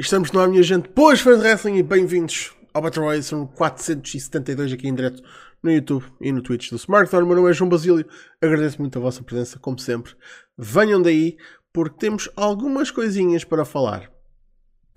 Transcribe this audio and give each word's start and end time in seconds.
Estamos 0.00 0.32
ar, 0.36 0.46
minha 0.46 0.62
gente. 0.62 0.88
Pois, 0.90 1.20
fãs 1.20 1.38
de 1.38 1.42
wrestling 1.42 1.78
e 1.78 1.82
bem-vindos 1.82 2.54
ao 2.72 2.80
Battle 2.80 3.04
Royale. 3.04 3.20
São 3.20 3.48
472 3.48 4.72
aqui 4.72 4.86
em 4.86 4.94
direto 4.94 5.20
no 5.60 5.72
YouTube 5.72 6.04
e 6.20 6.30
no 6.30 6.40
Twitch 6.40 6.70
do 6.70 6.76
Smartphone. 6.76 7.26
Meu 7.26 7.34
nome 7.34 7.50
é 7.50 7.52
João 7.52 7.68
Basílio. 7.68 8.06
Agradeço 8.40 8.80
muito 8.80 8.96
a 8.96 9.02
vossa 9.02 9.24
presença, 9.24 9.58
como 9.58 9.76
sempre. 9.80 10.14
Venham 10.56 11.02
daí, 11.02 11.36
porque 11.72 11.98
temos 11.98 12.30
algumas 12.36 12.92
coisinhas 12.92 13.42
para 13.42 13.64
falar. 13.64 14.08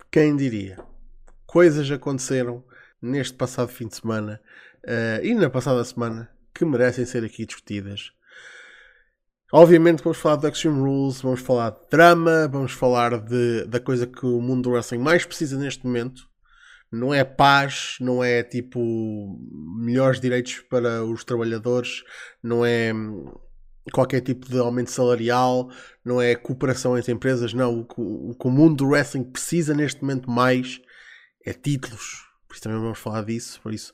Quem 0.08 0.36
diria? 0.36 0.78
Coisas 1.46 1.90
aconteceram 1.90 2.64
neste 3.02 3.34
passado 3.34 3.72
fim 3.72 3.88
de 3.88 3.96
semana 3.96 4.40
uh, 4.84 5.26
e 5.26 5.34
na 5.34 5.50
passada 5.50 5.82
semana 5.82 6.30
que 6.54 6.64
merecem 6.64 7.04
ser 7.04 7.24
aqui 7.24 7.44
discutidas. 7.44 8.12
Obviamente 9.54 10.02
vamos 10.02 10.16
falar 10.16 10.36
de 10.36 10.48
Extreme 10.48 10.80
Rules, 10.80 11.20
vamos 11.20 11.40
falar 11.40 11.72
de 11.72 11.86
drama, 11.90 12.48
vamos 12.48 12.72
falar 12.72 13.20
de, 13.20 13.66
da 13.66 13.78
coisa 13.78 14.06
que 14.06 14.24
o 14.24 14.40
mundo 14.40 14.62
do 14.62 14.70
wrestling 14.70 15.00
mais 15.00 15.26
precisa 15.26 15.58
neste 15.58 15.84
momento. 15.84 16.22
Não 16.90 17.12
é 17.12 17.22
paz, 17.22 17.96
não 18.00 18.24
é 18.24 18.42
tipo 18.42 18.80
melhores 19.76 20.18
direitos 20.18 20.60
para 20.70 21.04
os 21.04 21.22
trabalhadores, 21.22 22.02
não 22.42 22.64
é 22.64 22.94
qualquer 23.92 24.22
tipo 24.22 24.48
de 24.48 24.58
aumento 24.58 24.90
salarial, 24.90 25.68
não 26.02 26.18
é 26.18 26.34
cooperação 26.34 26.96
entre 26.96 27.12
empresas, 27.12 27.52
não. 27.52 27.80
O 27.80 27.84
que 27.84 28.00
o, 28.00 28.34
o 28.42 28.50
mundo 28.50 28.76
do 28.76 28.88
wrestling 28.88 29.24
precisa 29.24 29.74
neste 29.74 30.00
momento 30.00 30.30
mais 30.30 30.80
é 31.44 31.52
títulos. 31.52 32.26
Por 32.48 32.54
isso 32.54 32.62
também 32.62 32.80
vamos 32.80 32.98
falar 32.98 33.22
disso, 33.22 33.60
por 33.60 33.74
isso 33.74 33.92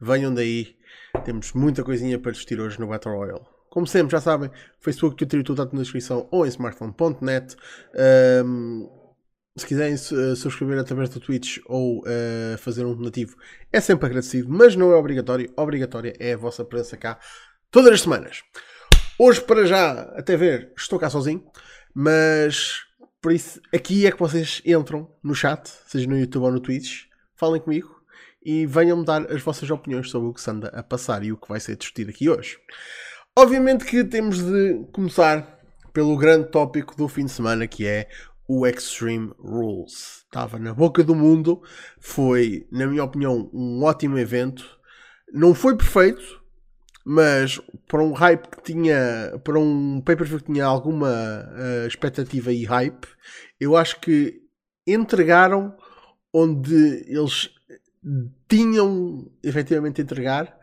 venham 0.00 0.32
daí. 0.32 0.76
Temos 1.24 1.52
muita 1.54 1.82
coisinha 1.82 2.20
para 2.20 2.30
discutir 2.30 2.60
hoje 2.60 2.78
no 2.78 2.86
Battle 2.86 3.16
Royale. 3.16 3.51
Como 3.72 3.86
sempre, 3.86 4.12
já 4.12 4.20
sabem, 4.20 4.50
Facebook, 4.80 5.16
Twitter 5.16 5.40
e 5.40 5.42
tudo 5.42 5.62
está 5.62 5.74
na 5.74 5.80
descrição 5.80 6.28
ou 6.30 6.44
em 6.44 6.48
smartphone.net. 6.50 7.56
Um, 8.44 8.86
se 9.56 9.66
quiserem 9.66 9.94
uh, 9.94 10.36
subscrever 10.36 10.78
através 10.78 11.08
do 11.08 11.18
Twitch 11.18 11.56
ou 11.64 12.00
uh, 12.00 12.58
fazer 12.58 12.84
um 12.84 12.94
donativo, 12.94 13.34
é 13.72 13.80
sempre 13.80 14.04
agradecido, 14.04 14.46
mas 14.50 14.76
não 14.76 14.92
é 14.92 14.94
obrigatório. 14.94 15.50
Obrigatória 15.56 16.14
é 16.20 16.34
a 16.34 16.36
vossa 16.36 16.62
presença 16.66 16.98
cá 16.98 17.18
todas 17.70 17.94
as 17.94 18.02
semanas. 18.02 18.42
Hoje, 19.18 19.40
para 19.40 19.64
já, 19.64 20.02
até 20.18 20.36
ver, 20.36 20.74
estou 20.76 20.98
cá 20.98 21.08
sozinho, 21.08 21.42
mas 21.94 22.82
por 23.22 23.32
isso 23.32 23.58
aqui 23.74 24.06
é 24.06 24.12
que 24.12 24.18
vocês 24.18 24.60
entram 24.66 25.10
no 25.22 25.34
chat, 25.34 25.66
seja 25.86 26.06
no 26.06 26.18
YouTube 26.18 26.42
ou 26.42 26.52
no 26.52 26.60
Twitch, 26.60 27.04
falem 27.36 27.62
comigo 27.62 28.02
e 28.44 28.66
venham-me 28.66 29.06
dar 29.06 29.32
as 29.32 29.40
vossas 29.40 29.70
opiniões 29.70 30.10
sobre 30.10 30.28
o 30.28 30.34
que 30.34 30.42
se 30.42 30.50
anda 30.50 30.68
a 30.68 30.82
passar 30.82 31.24
e 31.24 31.32
o 31.32 31.38
que 31.38 31.48
vai 31.48 31.58
ser 31.58 31.74
discutido 31.74 32.10
aqui 32.10 32.28
hoje. 32.28 32.58
Obviamente 33.34 33.86
que 33.86 34.04
temos 34.04 34.42
de 34.42 34.84
começar 34.92 35.58
pelo 35.90 36.18
grande 36.18 36.50
tópico 36.50 36.94
do 36.94 37.08
fim 37.08 37.24
de 37.24 37.30
semana 37.30 37.66
que 37.66 37.86
é 37.86 38.06
o 38.46 38.66
Extreme 38.66 39.32
Rules. 39.38 40.22
Estava 40.24 40.58
na 40.58 40.74
boca 40.74 41.02
do 41.02 41.14
mundo, 41.14 41.62
foi, 41.98 42.66
na 42.70 42.86
minha 42.86 43.02
opinião, 43.02 43.48
um 43.54 43.82
ótimo 43.84 44.18
evento. 44.18 44.78
Não 45.32 45.54
foi 45.54 45.74
perfeito, 45.74 46.42
mas 47.06 47.58
para 47.88 48.02
um 48.02 48.12
hype 48.12 48.48
que 48.48 48.62
tinha, 48.64 49.40
para 49.42 49.58
um 49.58 50.02
pay-per-view 50.02 50.40
que 50.40 50.52
tinha 50.52 50.66
alguma 50.66 51.08
uh, 51.08 51.86
expectativa 51.86 52.52
e 52.52 52.64
hype, 52.64 53.08
eu 53.58 53.78
acho 53.78 53.98
que 53.98 54.42
entregaram 54.86 55.74
onde 56.34 57.06
eles 57.08 57.48
tinham 58.46 59.30
efetivamente 59.42 60.02
entregar. 60.02 60.60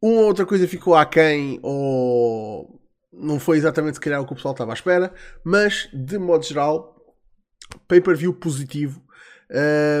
Uma 0.00 0.22
outra 0.22 0.46
coisa 0.46 0.68
ficou 0.68 0.94
aquém 0.94 1.58
ou 1.62 2.80
não 3.12 3.40
foi 3.40 3.56
exatamente 3.56 3.94
se 3.94 4.00
calhar 4.00 4.20
o 4.20 4.26
que 4.26 4.32
o 4.32 4.36
pessoal 4.36 4.52
estava 4.52 4.72
à 4.72 4.74
espera, 4.74 5.12
mas 5.42 5.88
de 5.92 6.18
modo 6.18 6.44
geral, 6.44 6.96
pay-per-view 7.86 8.32
positivo 8.34 9.02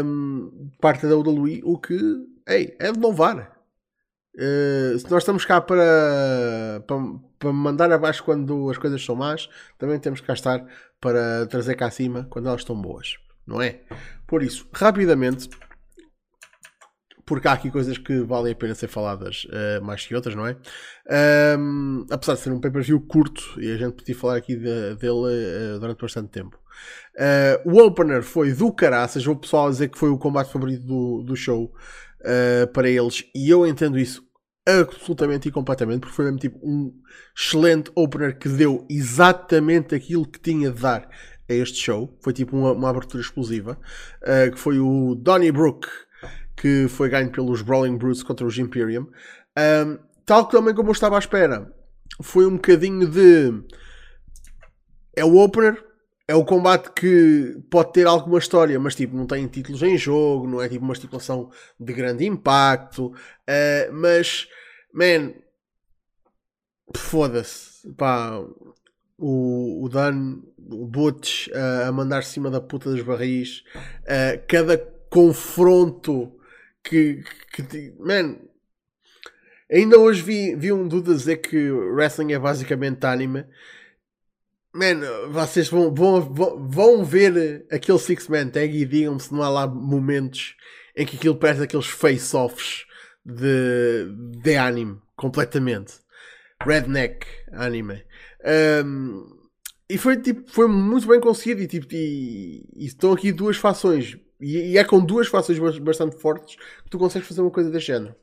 um, 0.04 0.70
parte 0.80 1.06
da 1.06 1.16
WWE, 1.16 1.62
o 1.64 1.78
que 1.78 1.98
ei, 2.46 2.76
é 2.78 2.92
de 2.92 2.98
louvar. 2.98 3.56
Uh, 4.34 4.96
se 4.98 5.10
nós 5.10 5.22
estamos 5.22 5.44
cá 5.44 5.60
para, 5.60 6.84
para, 6.86 6.96
para, 7.38 7.52
mandar 7.52 7.90
abaixo 7.90 8.22
quando 8.22 8.70
as 8.70 8.78
coisas 8.78 9.04
são 9.04 9.16
más, 9.16 9.48
também 9.76 9.98
temos 9.98 10.20
que 10.20 10.26
cá 10.26 10.32
estar 10.32 10.64
para 11.00 11.46
trazer 11.46 11.74
cá 11.74 11.86
acima 11.86 12.26
quando 12.30 12.48
elas 12.48 12.60
estão 12.60 12.80
boas, 12.80 13.16
não 13.44 13.60
é? 13.60 13.80
Por 14.26 14.42
isso, 14.42 14.68
rapidamente, 14.72 15.48
porque 17.28 17.46
há 17.46 17.52
aqui 17.52 17.70
coisas 17.70 17.98
que 17.98 18.20
valem 18.22 18.54
a 18.54 18.56
pena 18.56 18.74
ser 18.74 18.88
faladas 18.88 19.44
uh, 19.44 19.84
mais 19.84 20.04
que 20.06 20.14
outras, 20.14 20.34
não 20.34 20.46
é? 20.46 20.56
Um, 21.58 22.06
apesar 22.10 22.34
de 22.34 22.40
ser 22.40 22.50
um 22.50 22.58
pay-per-view 22.58 22.98
curto 23.02 23.42
e 23.60 23.70
a 23.70 23.76
gente 23.76 23.92
podia 23.92 24.14
falar 24.14 24.36
aqui 24.36 24.56
de, 24.56 24.94
dele 24.94 25.12
uh, 25.12 25.78
durante 25.78 26.00
bastante 26.00 26.30
tempo. 26.30 26.58
Uh, 27.14 27.70
o 27.70 27.84
opener 27.84 28.22
foi 28.22 28.52
do 28.54 28.72
caraças, 28.72 29.26
o 29.26 29.36
pessoal 29.36 29.66
a 29.66 29.70
dizer 29.70 29.88
que 29.88 29.98
foi 29.98 30.08
o 30.08 30.16
combate 30.16 30.50
favorito 30.50 30.82
do, 30.84 31.22
do 31.22 31.36
show 31.36 31.70
para 32.72 32.88
eles, 32.90 33.24
e 33.32 33.48
eu 33.48 33.64
entendo 33.64 33.96
isso 33.96 34.24
absolutamente 34.66 35.48
e 35.48 35.52
completamente, 35.52 36.00
porque 36.00 36.16
foi 36.16 36.24
mesmo 36.24 36.40
tipo 36.40 36.58
um 36.64 36.92
excelente 37.36 37.92
opener 37.94 38.36
que 38.36 38.48
deu 38.48 38.84
exatamente 38.90 39.94
aquilo 39.94 40.26
que 40.26 40.40
tinha 40.40 40.70
de 40.72 40.82
dar 40.82 41.08
a 41.48 41.54
este 41.54 41.78
show. 41.78 42.18
Foi 42.20 42.32
tipo 42.32 42.56
uma, 42.56 42.72
uma 42.72 42.90
abertura 42.90 43.22
explosiva. 43.22 43.78
Que 44.52 44.58
foi 44.58 44.80
o 44.80 45.14
Donny 45.14 45.52
Brook, 45.52 45.86
que 46.60 46.88
foi 46.88 47.08
ganho 47.08 47.30
pelos 47.30 47.62
Brawling 47.62 47.96
Brutes 47.96 48.22
contra 48.22 48.46
os 48.46 48.58
Imperium. 48.58 49.06
Um, 49.56 49.98
tal 50.26 50.46
também 50.46 50.74
como 50.74 50.88
eu 50.88 50.92
estava 50.92 51.16
à 51.16 51.18
espera. 51.18 51.72
Foi 52.22 52.46
um 52.46 52.56
bocadinho 52.56 53.08
de. 53.08 53.64
É 55.16 55.24
o 55.24 55.36
opener, 55.36 55.82
é 56.26 56.34
o 56.34 56.44
combate 56.44 56.90
que 56.92 57.56
pode 57.70 57.92
ter 57.92 58.06
alguma 58.06 58.38
história, 58.38 58.78
mas 58.78 58.94
tipo, 58.94 59.16
não 59.16 59.26
tem 59.26 59.46
títulos 59.46 59.82
em 59.82 59.96
jogo, 59.96 60.46
não 60.46 60.60
é 60.60 60.68
tipo 60.68 60.84
uma 60.84 60.92
estipulação 60.92 61.50
de 61.78 61.92
grande 61.92 62.26
impacto. 62.26 63.06
Uh, 63.06 63.92
mas 63.92 64.48
Man, 64.92 65.34
foda-se. 66.96 67.88
Pá, 67.94 68.40
o, 69.16 69.84
o 69.84 69.88
Dan, 69.88 70.40
o 70.70 70.86
Butch 70.86 71.48
uh, 71.48 71.88
a 71.88 71.92
mandar 71.92 72.24
cima 72.24 72.50
da 72.50 72.60
puta 72.60 72.90
dos 72.90 73.02
barris. 73.02 73.62
Uh, 74.02 74.42
cada 74.48 74.76
confronto 75.10 76.37
que, 76.88 77.22
que. 77.52 77.94
Man, 77.98 78.36
ainda 79.70 79.98
hoje 79.98 80.22
vi, 80.22 80.54
vi 80.56 80.72
um 80.72 80.86
Duda 80.86 81.14
dizer 81.14 81.38
que 81.38 81.70
wrestling 81.70 82.32
é 82.32 82.38
basicamente 82.38 83.04
anime. 83.04 83.44
Man, 84.72 85.00
vocês 85.30 85.68
vão, 85.68 85.94
vão, 85.94 86.20
vão 86.68 87.04
ver 87.04 87.66
aquele 87.70 87.98
Six 87.98 88.28
Man 88.28 88.48
Tag 88.48 88.76
e 88.76 88.84
digam-me 88.84 89.20
se 89.20 89.32
não 89.32 89.42
há 89.42 89.48
lá 89.48 89.66
momentos 89.66 90.56
em 90.96 91.06
que 91.06 91.16
aquilo 91.16 91.36
parece 91.36 91.62
aqueles 91.62 91.86
face-offs 91.86 92.84
de, 93.24 94.12
de 94.42 94.56
anime, 94.56 95.00
completamente. 95.16 95.94
Redneck 96.60 97.26
anime. 97.52 98.02
Um, 98.84 99.38
e 99.88 99.96
foi, 99.96 100.20
tipo, 100.20 100.50
foi 100.50 100.68
muito 100.68 101.06
bem 101.06 101.20
conseguido. 101.20 101.62
E, 101.62 101.66
tipo, 101.66 101.86
e, 101.92 102.68
e 102.76 102.86
estão 102.86 103.12
aqui 103.12 103.32
duas 103.32 103.56
fações. 103.56 104.18
E, 104.40 104.72
e, 104.72 104.78
é 104.78 104.84
com 104.84 105.04
duas 105.04 105.26
fações 105.28 105.58
bastante 105.78 106.16
fortes 106.16 106.56
que 106.56 106.90
tu 106.90 106.98
consegues 106.98 107.26
fazer 107.26 107.40
uma 107.40 107.50
coisa 107.50 107.70
deste 107.70 107.88
género. 107.88 108.14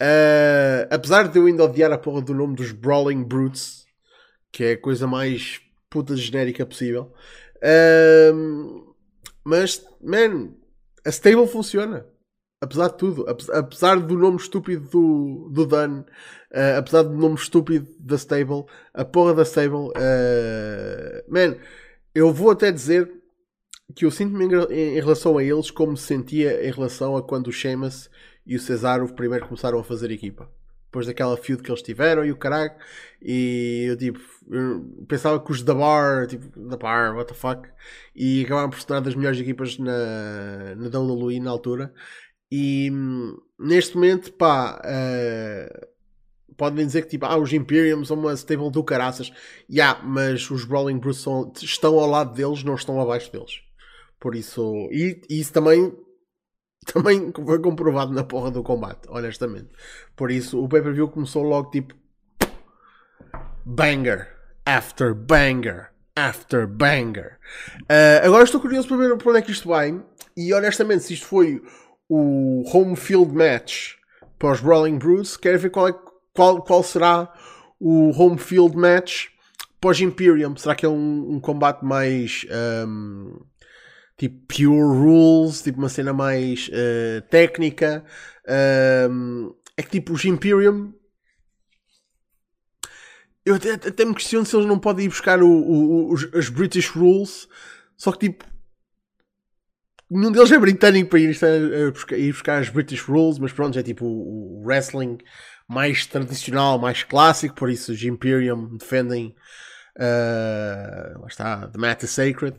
Uh, 0.00 0.88
apesar 0.90 1.28
de 1.28 1.38
eu 1.38 1.46
ainda 1.46 1.64
odiar 1.64 1.92
a 1.92 1.98
porra 1.98 2.20
do 2.20 2.34
nome 2.34 2.56
dos 2.56 2.72
Brawling 2.72 3.22
Brutes, 3.22 3.84
que 4.50 4.64
é 4.64 4.72
a 4.72 4.80
coisa 4.80 5.06
mais 5.06 5.60
puta 5.88 6.16
genérica 6.16 6.66
possível. 6.66 7.12
Uh, 7.58 8.94
mas, 9.44 9.84
man, 10.00 10.52
a 11.04 11.10
stable 11.10 11.46
funciona 11.46 12.06
apesar 12.62 12.90
de 12.90 12.96
tudo, 12.96 13.26
apesar 13.52 13.98
do 13.98 14.16
nome 14.16 14.36
estúpido 14.36 14.88
do, 14.88 15.50
do 15.50 15.66
Dan, 15.66 16.02
uh, 16.52 16.78
apesar 16.78 17.02
do 17.02 17.12
nome 17.12 17.34
estúpido 17.34 17.88
da 17.98 18.14
Stable, 18.14 18.64
a 18.94 19.04
porra 19.04 19.34
da 19.34 19.42
Stable, 19.42 19.90
man, 21.28 21.56
eu 22.14 22.32
vou 22.32 22.52
até 22.52 22.70
dizer 22.70 23.12
que 23.94 24.04
eu 24.04 24.10
sinto-me 24.10 24.44
em, 24.70 24.94
relação 24.94 25.36
a 25.38 25.44
eles 25.44 25.70
como 25.70 25.92
me 25.92 25.98
sentia 25.98 26.66
em 26.66 26.70
relação 26.70 27.16
a 27.16 27.22
quando 27.22 27.48
o 27.48 27.52
Sheamus 27.52 28.08
e 28.46 28.56
o 28.56 28.60
Cesaro 28.60 29.12
primeiro 29.14 29.46
começaram 29.46 29.78
a 29.78 29.84
fazer 29.84 30.10
equipa. 30.10 30.50
Depois 30.86 31.06
daquela 31.06 31.36
feud 31.38 31.62
que 31.62 31.70
eles 31.70 31.80
tiveram 31.80 32.24
e 32.24 32.30
o 32.30 32.36
caralho, 32.36 32.72
e 33.22 33.86
eu 33.88 33.96
tipo, 33.96 34.20
eu 34.50 35.04
pensava 35.08 35.40
que 35.40 35.50
os 35.50 35.62
da 35.62 35.74
Bar, 35.74 36.26
tipo, 36.26 36.60
da 36.60 36.76
Bar, 36.76 37.16
what 37.16 37.32
the 37.32 37.38
fuck, 37.38 37.66
e 38.14 38.44
acabaram 38.44 38.68
por 38.68 38.78
se 38.78 38.86
tornar 38.86 39.00
das 39.00 39.14
melhores 39.14 39.40
equipas 39.40 39.78
na, 39.78 40.74
na 40.76 40.98
WWE 40.98 41.40
na 41.40 41.50
altura. 41.50 41.94
E 42.50 42.92
neste 43.58 43.94
momento, 43.94 44.32
pá, 44.34 44.82
uh, 44.84 45.86
podem 46.56 46.84
dizer 46.84 47.02
que 47.02 47.08
tipo, 47.08 47.24
ah, 47.24 47.38
os 47.38 47.52
Imperium 47.52 48.04
são 48.04 48.18
uma 48.18 48.34
stable 48.34 48.70
do 48.70 48.84
caraças. 48.84 49.32
Yeah, 49.70 50.02
mas 50.04 50.50
os 50.50 50.64
Brawling 50.66 50.98
Brutes 50.98 51.24
estão 51.62 51.98
ao 51.98 52.06
lado 52.06 52.34
deles, 52.34 52.62
não 52.62 52.74
estão 52.74 53.00
abaixo 53.00 53.32
deles. 53.32 53.62
Por 54.22 54.36
isso, 54.36 54.88
e, 54.92 55.20
e 55.28 55.40
isso 55.40 55.52
também 55.52 55.92
também 56.86 57.32
foi 57.32 57.60
comprovado 57.60 58.12
na 58.12 58.22
porra 58.22 58.52
do 58.52 58.62
combate, 58.62 59.08
honestamente. 59.08 59.70
Por 60.14 60.30
isso, 60.30 60.62
o 60.62 60.68
pay-per-view 60.68 61.08
começou 61.08 61.42
logo 61.42 61.72
tipo 61.72 61.92
banger 63.64 64.28
after 64.64 65.12
banger 65.12 65.90
after 66.14 66.68
banger. 66.68 67.40
Uh, 67.82 68.24
agora 68.24 68.44
estou 68.44 68.60
curioso 68.60 68.86
para 68.86 68.96
ver 68.96 69.16
para 69.16 69.30
onde 69.30 69.38
é 69.40 69.42
que 69.42 69.50
isto 69.50 69.66
vai. 69.66 70.00
E 70.36 70.54
honestamente, 70.54 71.02
se 71.02 71.14
isto 71.14 71.26
foi 71.26 71.60
o 72.08 72.62
home 72.72 72.94
field 72.94 73.34
match 73.34 73.94
para 74.38 74.52
os 74.52 74.60
Brawling 74.60 74.98
Brutes, 74.98 75.36
quero 75.36 75.58
ver 75.58 75.70
qual, 75.70 75.88
é, 75.88 75.94
qual, 76.32 76.62
qual 76.62 76.84
será 76.84 77.32
o 77.80 78.10
home 78.16 78.38
field 78.38 78.76
match 78.76 79.30
para 79.80 79.90
os 79.90 80.00
Imperium. 80.00 80.56
Será 80.56 80.76
que 80.76 80.86
é 80.86 80.88
um, 80.88 81.32
um 81.32 81.40
combate 81.40 81.84
mais 81.84 82.46
um, 82.86 83.40
tipo 84.28 84.46
pure 84.46 84.98
rules, 84.98 85.62
tipo 85.62 85.78
uma 85.78 85.88
cena 85.88 86.12
mais 86.12 86.68
uh, 86.68 87.22
técnica? 87.28 88.04
É 89.76 89.82
que 89.82 89.90
tipo 89.90 90.12
os 90.12 90.24
Imperium 90.24 90.92
eu 93.44 93.56
até, 93.56 93.72
até 93.72 94.04
me 94.04 94.14
questiono 94.14 94.46
se 94.46 94.54
eles 94.54 94.66
não 94.66 94.78
podem 94.78 95.06
ir 95.06 95.08
buscar 95.08 95.42
o, 95.42 95.48
o, 95.48 96.12
os, 96.12 96.32
as 96.34 96.48
British 96.48 96.88
Rules, 96.88 97.48
só 97.96 98.12
que 98.12 98.28
tipo. 98.28 98.44
Nenhum 100.08 100.30
deles 100.30 100.52
é 100.52 100.58
britânico 100.58 101.10
para 101.10 101.18
ir, 101.18 101.36
a, 101.42 101.88
a 101.88 101.90
buscar, 101.90 102.18
ir 102.18 102.32
buscar 102.32 102.60
as 102.60 102.68
British 102.68 103.02
Rules, 103.02 103.38
mas 103.38 103.50
pronto, 103.50 103.78
é 103.78 103.82
tipo 103.82 104.04
o, 104.04 104.60
o, 104.60 104.64
wrestling 104.64 105.18
mais 105.66 106.04
tradicional, 106.06 106.78
mais 106.78 107.02
clássico, 107.02 107.54
por 107.54 107.70
isso 107.70 107.92
os 107.92 108.02
Imperium 108.04 108.76
defendem. 108.76 109.34
Uh, 109.96 111.20
lá 111.20 111.26
está, 111.26 111.68
The 111.68 111.78
Mat 111.78 112.02
is 112.02 112.10
Sacred. 112.10 112.56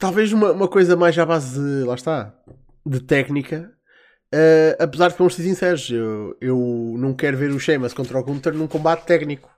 Talvez 0.00 0.32
uma, 0.32 0.50
uma 0.50 0.66
coisa 0.66 0.96
mais 0.96 1.16
à 1.16 1.24
base 1.24 1.60
de. 1.60 1.84
Lá 1.84 1.94
está, 1.94 2.34
de 2.84 3.00
técnica, 3.00 3.72
Uh, 4.32 4.78
apesar 4.78 5.08
de, 5.08 5.18
vamos 5.18 5.34
ser 5.34 5.42
sinceros, 5.42 5.90
eu, 5.90 6.36
eu 6.40 6.94
não 6.96 7.12
quero 7.12 7.36
ver 7.36 7.50
o 7.50 7.58
Sheamus 7.58 7.92
contra 7.92 8.16
o 8.16 8.22
Gunther 8.22 8.54
num 8.54 8.68
combate 8.68 9.04
técnico. 9.04 9.50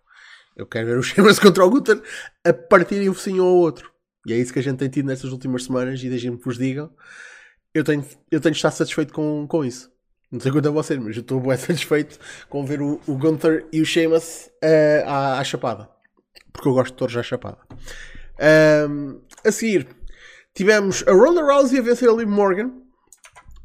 Eu 0.56 0.66
quero 0.66 0.86
ver 0.86 0.98
o 0.98 1.02
Sheamus 1.04 1.38
contra 1.38 1.64
o 1.64 1.70
Gunther 1.70 2.00
a 2.42 2.52
partirem 2.54 3.10
um 3.10 3.14
focinho 3.14 3.42
ao 3.44 3.54
outro. 3.54 3.92
E 4.26 4.32
é 4.32 4.36
isso 4.36 4.52
que 4.52 4.58
a 4.58 4.62
gente 4.62 4.78
tem 4.78 4.88
tido 4.88 5.06
nestas 5.06 5.30
últimas 5.30 5.64
semanas. 5.64 6.02
E 6.02 6.08
deixem-me 6.08 6.38
que 6.38 6.44
vos 6.44 6.56
digam, 6.56 6.90
eu 7.74 7.84
tenho, 7.84 8.02
eu 8.30 8.40
tenho 8.40 8.52
de 8.52 8.58
estar 8.58 8.70
satisfeito 8.70 9.12
com, 9.12 9.46
com 9.46 9.62
isso. 9.62 9.92
Não 10.30 10.40
sei 10.40 10.50
quanto 10.50 10.68
a 10.68 10.70
vocês, 10.70 10.98
mas 10.98 11.14
eu 11.16 11.20
estou 11.20 11.38
bem 11.38 11.56
satisfeito 11.58 12.18
com 12.48 12.64
ver 12.64 12.80
o, 12.80 12.98
o 13.06 13.18
Gunther 13.18 13.66
e 13.70 13.82
o 13.82 13.84
Sheamus 13.84 14.50
uh, 14.64 15.06
à, 15.06 15.38
à 15.38 15.44
chapada. 15.44 15.90
Porque 16.50 16.66
eu 16.66 16.72
gosto 16.72 16.92
de 16.92 16.98
todos 16.98 17.14
à 17.14 17.22
chapada. 17.22 17.58
Um, 18.88 19.20
a 19.44 19.52
seguir, 19.52 19.86
tivemos 20.54 21.04
a 21.06 21.12
Ronda 21.12 21.42
Rousey 21.42 21.78
a 21.78 21.82
vencer 21.82 22.08
a 22.08 22.12
Liv 22.12 22.28
Morgan 22.28 22.82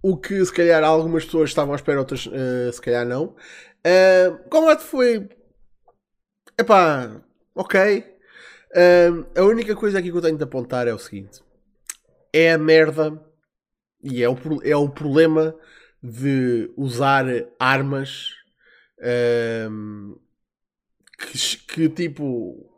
o 0.01 0.15
que 0.15 0.43
se 0.45 0.53
calhar 0.53 0.83
algumas 0.83 1.25
pessoas 1.25 1.49
estavam 1.49 1.73
à 1.73 1.75
espera, 1.75 1.99
outras 1.99 2.25
uh, 2.27 2.71
se 2.71 2.81
calhar 2.81 3.05
não. 3.05 3.35
Uh, 3.85 4.35
o 4.45 4.49
combate 4.49 4.83
foi. 4.83 5.27
Epá, 6.57 7.21
ok. 7.55 7.99
Uh, 8.71 9.39
a 9.39 9.43
única 9.43 9.75
coisa 9.75 9.99
aqui 9.99 10.11
que 10.11 10.17
eu 10.17 10.21
tenho 10.21 10.37
de 10.37 10.43
apontar 10.43 10.87
é 10.87 10.93
o 10.93 10.99
seguinte: 10.99 11.41
é 12.31 12.53
a 12.53 12.57
merda 12.57 13.21
e 14.01 14.23
é 14.23 14.29
o, 14.29 14.37
é 14.63 14.75
o 14.75 14.89
problema 14.89 15.55
de 16.01 16.71
usar 16.77 17.25
armas 17.59 18.29
uh, 18.99 20.19
que, 21.17 21.57
que, 21.67 21.89
tipo 21.89 22.71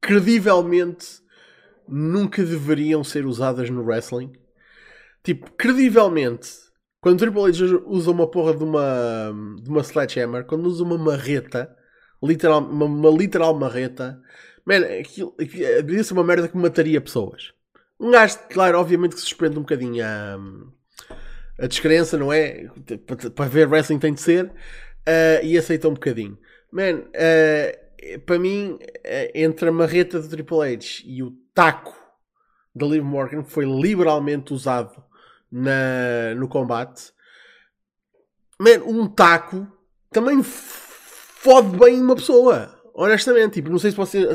credivelmente 0.00 1.20
nunca 1.88 2.44
deveriam 2.44 3.02
ser 3.02 3.26
usadas 3.26 3.70
no 3.70 3.82
wrestling 3.82 4.32
tipo, 5.22 5.50
credivelmente, 5.52 6.48
quando 7.00 7.16
o 7.16 7.18
Triple 7.18 7.42
H 7.42 7.82
usa 7.86 8.10
uma 8.10 8.26
porra 8.26 8.56
de 8.56 8.64
uma, 8.64 9.32
de 9.62 9.68
uma 9.68 9.82
sledgehammer, 9.82 10.44
quando 10.44 10.66
usa 10.66 10.82
uma 10.82 10.98
marreta, 10.98 11.74
literal, 12.22 12.60
uma, 12.60 12.86
uma 12.86 13.10
literal 13.10 13.54
marreta, 13.54 14.20
man, 14.64 14.80
aquilo, 15.00 15.34
aquilo, 15.40 15.82
devia 15.82 16.02
ser 16.02 16.14
uma 16.14 16.24
merda 16.24 16.48
que 16.48 16.56
mataria 16.56 17.00
pessoas. 17.00 17.52
Um 18.00 18.10
gajo, 18.10 18.38
claro, 18.50 18.78
obviamente 18.78 19.16
que 19.16 19.20
suspende 19.20 19.58
um 19.58 19.62
bocadinho 19.62 20.04
a, 20.04 20.38
a 21.58 21.66
descrença, 21.66 22.16
não 22.16 22.32
é? 22.32 22.68
Para, 23.06 23.30
para 23.30 23.50
ver 23.50 23.68
wrestling 23.68 23.98
tem 23.98 24.14
de 24.14 24.20
ser, 24.20 24.46
uh, 24.46 25.44
e 25.44 25.58
aceita 25.58 25.88
um 25.88 25.94
bocadinho. 25.94 26.38
Man, 26.72 27.00
uh, 27.00 28.20
para 28.24 28.38
mim, 28.38 28.78
entre 29.34 29.68
a 29.68 29.72
marreta 29.72 30.20
do 30.20 30.28
Triple 30.28 30.72
H 30.72 31.02
e 31.04 31.22
o 31.22 31.32
taco 31.58 31.92
da 32.72 32.86
Liv 32.86 33.02
Morgan, 33.02 33.42
foi 33.42 33.64
liberalmente 33.64 34.54
usado 34.54 35.02
na, 35.50 36.36
no 36.36 36.46
combate. 36.46 37.12
Man, 38.60 38.84
um 38.86 39.08
taco 39.08 39.66
também 40.12 40.40
fode 40.44 41.76
bem 41.76 42.00
uma 42.00 42.14
pessoa. 42.14 42.80
Honestamente, 42.94 43.54
tipo, 43.54 43.70
não 43.70 43.78
sei 43.78 43.90
se 43.90 43.96
você, 43.96 44.28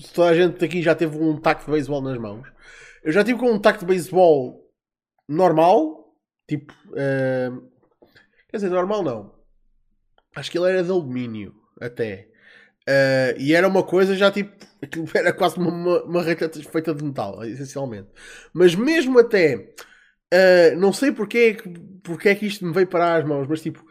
se 0.00 0.12
toda 0.12 0.28
a 0.28 0.34
gente 0.34 0.62
aqui 0.62 0.82
já 0.82 0.94
teve 0.94 1.16
um 1.16 1.38
taco 1.38 1.64
de 1.64 1.70
beisebol 1.70 2.02
nas 2.02 2.18
mãos. 2.18 2.46
Eu 3.02 3.10
já 3.10 3.24
tive 3.24 3.38
com 3.38 3.50
um 3.50 3.58
taco 3.58 3.78
de 3.80 3.86
beisebol 3.86 4.70
normal, 5.26 6.14
tipo, 6.46 6.74
uh, 6.88 7.70
quer 8.50 8.58
dizer, 8.58 8.68
normal 8.68 9.02
não. 9.02 9.34
Acho 10.36 10.50
que 10.50 10.58
ele 10.58 10.68
era 10.68 10.84
de 10.84 10.90
alumínio, 10.90 11.54
até. 11.80 12.29
Uh, 12.88 13.38
e 13.38 13.54
era 13.54 13.68
uma 13.68 13.82
coisa 13.82 14.16
já 14.16 14.30
tipo, 14.30 14.52
era 15.14 15.32
quase 15.32 15.58
uma, 15.58 15.70
uma, 15.70 16.02
uma 16.04 16.24
feita 16.24 16.94
de 16.94 17.04
metal, 17.04 17.44
essencialmente. 17.44 18.08
Mas 18.52 18.74
mesmo 18.74 19.18
até 19.18 19.74
Uh, 20.32 20.78
não 20.78 20.92
sei 20.92 21.10
porque, 21.10 21.56
porque 22.04 22.28
é 22.28 22.34
que 22.36 22.46
isto 22.46 22.64
me 22.64 22.72
veio 22.72 22.86
parar 22.86 23.18
às 23.18 23.26
mãos, 23.26 23.48
mas 23.48 23.60
tipo, 23.62 23.84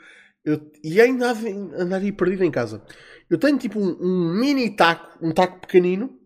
eu, 0.45 0.71
e 0.81 1.01
ainda 1.01 1.31
andar 1.77 1.97
aí 1.97 2.13
perdido 2.13 2.45
em 2.45 2.51
casa. 2.51 2.81
Eu 3.29 3.37
tenho 3.37 3.57
tipo 3.57 3.77
um, 3.79 3.97
um, 3.99 4.33
mini 4.39 4.73
taco, 4.75 5.17
um 5.21 5.33
taco 5.33 5.59
pequenino 5.59 6.17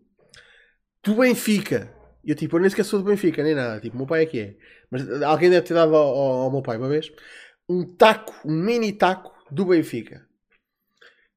do 1.04 1.16
Benfica. 1.16 1.92
Eu 2.24 2.34
tipo, 2.36 2.56
eu 2.56 2.60
nem 2.60 2.70
sequer 2.70 2.84
sou 2.84 3.00
do 3.00 3.06
Benfica, 3.06 3.42
nem 3.42 3.54
nada. 3.54 3.80
Tipo, 3.80 3.96
meu 3.96 4.06
pai 4.06 4.22
é 4.22 4.26
que 4.26 4.40
é. 4.40 4.56
Mas 4.90 5.22
alguém 5.22 5.50
deve 5.50 5.66
ter 5.66 5.74
dado 5.74 5.94
ao, 5.96 6.16
ao, 6.16 6.32
ao 6.44 6.50
meu 6.52 6.62
pai 6.62 6.78
uma 6.78 6.88
vez. 6.88 7.10
Um 7.68 7.84
taco, 7.96 8.34
um 8.44 8.52
mini 8.52 8.92
taco 8.92 9.32
do 9.50 9.66
Benfica. 9.66 10.26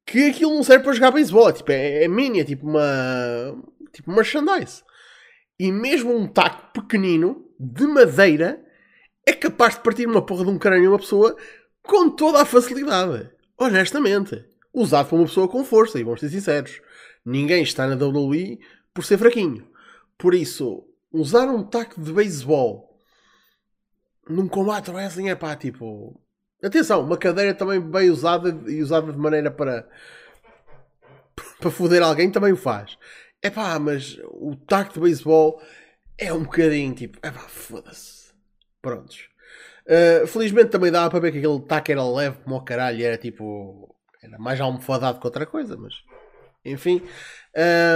Que 0.07 0.30
aquilo 0.30 0.56
não 0.56 0.63
serve 0.63 0.83
para 0.83 0.94
jogar 0.94 1.12
beisebol. 1.12 1.51
Tipo, 1.51 1.71
é, 1.71 2.06
é 2.06 2.07
mini, 2.07 2.39
é 2.39 2.44
tipo 2.44 2.65
uma. 2.65 3.62
Tipo 3.94 4.12
merchandise. 4.12 4.81
E 5.59 5.71
mesmo 5.71 6.15
um 6.15 6.27
taco 6.27 6.71
pequenino 6.74 7.45
de 7.59 7.86
madeira 7.86 8.63
é 9.25 9.33
capaz 9.33 9.75
de 9.75 9.81
partir 9.81 10.07
uma 10.07 10.25
porra 10.25 10.45
de 10.45 10.51
um 10.51 10.57
crânio 10.57 10.89
a 10.89 10.94
uma 10.94 11.00
pessoa 11.00 11.36
com 11.83 12.09
toda 12.09 12.42
a 12.42 12.45
facilidade. 12.45 13.30
Honestamente. 13.57 14.45
Usado 14.74 15.09
por 15.09 15.15
uma 15.15 15.25
pessoa 15.25 15.48
com 15.48 15.65
força, 15.65 15.99
e 15.99 16.04
vamos 16.04 16.19
ser 16.19 16.30
sinceros. 16.30 16.80
Ninguém 17.26 17.64
está 17.64 17.87
na 17.87 17.95
WWE 17.95 18.59
por 18.94 19.04
ser 19.04 19.18
fraquinho. 19.18 19.68
Por 20.18 20.35
isso, 20.35 20.87
usar 21.11 21.47
um 21.47 21.64
taco 21.64 21.99
de 21.99 22.14
beisebol 22.14 22.87
num 24.30 24.47
combate 24.47 24.92
wrestling 24.92 25.30
é 25.30 25.35
pá, 25.35 25.56
tipo. 25.56 26.19
Atenção, 26.64 27.02
uma 27.02 27.18
cadeira 27.18 27.54
também 27.54 27.80
bem 27.80 28.09
usada 28.09 28.49
e 28.69 28.81
usada 28.81 29.11
de 29.11 29.18
maneira 29.18 29.52
para. 29.52 29.87
para 31.59 31.69
foder 31.69 32.02
alguém 32.02 32.31
também 32.31 32.52
o 32.52 32.57
faz. 32.57 32.97
É 33.42 33.49
pá, 33.49 33.78
mas 33.78 34.18
o 34.26 34.56
taco 34.56 34.94
de 34.94 34.99
beisebol 34.99 35.61
é 36.18 36.33
um 36.33 36.44
bocadinho 36.44 36.95
tipo. 36.95 37.19
É 37.21 37.30
pá, 37.30 37.42
foda-se. 37.42 38.33
Prontos. 38.81 39.30
Uh, 39.85 40.26
felizmente 40.28 40.69
também 40.69 40.92
dava 40.92 41.09
para 41.09 41.19
ver 41.19 41.31
que 41.31 41.37
aquele 41.37 41.61
taco 41.61 41.92
era 41.92 42.04
leve 42.04 42.37
como 42.44 42.56
o 42.56 42.64
caralho, 42.64 43.06
era 43.06 43.18
tipo. 43.18 43.95
Era 44.21 44.40
mais 44.40 44.59
almofadado 44.59 45.19
que 45.19 45.28
outra 45.28 45.45
coisa, 45.45 45.78
mas. 45.78 45.94
Enfim. 46.66 47.04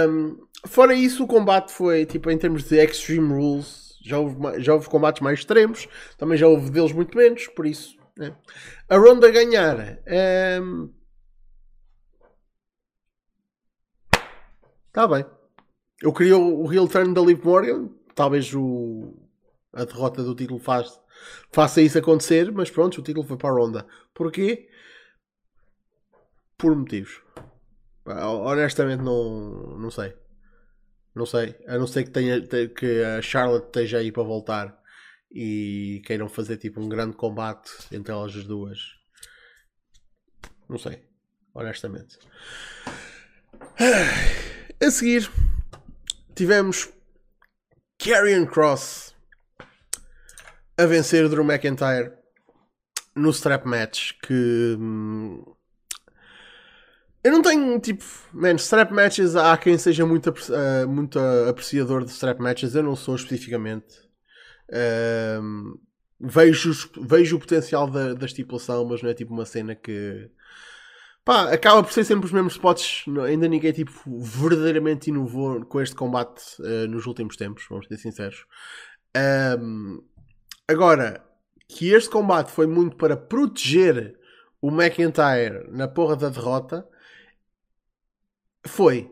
Um, 0.08 0.38
fora 0.66 0.94
isso, 0.94 1.24
o 1.24 1.26
combate 1.26 1.72
foi 1.72 2.06
tipo 2.06 2.30
em 2.30 2.38
termos 2.38 2.64
de 2.64 2.76
Extreme 2.76 3.34
Rules. 3.34 3.98
Já 4.04 4.18
houve, 4.18 4.60
já 4.60 4.74
houve 4.74 4.88
combates 4.88 5.22
mais 5.22 5.40
extremos, 5.40 5.88
também 6.18 6.36
já 6.36 6.46
houve 6.48 6.70
deles 6.70 6.92
muito 6.92 7.16
menos, 7.16 7.46
por 7.48 7.66
isso. 7.66 8.01
Né? 8.22 8.36
A 8.88 8.96
ronda 8.96 9.30
ganhar. 9.30 9.98
Um, 10.60 10.92
Está 14.92 15.08
bem. 15.08 15.24
Eu 16.02 16.12
queria 16.12 16.36
o, 16.36 16.70
heel 16.70 16.86
turn 16.86 17.14
da 17.14 17.22
Liv 17.22 17.42
Morgan, 17.42 17.88
talvez 18.14 18.52
o, 18.54 19.16
a 19.72 19.86
derrota 19.86 20.22
do 20.22 20.34
título 20.34 20.60
faz, 20.60 21.00
faça 21.50 21.80
isso 21.80 21.96
acontecer, 21.96 22.52
mas 22.52 22.70
pronto, 22.70 23.00
o 23.00 23.02
título 23.02 23.26
foi 23.26 23.38
para 23.38 23.48
a 23.48 23.52
Ronda. 23.54 23.86
Porquê? 24.12 24.68
Por 26.58 26.76
motivos. 26.76 27.22
Honestamente 28.04 29.02
não, 29.02 29.78
não 29.78 29.90
sei. 29.90 30.14
Não 31.14 31.24
sei. 31.24 31.56
A 31.66 31.78
não 31.78 31.86
ser 31.86 32.04
que, 32.04 32.10
tenha, 32.10 32.42
que 32.68 33.02
a 33.02 33.22
Charlotte 33.22 33.66
esteja 33.66 33.96
aí 33.96 34.12
para 34.12 34.22
voltar 34.22 34.81
e 35.32 36.02
queiram 36.04 36.28
fazer 36.28 36.58
tipo 36.58 36.80
um 36.80 36.88
grande 36.88 37.16
combate 37.16 37.70
entre 37.90 38.12
elas 38.12 38.36
as 38.36 38.44
duas. 38.44 38.78
Não 40.68 40.78
sei. 40.78 41.02
Honestamente. 41.54 42.18
A 44.80 44.90
seguir 44.90 45.30
tivemos 46.34 46.90
Karrion 47.98 48.46
Cross 48.46 49.14
a 50.76 50.86
vencer 50.86 51.28
Drew 51.28 51.44
McIntyre 51.44 52.12
no 53.14 53.30
strap 53.30 53.66
match 53.66 54.12
que 54.22 54.76
hum, 54.78 55.44
Eu 57.22 57.30
não 57.30 57.42
tenho, 57.42 57.78
tipo, 57.78 58.04
man, 58.32 58.56
strap 58.56 58.90
matches, 58.90 59.36
há 59.36 59.56
quem 59.56 59.78
seja 59.78 60.04
muito, 60.04 60.30
uh, 60.30 60.88
muito 60.88 61.18
apreciador 61.48 62.04
de 62.04 62.10
strap 62.10 62.40
matches, 62.40 62.74
eu 62.74 62.82
não 62.82 62.96
sou 62.96 63.14
especificamente. 63.14 64.11
Uh, 64.72 65.78
vejo, 66.18 66.72
vejo 67.00 67.36
o 67.36 67.38
potencial 67.38 67.86
da, 67.90 68.14
da 68.14 68.26
estipulação, 68.26 68.84
mas 68.84 69.02
não 69.02 69.10
é 69.10 69.14
tipo 69.14 69.32
uma 69.32 69.44
cena 69.44 69.74
que. 69.74 70.30
Pá, 71.24 71.52
acaba 71.52 71.82
por 71.84 71.92
ser 71.92 72.04
sempre 72.04 72.26
os 72.26 72.32
mesmos 72.32 72.54
spots. 72.54 73.04
Ainda 73.26 73.46
ninguém, 73.46 73.72
tipo, 73.72 73.92
verdadeiramente 74.06 75.10
inovou 75.10 75.64
com 75.66 75.80
este 75.80 75.94
combate 75.94 76.42
uh, 76.60 76.88
nos 76.88 77.06
últimos 77.06 77.36
tempos, 77.36 77.64
vamos 77.68 77.86
ser 77.86 77.96
sinceros. 77.98 78.44
Um, 79.60 80.02
agora, 80.66 81.24
que 81.68 81.90
este 81.90 82.10
combate 82.10 82.50
foi 82.50 82.66
muito 82.66 82.96
para 82.96 83.16
proteger 83.16 84.18
o 84.60 84.70
McIntyre 84.70 85.68
na 85.70 85.88
porra 85.88 86.16
da 86.16 86.28
derrota 86.28 86.86
foi. 88.66 89.10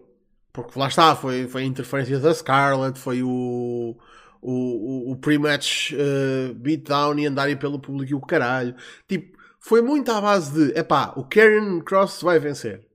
Porque 0.52 0.79
lá 0.79 0.88
está, 0.88 1.14
foi, 1.14 1.47
foi 1.47 1.62
a 1.62 1.67
interferência 1.67 2.19
da 2.19 2.35
Scarlett, 2.35 2.99
foi 2.99 3.23
o, 3.23 3.97
o, 4.42 5.12
o, 5.12 5.16
pre-match 5.16 5.92
uh, 5.92 6.54
beatdown 6.54 7.18
e 7.18 7.26
andarem 7.26 7.56
pelo 7.56 7.78
público 7.78 8.12
e 8.12 8.14
o 8.14 8.20
caralho. 8.20 8.75
Tipo, 9.06 9.38
foi 9.61 9.82
muito 9.82 10.11
à 10.11 10.20
base 10.20 10.52
de, 10.52 10.78
epá, 10.78 11.12
o 11.16 11.25
Karen 11.25 11.80
Cross 11.80 12.23
vai 12.23 12.38
vencer. 12.38 12.87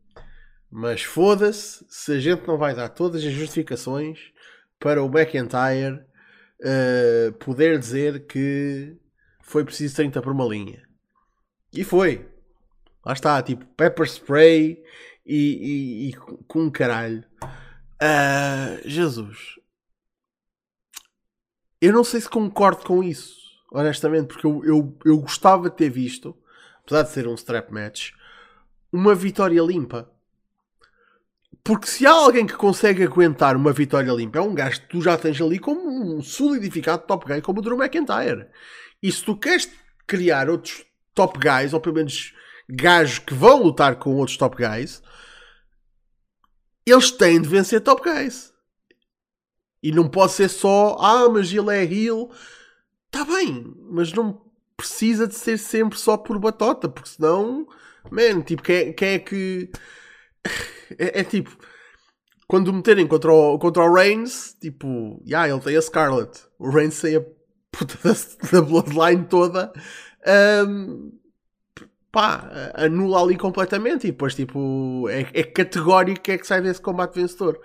Mas 0.71 1.03
foda-se 1.03 1.85
se 1.87 2.13
a 2.13 2.19
gente 2.19 2.47
não 2.47 2.57
vai 2.57 2.75
dar 2.75 2.89
todas 2.89 3.23
as 3.23 3.31
justificações 3.31 4.19
para 4.79 5.01
o 5.01 5.07
McIntyre 5.07 6.03
uh, 6.61 7.31
poder 7.39 7.79
dizer 7.79 8.25
que 8.25 8.97
foi 9.41 9.63
preciso 9.63 9.95
30 9.95 10.21
por 10.21 10.31
uma 10.31 10.45
linha. 10.45 10.81
E 11.71 11.83
foi. 11.83 12.27
Lá 13.05 13.13
está, 13.13 13.41
tipo, 13.43 13.65
pepper 13.77 14.07
spray 14.07 14.83
e, 15.25 15.35
e, 15.35 16.09
e 16.09 16.13
com 16.47 16.71
caralho. 16.71 17.23
Uh, 18.01 18.81
Jesus. 18.83 19.59
Eu 21.85 21.93
não 21.93 22.03
sei 22.03 22.19
se 22.19 22.27
concordo 22.27 22.83
com 22.83 23.03
isso, 23.03 23.35
honestamente, 23.71 24.25
porque 24.25 24.47
eu, 24.47 24.65
eu, 24.65 24.97
eu 25.05 25.19
gostava 25.19 25.69
de 25.69 25.75
ter 25.75 25.87
visto, 25.87 26.35
apesar 26.83 27.03
de 27.03 27.11
ser 27.11 27.27
um 27.27 27.35
strap 27.35 27.69
match, 27.69 28.09
uma 28.91 29.13
vitória 29.13 29.61
limpa. 29.61 30.09
Porque 31.63 31.85
se 31.85 32.07
há 32.07 32.11
alguém 32.11 32.47
que 32.47 32.55
consegue 32.55 33.03
aguentar 33.03 33.55
uma 33.55 33.71
vitória 33.71 34.11
limpa, 34.13 34.39
é 34.39 34.41
um 34.41 34.55
gajo 34.55 34.81
que 34.81 34.89
tu 34.89 34.99
já 34.99 35.15
tens 35.15 35.39
ali 35.39 35.59
como 35.59 35.87
um 35.87 36.23
solidificado 36.23 37.03
top 37.05 37.27
guy, 37.27 37.39
como 37.39 37.59
o 37.59 37.61
Drew 37.61 37.77
McIntyre. 37.77 38.47
E 38.99 39.11
se 39.11 39.23
tu 39.23 39.37
queres 39.37 39.69
criar 40.07 40.49
outros 40.49 40.83
top 41.13 41.37
guys, 41.37 41.71
ou 41.71 41.79
pelo 41.79 41.97
menos 41.97 42.33
gajos 42.67 43.19
que 43.19 43.35
vão 43.35 43.61
lutar 43.61 43.97
com 43.97 44.15
outros 44.15 44.37
top 44.37 44.57
guys, 44.57 45.03
eles 46.83 47.11
têm 47.11 47.39
de 47.39 47.47
vencer 47.47 47.79
top 47.81 48.01
guys. 48.01 48.54
E 49.85 49.91
não 49.91 50.07
pode 50.09 50.31
ser 50.31 50.49
só, 50.49 50.97
ah, 50.99 51.29
mas 51.29 51.53
ele 51.53 51.69
é 51.69 51.83
heel. 51.83 52.31
Está 53.05 53.23
bem, 53.23 53.71
mas 53.91 54.11
não 54.11 54.41
precisa 54.75 55.27
de 55.27 55.35
ser 55.35 55.59
sempre 55.59 55.99
só 55.99 56.17
por 56.17 56.39
batota, 56.39 56.89
porque 56.89 57.09
senão, 57.09 57.67
man, 58.09 58.41
tipo, 58.41 58.63
quem, 58.63 58.91
quem 58.93 59.09
é 59.09 59.19
que. 59.19 59.69
É, 60.99 61.21
é, 61.21 61.23
tipo, 61.23 61.49
quando 62.47 62.71
meterem 62.71 63.07
contra 63.07 63.33
o, 63.33 63.57
contra 63.57 63.81
o 63.81 63.91
Reigns, 63.91 64.55
tipo, 64.61 65.19
yeah, 65.27 65.49
ele 65.49 65.59
tem 65.59 65.75
a 65.75 65.81
Scarlet, 65.81 66.31
o 66.59 66.69
Reigns 66.69 67.01
tem 67.01 67.15
a 67.15 67.21
puta 67.71 67.97
da, 68.03 68.13
da 68.51 68.61
Bloodline 68.61 69.25
toda. 69.25 69.73
Um, 70.67 71.11
pá, 72.11 72.71
anula 72.75 73.23
ali 73.23 73.35
completamente 73.35 74.05
e 74.05 74.11
depois 74.11 74.35
tipo 74.35 75.09
é, 75.09 75.21
é 75.33 75.43
categórico 75.43 76.21
que 76.21 76.33
é 76.33 76.37
que 76.37 76.45
sai 76.45 76.61
desse 76.61 76.79
combate 76.79 77.15
vencedor. 77.15 77.59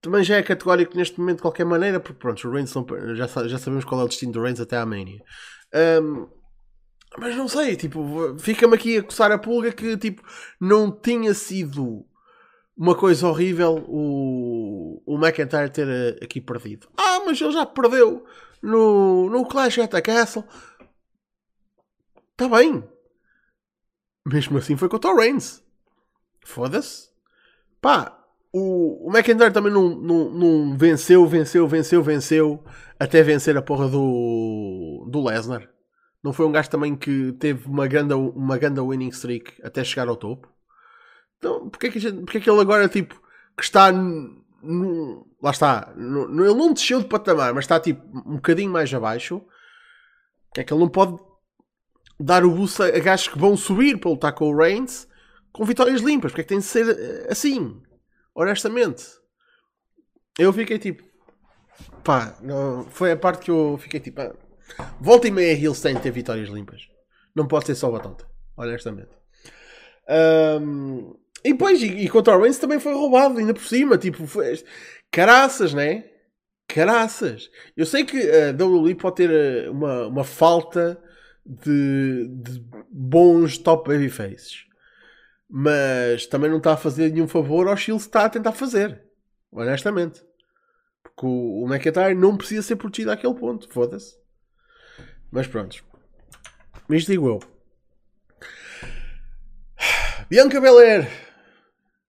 Também 0.00 0.24
já 0.24 0.36
é 0.36 0.42
categórico 0.42 0.96
neste 0.96 1.18
momento 1.18 1.36
de 1.36 1.42
qualquer 1.42 1.64
maneira, 1.64 2.00
porque 2.00 2.18
pronto, 2.18 2.48
o 2.48 2.50
Reigns 2.50 2.72
já, 3.14 3.26
já 3.46 3.58
sabemos 3.58 3.84
qual 3.84 4.00
é 4.00 4.04
o 4.04 4.08
destino 4.08 4.32
do 4.32 4.42
Reigns 4.42 4.60
até 4.60 4.76
à 4.76 4.86
Mania. 4.86 5.22
Um, 6.02 6.26
mas 7.18 7.36
não 7.36 7.48
sei, 7.48 7.76
tipo, 7.76 8.38
fica-me 8.38 8.74
aqui 8.76 8.98
a 8.98 9.02
coçar 9.02 9.32
a 9.32 9.38
pulga 9.38 9.72
que 9.72 9.96
tipo, 9.96 10.22
não 10.60 10.90
tinha 10.90 11.34
sido 11.34 12.06
uma 12.76 12.94
coisa 12.94 13.28
horrível 13.28 13.84
o, 13.88 15.02
o 15.04 15.18
McIntyre 15.18 15.70
ter 15.70 15.88
eh, 15.88 16.24
aqui 16.24 16.40
perdido. 16.40 16.88
Ah, 16.96 17.20
mas 17.26 17.40
ele 17.40 17.52
já 17.52 17.66
perdeu 17.66 18.24
no, 18.62 19.28
no 19.28 19.46
Clash 19.46 19.80
at 19.80 19.90
the 19.90 20.00
Castle. 20.00 20.44
Está 22.32 22.48
bem, 22.48 22.82
mesmo 24.26 24.56
assim 24.56 24.76
foi 24.76 24.88
contra 24.88 25.10
o 25.10 25.16
Reigns. 25.16 25.62
Foda-se. 26.44 27.10
Pá, 27.80 28.19
o, 28.52 29.08
o 29.08 29.16
McIntyre 29.16 29.52
também 29.52 29.72
não, 29.72 29.88
não, 29.88 30.30
não 30.30 30.76
venceu, 30.76 31.26
venceu, 31.26 31.68
venceu, 31.68 32.02
venceu 32.02 32.64
até 32.98 33.22
vencer 33.22 33.56
a 33.56 33.62
porra 33.62 33.88
do, 33.88 35.06
do 35.10 35.24
Lesnar. 35.24 35.68
Não 36.22 36.32
foi 36.32 36.46
um 36.46 36.52
gajo 36.52 36.68
também 36.68 36.94
que 36.96 37.32
teve 37.32 37.66
uma 37.66 37.86
grande, 37.86 38.14
uma 38.14 38.58
grande 38.58 38.80
winning 38.80 39.08
streak 39.08 39.54
até 39.62 39.82
chegar 39.82 40.08
ao 40.08 40.16
topo? 40.16 40.48
Então, 41.38 41.70
porque 41.70 41.86
é 41.86 41.90
que, 41.90 41.98
gente, 41.98 42.20
porque 42.20 42.38
é 42.38 42.40
que 42.40 42.50
ele 42.50 42.60
agora, 42.60 42.88
tipo, 42.88 43.18
que 43.56 43.62
está. 43.62 43.90
Lá 45.42 45.50
está. 45.50 45.94
No, 45.96 46.44
ele 46.44 46.54
não 46.54 46.74
desceu 46.74 47.00
de 47.00 47.08
patamar, 47.08 47.54
mas 47.54 47.64
está, 47.64 47.80
tipo, 47.80 48.02
um 48.14 48.34
bocadinho 48.34 48.70
mais 48.70 48.92
abaixo. 48.92 49.40
É 50.54 50.62
que 50.62 50.72
ele 50.72 50.80
não 50.80 50.88
pode 50.88 51.16
dar 52.18 52.44
o 52.44 52.50
boost 52.50 52.82
a 52.82 52.98
gajos 52.98 53.28
que 53.28 53.38
vão 53.38 53.56
subir 53.56 53.98
para 53.98 54.10
lutar 54.10 54.34
com 54.34 54.50
o 54.50 54.56
Reigns 54.56 55.08
com 55.52 55.64
vitórias 55.64 56.02
limpas. 56.02 56.32
Porque 56.32 56.42
é 56.42 56.44
que 56.44 56.48
tem 56.48 56.58
de 56.58 56.64
ser 56.64 56.86
eh, 56.88 57.28
assim? 57.30 57.80
Honestamente. 58.34 59.04
Eu 60.38 60.52
fiquei 60.52 60.78
tipo. 60.78 61.02
Pá, 62.04 62.36
não, 62.40 62.84
foi 62.90 63.12
a 63.12 63.16
parte 63.16 63.44
que 63.44 63.50
eu 63.50 63.78
fiquei 63.78 64.00
tipo. 64.00 64.20
Ah, 64.20 64.34
volta 65.00 65.28
e 65.28 65.30
meia 65.30 65.52
Hills 65.52 65.82
tem 65.82 65.94
de 65.94 66.00
ter 66.00 66.10
vitórias 66.10 66.48
limpas. 66.48 66.82
Não 67.34 67.46
pode 67.46 67.66
ser 67.66 67.74
só 67.74 67.90
batata. 67.90 68.26
Honestamente. 68.56 69.10
Um, 70.08 71.14
e 71.44 71.52
depois, 71.52 71.82
e, 71.82 71.86
e 71.86 72.08
contra 72.08 72.36
o 72.36 72.40
Reigns 72.40 72.58
também 72.58 72.80
foi 72.80 72.92
roubado, 72.92 73.38
ainda 73.38 73.54
por 73.54 73.64
cima. 73.64 73.96
Tipo, 73.96 74.26
foi, 74.26 74.62
caraças, 75.10 75.72
né? 75.72 76.04
Caraças. 76.68 77.50
Eu 77.76 77.86
sei 77.86 78.04
que 78.04 78.16
a 78.18 78.50
WWE 78.52 78.94
pode 78.94 79.16
ter 79.16 79.30
eh, 79.30 79.70
uma, 79.70 80.06
uma 80.06 80.24
falta 80.24 81.02
de, 81.44 82.28
de 82.28 82.64
bons 82.90 83.58
top 83.58 83.88
babyfaces. 83.88 84.64
Mas 85.50 86.26
também 86.26 86.48
não 86.48 86.58
está 86.58 86.74
a 86.74 86.76
fazer 86.76 87.10
nenhum 87.10 87.26
favor 87.26 87.66
ao 87.66 87.76
Shield 87.76 88.00
está 88.00 88.24
a 88.24 88.30
tentar 88.30 88.52
fazer. 88.52 89.02
Honestamente. 89.50 90.22
Porque 91.02 91.26
o, 91.26 91.64
o 91.64 91.66
McIntyre 91.68 92.14
não 92.14 92.36
precisa 92.36 92.62
ser 92.62 92.76
protegido 92.76 93.10
àquele 93.10 93.34
ponto. 93.34 93.68
Foda-se. 93.68 94.14
Mas 95.30 95.48
pronto. 95.48 95.82
Isto 96.88 97.10
digo 97.10 97.28
eu. 97.28 97.40
Bianca 100.28 100.60
Belair 100.60 101.10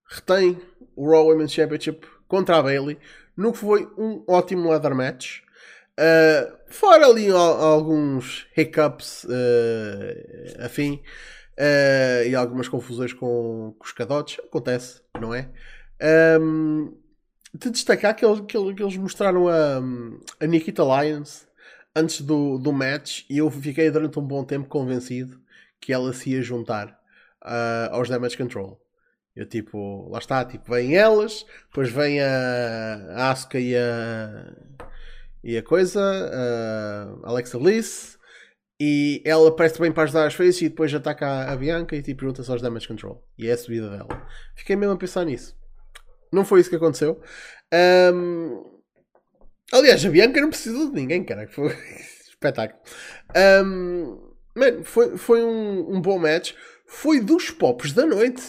retém 0.07 0.61
o 0.95 1.09
Raw 1.09 1.25
Women's 1.27 1.53
Championship 1.53 2.05
contra 2.27 2.57
a 2.57 2.61
Bailey 2.61 2.99
no 3.35 3.51
que 3.51 3.57
foi 3.57 3.91
um 3.97 4.23
ótimo 4.27 4.69
ladder 4.69 4.93
match. 4.93 5.39
Uh, 5.99 6.57
fora 6.67 7.07
ali 7.07 7.29
alguns 7.29 8.47
hiccups 8.55 9.23
uh, 9.25 10.65
afim 10.65 11.01
uh, 11.57 12.27
e 12.27 12.35
algumas 12.35 12.67
confusões 12.67 13.13
com, 13.13 13.75
com 13.77 13.85
os 13.85 13.91
cadotes, 13.91 14.39
acontece, 14.43 15.01
não 15.19 15.33
é? 15.33 15.49
Um, 16.39 16.97
de 17.53 17.69
destacar 17.69 18.15
que 18.15 18.25
eles, 18.25 18.41
que 18.41 18.57
eles 18.57 18.97
mostraram 18.97 19.47
a, 19.47 19.81
a 20.39 20.47
Nikita 20.47 20.83
Lyons 20.83 21.47
antes 21.95 22.21
do, 22.21 22.57
do 22.57 22.71
match 22.71 23.23
e 23.29 23.37
eu 23.37 23.51
fiquei 23.51 23.91
durante 23.91 24.17
um 24.17 24.23
bom 24.23 24.43
tempo 24.43 24.67
convencido 24.67 25.39
que 25.79 25.91
ela 25.91 26.13
se 26.13 26.31
ia 26.31 26.41
juntar 26.41 26.99
uh, 27.43 27.91
aos 27.91 28.07
Damage 28.09 28.37
Control. 28.37 28.79
Eu 29.35 29.45
tipo, 29.45 30.09
lá 30.09 30.19
está, 30.19 30.43
tipo, 30.43 30.69
vêm 30.71 30.95
elas, 30.95 31.45
depois 31.67 31.89
vem 31.89 32.21
a, 32.21 33.13
a 33.15 33.31
Asuka 33.31 33.59
e 33.59 33.75
a, 33.75 34.53
e 35.43 35.57
a 35.57 35.63
coisa, 35.63 36.01
uh, 36.01 37.25
Alexa 37.25 37.57
Bliss, 37.57 38.17
e 38.83 39.21
ela 39.23 39.55
parece 39.55 39.79
bem 39.79 39.91
para 39.91 40.05
ajudar 40.05 40.25
as 40.25 40.33
faces 40.33 40.59
e 40.63 40.69
depois 40.69 40.91
ataca 40.91 41.51
a, 41.51 41.55
Bianca 41.55 41.95
e 41.95 42.01
tipo, 42.01 42.21
pergunta 42.21 42.41
só 42.41 42.55
os 42.55 42.63
damage 42.63 42.87
control. 42.87 43.23
E 43.37 43.47
é 43.47 43.51
a 43.51 43.57
subida 43.57 43.91
dela. 43.91 44.27
Fiquei 44.55 44.75
mesmo 44.75 44.95
a 44.95 44.97
pensar 44.97 45.23
nisso. 45.23 45.55
Não 46.33 46.43
foi 46.43 46.61
isso 46.61 46.69
que 46.71 46.77
aconteceu. 46.77 47.21
Um, 48.11 48.63
aliás, 49.71 50.03
a 50.03 50.09
Bianca 50.09 50.41
não 50.41 50.49
precisou 50.49 50.89
de 50.89 50.95
ninguém, 50.95 51.23
cara. 51.23 51.47
Foi 51.47 51.67
espetáculo. 52.27 52.81
Um, 53.63 54.33
man, 54.55 54.83
foi, 54.83 55.15
foi 55.15 55.43
um, 55.43 55.97
um 55.97 56.01
bom 56.01 56.17
match. 56.17 56.53
Foi 56.87 57.21
dos 57.21 57.51
pops 57.51 57.93
da 57.93 58.07
noite. 58.07 58.41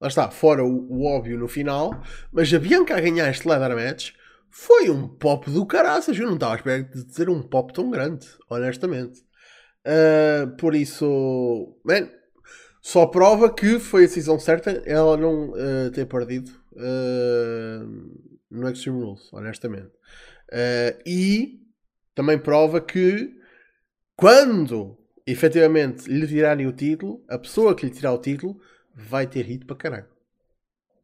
Lá 0.00 0.08
está, 0.08 0.28
fora 0.28 0.64
o, 0.64 0.88
o 0.90 1.06
óbvio 1.06 1.38
no 1.38 1.46
final. 1.46 2.02
Mas 2.32 2.52
a 2.52 2.58
Bianca 2.58 2.96
a 2.96 3.00
ganhar 3.00 3.30
este 3.30 3.46
ladder 3.46 3.76
match 3.76 4.10
foi 4.50 4.90
um 4.90 5.06
pop 5.06 5.48
do 5.48 5.64
caraças. 5.64 6.18
Eu 6.18 6.26
não 6.26 6.34
estava 6.34 6.54
à 6.54 6.56
espera 6.56 6.82
de 6.82 7.14
ser 7.14 7.30
um 7.30 7.40
pop 7.40 7.72
tão 7.72 7.88
grande, 7.88 8.26
honestamente. 8.50 9.27
Uh, 9.88 10.54
por 10.58 10.74
isso, 10.74 11.74
man, 11.82 12.10
só 12.82 13.06
prova 13.06 13.52
que 13.52 13.78
foi 13.78 14.04
a 14.04 14.06
decisão 14.06 14.38
certa 14.38 14.82
ela 14.84 15.16
não 15.16 15.50
uh, 15.50 15.90
ter 15.94 16.04
perdido 16.04 16.50
uh, 16.72 18.20
no 18.50 18.68
Extreme 18.68 19.02
Rules, 19.02 19.32
honestamente. 19.32 19.90
E 21.06 21.60
também 22.14 22.38
prova 22.38 22.80
que 22.82 23.34
quando 24.14 24.98
efetivamente 25.26 26.10
lhe 26.10 26.26
tirarem 26.26 26.66
o 26.66 26.72
título, 26.72 27.24
a 27.28 27.38
pessoa 27.38 27.74
que 27.74 27.86
lhe 27.86 27.92
tirar 27.92 28.12
o 28.12 28.18
título 28.18 28.60
vai 28.94 29.26
ter 29.26 29.42
hit 29.42 29.64
para 29.64 29.76
caralho. 29.76 30.08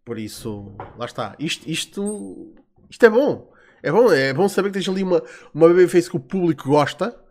Por 0.04 0.18
isso, 0.18 0.74
lá 0.98 1.06
está. 1.06 1.34
Isto, 1.38 1.70
isto, 1.70 2.54
isto 2.90 3.06
é 3.06 3.08
bom. 3.08 3.50
É 3.82 3.92
bom, 3.92 4.12
é 4.12 4.32
bom 4.32 4.48
saber 4.48 4.68
que 4.68 4.74
tens 4.74 4.88
ali 4.88 5.02
uma, 5.02 5.22
uma 5.54 5.68
babyface 5.68 6.10
que 6.10 6.16
o 6.16 6.20
público 6.20 6.68
gosta. 6.68 7.23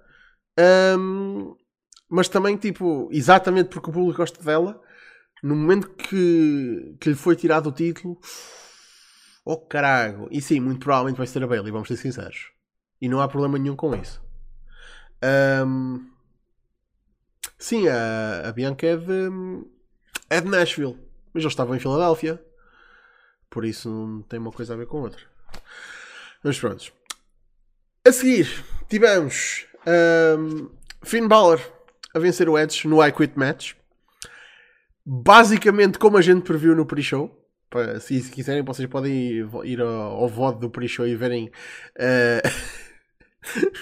Um, 0.60 1.56
mas 2.10 2.28
também, 2.28 2.58
tipo, 2.58 3.10
exatamente 3.12 3.70
porque 3.70 3.90
o 3.90 3.94
público 3.94 4.18
gosta 4.18 4.44
dela, 4.44 4.82
no 5.42 5.56
momento 5.56 5.90
que, 5.90 6.96
que 7.00 7.10
lhe 7.10 7.16
foi 7.16 7.36
tirado 7.36 7.70
o 7.70 7.72
título, 7.72 8.20
oh 9.44 9.58
caralho. 9.58 10.28
E 10.32 10.42
sim, 10.42 10.60
muito 10.60 10.80
provavelmente 10.80 11.18
vai 11.18 11.28
ser 11.28 11.44
a 11.44 11.48
Bailey, 11.48 11.72
vamos 11.72 11.88
ser 11.88 11.98
sinceros. 11.98 12.52
E 13.02 13.10
não 13.10 13.20
há 13.20 13.28
problema 13.28 13.58
nenhum 13.58 13.76
com 13.76 13.96
isso. 13.96 14.22
Um, 15.66 16.10
sim, 17.58 17.88
a, 17.88 18.48
a 18.48 18.52
Bianca 18.52 18.86
é 18.86 18.96
de, 18.96 19.30
é 20.30 20.40
de 20.40 20.48
Nashville, 20.48 20.98
mas 21.34 21.44
eles 21.44 21.52
estavam 21.52 21.76
em 21.76 21.80
Filadélfia. 21.80 22.44
Por 23.50 23.66
isso 23.66 23.90
não 23.90 24.22
tem 24.24 24.40
uma 24.40 24.52
coisa 24.52 24.74
a 24.74 24.78
ver 24.78 24.88
com 24.88 25.02
outra. 25.02 25.22
Mas 26.44 26.60
pronto. 26.60 26.92
A 28.06 28.12
seguir, 28.12 28.64
tivemos 28.90 29.66
um, 29.88 30.70
Finn 31.04 31.28
Balor 31.28 31.60
a 32.14 32.20
vencer 32.20 32.48
o 32.48 32.58
Edge 32.58 32.88
no 32.88 33.06
I 33.06 33.12
Quit 33.12 33.38
Match. 33.38 33.74
Basicamente, 35.06 35.98
como 36.00 36.18
a 36.18 36.22
gente 36.22 36.44
previu 36.44 36.76
no 36.76 36.86
pre-show. 36.86 37.40
Se, 38.00 38.22
se, 38.22 38.32
quiserem, 38.32 38.64
vocês 38.64 38.88
podem 38.88 39.50
ir, 39.64 39.82
ao, 39.82 39.90
ao 39.90 40.30
VOD 40.30 40.60
do 40.60 40.70
pre-show 40.70 41.08
e 41.08 41.16
verem. 41.16 41.52
Uh, 41.98 42.48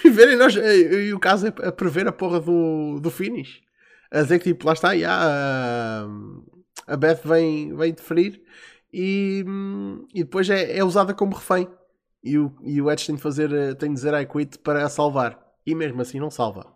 e 0.04 0.10
verem 0.10 0.36
nós. 0.36 0.56
E 0.56 1.12
o 1.12 1.20
caso 1.20 1.46
é 1.46 1.68
a 1.68 1.70
prever 1.70 2.08
a 2.08 2.12
porra 2.12 2.40
do, 2.40 2.98
do 3.00 3.10
finish. 3.10 3.60
A 4.10 4.22
dizer 4.22 4.38
que, 4.38 4.52
tipo, 4.52 4.66
lá 4.66 4.72
está, 4.72 4.92
yeah, 4.92 6.06
a, 6.86 6.96
Beth 6.96 7.20
vem, 7.24 7.74
vem 7.74 7.92
deferir 7.92 8.42
e, 8.92 9.44
e 10.12 10.22
depois 10.22 10.50
é, 10.50 10.76
é 10.76 10.84
usada 10.84 11.14
como 11.14 11.34
refém. 11.34 11.68
E 12.22 12.38
o, 12.38 12.52
e 12.62 12.80
o 12.80 12.90
Edge 12.90 13.06
tem 13.06 13.16
de, 13.16 13.22
fazer, 13.22 13.74
tem 13.76 13.88
de 13.90 13.94
dizer 13.94 14.14
I 14.14 14.26
quit 14.26 14.58
para 14.58 14.84
a 14.84 14.88
salvar. 14.88 15.51
E 15.66 15.74
mesmo 15.74 16.02
assim 16.02 16.18
não 16.18 16.30
salva. 16.30 16.66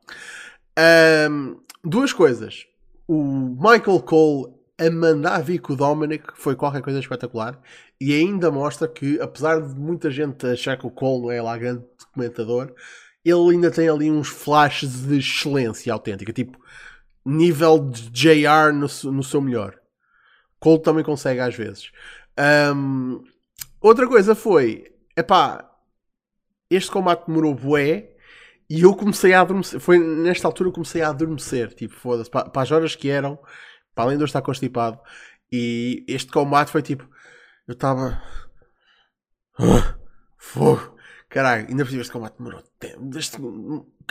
Um, 1.30 1.60
duas 1.84 2.12
coisas. 2.12 2.66
O 3.08 3.22
Michael 3.22 4.00
Cole 4.02 4.54
a 4.78 4.90
mandar 4.90 5.42
vir 5.42 5.58
com 5.58 5.72
o 5.72 5.76
Dominic 5.76 6.24
foi 6.34 6.54
qualquer 6.54 6.82
coisa 6.82 6.98
espetacular 6.98 7.58
e 8.00 8.14
ainda 8.14 8.50
mostra 8.50 8.86
que, 8.86 9.18
apesar 9.20 9.60
de 9.60 9.74
muita 9.74 10.10
gente 10.10 10.46
achar 10.46 10.76
que 10.76 10.86
o 10.86 10.90
Cole 10.90 11.22
não 11.22 11.30
é 11.30 11.40
lá 11.40 11.56
grande 11.56 11.84
comentador, 12.12 12.74
ele 13.24 13.50
ainda 13.50 13.70
tem 13.70 13.88
ali 13.88 14.10
uns 14.10 14.28
flashes 14.28 15.06
de 15.06 15.18
excelência 15.18 15.92
autêntica, 15.92 16.32
tipo 16.32 16.58
nível 17.24 17.90
de 17.90 18.08
JR 18.10 18.72
no, 18.72 19.12
no 19.12 19.22
seu 19.22 19.40
melhor. 19.40 19.76
Cole 20.60 20.82
também 20.82 21.02
consegue 21.02 21.40
às 21.40 21.54
vezes. 21.54 21.90
Um, 22.74 23.24
outra 23.80 24.06
coisa 24.06 24.34
foi, 24.34 24.92
epá, 25.16 25.68
este 26.70 26.90
combate 26.90 27.26
demorou 27.26 27.54
bué 27.54 28.15
e 28.68 28.82
eu 28.82 28.94
comecei 28.94 29.32
a 29.32 29.40
adormecer. 29.40 29.80
Foi 29.80 29.98
nesta 29.98 30.46
altura 30.48 30.70
que 30.70 30.74
comecei 30.74 31.02
a 31.02 31.08
adormecer. 31.08 31.72
Tipo, 31.74 31.94
foda-se. 31.94 32.30
Para, 32.30 32.48
para, 32.48 32.62
as 32.62 32.70
horas 32.70 32.96
que 32.96 33.08
eram, 33.08 33.38
para 33.94 34.04
além 34.04 34.16
de 34.16 34.22
eu 34.22 34.26
estar 34.26 34.42
constipado. 34.42 34.98
E 35.50 36.04
este 36.08 36.30
combate 36.32 36.70
foi 36.70 36.82
tipo. 36.82 37.08
Eu 37.66 37.74
estava. 37.74 38.20
Uh, 39.58 39.94
fogo. 40.36 40.96
Caralho, 41.28 41.66
ainda 41.68 41.84
por 41.84 41.90
cima 41.90 42.02
este 42.02 42.12
combate 42.12 42.38
demorou 42.38 42.62
tempo. 42.78 43.18
Este, 43.18 43.38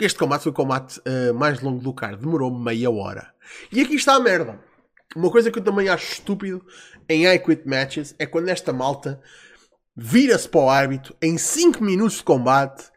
este 0.00 0.18
combate 0.18 0.42
foi 0.42 0.52
o 0.52 0.54
combate 0.54 1.00
uh, 1.00 1.34
mais 1.34 1.60
longo 1.60 1.80
do 1.82 1.92
card. 1.92 2.20
Demorou 2.20 2.50
meia 2.50 2.90
hora. 2.90 3.34
E 3.70 3.80
aqui 3.80 3.94
está 3.94 4.14
a 4.14 4.20
merda. 4.20 4.60
Uma 5.14 5.30
coisa 5.30 5.50
que 5.50 5.58
eu 5.58 5.64
também 5.64 5.88
acho 5.88 6.12
estúpido 6.12 6.64
em 7.08 7.26
I 7.26 7.38
Quit 7.38 7.66
Matches 7.66 8.14
é 8.18 8.26
quando 8.26 8.48
esta 8.48 8.72
malta 8.72 9.20
vira-se 9.96 10.48
para 10.48 10.60
o 10.60 10.68
árbitro 10.68 11.16
em 11.22 11.38
5 11.38 11.82
minutos 11.82 12.18
de 12.18 12.24
combate 12.24 12.90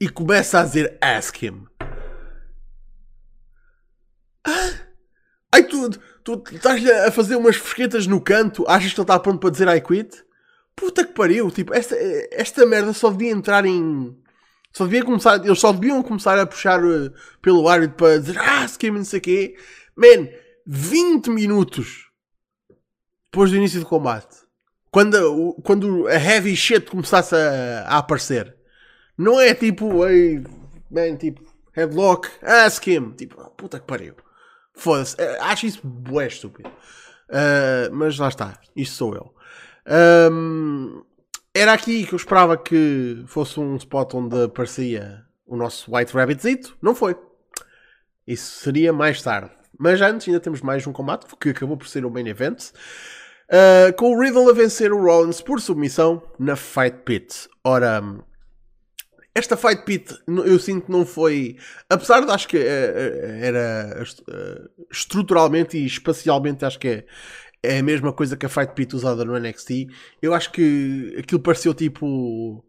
e 0.00 0.08
começa 0.08 0.60
a 0.60 0.64
dizer 0.64 0.98
ask 1.00 1.42
him. 1.42 1.66
Ah? 4.46 4.70
Ai, 5.52 5.62
tu, 5.64 5.88
tu, 6.22 6.36
tu 6.38 6.54
estás 6.54 6.84
a 6.84 7.10
fazer 7.12 7.36
umas 7.36 7.56
fresquetas 7.56 8.06
no 8.06 8.20
canto, 8.20 8.64
achas 8.68 8.92
que 8.92 9.00
ele 9.00 9.04
está 9.04 9.18
pronto 9.18 9.38
para 9.38 9.50
dizer 9.50 9.68
I 9.68 9.80
quit? 9.80 10.24
Puta 10.74 11.04
que 11.04 11.12
pariu, 11.12 11.50
tipo, 11.50 11.72
esta, 11.72 11.96
esta 12.32 12.66
merda 12.66 12.92
só 12.92 13.10
devia 13.10 13.30
entrar 13.30 13.64
em. 13.64 14.16
Só 14.72 14.84
devia 14.84 15.04
começar, 15.04 15.36
eles 15.44 15.60
só 15.60 15.72
deviam 15.72 16.02
começar 16.02 16.36
a 16.36 16.44
puxar 16.44 16.84
uh, 16.84 17.12
pelo 17.40 17.68
árbitro 17.68 17.96
para 17.96 18.18
dizer 18.18 18.38
ask 18.38 18.82
him, 18.82 18.90
não 18.90 19.04
sei 19.04 19.20
o 19.20 19.22
quê. 19.22 19.56
Man, 19.96 20.28
20 20.66 21.30
minutos 21.30 22.10
depois 23.26 23.50
do 23.50 23.56
início 23.56 23.80
do 23.80 23.86
combate, 23.86 24.36
quando, 24.90 25.54
quando 25.64 26.06
a 26.08 26.14
heavy 26.14 26.56
shit 26.56 26.90
começasse 26.90 27.34
a, 27.34 27.84
a 27.86 27.98
aparecer, 27.98 28.56
não 29.16 29.40
é 29.40 29.54
tipo, 29.54 30.06
ei, 30.06 30.42
man, 30.90 31.16
tipo, 31.16 31.42
headlock, 31.72 32.28
ask 32.42 32.86
him. 32.86 33.12
Tipo, 33.12 33.40
oh, 33.40 33.50
puta 33.50 33.78
que 33.78 33.86
pariu. 33.86 34.14
Foda-se. 34.74 35.16
Eh, 35.18 35.38
acho 35.40 35.66
isso 35.66 35.80
bué 35.84 36.26
estúpido. 36.26 36.68
Uh, 37.28 37.92
mas 37.92 38.18
lá 38.18 38.28
está. 38.28 38.58
Isto 38.74 38.94
sou 38.94 39.14
eu. 39.14 39.34
Um, 40.32 41.02
era 41.52 41.72
aqui 41.72 42.06
que 42.06 42.14
eu 42.14 42.16
esperava 42.16 42.56
que 42.56 43.22
fosse 43.26 43.60
um 43.60 43.76
spot 43.76 44.14
onde 44.14 44.44
aparecia 44.44 45.24
o 45.46 45.56
nosso 45.56 45.94
White 45.94 46.12
Rabbitzito. 46.12 46.76
Não 46.82 46.94
foi. 46.94 47.16
Isso 48.26 48.60
seria 48.60 48.92
mais 48.92 49.22
tarde. 49.22 49.50
Mas 49.78 50.00
antes 50.00 50.28
ainda 50.28 50.40
temos 50.40 50.60
mais 50.60 50.86
um 50.86 50.92
combate 50.92 51.26
que 51.40 51.50
acabou 51.50 51.76
por 51.76 51.86
ser 51.86 52.04
o 52.04 52.10
main 52.10 52.26
event. 52.26 52.70
Uh, 53.48 53.92
com 53.96 54.14
o 54.14 54.20
Riddle 54.20 54.48
a 54.48 54.52
vencer 54.52 54.92
o 54.92 55.00
Rollins 55.00 55.40
por 55.40 55.60
submissão 55.60 56.22
na 56.38 56.56
Fight 56.56 56.98
Pit. 57.04 57.48
Ora, 57.62 58.02
esta 59.34 59.56
Fight 59.56 59.84
Pit 59.84 60.16
eu 60.28 60.58
sinto 60.60 60.86
que 60.86 60.92
não 60.92 61.04
foi. 61.04 61.56
Apesar 61.90 62.24
de 62.24 62.30
acho 62.30 62.46
que 62.46 62.56
eh, 62.56 62.62
eh, 62.62 63.40
era 63.42 64.04
eh, 64.30 64.68
estruturalmente 64.90 65.76
e 65.76 65.84
espacialmente 65.84 66.64
acho 66.64 66.78
que 66.78 66.88
é, 66.88 67.06
é 67.62 67.78
a 67.78 67.82
mesma 67.82 68.12
coisa 68.12 68.36
que 68.36 68.46
a 68.46 68.48
Fight 68.48 68.74
Pit 68.74 68.94
usada 68.94 69.24
no 69.24 69.38
NXT. 69.38 69.88
Eu 70.22 70.34
acho 70.34 70.52
que 70.52 71.16
aquilo 71.18 71.40
pareceu 71.40 71.74
tipo. 71.74 72.64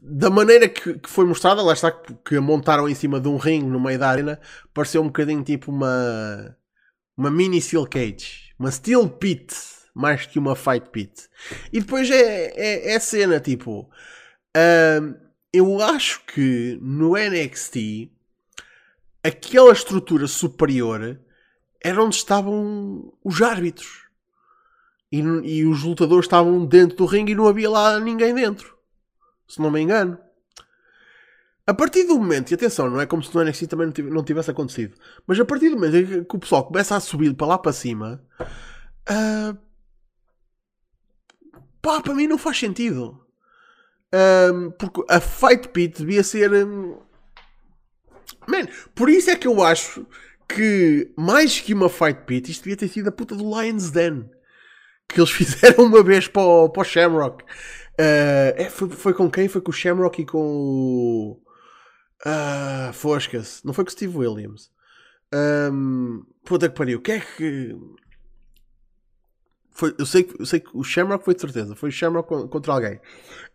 Da 0.00 0.30
maneira 0.30 0.68
que, 0.68 1.00
foi 1.06 1.26
mostrada, 1.26 1.62
lá 1.62 1.72
está 1.72 1.90
que 1.90 2.38
montaram 2.38 2.88
em 2.88 2.94
cima 2.94 3.20
de 3.20 3.28
um 3.28 3.36
ringue 3.36 3.66
no 3.66 3.80
meio 3.80 3.98
da 3.98 4.08
arena, 4.08 4.40
pareceu 4.72 5.02
um 5.02 5.06
bocadinho 5.06 5.42
tipo 5.42 5.72
uma. 5.72 6.56
Uma 7.16 7.30
mini 7.30 7.60
Steel 7.62 7.86
Cage. 7.86 8.52
Uma 8.58 8.70
Steel 8.70 9.08
Pit. 9.08 9.54
Mais 9.94 10.26
que 10.26 10.38
uma 10.38 10.56
Fight 10.56 10.90
Pit. 10.90 11.28
E 11.72 11.80
depois 11.80 12.10
é, 12.10 12.52
é, 12.56 12.94
é 12.94 12.98
cena 12.98 13.40
tipo 13.40 13.88
Eu 15.52 15.80
acho 15.80 16.24
que 16.26 16.78
no 16.80 17.14
NXT 17.16 18.10
aquela 19.22 19.72
estrutura 19.72 20.26
superior 20.26 21.18
era 21.80 22.02
onde 22.02 22.16
estavam 22.16 23.12
os 23.22 23.40
árbitros. 23.40 24.04
E, 25.10 25.20
e, 25.20 25.64
os 25.64 25.82
lutadores 25.82 26.24
estavam 26.24 26.66
dentro 26.66 26.96
do 26.96 27.06
ringue 27.06 27.32
e 27.32 27.34
não 27.34 27.46
havia 27.46 27.70
lá 27.70 28.00
ninguém 28.00 28.34
dentro. 28.34 28.76
Se 29.46 29.60
não 29.60 29.70
me 29.70 29.80
engano. 29.80 30.18
A 31.66 31.72
partir 31.72 32.04
do 32.04 32.16
momento, 32.18 32.50
e 32.50 32.54
atenção, 32.54 32.90
não 32.90 33.00
é 33.00 33.06
como 33.06 33.22
se 33.22 33.34
no 33.34 33.42
NXT 33.42 33.66
também 33.68 33.92
não 34.10 34.22
tivesse 34.22 34.50
acontecido, 34.50 34.98
mas 35.26 35.40
a 35.40 35.44
partir 35.46 35.70
do 35.70 35.76
momento 35.76 36.24
que 36.26 36.36
o 36.36 36.38
pessoal 36.38 36.64
começa 36.64 36.94
a 36.94 37.00
subir 37.00 37.32
para 37.34 37.46
lá 37.46 37.58
para 37.58 37.72
cima, 37.72 38.22
uh, 39.08 39.56
pá, 41.80 42.02
para 42.02 42.14
mim 42.14 42.26
não 42.26 42.36
faz 42.36 42.58
sentido. 42.58 43.23
Um, 44.14 44.70
porque 44.70 45.02
a 45.08 45.20
Fight 45.20 45.68
Pit 45.68 45.98
devia 45.98 46.22
ser. 46.22 46.50
Man, 48.46 48.66
por 48.94 49.08
isso 49.08 49.30
é 49.30 49.36
que 49.36 49.48
eu 49.48 49.62
acho 49.62 50.06
que 50.48 51.10
mais 51.16 51.60
que 51.60 51.74
uma 51.74 51.88
Fight 51.88 52.22
Pit, 52.26 52.50
isto 52.50 52.64
devia 52.64 52.76
ter 52.76 52.88
sido 52.88 53.08
a 53.08 53.12
puta 53.12 53.34
do 53.34 53.44
Lions 53.60 53.90
Den 53.90 54.28
que 55.08 55.20
eles 55.20 55.30
fizeram 55.32 55.84
uma 55.84 56.02
vez 56.02 56.28
para 56.28 56.42
o, 56.42 56.68
para 56.68 56.82
o 56.82 56.84
Shamrock. 56.84 57.44
Uh, 57.44 58.52
é, 58.56 58.68
foi, 58.70 58.90
foi, 58.90 59.14
com 59.14 59.30
quem? 59.30 59.48
Foi 59.48 59.60
com 59.60 59.70
o 59.70 59.74
Shamrock 59.74 60.20
e 60.20 60.26
com 60.26 60.38
o. 60.38 61.40
Uh. 62.26 62.90
Não 63.64 63.72
foi 63.72 63.84
com 63.84 63.88
o 63.88 63.92
Steve 63.92 64.16
Williams. 64.16 64.70
Um, 65.32 66.24
puta 66.44 66.68
que 66.68 66.74
pariu. 66.74 66.98
O 66.98 67.02
que 67.02 67.12
é 67.12 67.20
que. 67.20 67.76
Foi, 69.74 69.92
eu, 69.98 70.06
sei, 70.06 70.30
eu 70.38 70.46
sei 70.46 70.60
que 70.60 70.70
o 70.72 70.84
Shamrock 70.84 71.24
foi 71.24 71.34
de 71.34 71.40
certeza. 71.40 71.74
Foi 71.74 71.88
o 71.88 71.92
Shamrock 71.92 72.48
contra 72.48 72.72
alguém. 72.72 73.00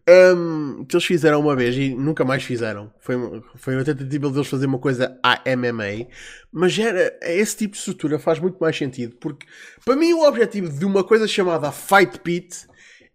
Um, 0.08 0.84
que 0.84 0.96
eles 0.96 1.06
fizeram 1.06 1.40
uma 1.40 1.56
vez 1.56 1.78
e 1.78 1.96
nunca 1.96 2.26
mais 2.26 2.44
fizeram. 2.44 2.92
Foi, 3.00 3.16
foi 3.56 3.76
uma 3.76 3.86
tentativa 3.86 4.30
deles 4.30 4.48
fazer 4.48 4.66
uma 4.66 4.80
coisa 4.80 5.18
à 5.24 5.42
MMA. 5.56 6.08
Mas 6.52 6.78
era, 6.78 7.18
esse 7.22 7.56
tipo 7.56 7.74
de 7.74 7.80
estrutura 7.80 8.20
faz 8.20 8.38
muito 8.38 8.58
mais 8.60 8.78
sentido. 8.78 9.16
Porque 9.16 9.48
para 9.86 9.96
mim 9.96 10.12
o 10.12 10.28
objetivo 10.28 10.70
de 10.70 10.84
uma 10.84 11.06
coisa 11.06 11.26
chamada 11.26 11.72
Fight 11.72 12.20
Pit 12.20 12.68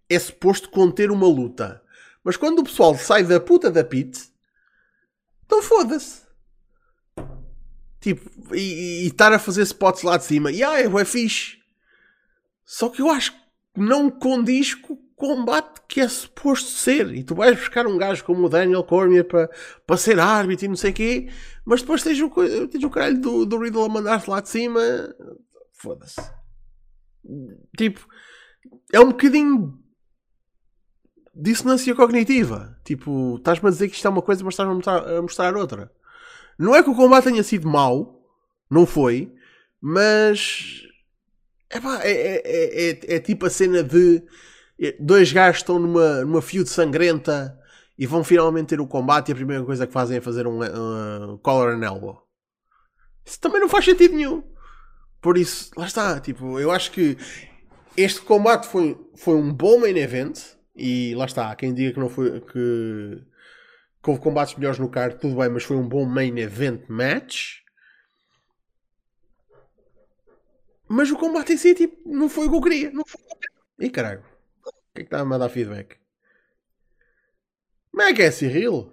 é 0.08 0.18
suposto 0.18 0.70
conter 0.70 1.10
uma 1.10 1.26
luta. 1.26 1.82
Mas 2.24 2.38
quando 2.38 2.60
o 2.60 2.64
pessoal 2.64 2.96
sai 2.96 3.22
da 3.22 3.38
puta 3.38 3.70
da 3.70 3.84
pit, 3.84 4.18
então 5.44 5.62
foda-se. 5.62 6.22
Tipo, 8.00 8.54
e, 8.54 9.06
estar 9.06 9.32
a 9.32 9.38
fazer 9.38 9.62
spots 9.62 10.02
lá 10.02 10.16
de 10.16 10.24
cima. 10.24 10.50
E 10.50 10.62
ah, 10.62 10.80
é 10.80 11.04
fixe. 11.04 11.63
Só 12.64 12.88
que 12.88 13.02
eu 13.02 13.10
acho 13.10 13.32
que 13.32 13.38
não 13.76 14.10
condiz 14.10 14.74
com 14.74 14.94
o 14.94 15.04
combate 15.14 15.82
que 15.88 16.00
é 16.00 16.08
suposto 16.08 16.70
ser. 16.70 17.14
E 17.14 17.22
tu 17.22 17.34
vais 17.34 17.58
buscar 17.58 17.86
um 17.86 17.96
gajo 17.96 18.24
como 18.24 18.46
o 18.46 18.48
Daniel 18.48 18.84
Cormier 18.84 19.24
para, 19.24 19.50
para 19.86 19.96
ser 19.96 20.18
árbitro 20.18 20.64
e 20.64 20.68
não 20.68 20.76
sei 20.76 20.90
o 20.90 20.94
quê, 20.94 21.28
mas 21.64 21.80
depois 21.80 22.02
tens 22.02 22.20
o, 22.20 22.30
tens 22.68 22.84
o 22.84 22.90
caralho 22.90 23.20
do, 23.20 23.46
do 23.46 23.58
Riddle 23.58 23.84
a 23.84 23.88
mandar-te 23.88 24.28
lá 24.28 24.40
de 24.40 24.48
cima. 24.48 24.80
Foda-se. 25.72 26.20
Tipo, 27.76 28.06
é 28.92 29.00
um 29.00 29.08
bocadinho 29.08 29.78
dissonância 31.34 31.94
cognitiva. 31.94 32.78
Tipo, 32.84 33.36
estás-me 33.36 33.68
a 33.68 33.72
dizer 33.72 33.88
que 33.88 33.96
isto 33.96 34.06
é 34.06 34.10
uma 34.10 34.22
coisa, 34.22 34.44
mas 34.44 34.54
estás-me 34.54 34.80
a 34.86 35.18
a 35.18 35.22
mostrar 35.22 35.56
outra. 35.56 35.90
Não 36.58 36.74
é 36.74 36.82
que 36.82 36.90
o 36.90 36.94
combate 36.94 37.24
tenha 37.24 37.42
sido 37.42 37.68
mau, 37.68 38.22
não 38.70 38.86
foi, 38.86 39.34
mas 39.80 40.82
Epá, 41.70 42.00
é, 42.02 42.10
é, 42.10 42.42
é, 42.44 42.90
é, 42.90 43.14
é 43.16 43.20
tipo 43.20 43.46
a 43.46 43.50
cena 43.50 43.82
de 43.82 44.22
dois 44.98 45.32
gajos 45.32 45.60
estão 45.60 45.78
numa, 45.78 46.20
numa 46.22 46.42
feud 46.42 46.68
sangrenta 46.68 47.58
e 47.98 48.06
vão 48.06 48.24
finalmente 48.24 48.68
ter 48.68 48.80
o 48.80 48.86
combate 48.86 49.28
e 49.28 49.32
a 49.32 49.36
primeira 49.36 49.64
coisa 49.64 49.86
que 49.86 49.92
fazem 49.92 50.18
é 50.18 50.20
fazer 50.20 50.46
um 50.46 51.38
collar 51.38 51.74
and 51.74 51.84
elbow. 51.84 52.22
Isso 53.24 53.40
também 53.40 53.60
não 53.60 53.68
faz 53.68 53.84
sentido 53.84 54.14
nenhum. 54.14 54.42
Por 55.20 55.38
isso, 55.38 55.70
lá 55.76 55.86
está. 55.86 56.20
Tipo, 56.20 56.60
eu 56.60 56.70
acho 56.70 56.90
que 56.90 57.16
este 57.96 58.20
combate 58.20 58.66
foi, 58.66 58.98
foi 59.16 59.36
um 59.36 59.52
bom 59.52 59.78
main 59.78 59.96
event 59.96 60.38
e 60.76 61.14
lá 61.14 61.24
está. 61.24 61.54
Quem 61.54 61.72
diga 61.72 61.94
que 61.94 62.00
não 62.00 62.10
foi 62.10 62.40
que, 62.40 63.22
que 64.02 64.10
houve 64.10 64.20
combates 64.20 64.54
melhores 64.56 64.78
no 64.78 64.90
card, 64.90 65.18
tudo 65.18 65.36
bem, 65.36 65.48
mas 65.48 65.64
foi 65.64 65.76
um 65.76 65.88
bom 65.88 66.04
main 66.04 66.36
event 66.38 66.82
match. 66.88 67.63
Mas 70.94 71.10
o 71.10 71.16
combate 71.16 71.54
em 71.54 71.56
si, 71.56 71.74
tipo, 71.74 72.08
não 72.08 72.28
foi 72.28 72.46
o 72.46 72.50
que 72.50 72.56
eu 72.56 72.60
queria. 72.60 72.90
Não 72.92 73.02
foi 73.04 73.20
E 73.80 73.90
caralho, 73.90 74.20
o 74.20 74.70
que 74.94 75.00
é 75.00 75.00
que 75.00 75.02
está 75.02 75.18
a 75.18 75.24
mandar 75.24 75.48
feedback? 75.48 75.96
Como 77.90 78.02
é 78.02 78.14
que 78.14 78.22
é, 78.22 78.30
Cyril? 78.30 78.92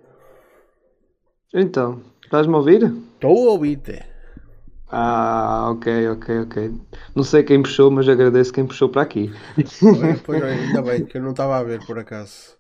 Então, 1.54 2.02
estás-me 2.24 2.56
a 2.56 2.58
ouvir? 2.58 2.84
Estou 2.86 3.50
a 3.50 3.52
ouvir-te. 3.52 4.04
Ah, 4.88 5.70
ok, 5.70 6.10
ok, 6.10 6.40
ok. 6.40 6.82
Não 7.16 7.24
sei 7.24 7.44
quem 7.44 7.62
puxou, 7.62 7.92
mas 7.92 8.10
agradeço 8.10 8.52
quem 8.52 8.66
puxou 8.66 8.90
para 8.90 9.04
aqui. 9.04 9.32
Pois, 10.26 10.42
ainda 10.42 10.82
bem 10.82 11.06
que 11.06 11.20
eu 11.20 11.22
não 11.22 11.32
estava 11.32 11.56
a 11.56 11.64
ver 11.64 11.86
por 11.86 12.00
acaso. 12.00 12.58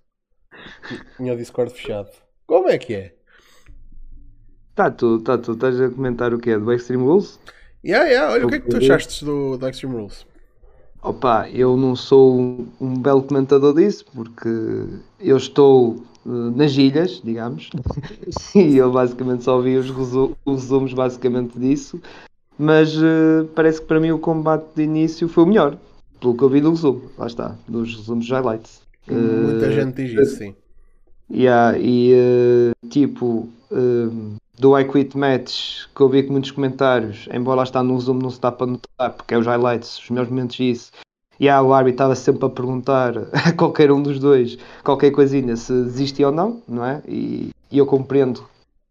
Tinha 1.17 1.33
o 1.33 1.37
Discord 1.37 1.73
fechado. 1.73 2.11
Como 2.45 2.69
é 2.69 2.77
que 2.77 2.93
é? 2.93 3.15
Está 4.69 4.91
tudo, 4.91 5.19
está 5.19 5.37
tudo. 5.37 5.55
Estás 5.55 5.81
a 5.81 5.89
comentar 5.89 6.31
o 6.31 6.39
que 6.39 6.51
é? 6.51 6.59
Do 6.59 6.71
Extreme 6.71 7.03
Rules? 7.03 7.39
Yeah, 7.83 8.07
yeah. 8.07 8.33
Olha, 8.33 8.45
o 8.45 8.49
que 8.49 8.55
é 8.55 8.59
que 8.59 8.69
tu 8.69 8.77
achaste 8.77 9.25
do, 9.25 9.57
do 9.57 9.67
Extreme 9.67 9.95
Rules? 9.95 10.25
Opa, 11.03 11.49
eu 11.49 11.75
não 11.75 11.95
sou 11.95 12.67
um 12.79 13.01
belo 13.01 13.23
comentador 13.23 13.73
disso, 13.73 14.05
porque 14.13 14.49
eu 15.19 15.35
estou 15.35 16.03
uh, 16.23 16.51
nas 16.55 16.73
ilhas, 16.77 17.19
digamos, 17.23 17.71
e 18.53 18.77
eu 18.77 18.91
basicamente 18.91 19.43
só 19.43 19.59
vi 19.59 19.77
os, 19.77 19.89
resu 19.89 20.37
os 20.45 20.61
resumos 20.61 20.93
basicamente 20.93 21.57
disso, 21.57 21.99
mas 22.55 22.95
uh, 22.97 23.45
parece 23.55 23.81
que 23.81 23.87
para 23.87 23.99
mim 23.99 24.11
o 24.11 24.19
combate 24.19 24.67
de 24.75 24.83
início 24.83 25.27
foi 25.27 25.43
o 25.43 25.47
melhor, 25.47 25.75
pelo 26.19 26.37
que 26.37 26.43
eu 26.43 26.49
vi 26.49 26.61
do 26.61 26.69
resumo, 26.69 27.09
lá 27.17 27.25
está, 27.25 27.57
dos 27.67 27.95
resumos 27.95 28.29
highlights. 28.29 28.81
Muita 29.07 29.69
uh, 29.69 29.71
gente 29.71 29.95
diz 29.95 30.11
isso, 30.11 30.37
sim. 30.37 30.55
Yeah, 31.33 31.77
e 31.79 32.71
tipo, 32.89 33.47
do 34.59 34.77
I 34.77 34.85
Quit 34.85 35.17
Match, 35.17 35.85
que 35.95 36.01
eu 36.01 36.09
vi 36.09 36.23
com 36.23 36.33
muitos 36.33 36.51
comentários, 36.51 37.27
embora 37.33 37.63
está 37.63 37.81
no 37.81 37.99
zoom 37.99 38.19
não 38.19 38.29
se 38.29 38.39
dá 38.39 38.51
para 38.51 38.67
notar, 38.67 39.13
porque 39.15 39.33
é 39.33 39.37
os 39.37 39.47
highlights, 39.47 39.97
os 39.99 40.09
meus 40.09 40.29
momentos 40.29 40.59
isso. 40.59 40.91
E 41.39 41.49
ah, 41.49 41.61
o 41.61 41.73
árbitro 41.73 41.95
estava 41.95 42.15
sempre 42.15 42.45
a 42.45 42.49
perguntar 42.49 43.13
a 43.33 43.51
qualquer 43.53 43.91
um 43.91 44.03
dos 44.03 44.19
dois, 44.19 44.57
qualquer 44.83 45.11
coisinha, 45.11 45.55
se 45.55 45.73
desistia 45.73 46.27
ou 46.27 46.33
não, 46.33 46.61
não 46.67 46.85
é? 46.85 47.01
E, 47.07 47.49
e 47.71 47.77
eu 47.77 47.85
compreendo, 47.87 48.45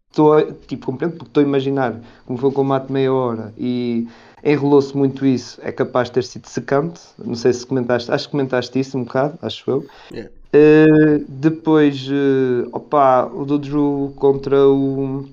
estou, 0.09 0.51
tipo, 0.67 0.87
compreendo 0.87 1.13
porque 1.13 1.29
estou 1.29 1.41
a 1.41 1.47
imaginar 1.47 2.01
como 2.25 2.37
foi 2.37 2.49
o 2.49 2.53
combate 2.53 2.87
de 2.87 2.93
meia 2.93 3.13
hora 3.13 3.53
e 3.57 4.09
enrolou-se 4.43 4.97
muito 4.97 5.25
isso, 5.25 5.57
é 5.61 5.71
capaz 5.71 6.09
de 6.09 6.15
ter 6.15 6.23
sido 6.25 6.47
secante. 6.47 6.99
Não 7.17 7.35
sei 7.35 7.53
se 7.53 7.65
comentaste, 7.65 8.11
acho 8.11 8.25
que 8.25 8.31
comentaste 8.31 8.77
isso 8.77 8.97
um 8.97 9.03
bocado, 9.05 9.37
acho 9.41 9.71
eu. 9.71 9.85
Yeah. 10.11 10.29
Uh, 10.53 11.23
depois, 11.29 12.07
uh, 12.09 12.67
opa, 12.73 13.25
o 13.25 13.45
do 13.45 13.57
Drew 13.57 14.13
contra 14.17 14.67
o 14.67 15.25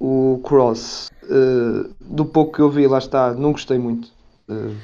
o 0.00 0.40
Cross, 0.44 1.10
uh, 1.24 1.90
do 2.00 2.24
pouco 2.24 2.54
que 2.54 2.62
eu 2.62 2.70
vi, 2.70 2.86
lá 2.86 2.98
está, 2.98 3.34
não 3.34 3.52
gostei 3.52 3.78
muito. 3.78 4.08
Uh, 4.48 4.74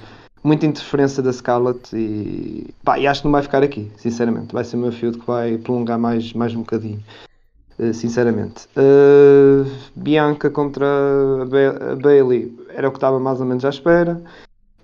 muita 0.42 0.66
interferência 0.66 1.22
da 1.22 1.32
Scarlett 1.32 1.96
e, 1.96 2.74
pá, 2.82 2.98
e 2.98 3.06
acho 3.06 3.22
que 3.22 3.26
não 3.26 3.32
vai 3.32 3.42
ficar 3.42 3.62
aqui, 3.62 3.90
sinceramente. 3.96 4.52
Vai 4.52 4.64
ser 4.64 4.76
o 4.76 4.80
meu 4.80 4.92
field 4.92 5.18
que 5.18 5.26
vai 5.26 5.56
prolongar 5.56 5.98
mais, 5.98 6.32
mais 6.34 6.54
um 6.54 6.58
bocadinho, 6.58 7.02
sinceramente. 7.94 8.68
Bianca 9.96 10.50
contra 10.50 10.84
a, 10.84 11.46
ba 11.46 11.92
a, 11.92 11.96
Bailey 11.96 12.54
era 12.68 12.88
o 12.88 12.90
que 12.90 12.98
estava 12.98 13.18
mais 13.18 13.40
ou 13.40 13.46
menos 13.46 13.64
à 13.64 13.70
espera. 13.70 14.20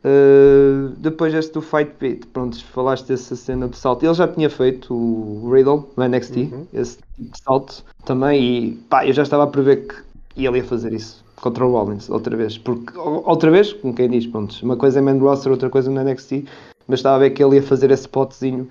Uh, 0.03 0.95
depois 0.97 1.35
este 1.35 1.53
do 1.53 1.61
Fight 1.61 1.91
Pit, 1.99 2.27
pronto, 2.29 2.63
falaste 2.67 3.07
dessa 3.09 3.37
cena 3.37 3.69
de 3.69 3.77
salto. 3.77 4.05
Ele 4.05 4.15
já 4.15 4.27
tinha 4.27 4.49
feito 4.49 4.95
o 4.95 5.51
Riddle 5.53 5.91
no 5.97 6.09
NXT, 6.09 6.37
uhum. 6.37 6.67
esse 6.73 6.97
tipo 6.97 7.33
de 7.33 7.43
salto 7.43 7.85
também, 8.05 8.43
e 8.43 8.73
pá, 8.89 9.07
eu 9.07 9.13
já 9.13 9.23
estava 9.23 9.45
a 9.45 9.47
prever 9.47 9.87
que 9.87 9.97
ele 10.37 10.59
ia 10.59 10.65
fazer 10.65 10.93
isso 10.93 11.23
contra 11.37 11.67
o 11.67 11.73
Rollins 11.73 12.09
outra 12.09 12.37
vez. 12.37 12.57
Porque, 12.57 12.97
outra 12.99 13.51
vez, 13.51 13.73
como 13.75 13.95
quem 13.95 14.09
diz, 14.09 14.27
pronto, 14.27 14.57
uma 14.63 14.77
coisa 14.77 14.99
é 14.99 15.03
Man 15.03 15.19
Roster, 15.19 15.53
outra 15.53 15.69
coisa 15.69 15.91
no 15.91 16.03
NXT, 16.03 16.45
mas 16.89 17.01
estava 17.01 17.17
a 17.17 17.19
ver 17.19 17.31
que 17.31 17.43
ele 17.43 17.57
ia 17.57 17.63
fazer 17.63 17.91
esse 17.91 18.03
spotzinho 18.03 18.69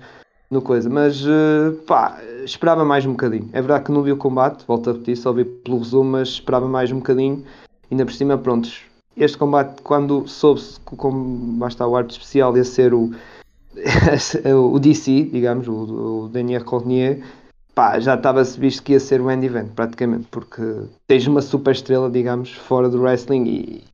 no 0.50 0.60
coisa. 0.60 0.90
Mas 0.90 1.24
uh, 1.24 1.72
pá, 1.86 2.20
esperava 2.44 2.84
mais 2.84 3.06
um 3.06 3.12
bocadinho. 3.12 3.48
É 3.52 3.60
verdade 3.60 3.84
que 3.84 3.92
não 3.92 4.02
vi 4.02 4.12
o 4.12 4.16
combate, 4.16 4.64
volto 4.66 4.90
a 4.90 4.92
repetir, 4.92 5.16
só 5.16 5.32
vi 5.32 5.44
pelo 5.44 5.78
resumo, 5.78 6.10
mas 6.10 6.28
esperava 6.28 6.68
mais 6.68 6.90
um 6.90 6.96
bocadinho. 6.96 7.44
Ainda 7.90 8.04
por 8.04 8.12
cima, 8.12 8.36
prontos. 8.36 8.89
Este 9.20 9.36
combate, 9.36 9.82
quando 9.82 10.26
soube-se 10.26 10.80
como 10.80 11.58
basta 11.58 11.86
o 11.86 11.94
arte 11.94 12.12
especial 12.12 12.56
ia 12.56 12.64
ser 12.64 12.94
o, 12.94 13.10
o 14.72 14.78
DC, 14.78 15.24
digamos, 15.24 15.68
o, 15.68 16.24
o 16.24 16.28
Daniel 16.28 16.64
Cornier, 16.64 17.22
pá, 17.74 18.00
já 18.00 18.14
estava-se 18.14 18.58
visto 18.58 18.82
que 18.82 18.92
ia 18.92 19.00
ser 19.00 19.20
um 19.20 19.30
end 19.30 19.44
event, 19.44 19.68
praticamente, 19.76 20.26
porque 20.30 20.62
tens 21.06 21.26
uma 21.26 21.42
super 21.42 21.72
estrela, 21.72 22.10
digamos, 22.10 22.52
fora 22.52 22.88
do 22.88 23.02
wrestling 23.02 23.44
e 23.44 23.84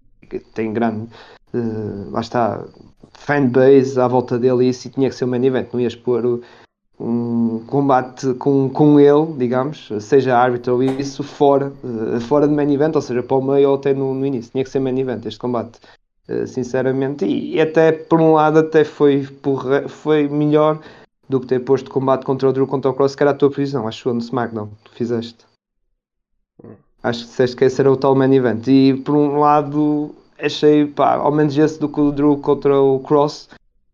tem 0.54 0.72
grande, 0.72 1.08
uh, 1.52 2.10
lá 2.12 2.20
está, 2.20 2.64
fanbase 3.12 4.00
à 4.00 4.06
volta 4.06 4.38
dele 4.38 4.66
e 4.66 4.68
isso 4.68 4.86
e 4.86 4.90
tinha 4.92 5.08
que 5.08 5.16
ser 5.16 5.24
um 5.24 5.28
main 5.28 5.44
event, 5.44 5.68
não 5.72 5.80
ias 5.80 5.96
pôr 5.96 6.40
um 6.98 7.62
combate 7.66 8.32
com, 8.34 8.70
com 8.70 8.98
ele, 8.98 9.32
digamos, 9.36 9.88
seja 10.00 10.36
árbitro 10.36 10.74
ou 10.74 10.82
isso, 10.82 11.22
fora, 11.22 11.72
uh, 11.84 12.20
fora 12.20 12.48
de 12.48 12.54
main 12.54 12.72
event, 12.72 12.94
ou 12.94 13.02
seja, 13.02 13.22
para 13.22 13.36
o 13.36 13.42
meio 13.42 13.70
ou 13.70 13.74
até 13.76 13.92
no, 13.92 14.14
no 14.14 14.24
início, 14.24 14.50
tinha 14.50 14.64
que 14.64 14.70
ser 14.70 14.80
main 14.80 14.98
event 14.98 15.24
este 15.26 15.38
combate. 15.38 15.78
Uh, 16.28 16.46
sinceramente, 16.46 17.24
e, 17.24 17.56
e, 17.56 17.60
até 17.60 17.92
por 17.92 18.20
um 18.20 18.32
lado 18.32 18.58
até 18.58 18.82
foi, 18.82 19.28
foi 19.88 20.26
melhor 20.26 20.80
do 21.28 21.40
que 21.40 21.46
ter 21.46 21.60
posto 21.60 21.90
combate 21.90 22.24
contra 22.24 22.48
o 22.48 22.52
Drew 22.52 22.66
contra 22.66 22.90
o 22.90 22.94
Cross, 22.94 23.14
que 23.14 23.22
era 23.22 23.30
a 23.30 23.34
tua 23.34 23.50
previsão, 23.50 23.86
acho 23.86 24.02
que 24.02 24.08
no 24.08 24.18
SmackDown, 24.18 24.68
tu 24.84 24.90
fizeste. 24.92 25.44
Hum. 26.64 26.74
Acho 27.02 27.20
que 27.20 27.26
disseste 27.26 27.56
que 27.56 27.64
esse 27.64 27.80
era 27.80 27.92
o 27.92 27.96
tal 27.96 28.14
main 28.14 28.32
event. 28.32 28.66
E 28.66 28.94
por 28.94 29.14
um 29.14 29.38
lado, 29.38 30.14
achei, 30.40 30.86
pá, 30.86 31.14
ao 31.14 31.30
menos 31.30 31.56
esse 31.56 31.78
do 31.78 31.88
que 31.88 32.00
o 32.00 32.10
Drew 32.10 32.38
contra 32.38 32.80
o 32.80 32.98
Cross, 33.00 33.50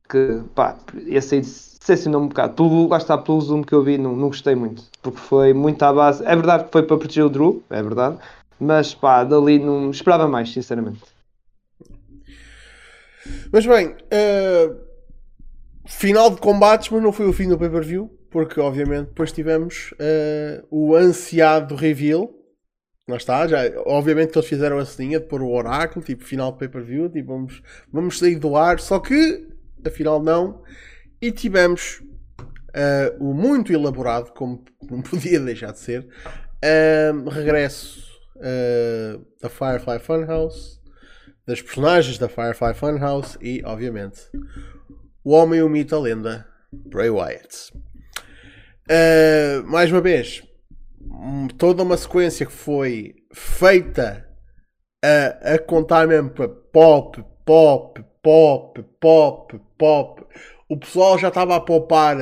que, 0.08 0.40
pá, 0.54 0.76
esse 1.06 1.34
aí 1.34 1.42
decepcionou 1.82 2.22
um 2.22 2.28
bocado. 2.28 2.54
Pelo, 2.54 2.88
lá 2.88 2.96
está, 2.96 3.18
pelo 3.18 3.40
zoom 3.40 3.62
que 3.62 3.74
eu 3.74 3.82
vi, 3.82 3.98
não, 3.98 4.16
não 4.16 4.28
gostei 4.28 4.54
muito. 4.54 4.82
Porque 5.02 5.18
foi 5.18 5.52
muito 5.52 5.82
à 5.82 5.92
base. 5.92 6.24
É 6.24 6.34
verdade 6.34 6.64
que 6.64 6.72
foi 6.72 6.82
para 6.82 6.96
proteger 6.96 7.24
o 7.24 7.28
Drew, 7.28 7.62
é 7.70 7.82
verdade. 7.82 8.18
Mas, 8.58 8.94
pá, 8.94 9.24
dali 9.24 9.58
não 9.58 9.90
esperava 9.90 10.26
mais, 10.26 10.52
sinceramente. 10.52 11.00
Mas 13.52 13.66
bem, 13.66 13.88
uh 13.88 14.92
final 15.86 16.30
de 16.30 16.40
combates, 16.40 16.90
mas 16.90 17.02
não 17.02 17.12
foi 17.12 17.26
o 17.26 17.32
fim 17.32 17.48
do 17.48 17.58
pay-per-view, 17.58 18.10
porque 18.30 18.60
obviamente 18.60 19.08
depois 19.08 19.32
tivemos 19.32 19.92
uh, 19.92 20.66
o 20.70 20.94
ansiado 20.94 21.74
reveal. 21.74 22.32
Lá 23.08 23.16
está, 23.16 23.46
já, 23.48 23.58
obviamente 23.84 24.30
que 24.30 24.38
eles 24.38 24.48
fizeram 24.48 24.78
a 24.78 24.86
ceninha 24.86 25.18
de 25.18 25.26
pôr 25.26 25.42
o 25.42 25.50
oráculo, 25.50 26.04
tipo 26.04 26.24
final 26.24 26.52
de 26.52 26.58
pay-per-view, 26.58 27.08
tipo 27.08 27.32
vamos, 27.32 27.62
vamos 27.92 28.18
sair 28.18 28.36
do 28.36 28.56
ar, 28.56 28.78
só 28.78 28.98
que 29.00 29.48
afinal 29.84 30.22
não. 30.22 30.62
E 31.22 31.30
tivemos 31.30 32.02
uh, 32.70 33.16
o 33.24 33.32
muito 33.32 33.72
elaborado, 33.72 34.32
como 34.32 34.64
não 34.90 35.00
podia 35.00 35.38
deixar 35.38 35.70
de 35.70 35.78
ser, 35.78 36.00
uh, 36.02 37.28
regresso 37.30 38.02
uh, 38.38 39.24
da 39.40 39.48
Firefly 39.48 40.00
Funhouse, 40.00 40.80
das 41.46 41.62
personagens 41.62 42.18
da 42.18 42.28
Firefly 42.28 42.74
Funhouse 42.74 43.38
e, 43.40 43.62
obviamente, 43.64 44.20
o 45.22 45.30
homem, 45.30 45.62
o 45.62 45.68
mito, 45.68 45.94
a 45.94 46.00
lenda, 46.00 46.44
Bray 46.72 47.08
Wyatt. 47.08 47.72
Mais 49.66 49.90
uma 49.90 50.00
vez, 50.00 50.42
toda 51.56 51.82
uma 51.82 51.96
sequência 51.96 52.44
que 52.44 52.52
foi 52.52 53.14
feita 53.32 54.28
a, 55.02 55.54
a 55.54 55.58
contar 55.58 56.06
mesmo 56.06 56.30
para 56.30 56.48
pop, 56.48 57.24
pop, 57.44 58.04
pop, 58.22 58.84
pop, 59.00 59.60
pop. 59.78 60.21
O 60.72 60.76
pessoal 60.78 61.18
já 61.18 61.28
estava 61.28 61.54
a 61.54 61.60
poupar 61.60 62.16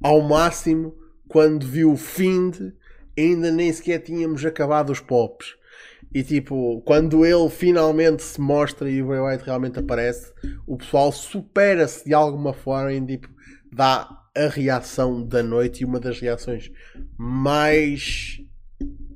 ao 0.00 0.20
máximo 0.20 0.94
quando 1.26 1.66
viu 1.66 1.90
o 1.90 1.96
Find, 1.96 2.72
ainda 3.18 3.50
nem 3.50 3.72
sequer 3.72 3.98
tínhamos 3.98 4.44
acabado 4.44 4.90
os 4.90 5.00
pops. 5.00 5.56
E 6.14 6.22
tipo, 6.22 6.80
quando 6.82 7.26
ele 7.26 7.50
finalmente 7.50 8.22
se 8.22 8.40
mostra 8.40 8.88
e 8.88 9.02
o 9.02 9.08
Bray 9.08 9.18
Wyatt 9.18 9.44
realmente 9.44 9.80
aparece, 9.80 10.32
o 10.68 10.76
pessoal 10.76 11.10
supera-se 11.10 12.04
de 12.04 12.14
alguma 12.14 12.52
forma 12.52 12.92
e 12.92 13.04
tipo, 13.04 13.28
dá 13.72 14.08
a 14.36 14.46
reação 14.46 15.26
da 15.26 15.42
noite 15.42 15.82
e 15.82 15.84
uma 15.84 15.98
das 15.98 16.20
reações 16.20 16.70
mais 17.18 18.40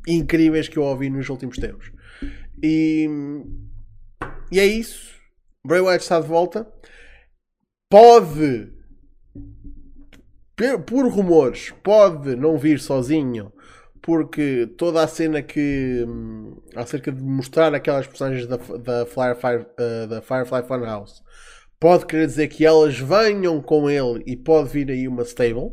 incríveis 0.04 0.66
que 0.66 0.78
eu 0.78 0.82
ouvi 0.82 1.08
nos 1.08 1.28
últimos 1.28 1.58
tempos. 1.58 1.92
E, 2.60 3.08
e 4.50 4.58
é 4.58 4.66
isso. 4.66 5.14
Bray 5.64 5.80
Wyatt 5.80 6.02
está 6.02 6.20
de 6.20 6.26
volta. 6.26 6.66
Pode, 7.88 8.72
por 10.86 11.06
rumores, 11.08 11.72
pode 11.82 12.34
não 12.34 12.58
vir 12.58 12.80
sozinho 12.80 13.52
porque 14.04 14.66
toda 14.76 15.02
a 15.02 15.08
cena 15.08 15.40
que 15.40 16.04
hum, 16.06 16.60
acerca 16.76 17.10
de 17.10 17.22
mostrar 17.22 17.74
aquelas 17.74 18.06
personagens 18.06 18.46
da, 18.46 18.56
da, 18.56 19.06
Firefly, 19.06 19.56
uh, 19.56 20.06
da 20.06 20.20
Firefly 20.20 20.62
Funhouse 20.62 21.22
pode 21.80 22.04
querer 22.04 22.26
dizer 22.26 22.48
que 22.48 22.66
elas 22.66 22.98
venham 22.98 23.62
com 23.62 23.88
ele 23.88 24.22
e 24.26 24.36
pode 24.36 24.68
vir 24.68 24.90
aí 24.90 25.08
uma 25.08 25.22
stable, 25.22 25.72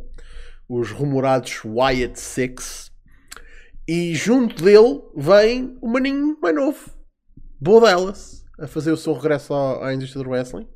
os 0.68 0.92
rumorados 0.92 1.62
Wyatt 1.66 2.18
Six, 2.18 2.92
e 3.86 4.16
junto 4.16 4.64
dele 4.64 5.02
vem 5.16 5.78
o 5.82 5.90
maninho 5.90 6.38
mais 6.42 6.56
novo, 6.56 6.90
Bo 7.60 7.82
Dallas, 7.82 8.46
a 8.58 8.66
fazer 8.66 8.92
o 8.92 8.98
seu 8.98 9.14
regresso 9.14 9.54
à, 9.54 9.88
à 9.88 9.94
indústria 9.94 10.24
do 10.24 10.30
wrestling. 10.30 10.68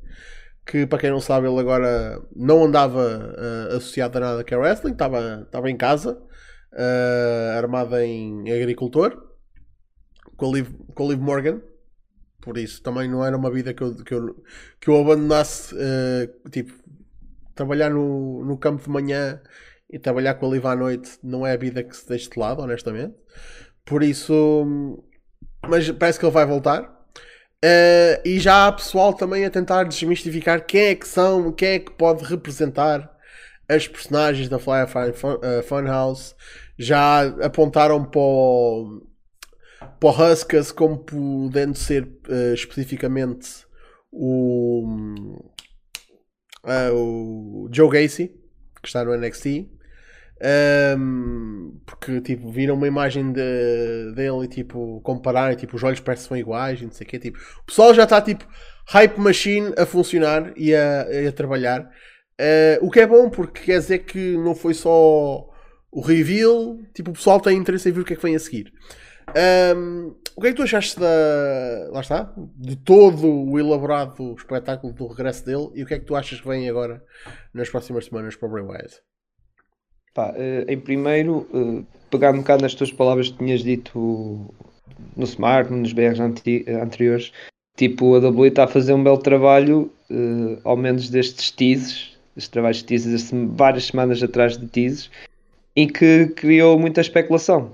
Que 0.66 0.84
para 0.86 0.98
quem 0.98 1.10
não 1.10 1.20
sabe, 1.20 1.46
ele 1.46 1.60
agora 1.60 2.20
não 2.34 2.64
andava 2.64 3.00
uh, 3.00 3.76
associado 3.76 4.18
a 4.18 4.20
nada 4.20 4.44
que 4.44 4.52
é 4.52 4.56
wrestling, 4.56 4.92
estava, 4.92 5.42
estava 5.46 5.70
em 5.70 5.76
casa 5.76 6.20
uh, 6.72 7.56
armada 7.56 8.04
em 8.04 8.52
agricultor, 8.52 9.16
com 10.36 10.46
a, 10.46 10.52
Liv, 10.52 10.68
com 10.94 11.04
a 11.04 11.08
Liv 11.08 11.20
Morgan. 11.20 11.60
Por 12.40 12.58
isso 12.58 12.82
também 12.82 13.08
não 13.08 13.24
era 13.24 13.36
uma 13.36 13.50
vida 13.50 13.72
que 13.72 13.82
eu, 13.82 13.94
que 13.94 14.14
eu, 14.14 14.44
que 14.80 14.90
eu 14.90 15.00
abandonasse, 15.00 15.74
uh, 15.74 16.50
tipo, 16.50 16.72
trabalhar 17.54 17.90
no, 17.90 18.44
no 18.44 18.58
campo 18.58 18.82
de 18.82 18.90
manhã 18.90 19.40
e 19.90 19.98
trabalhar 19.98 20.34
com 20.34 20.46
a 20.46 20.50
Liv 20.50 20.66
à 20.66 20.76
noite 20.76 21.18
não 21.22 21.46
é 21.46 21.52
a 21.52 21.56
vida 21.56 21.82
que 21.82 21.96
se 21.96 22.08
deixa 22.08 22.30
de 22.30 22.38
lado, 22.38 22.62
honestamente. 22.62 23.14
Por 23.84 24.02
isso, 24.02 24.66
mas 25.68 25.90
parece 25.92 26.18
que 26.18 26.26
ele 26.26 26.32
vai 26.32 26.44
voltar. 26.44 26.95
Uh, 27.64 28.20
e 28.24 28.38
já 28.38 28.66
há 28.66 28.72
pessoal 28.72 29.14
também 29.14 29.44
a 29.44 29.50
tentar 29.50 29.84
desmistificar 29.84 30.64
quem 30.64 30.80
é 30.82 30.94
que 30.94 31.08
são, 31.08 31.50
quem 31.50 31.68
é 31.70 31.78
que 31.78 31.90
pode 31.90 32.24
representar 32.24 33.10
as 33.68 33.88
personagens 33.88 34.48
da 34.48 34.58
Firefly 34.58 35.12
Fun, 35.14 35.34
uh, 35.34 35.62
Funhouse 35.62 36.34
já 36.78 37.22
apontaram 37.42 38.04
para 38.04 38.20
o, 38.20 39.06
para 39.98 40.08
o 40.08 40.74
como 40.74 40.98
podendo 40.98 41.76
ser 41.76 42.04
uh, 42.28 42.54
especificamente 42.54 43.66
o, 44.12 45.38
o 46.92 47.68
Joe 47.72 47.90
Gacy, 47.90 48.28
que 48.82 48.88
está 48.88 49.04
no 49.04 49.16
NXT. 49.16 49.75
Um, 50.98 51.80
porque 51.86 52.20
tipo, 52.20 52.50
viram 52.50 52.74
uma 52.74 52.86
imagem 52.86 53.32
de, 53.32 54.12
dele 54.14 54.44
e 54.44 54.48
tipo, 54.48 55.00
compararem, 55.02 55.56
tipo, 55.56 55.76
os 55.76 55.82
olhos 55.82 56.00
parecem 56.00 56.24
que 56.24 56.28
são 56.28 56.36
iguais 56.36 56.80
e 56.80 56.84
não 56.84 56.92
sei 56.92 57.06
o 57.06 57.10
quê. 57.10 57.18
Tipo, 57.18 57.38
o 57.62 57.64
pessoal 57.64 57.94
já 57.94 58.04
está 58.04 58.20
tipo 58.20 58.46
hype 58.88 59.18
machine 59.18 59.72
a 59.78 59.86
funcionar 59.86 60.52
e 60.56 60.74
a, 60.74 61.06
a 61.28 61.32
trabalhar. 61.32 61.90
Uh, 62.38 62.84
o 62.86 62.90
que 62.90 63.00
é 63.00 63.06
bom 63.06 63.30
porque 63.30 63.62
quer 63.62 63.78
dizer 63.78 64.00
que 64.00 64.36
não 64.36 64.54
foi 64.54 64.74
só 64.74 65.48
o 65.90 66.00
reveal, 66.02 66.78
tipo, 66.94 67.10
o 67.10 67.14
pessoal 67.14 67.40
tem 67.40 67.56
interesse 67.56 67.88
em 67.88 67.92
ver 67.92 68.00
o 68.00 68.04
que 68.04 68.12
é 68.12 68.16
que 68.16 68.22
vem 68.22 68.36
a 68.36 68.38
seguir. 68.38 68.70
Um, 69.74 70.14
o 70.36 70.40
que 70.40 70.48
é 70.48 70.50
que 70.50 70.56
tu 70.56 70.62
achaste 70.62 71.00
da. 71.00 71.88
Lá 71.90 72.00
está? 72.00 72.32
De 72.54 72.76
todo 72.76 73.26
o 73.26 73.58
elaborado 73.58 74.34
espetáculo 74.34 74.92
do 74.92 75.06
regresso 75.06 75.44
dele 75.44 75.70
e 75.74 75.82
o 75.82 75.86
que 75.86 75.94
é 75.94 75.98
que 75.98 76.04
tu 76.04 76.14
achas 76.14 76.40
que 76.40 76.46
vem 76.46 76.68
agora 76.68 77.02
nas 77.54 77.70
próximas 77.70 78.04
semanas 78.04 78.36
para 78.36 78.48
o 78.48 78.52
Bray 78.52 78.64
Wyatt? 78.64 79.00
Pá, 80.16 80.30
uh, 80.30 80.64
em 80.66 80.80
primeiro, 80.80 81.46
uh, 81.52 81.84
pegar 82.10 82.32
um 82.32 82.38
bocado 82.38 82.62
nas 82.62 82.74
tuas 82.74 82.90
palavras 82.90 83.28
que 83.28 83.36
tinhas 83.36 83.62
dito 83.62 84.46
no 85.14 85.24
Smart, 85.24 85.70
nos 85.70 85.92
BRs 85.92 86.18
anteriores, 86.18 87.32
tipo, 87.76 88.14
a 88.14 88.18
WWE 88.18 88.48
está 88.48 88.64
a 88.64 88.66
fazer 88.66 88.94
um 88.94 89.04
belo 89.04 89.18
trabalho, 89.18 89.90
uh, 90.10 90.58
ao 90.64 90.74
menos 90.74 91.10
destes 91.10 91.50
teases 91.50 92.16
estes 92.34 92.48
trabalhos 92.48 92.78
de 92.78 92.84
teasers, 92.84 93.30
várias 93.50 93.86
semanas 93.86 94.22
atrás 94.22 94.58
de 94.58 94.66
teasers, 94.66 95.10
em 95.74 95.86
que 95.86 96.26
criou 96.28 96.78
muita 96.78 97.00
especulação. 97.00 97.70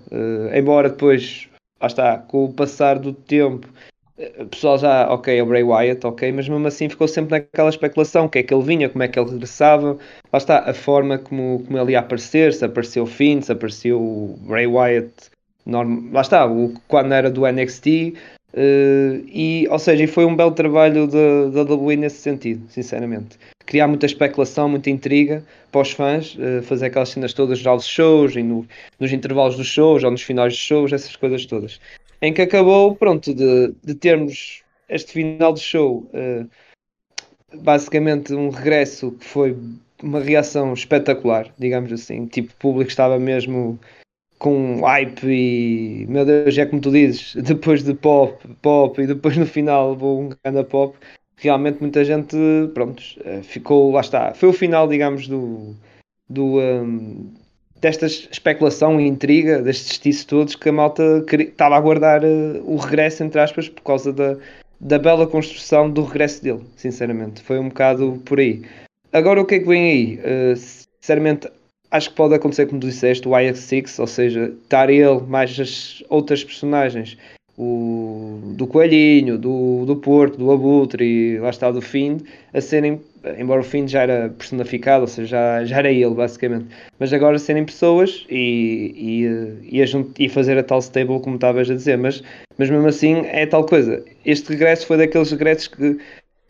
Embora 0.54 0.88
depois, 0.88 1.48
lá 1.80 1.88
está, 1.88 2.18
com 2.18 2.44
o 2.44 2.52
passar 2.52 3.00
do 3.00 3.12
tempo, 3.12 3.68
o 4.38 4.46
pessoal 4.46 4.78
já, 4.78 5.10
ok, 5.10 5.38
é 5.38 5.42
o 5.42 5.46
Bray 5.46 5.62
Wyatt, 5.62 6.06
ok, 6.06 6.32
mas 6.32 6.48
mesmo 6.48 6.66
assim 6.66 6.88
ficou 6.88 7.08
sempre 7.08 7.30
naquela 7.30 7.70
especulação, 7.70 8.26
o 8.26 8.28
que 8.28 8.38
é 8.38 8.42
que 8.42 8.52
ele 8.52 8.62
vinha, 8.62 8.88
como 8.88 9.02
é 9.02 9.08
que 9.08 9.18
ele 9.18 9.30
regressava, 9.30 9.96
lá 10.32 10.36
está, 10.38 10.58
a 10.68 10.74
forma 10.74 11.18
como, 11.18 11.64
como 11.64 11.78
ele 11.78 11.92
ia 11.92 12.00
aparecer, 12.00 12.52
se 12.52 12.64
apareceu 12.64 13.04
o 13.04 13.06
Finn, 13.06 13.40
se 13.40 13.52
apareceu 13.52 14.00
o 14.00 14.38
Bray 14.42 14.66
Wyatt, 14.66 15.12
norm... 15.64 16.12
lá 16.12 16.20
está, 16.20 16.46
o, 16.46 16.74
quando 16.88 17.12
era 17.12 17.30
do 17.30 17.46
NXT, 17.46 18.14
Uh, 18.54 19.24
e, 19.28 19.66
ou 19.70 19.78
seja, 19.78 20.06
foi 20.06 20.26
um 20.26 20.36
belo 20.36 20.50
trabalho 20.50 21.06
da 21.06 21.62
WWE 21.62 21.96
nesse 21.96 22.18
sentido, 22.18 22.62
sinceramente. 22.68 23.38
Criar 23.64 23.88
muita 23.88 24.04
especulação, 24.04 24.68
muita 24.68 24.90
intriga 24.90 25.42
para 25.70 25.80
os 25.80 25.92
fãs, 25.92 26.34
uh, 26.34 26.62
fazer 26.62 26.86
aquelas 26.86 27.08
cenas 27.08 27.32
todas 27.32 27.62
nos 27.62 27.86
shows 27.86 28.36
e 28.36 28.42
no, 28.42 28.66
nos 29.00 29.10
intervalos 29.10 29.56
dos 29.56 29.66
shows 29.66 30.04
ou 30.04 30.10
nos 30.10 30.22
finais 30.22 30.52
dos 30.52 30.62
shows, 30.62 30.92
essas 30.92 31.16
coisas 31.16 31.46
todas. 31.46 31.80
Em 32.22 32.32
que 32.32 32.40
acabou, 32.40 32.94
pronto, 32.94 33.34
de, 33.34 33.74
de 33.82 33.94
termos 33.96 34.62
este 34.88 35.12
final 35.12 35.52
de 35.52 35.60
show, 35.60 36.08
uh, 36.14 36.48
basicamente 37.52 38.32
um 38.32 38.48
regresso 38.48 39.10
que 39.12 39.24
foi 39.24 39.58
uma 40.00 40.20
reação 40.20 40.72
espetacular, 40.72 41.52
digamos 41.58 41.92
assim. 41.92 42.26
Tipo, 42.26 42.52
o 42.52 42.56
público 42.56 42.90
estava 42.90 43.18
mesmo 43.18 43.76
com 44.38 44.80
hype 44.82 45.26
e 45.26 46.06
meu 46.08 46.24
Deus, 46.24 46.56
é 46.56 46.66
como 46.66 46.80
tu 46.80 46.92
dizes, 46.92 47.34
depois 47.42 47.82
de 47.82 47.94
pop, 47.94 48.36
pop 48.60 49.02
e 49.02 49.06
depois 49.06 49.36
no 49.36 49.46
final 49.46 49.96
vou 49.96 50.20
um 50.20 50.30
grande 50.44 50.64
pop, 50.68 50.96
realmente 51.36 51.80
muita 51.80 52.04
gente, 52.04 52.36
pronto, 52.74 53.02
eh, 53.24 53.42
ficou, 53.42 53.92
lá 53.92 54.00
está, 54.00 54.34
foi 54.34 54.48
o 54.48 54.52
final, 54.52 54.88
digamos, 54.88 55.28
do, 55.28 55.76
do 56.28 56.58
um, 56.58 57.32
desta 57.82 58.06
especulação 58.06 59.00
e 59.00 59.08
intriga, 59.08 59.60
destes 59.60 59.98
tiços 59.98 60.24
todos 60.24 60.54
que 60.54 60.68
a 60.68 60.72
malta 60.72 61.24
estava 61.28 61.74
a 61.74 61.78
aguardar 61.78 62.24
uh, 62.24 62.62
o 62.64 62.76
regresso, 62.76 63.24
entre 63.24 63.40
aspas, 63.40 63.68
por 63.68 63.82
causa 63.82 64.12
da, 64.12 64.36
da 64.80 65.00
bela 65.00 65.26
construção 65.26 65.90
do 65.90 66.04
regresso 66.04 66.40
dele, 66.44 66.60
sinceramente, 66.76 67.42
foi 67.42 67.58
um 67.58 67.68
bocado 67.68 68.22
por 68.24 68.38
aí. 68.38 68.62
Agora 69.12 69.42
o 69.42 69.44
que 69.44 69.56
é 69.56 69.58
que 69.58 69.66
vem 69.66 69.90
aí? 69.90 70.20
Uh, 70.20 70.56
sinceramente, 71.02 71.48
acho 71.90 72.10
que 72.10 72.16
pode 72.16 72.34
acontecer, 72.34 72.66
como 72.66 72.80
tu 72.80 72.86
disseste, 72.86 73.26
o 73.26 73.32
IX6, 73.32 73.98
ou 73.98 74.06
seja, 74.06 74.54
estar 74.62 74.88
ele 74.88 75.20
mais 75.26 75.58
as 75.58 76.04
outras 76.08 76.44
personagens, 76.44 77.18
o, 77.56 78.40
do 78.56 78.66
Coelhinho, 78.66 79.36
do, 79.36 79.84
do 79.84 79.96
Porto, 79.96 80.38
do 80.38 80.50
Abutre 80.50 81.38
lá 81.38 81.50
está 81.50 81.70
do 81.70 81.82
Finn, 81.82 82.18
a 82.52 82.60
serem, 82.60 83.00
embora 83.38 83.60
o 83.60 83.64
Finn 83.64 83.86
já 83.86 84.02
era 84.02 84.30
personificado, 84.30 85.02
ou 85.02 85.08
seja, 85.08 85.28
já, 85.28 85.64
já 85.64 85.78
era 85.78 85.92
ele 85.92 86.14
basicamente, 86.14 86.66
mas 86.98 87.12
agora 87.12 87.38
serem 87.38 87.64
pessoas 87.64 88.26
e, 88.30 88.94
e, 89.70 89.76
e, 89.76 89.82
a, 89.82 89.86
e 90.18 90.28
fazer 90.28 90.56
a 90.58 90.62
tal 90.62 90.78
stable 90.78 91.20
como 91.20 91.36
estavas 91.36 91.70
a 91.70 91.74
dizer, 91.74 91.98
mas, 91.98 92.22
mas 92.56 92.70
mesmo 92.70 92.86
assim 92.86 93.22
é 93.26 93.44
tal 93.46 93.66
coisa. 93.66 94.04
Este 94.24 94.50
regresso 94.50 94.86
foi 94.86 94.96
daqueles 94.96 95.30
regressos 95.30 95.68
que 95.68 95.98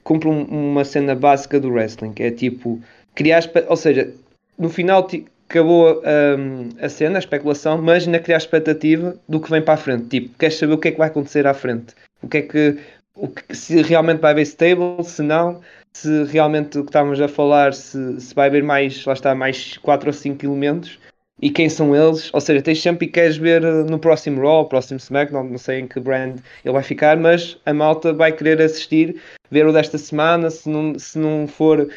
cumprem 0.05 0.47
uma 0.51 0.85
cena 0.85 1.15
básica 1.15 1.59
do 1.59 1.71
wrestling, 1.71 2.13
que 2.13 2.23
é 2.23 2.31
tipo 2.31 2.81
criar, 3.15 3.43
ou 3.69 3.77
seja, 3.77 4.13
no 4.59 4.69
final 4.69 5.07
acabou 5.53 6.01
um, 6.01 6.71
a 6.81 6.89
cena, 6.89 7.19
a 7.19 7.21
especulação, 7.21 7.81
mas 7.81 8.07
ainda 8.07 8.19
criar 8.19 8.39
expectativa 8.39 9.15
do 9.29 9.39
que 9.39 9.51
vem 9.51 9.61
para 9.61 9.75
a 9.75 9.77
frente. 9.77 10.07
Tipo, 10.07 10.39
queres 10.39 10.57
saber 10.57 10.73
o 10.73 10.79
que 10.79 10.89
é 10.89 10.93
que 10.93 10.99
vai 10.99 11.09
acontecer 11.09 11.47
à 11.47 11.53
frente? 11.53 11.95
O 12.23 12.29
que 12.29 12.39
é 12.39 12.43
que, 12.43 12.79
o 13.15 13.29
que, 13.29 13.55
se 13.55 13.83
realmente 13.83 14.21
vai 14.21 14.33
haver 14.33 14.43
stable, 14.43 15.05
se 15.05 15.23
não, 15.23 15.61
se 15.93 16.25
realmente 16.25 16.79
o 16.79 16.83
que 16.83 16.89
estávamos 16.89 17.21
a 17.21 17.29
falar, 17.29 17.75
se, 17.75 18.21
se 18.21 18.35
vai 18.35 18.49
haver 18.49 18.63
mais, 18.63 19.05
lá 19.05 19.13
está, 19.13 19.35
mais 19.35 19.77
4 19.79 20.09
ou 20.09 20.13
5 20.13 20.45
elementos 20.45 20.99
e 21.43 21.51
quem 21.51 21.69
são 21.69 21.95
eles, 21.95 22.31
ou 22.33 22.41
seja, 22.41 22.63
tens 22.63 22.81
sempre 22.81 23.07
e 23.07 23.11
queres 23.11 23.37
ver 23.37 23.65
eh, 23.65 23.83
no 23.83 23.99
próximo 23.99 24.41
Raw, 24.41 24.65
próximo 24.67 24.99
SmackDown, 24.99 25.51
não 25.51 25.59
sei 25.59 25.81
em 25.81 25.89
que 25.89 25.99
brand 25.99 26.39
ele 26.65 26.73
vai 26.73 26.85
ficar, 26.85 27.17
mas 27.17 27.59
a 27.67 27.75
malta 27.75 28.13
vai 28.13 28.31
querer 28.31 28.63
assistir, 28.63 29.21
ver 29.51 29.67
o 29.67 29.73
desta 29.73 29.99
semana, 29.99 30.51
se 30.51 30.69
não, 30.69 30.97
se 30.97 31.19
não 31.19 31.49
for 31.49 31.89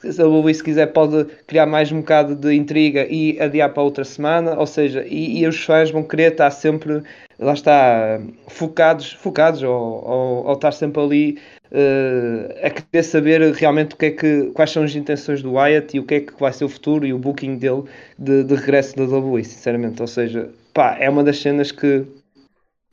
se 0.00 0.22
a 0.22 0.54
se 0.54 0.62
quiser 0.62 0.86
pode 0.92 1.24
criar 1.46 1.66
mais 1.66 1.90
um 1.90 2.00
bocado 2.00 2.34
de 2.34 2.54
intriga 2.54 3.06
e 3.08 3.40
adiar 3.40 3.72
para 3.72 3.82
outra 3.82 4.04
semana, 4.04 4.58
ou 4.58 4.66
seja, 4.66 5.04
e, 5.06 5.40
e 5.40 5.46
os 5.46 5.62
fãs 5.64 5.90
vão 5.90 6.02
querer 6.02 6.32
estar 6.32 6.50
sempre, 6.50 7.02
lá 7.38 7.54
está, 7.54 8.20
focados, 8.48 9.12
focados 9.12 9.62
ou, 9.62 9.70
ou, 9.72 10.46
ou 10.46 10.52
estar 10.52 10.72
sempre 10.72 11.00
ali 11.00 11.38
uh, 11.72 12.66
a 12.66 12.70
querer 12.70 13.02
saber 13.02 13.54
realmente 13.54 13.94
o 13.94 13.96
que 13.96 14.06
é 14.06 14.10
que, 14.10 14.50
quais 14.52 14.70
são 14.70 14.82
as 14.82 14.94
intenções 14.94 15.42
do 15.42 15.54
Wyatt 15.54 15.96
e 15.96 16.00
o 16.00 16.04
que 16.04 16.14
é 16.14 16.20
que 16.20 16.38
vai 16.38 16.52
ser 16.52 16.64
o 16.64 16.68
futuro 16.68 17.06
e 17.06 17.12
o 17.12 17.18
booking 17.18 17.56
dele 17.56 17.84
de, 18.18 18.44
de 18.44 18.54
regresso 18.54 18.96
da 18.96 19.04
WWE, 19.04 19.44
sinceramente. 19.44 20.00
Ou 20.02 20.08
seja, 20.08 20.50
pá, 20.74 20.96
é 21.00 21.08
uma 21.08 21.24
das 21.24 21.40
cenas 21.40 21.72
que 21.72 22.04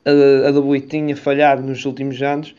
a, 0.06 0.48
a 0.48 0.52
WWE 0.52 0.82
tinha 0.82 1.16
falhado 1.16 1.62
nos 1.62 1.86
últimos 1.86 2.22
anos 2.22 2.56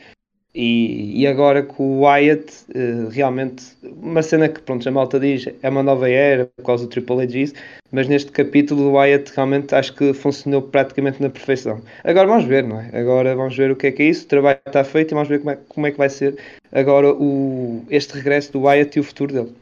e, 0.55 1.21
e, 1.21 1.27
agora 1.27 1.61
com 1.61 1.83
o 1.83 1.99
Wyatt, 2.05 2.45
uh, 2.69 3.09
realmente, 3.09 3.65
uma 3.83 4.23
cena 4.23 4.47
que 4.47 4.61
pronto, 4.61 4.87
a 4.87 4.91
malta 4.91 5.19
diz 5.19 5.47
é 5.61 5.69
uma 5.69 5.83
nova 5.83 6.09
era 6.09 6.45
por 6.45 6.63
causa 6.63 6.85
do 6.85 6.89
Triple 6.89 7.23
H 7.23 7.37
isso, 7.37 7.53
mas 7.91 8.07
neste 8.07 8.31
capítulo 8.31 8.83
o 8.83 8.93
Wyatt 8.93 9.33
realmente 9.35 9.75
acho 9.75 9.93
que 9.93 10.13
funcionou 10.13 10.61
praticamente 10.61 11.21
na 11.21 11.29
perfeição. 11.29 11.81
Agora 12.05 12.27
vamos 12.27 12.45
ver, 12.45 12.63
não 12.63 12.79
é? 12.79 12.89
Agora 12.97 13.35
vamos 13.35 13.57
ver 13.57 13.69
o 13.69 13.75
que 13.75 13.87
é 13.87 13.91
que 13.91 14.01
é 14.01 14.05
isso, 14.05 14.23
o 14.25 14.29
trabalho 14.29 14.59
está 14.65 14.83
feito 14.85 15.11
e 15.11 15.13
vamos 15.13 15.27
ver 15.27 15.39
como 15.39 15.51
é, 15.51 15.57
como 15.67 15.87
é 15.87 15.91
que 15.91 15.97
vai 15.97 16.09
ser 16.09 16.37
agora 16.71 17.11
o, 17.11 17.85
este 17.89 18.13
regresso 18.13 18.53
do 18.53 18.61
Wyatt 18.61 18.97
e 18.97 19.01
o 19.01 19.03
futuro 19.03 19.33
dele. 19.33 19.55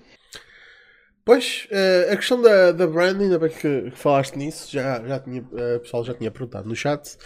Pois, 1.26 1.68
uh, 1.72 2.12
a 2.12 2.18
questão 2.18 2.42
da, 2.42 2.72
da 2.72 2.86
brand, 2.86 3.20
ainda 3.20 3.40
bem 3.40 3.50
que, 3.50 3.92
falaste 3.96 4.36
nisso, 4.36 4.70
já, 4.72 5.02
já 5.08 5.20
tinha, 5.20 5.42
uh, 5.42 5.78
o 5.78 5.80
pessoal 5.80 6.04
já 6.04 6.14
tinha 6.14 6.30
perguntado 6.30 6.68
no 6.68 6.76
chat. 6.76 7.18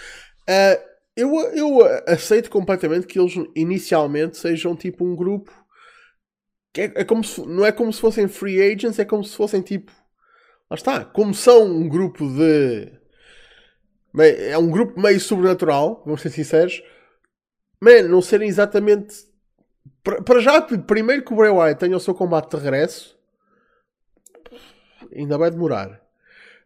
Uh, 0.48 0.97
eu, 1.18 1.36
eu 1.54 1.80
aceito 2.08 2.50
completamente 2.50 3.08
que 3.08 3.20
eles 3.20 3.34
inicialmente 3.56 4.38
sejam 4.38 4.76
tipo 4.76 5.04
um 5.04 5.16
grupo 5.16 5.52
que 6.78 6.82
é, 6.82 6.92
é 6.98 7.04
como 7.04 7.24
se, 7.24 7.42
não 7.42 7.66
é 7.66 7.72
como 7.72 7.92
se 7.92 8.00
fossem 8.00 8.28
free 8.28 8.62
agents, 8.62 9.00
é 9.00 9.06
como 9.06 9.24
se 9.24 9.36
fossem 9.36 9.62
tipo. 9.64 9.92
Lá 10.70 10.76
está, 10.76 11.04
como 11.04 11.34
são 11.34 11.66
um 11.66 11.90
grupo 11.90 12.24
de. 12.28 12.92
É 14.50 14.56
um 14.60 14.70
grupo 14.70 15.00
meio 15.00 15.20
sobrenatural, 15.20 16.04
vamos 16.06 16.22
ser 16.22 16.30
sinceros. 16.30 16.84
Man, 17.82 18.04
não 18.04 18.22
serem 18.22 18.48
exatamente. 18.48 19.26
Para 20.04 20.40
já, 20.40 20.62
primeiro 20.62 21.24
que 21.24 21.34
o 21.34 21.36
Bray 21.36 21.50
Wyatt 21.50 21.80
tenha 21.80 21.98
o 21.98 22.00
seu 22.00 22.14
combate 22.14 22.56
de 22.56 22.64
regresso, 22.64 23.18
ainda 25.16 25.36
vai 25.36 25.50
demorar. 25.50 26.00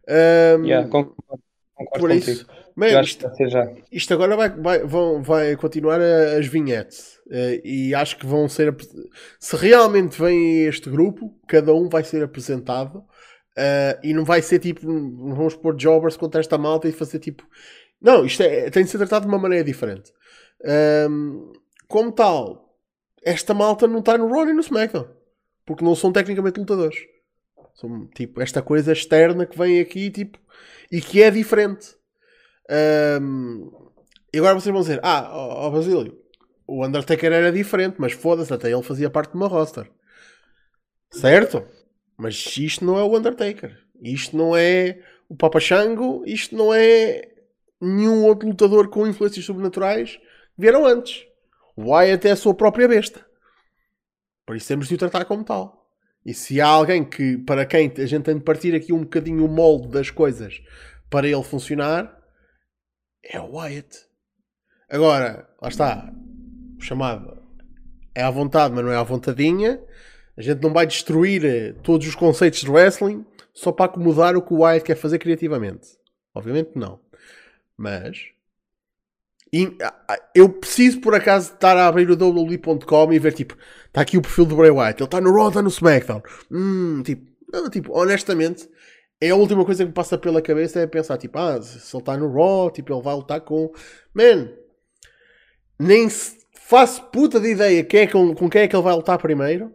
Um, 0.06 0.64
yeah, 0.64 0.86
concordo, 0.88 1.16
concordo 1.74 2.00
por 2.00 2.10
isso, 2.10 2.46
Man, 2.74 3.00
isto, 3.00 3.30
isto, 3.90 4.14
agora 4.14 4.36
vai, 4.36 4.48
vai, 4.50 4.78
vão, 4.84 5.22
vai 5.22 5.56
continuar 5.56 6.00
as 6.00 6.46
vinhetes. 6.46 7.18
Uh, 7.26 7.60
e 7.64 7.94
acho 7.94 8.16
que 8.16 8.26
vão 8.26 8.48
ser. 8.48 8.74
Se 9.38 9.56
realmente 9.56 10.20
vem 10.20 10.64
este 10.64 10.88
grupo, 10.88 11.38
cada 11.46 11.74
um 11.74 11.88
vai 11.88 12.02
ser 12.02 12.22
apresentado. 12.22 12.98
Uh, 13.56 14.00
e 14.02 14.14
não 14.14 14.24
vai 14.24 14.40
ser 14.40 14.58
tipo. 14.58 14.80
Vamos 14.86 15.54
pôr 15.54 15.76
jobbers 15.76 16.16
contra 16.16 16.40
esta 16.40 16.56
malta 16.56 16.88
e 16.88 16.92
fazer 16.92 17.18
tipo. 17.18 17.46
Não, 18.00 18.24
isto 18.24 18.42
é, 18.42 18.70
tem 18.70 18.84
de 18.84 18.90
ser 18.90 18.98
tratado 18.98 19.26
de 19.26 19.32
uma 19.32 19.38
maneira 19.38 19.64
diferente. 19.64 20.10
Um, 21.08 21.52
como 21.86 22.10
tal, 22.10 22.74
esta 23.22 23.52
malta 23.54 23.86
não 23.86 24.00
está 24.00 24.16
no 24.16 24.28
Raw 24.28 24.48
e 24.48 24.52
no 24.52 24.60
SmackDown. 24.60 25.08
Porque 25.64 25.84
não 25.84 25.94
são 25.94 26.10
tecnicamente 26.10 26.58
lutadores. 26.58 26.98
São 27.74 28.06
tipo 28.08 28.40
esta 28.40 28.60
coisa 28.60 28.92
externa 28.92 29.46
que 29.46 29.56
vem 29.56 29.80
aqui 29.80 30.10
tipo, 30.10 30.38
e 30.90 31.00
que 31.00 31.22
é 31.22 31.30
diferente. 31.30 31.94
Um, 32.70 33.70
e 34.32 34.38
agora 34.38 34.54
vocês 34.54 34.72
vão 34.72 34.82
dizer: 34.82 35.00
Ah, 35.02 35.28
ó, 35.32 35.66
ó 35.66 35.70
Basílio, 35.70 36.18
o 36.66 36.84
Undertaker 36.84 37.32
era 37.32 37.52
diferente, 37.52 37.96
mas 37.98 38.12
foda-se, 38.12 38.52
até 38.52 38.72
ele 38.72 38.82
fazia 38.82 39.10
parte 39.10 39.32
de 39.32 39.36
uma 39.36 39.48
roster. 39.48 39.90
Certo? 41.10 41.64
Mas 42.16 42.56
isto 42.56 42.84
não 42.84 42.98
é 42.98 43.02
o 43.02 43.16
Undertaker. 43.16 43.78
Isto 44.00 44.36
não 44.36 44.56
é 44.56 45.00
o 45.28 45.36
Papa 45.36 45.60
Shango. 45.60 46.22
Isto 46.26 46.56
não 46.56 46.72
é 46.72 47.28
nenhum 47.80 48.24
outro 48.24 48.48
lutador 48.48 48.88
com 48.88 49.06
influências 49.06 49.44
sobrenaturais 49.44 50.18
vieram 50.56 50.86
antes. 50.86 51.26
O 51.76 51.90
Wyatt 51.90 52.28
é 52.28 52.30
a 52.30 52.36
sua 52.36 52.54
própria 52.54 52.88
besta. 52.88 53.24
Por 54.46 54.56
isso 54.56 54.68
temos 54.68 54.88
de 54.88 54.94
o 54.94 54.98
tratar 54.98 55.24
como 55.24 55.44
tal. 55.44 55.86
E 56.24 56.32
se 56.32 56.60
há 56.60 56.68
alguém 56.68 57.04
que, 57.04 57.38
para 57.38 57.66
quem 57.66 57.92
a 57.96 58.06
gente 58.06 58.24
tem 58.24 58.36
de 58.36 58.44
partir 58.44 58.74
aqui 58.74 58.92
um 58.92 59.00
bocadinho 59.00 59.44
o 59.44 59.48
molde 59.48 59.88
das 59.88 60.10
coisas 60.10 60.62
para 61.10 61.26
ele 61.26 61.42
funcionar, 61.42 62.21
é 63.22 63.40
o 63.40 63.56
Wyatt. 63.56 64.06
Agora, 64.88 65.48
lá 65.60 65.68
está, 65.68 66.12
chamado 66.78 67.42
é 68.14 68.22
à 68.22 68.30
vontade, 68.30 68.74
mas 68.74 68.84
não 68.84 68.92
é 68.92 68.96
à 68.96 69.02
vontadinha. 69.02 69.80
A 70.36 70.42
gente 70.42 70.62
não 70.62 70.72
vai 70.72 70.86
destruir 70.86 71.44
eh, 71.44 71.72
todos 71.82 72.06
os 72.06 72.14
conceitos 72.14 72.60
de 72.60 72.70
wrestling 72.70 73.24
só 73.54 73.72
para 73.72 73.86
acomodar 73.86 74.36
o 74.36 74.42
que 74.42 74.52
o 74.52 74.60
Wyatt 74.60 74.84
quer 74.84 74.96
fazer 74.96 75.18
criativamente. 75.18 75.88
Obviamente 76.34 76.72
não. 76.74 77.00
Mas 77.76 78.32
eu 80.34 80.48
preciso 80.48 81.00
por 81.00 81.14
acaso 81.14 81.52
estar 81.52 81.76
a 81.76 81.86
abrir 81.86 82.10
o 82.10 82.14
WWE.com 82.14 83.12
e 83.12 83.18
ver 83.18 83.34
tipo, 83.34 83.56
está 83.86 84.00
aqui 84.00 84.16
o 84.16 84.22
perfil 84.22 84.46
do 84.46 84.56
Bray 84.56 84.70
Wyatt, 84.70 85.02
ele 85.02 85.06
está 85.06 85.20
no 85.20 85.34
Raw, 85.34 85.48
está 85.48 85.60
no 85.60 85.68
SmackDown. 85.68 86.22
Hum, 86.50 87.02
tipo, 87.02 87.30
não, 87.52 87.68
tipo, 87.68 87.92
honestamente, 87.92 88.68
é 89.22 89.30
a 89.30 89.36
última 89.36 89.64
coisa 89.64 89.84
que 89.84 89.88
me 89.88 89.94
passa 89.94 90.18
pela 90.18 90.42
cabeça 90.42 90.80
é 90.80 90.86
pensar, 90.86 91.16
tipo, 91.16 91.38
ah, 91.38 91.62
se 91.62 91.94
ele 91.94 92.02
está 92.02 92.16
no 92.16 92.32
Raw, 92.32 92.72
tipo, 92.72 92.92
ele 92.92 93.02
vai 93.02 93.14
lutar 93.14 93.40
com. 93.40 93.72
Man, 94.12 94.48
nem 95.78 96.08
faço 96.52 97.04
puta 97.04 97.38
de 97.38 97.52
ideia 97.52 97.84
quem 97.84 98.00
é, 98.00 98.06
com, 98.08 98.34
com 98.34 98.50
quem 98.50 98.62
é 98.62 98.68
que 98.68 98.74
ele 98.74 98.82
vai 98.82 98.94
lutar 98.94 99.18
primeiro. 99.18 99.72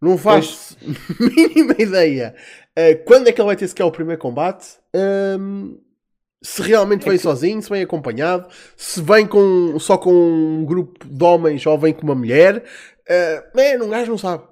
Não 0.00 0.16
faço 0.16 0.74
mínima 1.20 1.74
ideia 1.78 2.34
uh, 2.78 3.04
quando 3.04 3.28
é 3.28 3.32
que 3.32 3.40
ele 3.40 3.46
vai 3.46 3.56
ter 3.56 3.68
sequer 3.68 3.84
o 3.84 3.90
primeiro 3.90 4.20
combate. 4.20 4.78
Um, 5.38 5.78
se 6.42 6.62
realmente 6.62 7.04
vem 7.04 7.14
é 7.14 7.16
que... 7.16 7.22
sozinho, 7.22 7.60
se 7.60 7.68
vem 7.68 7.82
acompanhado, 7.82 8.48
se 8.74 9.02
vem 9.02 9.26
com, 9.26 9.78
só 9.78 9.98
com 9.98 10.12
um 10.12 10.64
grupo 10.64 11.06
de 11.06 11.24
homens 11.24 11.66
ou 11.66 11.78
vem 11.78 11.92
com 11.92 12.04
uma 12.04 12.14
mulher. 12.14 12.64
Uh, 13.06 13.56
man, 13.56 13.84
um 13.84 13.90
gajo 13.90 14.12
não 14.12 14.18
sabe. 14.18 14.44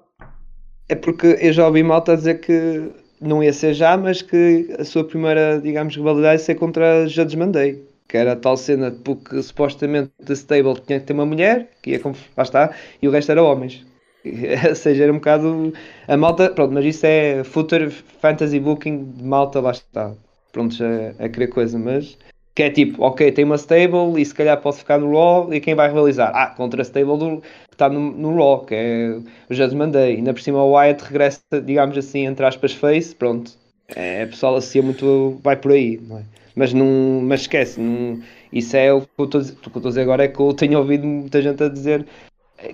É 0.91 0.95
porque 0.95 1.39
eu 1.41 1.53
já 1.55 1.67
ouvi 1.67 1.83
malta 1.83 2.15
dizer 2.15 2.41
que 2.41 3.04
não 3.21 3.43
ia 3.43 3.53
ser 3.53 3.75
já, 3.75 3.97
mas 3.97 4.23
que 4.23 4.75
a 4.79 4.85
sua 4.85 5.05
primeira, 5.05 5.61
digamos, 5.61 5.97
rivalidade 5.97 6.41
ia 6.41 6.45
ser 6.45 6.55
contra 6.57 7.07
Judgment 7.07 7.51
Day. 7.51 7.83
Que 8.09 8.19
era 8.19 8.33
a 8.33 8.37
tal 8.37 8.57
cena 8.57 8.91
porque 8.91 9.43
supostamente 9.43 10.11
a 10.29 10.33
stable 10.33 10.81
tinha 10.87 11.01
que 11.01 11.07
ter 11.07 11.13
uma 11.15 11.27
mulher, 11.27 11.71
que 11.83 11.93
ia. 11.93 12.01
Lá 12.37 12.43
está, 12.43 12.75
e 13.01 13.09
o 13.09 13.11
resto 13.11 13.33
era 13.33 13.43
homens. 13.43 13.85
Ou 14.69 14.75
seja, 14.75 15.05
era 15.05 15.13
um 15.13 15.17
bocado. 15.17 15.73
A 16.07 16.17
malta. 16.17 16.51
Pronto, 16.51 16.73
mas 16.73 16.85
isso 16.85 17.07
é 17.07 17.45
footer 17.45 17.91
fantasy 17.91 18.61
booking 18.61 19.13
de 19.13 19.25
malta, 19.25 19.61
lá 19.61 19.71
está. 19.71 20.15
Pronto, 20.53 20.77
a, 20.83 21.25
a 21.25 21.29
querer 21.29 21.49
coisa, 21.49 21.79
mas. 21.79 22.17
Que 22.55 22.63
é 22.63 22.71
tipo, 22.71 23.03
ok, 23.03 23.33
tem 23.33 23.45
uma 23.45 23.57
stable 23.57 24.21
e 24.21 24.25
se 24.25 24.33
calhar 24.33 24.61
pode 24.61 24.77
ficar 24.77 24.99
no 24.99 25.13
Raw 25.13 25.53
e 25.53 25.61
quem 25.61 25.75
vai 25.75 25.89
rivalizar? 25.89 26.31
Ah, 26.35 26.47
contra 26.47 26.83
a 26.83 26.85
stable 26.85 27.19
do, 27.19 27.41
que 27.41 27.75
está 27.75 27.89
no, 27.89 28.13
no 28.13 28.37
Raw, 28.37 28.65
que 28.65 28.75
é 28.75 29.19
o 29.51 29.55
Judgment 29.55 29.91
Day. 29.91 30.17
Ainda 30.17 30.33
por 30.33 30.41
cima 30.41 30.63
o 30.63 30.73
Wyatt 30.73 31.03
regressa, 31.03 31.43
digamos 31.65 31.99
assim, 31.99 32.27
entre 32.27 32.47
aspas, 32.47 32.73
face, 32.73 33.15
pronto. 33.15 33.53
É, 33.95 34.23
a 34.23 34.27
pessoa 34.29 34.57
associa 34.59 34.83
muito, 34.83 35.39
vai 35.43 35.57
por 35.57 35.73
aí, 35.73 36.01
não 36.01 36.19
é? 36.19 36.23
Mas, 36.55 36.73
não, 36.73 37.21
mas 37.23 37.41
esquece, 37.43 37.81
não, 37.81 38.23
isso 38.53 38.77
é 38.77 38.93
o 38.93 39.01
que 39.01 39.09
eu 39.19 39.25
estou 39.25 39.41
a 39.75 39.89
dizer 39.89 40.03
agora, 40.03 40.25
é 40.25 40.29
que 40.29 40.39
eu 40.39 40.55
tenho 40.55 40.79
ouvido 40.79 41.05
muita 41.05 41.43
gente 41.43 41.61
a 41.63 41.69
dizer 41.69 42.07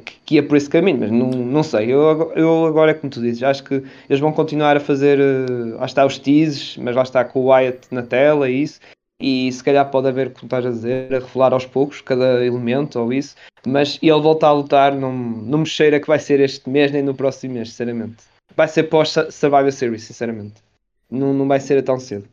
que, 0.05 0.15
que 0.27 0.35
ia 0.35 0.43
por 0.43 0.57
esse 0.59 0.69
caminho, 0.69 0.99
mas 1.01 1.11
não, 1.11 1.31
não 1.31 1.63
sei. 1.63 1.91
Eu, 1.91 2.33
eu 2.37 2.67
agora 2.67 2.91
é 2.91 2.95
como 2.95 3.11
tu 3.11 3.23
dizes, 3.23 3.43
acho 3.43 3.65
que 3.65 3.83
eles 4.09 4.21
vão 4.21 4.33
continuar 4.33 4.77
a 4.77 4.81
fazer, 4.81 5.19
uh, 5.19 5.79
lá 5.79 5.87
está 5.87 6.05
os 6.05 6.19
teases, 6.19 6.77
mas 6.77 6.95
lá 6.95 7.03
está 7.03 7.25
com 7.25 7.41
o 7.41 7.47
Wyatt 7.47 7.89
na 7.91 8.03
tela 8.03 8.49
e 8.51 8.63
isso 8.63 8.81
e 9.21 9.53
se 9.53 9.63
calhar 9.63 9.91
pode 9.91 10.09
haver, 10.09 10.33
como 10.33 10.47
estás 10.47 10.65
a 10.65 10.71
dizer, 10.71 11.15
a 11.15 11.19
revelar 11.19 11.53
aos 11.53 11.67
poucos 11.67 12.01
cada 12.01 12.45
elemento 12.45 12.99
ou 12.99 13.13
isso, 13.13 13.37
mas 13.67 13.99
ele 14.03 14.21
voltar 14.21 14.49
a 14.49 14.53
lutar 14.53 14.95
não, 14.95 15.13
não 15.13 15.59
me 15.59 15.67
cheira 15.67 16.01
que 16.01 16.07
vai 16.07 16.19
ser 16.19 16.41
este 16.41 16.69
mês 16.71 16.91
nem 16.91 17.03
no 17.03 17.15
próximo 17.15 17.55
mês, 17.55 17.69
sinceramente. 17.71 18.25
Vai 18.57 18.67
ser 18.67 18.85
pós 18.85 19.15
Survivor 19.31 19.71
Series, 19.71 20.05
sinceramente. 20.05 20.63
Não, 21.11 21.35
não 21.35 21.47
vai 21.47 21.61
ser 21.61 21.83
tão 21.83 22.01
cedo. 22.01 22.27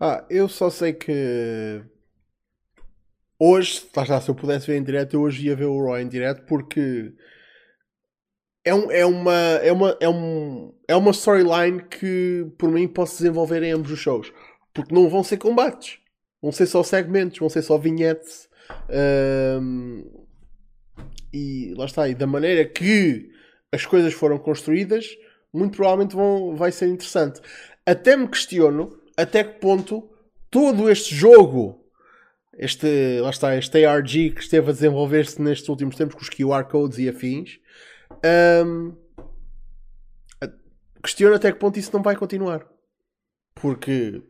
Ah, 0.00 0.24
eu 0.28 0.48
só 0.48 0.68
sei 0.68 0.92
que 0.92 1.80
hoje, 3.38 3.86
lá 3.96 4.02
está, 4.02 4.20
se 4.20 4.28
eu 4.28 4.34
pudesse 4.34 4.66
ver 4.66 4.76
em 4.76 4.82
direto, 4.82 5.14
eu 5.14 5.20
hoje 5.20 5.46
ia 5.46 5.54
ver 5.54 5.66
o 5.66 5.84
Raw 5.84 6.00
em 6.00 6.08
direto 6.08 6.42
porque 6.46 7.12
é, 8.64 8.74
um, 8.74 8.90
é 8.90 9.06
uma 9.06 9.32
é 9.32 9.72
uma 9.72 9.96
é 10.00 10.08
um 10.08 10.74
é 10.88 10.96
uma 10.96 11.10
storyline 11.10 11.82
que 11.82 12.46
por 12.58 12.70
mim 12.70 12.86
posso 12.86 13.18
desenvolver 13.18 13.62
em 13.62 13.72
ambos 13.72 13.90
os 13.90 13.98
shows 13.98 14.32
porque 14.72 14.94
não 14.94 15.08
vão 15.08 15.22
ser 15.22 15.36
combates. 15.36 15.98
Vão 16.40 16.52
ser 16.52 16.66
só 16.66 16.82
segmentos, 16.82 17.38
vão 17.38 17.48
ser 17.48 17.62
só 17.62 17.78
vinhetes. 17.78 18.48
Um, 19.60 20.04
e 21.32 21.74
lá 21.76 21.86
está, 21.86 22.08
e 22.08 22.14
da 22.14 22.26
maneira 22.26 22.64
que 22.64 23.30
as 23.70 23.86
coisas 23.86 24.12
foram 24.12 24.38
construídas, 24.38 25.06
muito 25.52 25.76
provavelmente 25.76 26.14
vão, 26.14 26.54
vai 26.54 26.70
ser 26.72 26.88
interessante. 26.88 27.40
Até 27.86 28.16
me 28.16 28.28
questiono 28.28 28.98
até 29.16 29.44
que 29.44 29.60
ponto 29.60 30.10
todo 30.50 30.90
este 30.90 31.14
jogo, 31.14 31.84
este, 32.58 33.20
lá 33.20 33.30
está, 33.30 33.56
este 33.56 33.84
ARG 33.84 34.30
que 34.32 34.40
esteve 34.40 34.70
a 34.70 34.72
desenvolver-se 34.72 35.40
nestes 35.40 35.68
últimos 35.68 35.96
tempos 35.96 36.14
com 36.14 36.22
os 36.22 36.28
QR 36.28 36.64
codes 36.64 36.98
e 36.98 37.08
afins, 37.08 37.58
um, 38.64 38.94
questiono 41.02 41.34
até 41.34 41.50
que 41.50 41.58
ponto 41.58 41.78
isso 41.78 41.90
não 41.92 42.02
vai 42.02 42.14
continuar. 42.14 42.66
Porque, 43.54 44.22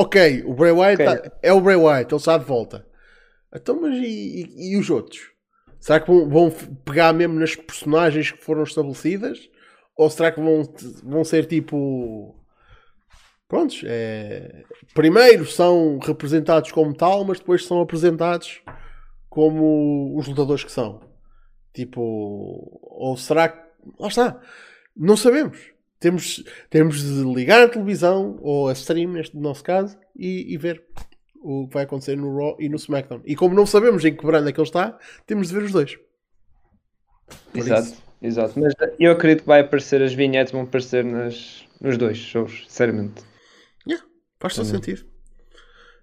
ok, 0.00 0.44
o 0.46 0.54
Bray 0.54 0.72
Wyatt 0.72 1.02
okay. 1.02 1.18
tá, 1.18 1.36
é 1.42 1.52
o 1.52 1.60
Bray 1.60 1.76
Wyatt, 1.76 2.12
ele 2.12 2.16
está 2.16 2.38
de 2.38 2.44
volta. 2.44 2.86
Então, 3.54 3.80
mas 3.80 3.94
e, 3.96 4.46
e, 4.56 4.72
e 4.72 4.76
os 4.76 4.90
outros? 4.90 5.30
Será 5.80 6.00
que 6.00 6.08
vão, 6.08 6.28
vão, 6.28 6.50
pegar 6.84 7.12
mesmo 7.12 7.38
nas 7.38 7.54
personagens 7.54 8.32
que 8.32 8.44
foram 8.44 8.62
estabelecidas? 8.62 9.48
Ou 9.96 10.10
será 10.10 10.32
que 10.32 10.40
vão, 10.40 10.62
vão 11.02 11.24
ser 11.24 11.46
tipo. 11.46 12.34
Prontos, 13.48 13.82
é... 13.86 14.62
primeiro 14.92 15.46
são 15.46 15.98
representados 15.98 16.70
como 16.70 16.94
tal, 16.94 17.24
mas 17.24 17.38
depois 17.38 17.64
são 17.64 17.80
apresentados 17.80 18.60
como 19.28 20.16
os 20.18 20.28
lutadores 20.28 20.64
que 20.64 20.72
são. 20.72 21.00
Tipo, 21.72 22.00
ou 22.82 23.16
será 23.16 23.48
que. 23.48 23.66
Lá 23.98 24.08
está, 24.08 24.40
não 24.96 25.16
sabemos. 25.16 25.58
Temos, 26.00 26.44
temos 26.70 27.02
de 27.02 27.22
ligar 27.34 27.62
a 27.62 27.68
televisão 27.68 28.38
ou 28.40 28.68
a 28.68 28.72
stream, 28.72 29.12
neste 29.12 29.36
nosso 29.36 29.64
caso, 29.64 29.98
e, 30.16 30.52
e 30.54 30.56
ver 30.56 30.84
o 31.40 31.66
que 31.66 31.74
vai 31.74 31.84
acontecer 31.84 32.16
no 32.16 32.36
Raw 32.36 32.56
e 32.60 32.68
no 32.68 32.76
SmackDown. 32.76 33.22
E 33.24 33.34
como 33.34 33.54
não 33.54 33.66
sabemos 33.66 34.04
em 34.04 34.14
que 34.14 34.24
brand 34.24 34.46
é 34.46 34.52
que 34.52 34.60
ele 34.60 34.66
está, 34.66 34.98
temos 35.26 35.48
de 35.48 35.54
ver 35.54 35.64
os 35.64 35.72
dois. 35.72 35.98
Por 37.52 37.58
exato, 37.58 37.88
isso. 37.88 38.02
exato. 38.22 38.60
Mas 38.60 38.74
eu 38.98 39.12
acredito 39.12 39.42
que 39.42 39.48
vai 39.48 39.60
aparecer, 39.60 40.02
as 40.02 40.14
vinhetas 40.14 40.52
vão 40.52 40.62
aparecer 40.62 41.04
nas, 41.04 41.64
nos 41.80 41.96
dois 41.96 42.16
shows, 42.16 42.64
sinceramente. 42.68 43.22
Yeah, 43.86 44.04
faz 44.38 44.54
todo 44.54 44.66
sentido. 44.66 45.04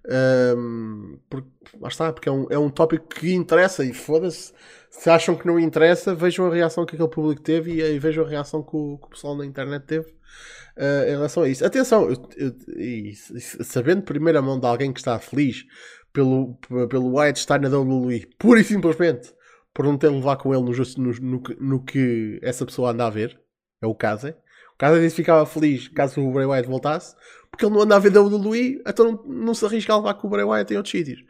Um, 0.08 1.18
porque, 1.28 1.48
lá 1.80 1.88
está, 1.88 2.12
porque 2.12 2.28
é 2.28 2.32
um, 2.32 2.46
é 2.48 2.58
um 2.58 2.70
tópico 2.70 3.08
que 3.08 3.32
interessa 3.32 3.84
e 3.84 3.92
foda-se. 3.92 4.52
Se 4.98 5.10
acham 5.10 5.36
que 5.36 5.46
não 5.46 5.58
interessa, 5.58 6.14
vejam 6.14 6.46
a 6.46 6.54
reação 6.54 6.86
que 6.86 6.94
aquele 6.94 7.10
público 7.10 7.42
teve 7.42 7.74
e, 7.74 7.80
e 7.82 7.98
vejam 7.98 8.24
a 8.24 8.28
reação 8.28 8.62
que 8.62 8.74
o, 8.74 8.98
que 8.98 9.06
o 9.06 9.10
pessoal 9.10 9.36
na 9.36 9.44
internet 9.44 9.84
teve 9.84 10.08
uh, 10.08 11.06
em 11.06 11.10
relação 11.10 11.42
a 11.42 11.48
isso. 11.48 11.64
Atenção, 11.64 12.10
eu, 12.10 12.28
eu, 12.36 12.54
e, 12.76 13.14
sabendo 13.14 14.00
de 14.00 14.06
primeira 14.06 14.40
mão 14.40 14.58
de 14.58 14.66
alguém 14.66 14.92
que 14.92 14.98
está 14.98 15.18
feliz 15.18 15.64
pelo, 16.12 16.54
pelo 16.88 17.20
White 17.20 17.38
estar 17.38 17.60
na 17.60 17.68
WWE, 17.68 18.26
pura 18.38 18.60
e 18.60 18.64
simplesmente 18.64 19.34
por 19.74 19.84
não 19.84 19.98
ter 19.98 20.08
levado 20.08 20.38
com 20.38 20.54
ele 20.54 20.62
no, 20.62 20.72
no, 20.72 21.12
no, 21.20 21.42
no, 21.60 21.84
que 21.84 22.40
essa 22.42 22.64
pessoa 22.64 22.92
anda 22.92 23.06
a 23.06 23.10
ver, 23.10 23.38
é 23.82 23.86
o 23.86 23.94
caso. 23.94 24.28
O 24.28 24.78
caso 24.78 24.98
disse 24.98 25.16
ficava 25.16 25.44
feliz 25.44 25.88
caso 25.88 26.20
o 26.22 26.32
Bray 26.32 26.46
Wyatt 26.46 26.66
voltasse, 26.66 27.14
porque 27.50 27.66
ele 27.66 27.74
não 27.74 27.82
anda 27.82 27.96
a 27.96 27.98
ver 27.98 28.16
WWE, 28.16 28.82
então 28.86 29.04
não, 29.04 29.44
não 29.44 29.54
se 29.54 29.64
arrisca 29.66 29.92
a 29.92 29.96
levar 29.98 30.14
com 30.14 30.26
o 30.26 30.30
Bray 30.30 30.44
Wyatt 30.44 30.72
em 30.72 30.76
outros 30.78 30.92
sítios. 30.92 31.22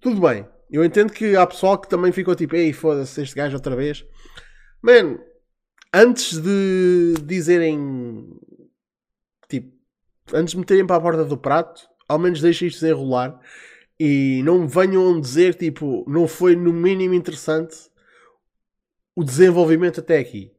Tudo 0.00 0.20
bem, 0.20 0.46
eu 0.70 0.84
entendo 0.84 1.12
que 1.12 1.36
há 1.36 1.46
pessoal 1.46 1.78
que 1.78 1.88
também 1.88 2.12
ficou 2.12 2.34
tipo, 2.34 2.54
ei, 2.54 2.72
foda-se 2.72 3.22
este 3.22 3.34
gajo 3.34 3.56
outra 3.56 3.74
vez. 3.74 4.04
Man, 4.82 5.18
antes 5.92 6.38
de 6.38 7.14
dizerem 7.24 8.38
tipo, 9.48 9.72
antes 10.32 10.52
de 10.52 10.58
meterem 10.58 10.86
para 10.86 10.96
a 10.96 11.00
borda 11.00 11.24
do 11.24 11.38
prato, 11.38 11.88
ao 12.08 12.18
menos 12.18 12.40
deixem 12.40 12.68
isto 12.68 12.80
desenrolar 12.80 13.40
e 13.98 14.42
não 14.44 14.68
venham 14.68 15.20
dizer 15.20 15.54
tipo, 15.54 16.04
não 16.08 16.28
foi 16.28 16.54
no 16.54 16.72
mínimo 16.72 17.14
interessante 17.14 17.76
o 19.16 19.24
desenvolvimento 19.24 20.00
até 20.00 20.18
aqui. 20.18 20.52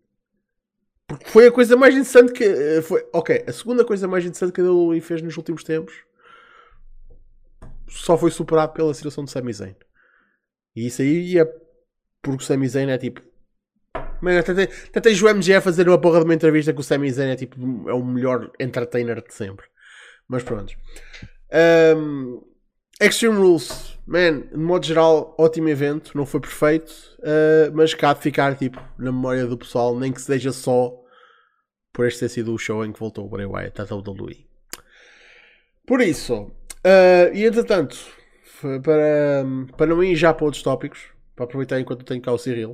Porque 1.08 1.26
foi 1.26 1.48
a 1.48 1.52
coisa 1.52 1.76
mais 1.76 1.94
interessante 1.96 2.34
que. 2.34 2.44
Eh, 2.44 2.82
foi, 2.82 3.04
ok, 3.12 3.46
a 3.48 3.52
segunda 3.52 3.84
coisa 3.84 4.08
mais 4.08 4.24
interessante 4.26 4.54
que 4.54 4.62
a 4.62 4.72
WWE 4.72 5.02
fez 5.02 5.22
nos 5.22 5.38
últimos 5.38 5.64
tempos 5.64 6.04
só 7.88 8.18
foi 8.18 8.30
superado 8.30 8.74
pela 8.74 8.94
situação 8.94 9.24
de 9.24 9.32
Sami 9.32 9.52
Zayn. 9.52 9.76
E 10.76 10.88
isso 10.88 11.02
aí 11.02 11.38
é 11.38 11.46
porque 12.22 12.44
o 12.44 12.46
Sami 12.46 12.68
Zayn 12.68 12.90
é 12.90 12.98
tipo 12.98 13.22
Mano, 14.22 14.40
até, 14.40 14.52
até 14.64 15.00
tens 15.00 15.22
o 15.22 15.30
MG 15.30 15.56
a 15.56 15.62
fazer 15.62 15.88
uma 15.88 16.00
porra 16.00 16.20
de 16.20 16.26
uma 16.26 16.34
entrevista 16.34 16.74
com 16.74 16.82
o 16.82 16.84
Sami 16.84 17.12
Zayn 17.12 17.32
é 17.32 17.36
tipo 17.36 17.90
é 17.90 17.94
o 17.94 18.04
melhor 18.04 18.52
entertainer 18.60 19.24
de 19.26 19.34
sempre. 19.34 19.66
Mas 20.28 20.44
pronto. 20.44 20.74
Um, 21.98 22.42
Extreme 23.02 23.38
Rules, 23.38 23.98
man, 24.06 24.42
de 24.42 24.58
modo 24.58 24.86
geral, 24.86 25.36
ótimo 25.40 25.70
evento. 25.70 26.12
Não 26.16 26.26
foi 26.26 26.42
perfeito, 26.42 26.92
uh, 27.20 27.72
mas 27.74 27.94
cá 27.94 28.14
de 28.14 28.20
ficar 28.20 28.56
tipo 28.56 28.78
na 28.98 29.12
memória 29.12 29.48
do 29.48 29.58
pessoal, 29.58 29.98
nem 29.98 30.12
que 30.12 30.22
seja 30.22 30.52
só 30.52 30.94
por 31.94 32.06
este 32.06 32.20
ter 32.20 32.30
sido 32.30 32.54
o 32.54 32.58
show 32.58 32.86
em 32.86 32.92
que 32.92 33.00
voltou 33.00 33.26
o 33.26 33.30
Bray 33.30 33.46
Wyatt 33.46 33.82
a 33.82 33.86
WWE. 33.86 34.46
Por 35.88 36.02
isso, 36.02 36.44
uh, 36.44 37.34
e 37.34 37.46
entretanto, 37.46 37.98
para, 38.84 39.46
para 39.78 39.88
não 39.88 40.04
ir 40.04 40.16
já 40.16 40.34
para 40.34 40.46
outros 40.46 40.64
tópicos, 40.64 41.00
para 41.36 41.46
aproveitar 41.46 41.80
enquanto 41.80 42.06
tenho 42.06 42.22
cá 42.22 42.32
o 42.32 42.38
Cyril. 42.38 42.72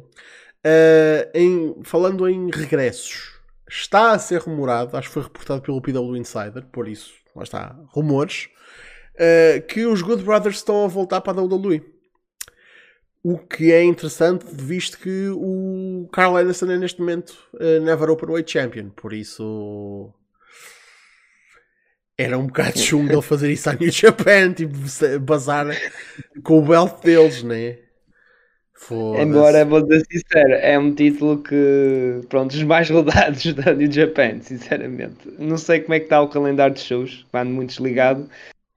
Uh, 0.65 1.29
em, 1.33 1.75
falando 1.83 2.27
em 2.27 2.49
regressos, 2.49 3.39
está 3.69 4.11
a 4.11 4.19
ser 4.19 4.41
rumorado, 4.41 4.97
acho 4.97 5.07
que 5.09 5.13
foi 5.13 5.23
reportado 5.23 5.61
pelo 5.61 5.81
PW 5.81 6.17
Insider, 6.17 6.65
por 6.71 6.87
isso, 6.87 7.13
lá 7.35 7.43
está, 7.43 7.79
rumores, 7.89 8.49
uh, 9.15 9.61
que 9.67 9.85
os 9.85 10.01
Good 10.01 10.23
Brothers 10.23 10.57
estão 10.57 10.83
a 10.83 10.87
voltar 10.87 11.21
para 11.21 11.39
a 11.39 11.43
WWE. 11.43 11.83
O 13.23 13.37
que 13.37 13.71
é 13.71 13.83
interessante, 13.83 14.45
visto 14.51 14.99
que 14.99 15.29
o 15.29 16.07
Carl 16.11 16.37
Anderson 16.37 16.71
é 16.71 16.77
neste 16.77 16.99
momento 16.99 17.35
uh, 17.55 17.81
Never 17.81 18.09
Openweight 18.09 18.51
Champion, 18.51 18.89
por 18.89 19.13
isso 19.13 20.13
era 22.17 22.37
um 22.37 22.47
bocado 22.47 22.77
chungo 22.79 23.11
ele 23.11 23.21
fazer 23.21 23.51
isso 23.51 23.69
à 23.69 23.73
New 23.73 23.91
Japan, 23.91 24.53
tipo, 24.53 24.77
bazar 25.21 25.67
com 26.43 26.59
o 26.59 26.61
belt 26.61 27.01
deles, 27.03 27.43
né? 27.43 27.77
Embora, 29.19 29.65
vou 29.65 29.81
dizer 29.81 30.05
sincero, 30.11 30.53
é 30.53 30.77
um 30.77 30.93
título 30.93 31.41
que, 31.41 32.21
pronto, 32.29 32.51
os 32.51 32.63
mais 32.63 32.89
rodados 32.89 33.51
da 33.55 33.73
New 33.73 33.91
Japan, 33.91 34.39
sinceramente. 34.41 35.17
Não 35.39 35.57
sei 35.57 35.79
como 35.79 35.93
é 35.95 35.99
que 35.99 36.05
está 36.05 36.21
o 36.21 36.27
calendário 36.27 36.75
de 36.75 36.81
shows, 36.81 37.25
ando 37.33 37.51
muito 37.51 37.69
desligado. 37.69 38.29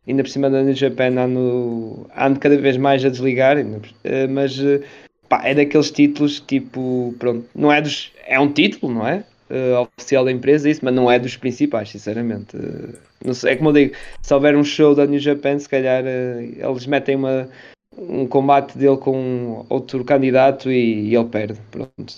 Ainda 0.07 0.22
por 0.22 0.30
cima 0.30 0.49
da 0.49 0.62
New 0.62 0.74
Japan 0.74 1.18
ando, 1.18 2.09
ando 2.16 2.41
cada 2.41 2.57
vez 2.57 2.78
mais 2.78 3.05
a 3.05 3.11
desligar, 3.11 3.59
eh, 3.59 4.26
mas 4.26 4.59
eh, 4.59 4.80
pá, 5.28 5.43
é 5.45 5.55
daqueles 5.55 5.91
títulos 5.91 6.41
tipo, 6.41 7.14
pronto, 7.18 7.47
não 7.55 7.70
é 7.70 7.82
dos. 7.82 8.11
É 8.26 8.41
um 8.41 8.51
título, 8.51 8.95
não 8.95 9.07
é? 9.07 9.24
Uh, 9.51 9.88
oficial 9.96 10.26
da 10.26 10.32
empresa, 10.32 10.68
isso, 10.68 10.84
mas 10.84 10.94
não 10.94 11.11
é 11.11 11.18
dos 11.18 11.36
principais, 11.36 11.88
sinceramente. 11.88 12.55
Uh, 12.55 13.32
sei, 13.32 13.53
é 13.53 13.57
como 13.57 13.70
eu 13.70 13.72
digo, 13.72 13.94
se 14.20 14.34
houver 14.34 14.55
um 14.55 14.62
show 14.62 14.94
da 14.94 15.07
New 15.07 15.18
Japan, 15.18 15.59
se 15.59 15.68
calhar 15.68 16.05
uh, 16.05 16.70
eles 16.70 16.86
metem 16.86 17.16
uma, 17.16 17.49
um 17.96 18.26
combate 18.26 18.76
dele 18.76 18.96
com 18.99 19.64
outro 19.68 20.05
candidato 20.05 20.70
e, 20.70 21.09
e 21.09 21.16
ele 21.16 21.28
perde. 21.28 21.59
Pronto. 21.70 22.14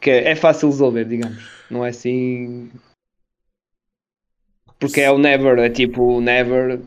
Que 0.00 0.10
é, 0.10 0.30
é 0.30 0.34
fácil 0.34 0.68
resolver, 0.68 1.04
digamos. 1.04 1.46
Não 1.70 1.84
é 1.84 1.90
assim. 1.90 2.70
Porque 4.78 5.00
é 5.00 5.10
o 5.10 5.18
Never, 5.18 5.58
é 5.58 5.70
tipo 5.70 6.02
o 6.02 6.20
Never. 6.20 6.80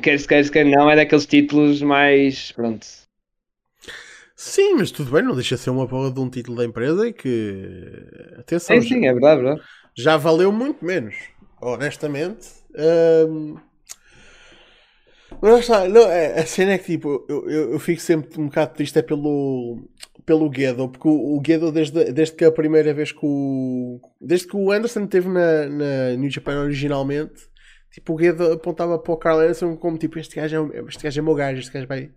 Quer 0.00 0.18
se 0.18 0.26
quer, 0.26 0.48
quer 0.48 0.64
não, 0.64 0.88
é 0.88 0.96
daqueles 0.96 1.26
títulos 1.26 1.82
mais. 1.82 2.52
Pronto. 2.52 3.03
Sim, 4.36 4.74
mas 4.74 4.90
tudo 4.90 5.12
bem, 5.12 5.22
não 5.22 5.34
deixa 5.34 5.54
de 5.54 5.60
ser 5.60 5.70
uma 5.70 5.86
porra 5.86 6.10
de 6.10 6.20
um 6.20 6.28
título 6.28 6.56
da 6.56 6.64
empresa 6.64 7.06
e 7.06 7.12
que. 7.12 8.06
Atenção. 8.38 8.80
Sim, 8.80 8.88
sim, 8.88 9.06
é 9.06 9.12
verdade, 9.12 9.40
é 9.40 9.44
verdade. 9.44 9.68
Já 9.96 10.16
valeu 10.16 10.50
muito 10.50 10.84
menos, 10.84 11.14
honestamente. 11.60 12.48
Um 13.28 13.56
mas 15.40 15.68
não, 15.68 16.10
é, 16.10 16.40
a 16.40 16.46
cena 16.46 16.72
é 16.72 16.78
que 16.78 16.92
tipo, 16.92 17.24
eu, 17.28 17.48
eu, 17.48 17.72
eu, 17.72 17.78
fico 17.78 18.00
sempre 18.00 18.40
um 18.40 18.46
bocado 18.46 18.74
triste 18.74 18.98
é 18.98 19.02
pelo, 19.02 19.82
pelo 20.24 20.48
Guedo, 20.48 20.88
porque 20.88 21.08
o, 21.08 21.36
o 21.36 21.40
Guedo, 21.40 21.72
desde, 21.72 22.12
desde 22.12 22.34
que 22.34 22.44
a 22.44 22.52
primeira 22.52 22.94
vez 22.94 23.12
que 23.12 23.20
o. 23.22 24.00
Desde 24.20 24.46
que 24.46 24.56
o 24.56 24.70
Anderson 24.70 25.04
esteve 25.04 25.28
na, 25.28 25.66
na 25.68 26.16
New 26.16 26.30
Japan 26.30 26.62
originalmente, 26.62 27.48
tipo, 27.94 28.12
o 28.12 28.16
Guedo 28.16 28.52
apontava 28.52 28.98
para 28.98 29.12
o 29.12 29.16
Carl 29.16 29.38
Anderson 29.38 29.76
como 29.76 29.96
tipo, 29.96 30.18
este 30.18 30.34
gajo 30.34 30.72
é, 30.74 30.80
este 30.88 31.04
gajo 31.04 31.20
é 31.20 31.22
meu 31.22 31.34
gajo, 31.34 31.60
este 31.60 31.72
gajo 31.72 31.86
vai, 31.86 32.10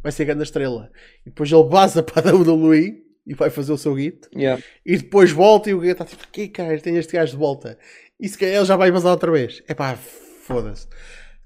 vai 0.00 0.12
ser 0.12 0.24
grande 0.26 0.44
estrela. 0.44 0.90
E 1.26 1.30
depois 1.30 1.50
ele 1.50 1.64
baza 1.64 2.04
para 2.04 2.30
a 2.30 2.34
WWE 2.34 3.02
e 3.26 3.34
vai 3.34 3.50
fazer 3.50 3.72
o 3.72 3.78
seu 3.78 3.96
guito. 3.96 4.28
Yeah. 4.32 4.62
E 4.86 4.96
depois 4.96 5.32
volta 5.32 5.68
e 5.68 5.74
o 5.74 5.80
Guedo 5.80 6.02
está 6.02 6.04
tipo, 6.04 6.28
que 6.28 6.46
cara, 6.48 6.78
tem 6.78 6.96
este 6.96 7.14
gajo 7.14 7.32
de 7.32 7.38
volta. 7.38 7.76
E 8.20 8.28
se 8.28 8.38
calhar 8.38 8.54
ele 8.54 8.64
já 8.64 8.76
vai 8.76 8.92
vazar 8.92 9.10
outra 9.10 9.32
vez. 9.32 9.60
É 9.66 9.74
pá, 9.74 9.96
foda-se. 9.96 10.86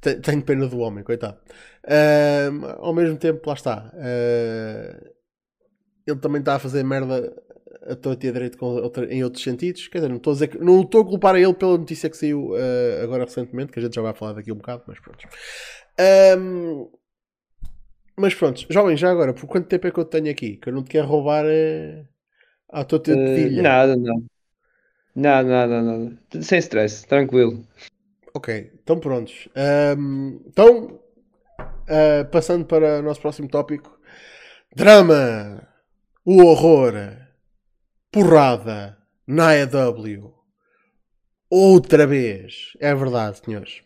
Tenho 0.01 0.43
pena 0.43 0.69
do 0.69 0.79
homem, 0.81 1.03
coitado. 1.03 1.39
Uh, 1.85 2.67
ao 2.79 2.95
mesmo 2.95 3.17
tempo, 3.17 3.41
lá 3.49 3.55
está. 3.55 3.91
Uh, 3.95 5.15
ele 6.07 6.19
também 6.21 6.41
está 6.41 6.57
a 6.57 6.59
fazer 6.59 6.85
merda 6.85 7.35
a 7.83 7.95
torta 7.97 8.27
e 8.27 8.29
a 8.29 8.33
direito 8.33 8.59
em 9.11 9.25
outros 9.25 9.43
sentidos. 9.43 9.89
Quer 9.89 9.99
dizer, 9.99 10.09
não 10.09 10.17
estou 10.17 10.31
a, 10.33 10.35
dizer 10.35 10.49
que, 10.49 10.59
não 10.59 10.83
estou 10.83 11.03
a 11.03 11.05
culpar 11.05 11.35
a 11.35 11.41
ele 11.41 11.55
pela 11.55 11.79
notícia 11.79 12.11
que 12.11 12.17
saiu 12.17 12.51
uh, 12.51 13.03
agora 13.03 13.25
recentemente, 13.25 13.73
que 13.73 13.79
a 13.79 13.83
gente 13.83 13.95
já 13.95 14.03
vai 14.03 14.15
falar 14.15 14.33
daqui 14.35 14.53
um 14.53 14.57
bocado, 14.57 14.83
mas 14.87 14.99
pronto. 15.01 15.29
Um, 16.39 16.89
Mas 18.17 18.35
pronto, 18.35 18.67
jovem, 18.69 18.97
já 18.97 19.11
agora, 19.11 19.33
por 19.33 19.47
quanto 19.47 19.69
tempo 19.69 19.87
é 19.87 19.91
que 19.93 19.99
eu 20.01 20.05
tenho 20.05 20.31
aqui? 20.31 20.57
Que 20.57 20.71
eu 20.71 20.73
não 20.73 20.83
te 20.83 20.91
quero 20.91 21.07
roubar 21.07 21.45
é... 21.47 22.05
à 22.69 22.85
tua 22.85 22.99
Uh, 22.99 23.63
nada, 23.63 23.97
não. 23.97 24.25
Nada, 25.15 25.49
nada, 25.49 25.83
nada. 25.83 26.19
Sem 26.43 26.59
stress, 26.59 27.07
tranquilo. 27.07 27.65
Ok, 28.35 28.73
então 28.83 28.99
prontos. 29.01 29.49
Um, 29.97 30.41
então, 30.47 31.01
uh, 31.59 32.25
passando 32.31 32.65
para 32.65 32.99
o 32.99 33.03
nosso 33.03 33.21
próximo 33.21 33.49
tópico: 33.49 33.99
drama, 34.75 35.63
o 36.25 36.43
horror, 36.43 36.95
porrada 38.11 38.97
na 39.27 39.51
AEW. 39.51 40.35
Outra 41.51 42.07
vez. 42.07 42.73
É 42.81 42.95
verdade, 42.95 43.39
senhores. 43.39 43.83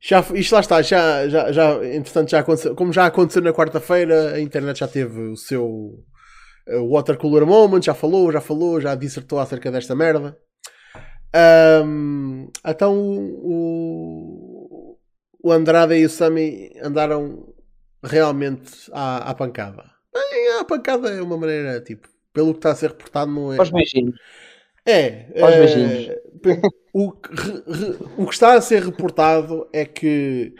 Já, 0.00 0.24
isto 0.34 0.52
lá 0.52 0.60
está, 0.60 0.80
já, 0.80 1.28
já, 1.28 1.50
já, 1.50 1.84
entretanto, 1.84 2.30
já 2.30 2.38
aconteceu, 2.38 2.74
como 2.74 2.92
já 2.92 3.06
aconteceu 3.06 3.42
na 3.42 3.52
quarta-feira, 3.52 4.34
a 4.34 4.40
internet 4.40 4.78
já 4.78 4.86
teve 4.86 5.20
o 5.20 5.36
seu 5.36 5.66
uh, 5.66 6.88
water 6.88 7.18
cooler 7.18 7.44
moment, 7.44 7.82
já 7.82 7.94
falou, 7.94 8.30
já 8.30 8.40
falou, 8.40 8.80
já 8.80 8.94
dissertou 8.94 9.40
acerca 9.40 9.72
desta 9.72 9.96
merda. 9.96 10.38
Um, 11.84 12.48
então 12.64 12.96
o, 12.96 14.96
o 15.42 15.52
Andrade 15.52 15.96
e 15.96 16.06
o 16.06 16.08
Sami 16.08 16.70
andaram 16.82 17.52
realmente 18.02 18.88
à, 18.92 19.30
à 19.30 19.34
pancada. 19.34 19.84
Bem, 20.14 20.60
a 20.60 20.64
pancada 20.64 21.10
é 21.10 21.20
uma 21.20 21.36
maneira, 21.36 21.80
tipo, 21.80 22.08
pelo 22.38 22.52
que 22.52 22.58
está 22.60 22.70
a 22.70 22.74
ser 22.76 22.90
reportado, 22.90 23.32
não 23.32 23.52
é. 23.52 23.58
Aos 23.58 23.68
beijinhos. 23.68 24.14
É. 24.86 25.26
Aos 25.42 25.54
é, 25.54 25.58
beijinhos. 25.58 26.16
O, 26.92 27.12
o 28.16 28.26
que 28.26 28.32
está 28.32 28.54
a 28.54 28.60
ser 28.60 28.84
reportado 28.84 29.68
é 29.72 29.84
que 29.84 30.54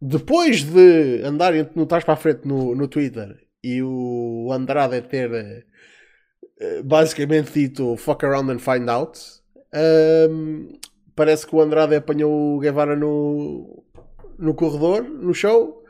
depois 0.00 0.62
de 0.62 1.22
andarem 1.24 1.68
no 1.74 1.86
trás 1.86 2.04
para 2.04 2.14
a 2.14 2.16
frente 2.16 2.46
no, 2.46 2.72
no 2.76 2.86
Twitter 2.86 3.36
e 3.64 3.82
o 3.82 4.48
Andrade 4.52 5.00
ter 5.02 5.66
eh, 6.60 6.82
basicamente 6.84 7.52
dito 7.52 7.96
fuck 7.96 8.24
around 8.24 8.52
and 8.52 8.60
find 8.60 8.88
out, 8.88 9.18
um, 10.30 10.68
parece 11.16 11.44
que 11.46 11.56
o 11.56 11.60
Andrade 11.60 11.96
apanhou 11.96 12.56
o 12.56 12.60
Guevara 12.60 12.94
no, 12.94 13.84
no 14.38 14.54
corredor, 14.54 15.02
no 15.02 15.34
show. 15.34 15.82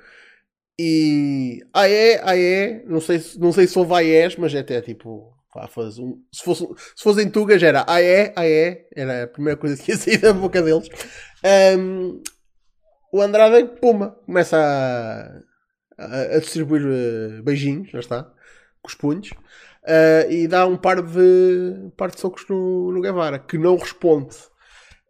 E 0.78 1.60
ah 1.72 1.88
é, 1.88 2.20
ah 2.24 2.36
é, 2.36 2.82
não 2.86 3.00
sei, 3.00 3.20
não 3.38 3.52
sei 3.52 3.66
se 3.66 3.78
houve 3.78 3.92
AES, 3.94 4.36
mas 4.36 4.54
é 4.54 4.60
até 4.60 4.80
tipo 4.80 5.33
Faz 5.68 5.98
um, 5.98 6.20
se, 6.32 6.42
fosse, 6.42 6.66
se 6.96 7.02
fosse 7.02 7.22
em 7.22 7.30
Tugas 7.30 7.62
era 7.62 7.84
ah 7.86 8.02
é, 8.02 8.32
ah 8.34 8.46
é, 8.46 8.86
era 8.94 9.24
a 9.24 9.26
primeira 9.28 9.58
coisa 9.58 9.80
que 9.80 9.92
ia 9.92 9.96
sair 9.96 10.18
da 10.18 10.32
boca 10.32 10.60
deles. 10.60 10.88
Um, 11.78 12.22
o 13.12 13.22
Andrade, 13.22 13.64
puma, 13.80 14.10
começa 14.26 14.58
a, 15.96 16.34
a, 16.34 16.38
distribuir 16.40 16.82
uh, 16.82 17.42
beijinhos, 17.44 17.88
já 17.88 18.00
está, 18.00 18.24
com 18.82 18.88
os 18.88 18.94
punhos, 18.96 19.30
uh, 19.30 20.28
e 20.28 20.48
dá 20.48 20.66
um 20.66 20.76
par 20.76 21.00
de, 21.00 21.92
par 21.96 22.10
de 22.10 22.20
socos 22.20 22.44
no, 22.48 22.90
no 22.90 23.00
Guevara, 23.00 23.38
que 23.38 23.56
não 23.56 23.76
responde. 23.76 24.34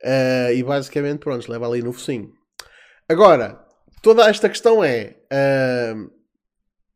Uh, 0.03 0.53
e 0.55 0.63
basicamente, 0.63 1.21
pronto, 1.21 1.51
leva 1.51 1.67
ali 1.67 1.83
no 1.83 1.95
focinho. 1.95 2.31
Agora, 3.09 3.59
toda 4.03 4.29
esta 4.29 4.51
questão 4.51 4.85
é: 4.85 5.17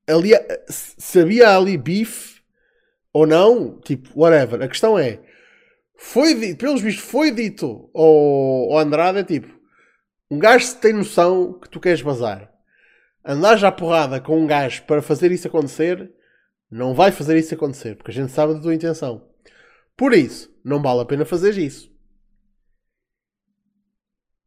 ali, 0.07 0.33
sabia 0.69 1.57
ali 1.57 1.79
bife 1.79 2.38
ou 3.19 3.27
não, 3.27 3.81
tipo, 3.81 4.09
whatever. 4.15 4.63
A 4.63 4.69
questão 4.69 4.97
é, 4.97 5.21
foi 5.97 6.35
dito, 6.35 6.59
pelos 6.59 6.81
vistos, 6.81 7.05
foi 7.05 7.33
dito 7.33 7.91
ao, 7.93 8.73
ao 8.73 8.79
Andrade, 8.79 9.25
tipo, 9.25 9.53
um 10.31 10.39
gajo 10.39 10.77
tem 10.77 10.93
noção 10.93 11.59
que 11.59 11.69
tu 11.69 11.81
queres 11.81 12.01
bazar. 12.01 12.49
Andares 13.25 13.65
à 13.65 13.73
porrada 13.73 14.21
com 14.21 14.39
um 14.39 14.47
gajo 14.47 14.85
para 14.85 15.03
fazer 15.03 15.33
isso 15.33 15.49
acontecer, 15.49 16.13
não 16.71 16.95
vai 16.95 17.11
fazer 17.11 17.37
isso 17.37 17.53
acontecer, 17.55 17.97
porque 17.97 18.13
a 18.13 18.15
gente 18.15 18.31
sabe 18.31 18.55
da 18.55 18.61
tua 18.61 18.75
intenção. 18.75 19.29
Por 19.97 20.15
isso, 20.15 20.49
não 20.65 20.81
vale 20.81 21.01
a 21.01 21.05
pena 21.05 21.25
fazer 21.25 21.59
isso. 21.59 21.91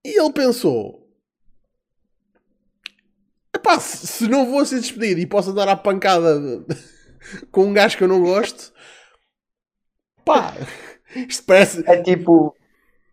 E 0.06 0.18
ele 0.18 0.32
pensou: 0.32 1.12
Epá, 3.54 3.82
se 3.82 4.30
não 4.30 4.50
vou 4.50 4.66
ser 4.66 4.80
despedido 4.80 5.20
e 5.20 5.28
posso 5.28 5.52
dar 5.52 5.68
a 5.68 5.76
pancada 5.76 6.40
com 7.52 7.66
um 7.66 7.74
gajo 7.74 7.98
que 7.98 8.04
eu 8.04 8.08
não 8.08 8.22
gosto. 8.22 8.72
Pá, 10.26 10.54
isto 11.16 11.44
parece. 11.44 11.84
É 11.86 12.02
tipo. 12.02 12.56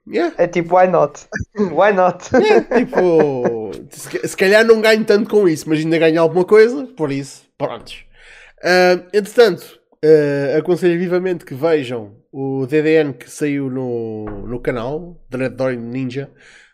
Yeah. 0.06 0.34
É 0.38 0.46
tipo, 0.46 0.78
why 0.78 0.88
not? 0.88 1.28
Why 1.54 1.92
not? 1.92 2.30
Yeah, 2.34 2.64
tipo, 2.78 3.72
se, 3.90 4.36
calhar 4.36 4.64
não 4.64 4.80
ganho 4.80 5.04
tanto 5.04 5.28
com 5.28 5.46
isso, 5.46 5.68
mas 5.68 5.80
ainda 5.80 5.98
ganho 5.98 6.22
alguma 6.22 6.46
coisa, 6.46 6.86
por 6.96 7.12
isso, 7.12 7.44
prontos. 7.58 8.06
Uh, 8.60 9.06
entretanto, 9.12 9.78
uh, 10.02 10.56
aconselho 10.58 10.98
vivamente 10.98 11.44
que 11.44 11.54
vejam 11.54 12.16
o 12.32 12.66
DDN 12.66 13.12
que 13.12 13.30
saiu 13.30 13.68
no, 13.68 14.24
no 14.46 14.60
canal, 14.60 15.20
Dread 15.28 15.54
Door 15.54 15.72
Ninja, 15.72 16.30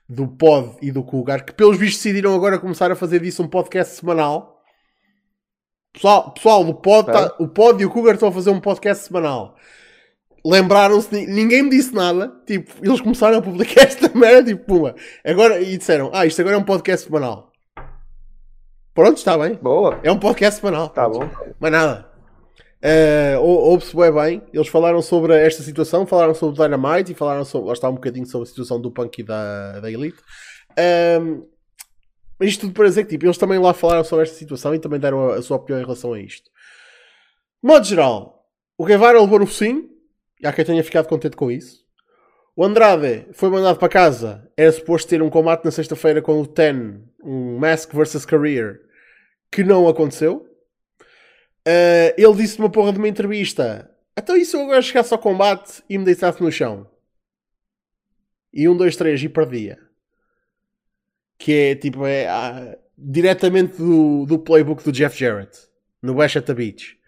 do 0.09 0.29
Pod 0.29 0.77
e 0.81 0.93
do 0.93 1.03
Cougar, 1.03 1.45
que 1.45 1.53
pelos 1.53 1.77
vistos 1.77 2.03
decidiram 2.03 2.35
agora 2.35 2.59
começar 2.59 2.91
a 2.93 2.97
fazer 2.97 3.21
disso 3.21 3.43
um 3.43 3.49
podcast 3.49 3.97
semanal. 3.97 4.54
Pessoal, 5.95 6.33
pessoal 6.33 6.67
o, 6.67 6.75
pod, 6.75 7.07
tá, 7.07 7.37
o 7.39 7.47
Pod 7.47 7.81
e 7.81 7.87
o 7.87 7.91
Cougar 7.91 8.15
estão 8.15 8.29
a 8.29 8.33
fazer 8.33 8.51
um 8.51 8.61
podcast 8.61 9.05
semanal. 9.05 9.55
Lembraram-se, 10.45 11.25
ninguém 11.25 11.63
me 11.63 11.71
disse 11.71 11.95
nada. 11.95 12.33
Tipo, 12.45 12.73
eles 12.83 13.01
começaram 13.01 13.39
a 13.39 13.43
publicar 13.43 13.83
esta 13.87 14.11
merda, 14.13 14.53
tipo, 14.53 14.65
puma. 14.65 14.97
Agora, 15.25 15.61
e 15.61 15.79
disseram, 15.79 16.11
ah, 16.13 16.27
isto 16.27 16.41
agora 16.41 16.57
é 16.57 16.59
um 16.59 16.65
podcast 16.65 17.07
semanal. 17.07 17.53
Pronto, 18.93 19.19
está 19.19 19.39
bem. 19.39 19.55
Boa. 19.55 20.01
É 20.03 20.11
um 20.11 20.19
podcast 20.19 20.61
semanal. 20.61 20.87
Está 20.87 21.09
bom. 21.09 21.31
Mas 21.61 21.71
nada. 21.71 22.11
Uh, 22.85 23.41
Ouve-se 23.41 23.97
bem 23.97 24.13
bem. 24.13 24.43
Eles 24.53 24.69
falaram 24.69 25.01
sobre 25.01 25.33
esta 25.41 25.63
situação, 25.63 26.07
falaram 26.07 26.35
sobre 26.35 26.61
o 26.61 26.63
Dynamite 26.63 27.13
e 27.13 27.15
falaram 27.15 27.45
sobre, 27.45 27.69
lá 27.69 27.73
está 27.73 27.89
um 27.89 27.95
bocadinho 27.95 28.27
sobre 28.27 28.49
a 28.49 28.51
situação 28.51 28.81
do 28.81 28.91
Punk 28.91 29.21
e 29.21 29.23
da, 29.23 29.79
da 29.79 29.91
Elite. 29.91 30.19
Um, 31.21 31.45
mas 31.45 31.54
isto 32.41 32.63
tudo 32.63 32.73
para 32.73 32.89
dizer 32.89 33.05
que 33.05 33.11
tipo, 33.11 33.27
eles 33.27 33.39
também 33.39 33.59
lá 33.59 33.73
falaram 33.73 34.05
sobre 34.05 34.25
esta 34.25 34.37
situação 34.37 34.75
e 34.75 34.79
também 34.79 34.99
deram 34.99 35.31
a, 35.31 35.37
a 35.37 35.43
sua 35.43 35.57
opinião 35.57 35.81
em 35.81 35.85
relação 35.85 36.13
a 36.13 36.21
isto. 36.21 36.51
De 37.63 37.69
modo 37.69 37.87
geral, 37.87 38.49
o 38.77 38.85
Guevara 38.85 39.21
levou 39.21 39.39
no 39.39 39.47
focinho, 39.47 39.89
há 40.45 40.53
quem 40.53 40.65
tenha 40.65 40.83
ficado 40.83 41.07
contente 41.07 41.37
com 41.37 41.51
isso. 41.51 41.85
O 42.57 42.65
Andrade 42.65 43.27
foi 43.33 43.51
mandado 43.51 43.79
para 43.79 43.89
casa, 43.89 44.51
era 44.57 44.71
suposto 44.71 45.09
ter 45.09 45.23
um 45.23 45.31
combate 45.31 45.65
na 45.65 45.71
sexta-feira 45.71 46.23
com 46.23 46.41
o 46.41 46.47
Ten, 46.47 47.03
um 47.23 47.59
Mask 47.59 47.93
vs 47.93 48.25
Career, 48.25 48.81
que 49.51 49.65
não 49.65 49.89
aconteceu. 49.89 50.49
Uh, 51.67 52.15
ele 52.17 52.35
disse 52.35 52.59
numa 52.59 52.71
porra 52.71 52.93
de 52.93 52.99
uma 52.99 53.09
entrevista: 53.09 53.91
Então, 54.17 54.37
e 54.37 54.45
se 54.45 54.57
eu 54.57 54.63
agora 54.63 54.83
chegasse 54.83 55.13
ao 55.13 55.19
combate 55.19 55.83
e 55.89 55.97
me 55.99 56.05
deitasse 56.05 56.43
no 56.43 56.53
chão? 56.53 56.89
E 58.53 58.69
um, 58.69 58.77
dois, 58.77 58.95
três, 58.95 59.21
e 59.23 59.29
perdia 59.29 59.79
que 61.39 61.53
é 61.53 61.75
tipo 61.75 62.07
é, 62.07 62.27
ah, 62.27 62.77
diretamente 62.97 63.77
do, 63.77 64.27
do 64.27 64.39
playbook 64.39 64.83
do 64.85 64.93
Jeff 64.93 65.19
Jarrett 65.19 65.59
no 66.03 66.15
the 66.17 66.55
Beach 66.55 66.99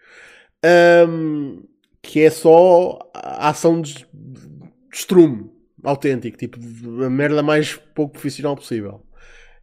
um, 1.07 1.63
que 2.01 2.21
é 2.21 2.29
só 2.29 2.99
a 3.13 3.49
ação 3.49 3.81
de, 3.81 4.07
de 4.13 5.49
autêntico, 5.83 6.37
tipo 6.37 6.57
a 7.03 7.09
merda 7.09 7.43
mais 7.43 7.75
pouco 7.75 8.13
profissional 8.13 8.55
possível. 8.55 9.03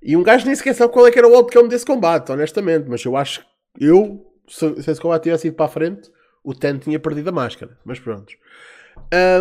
E 0.03 0.17
um 0.17 0.23
gajo 0.23 0.47
nem 0.47 0.55
sequer 0.55 0.75
sabe 0.75 0.93
qual 0.93 1.07
é 1.07 1.11
que 1.11 1.19
era 1.19 1.29
o 1.29 1.35
outcome 1.35 1.69
desse 1.69 1.87
combate, 1.87 2.31
honestamente, 2.31 2.89
mas 2.89 3.05
eu 3.05 3.17
acho 3.17 3.41
que 3.41 3.85
eu, 3.85 4.25
se, 4.47 4.83
se 4.83 4.91
esse 4.91 5.01
combate 5.01 5.25
tivesse 5.25 5.49
ido 5.49 5.57
para 5.57 5.67
a 5.67 5.71
frente, 5.71 6.11
o 6.43 6.55
Ten 6.55 6.79
tinha 6.79 7.01
perdido 7.01 7.29
a 7.29 7.33
máscara, 7.33 7.79
mas 7.85 7.99
pronto. 7.99 8.33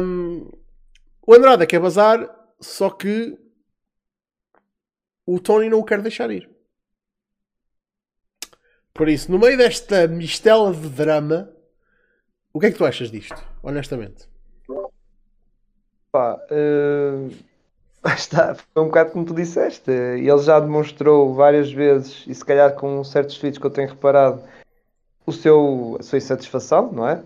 Um, 0.02 0.50
o 1.28 1.34
Andrade 1.34 1.68
quer 1.68 1.80
bazar, 1.80 2.30
só 2.60 2.90
que 2.90 3.38
o 5.26 5.40
Tony 5.40 5.70
não 5.70 5.80
o 5.80 5.84
quer 5.84 6.02
deixar 6.02 6.30
ir. 6.32 6.50
Por 8.94 9.10
isso, 9.10 9.32
no 9.32 9.40
meio 9.40 9.58
desta 9.58 10.08
mistela 10.08 10.72
de 10.72 10.88
drama, 10.90 11.50
o 12.54 12.60
que 12.60 12.68
é 12.68 12.72
que 12.72 12.78
tu 12.78 12.86
achas 12.86 13.10
disto, 13.10 13.44
honestamente? 13.64 14.28
Pá, 16.12 16.40
uh, 16.52 17.32
está, 18.16 18.54
foi 18.54 18.84
um 18.84 18.88
bocado 18.88 19.12
como 19.12 19.26
tu 19.26 19.34
disseste. 19.34 19.90
Ele 19.90 20.38
já 20.40 20.60
demonstrou 20.60 21.34
várias 21.34 21.72
vezes, 21.72 22.24
e 22.28 22.36
se 22.36 22.46
calhar 22.46 22.76
com 22.76 23.04
certos 23.04 23.38
feeds 23.38 23.58
que 23.58 23.66
eu 23.66 23.72
tenho 23.72 23.90
reparado, 23.90 24.44
o 25.26 25.32
seu, 25.32 25.98
a 26.00 26.04
sua 26.04 26.18
insatisfação, 26.18 26.92
não 26.92 27.08
é? 27.08 27.24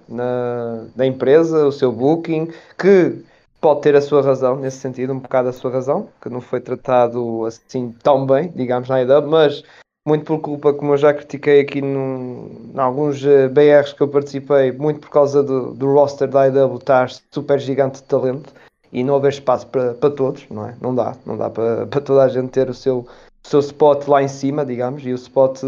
Na 0.95 1.05
empresa, 1.05 1.65
o 1.65 1.71
seu 1.71 1.91
booking, 1.91 2.47
que 2.77 3.23
pode 3.67 3.81
ter 3.81 3.97
a 3.97 4.01
sua 4.01 4.21
razão 4.21 4.55
nesse 4.55 4.77
sentido, 4.77 5.11
um 5.11 5.19
bocado 5.19 5.49
a 5.49 5.51
sua 5.51 5.69
razão, 5.69 6.07
que 6.21 6.29
não 6.29 6.39
foi 6.39 6.61
tratado 6.61 7.45
assim 7.45 7.91
tão 8.01 8.25
bem, 8.25 8.49
digamos, 8.55 8.87
na 8.87 9.01
IW, 9.01 9.27
mas 9.27 9.61
muito 10.07 10.23
por 10.23 10.39
culpa, 10.39 10.73
como 10.73 10.93
eu 10.93 10.97
já 10.97 11.13
critiquei 11.13 11.59
aqui 11.59 11.79
em 11.79 12.71
alguns 12.77 13.25
eh, 13.25 13.49
BRs 13.49 13.91
que 13.91 14.01
eu 14.01 14.07
participei, 14.07 14.71
muito 14.71 15.01
por 15.01 15.09
causa 15.09 15.43
do, 15.43 15.73
do 15.73 15.91
roster 15.91 16.29
da 16.29 16.47
IW 16.47 16.77
estar 16.77 17.09
super 17.29 17.59
gigante 17.59 17.95
de 17.95 18.03
talento 18.03 18.53
e 18.93 19.03
não 19.03 19.17
haver 19.17 19.33
espaço 19.33 19.67
para, 19.67 19.93
para 19.95 20.11
todos, 20.11 20.47
não 20.49 20.65
é? 20.65 20.73
Não 20.79 20.95
dá, 20.95 21.13
não 21.25 21.35
dá 21.35 21.49
para, 21.49 21.85
para 21.91 21.99
toda 21.99 22.23
a 22.23 22.29
gente 22.29 22.47
ter 22.51 22.69
o 22.69 22.73
seu 22.73 23.05
seu 23.43 23.59
spot 23.59 24.07
lá 24.07 24.21
em 24.21 24.27
cima, 24.27 24.65
digamos, 24.65 25.05
e 25.05 25.11
o 25.11 25.15
spot, 25.15 25.61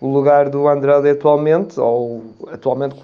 o 0.00 0.08
lugar 0.08 0.48
do 0.48 0.68
Andrade 0.68 1.08
atualmente, 1.08 1.80
ou 1.80 2.22
atualmente, 2.48 2.96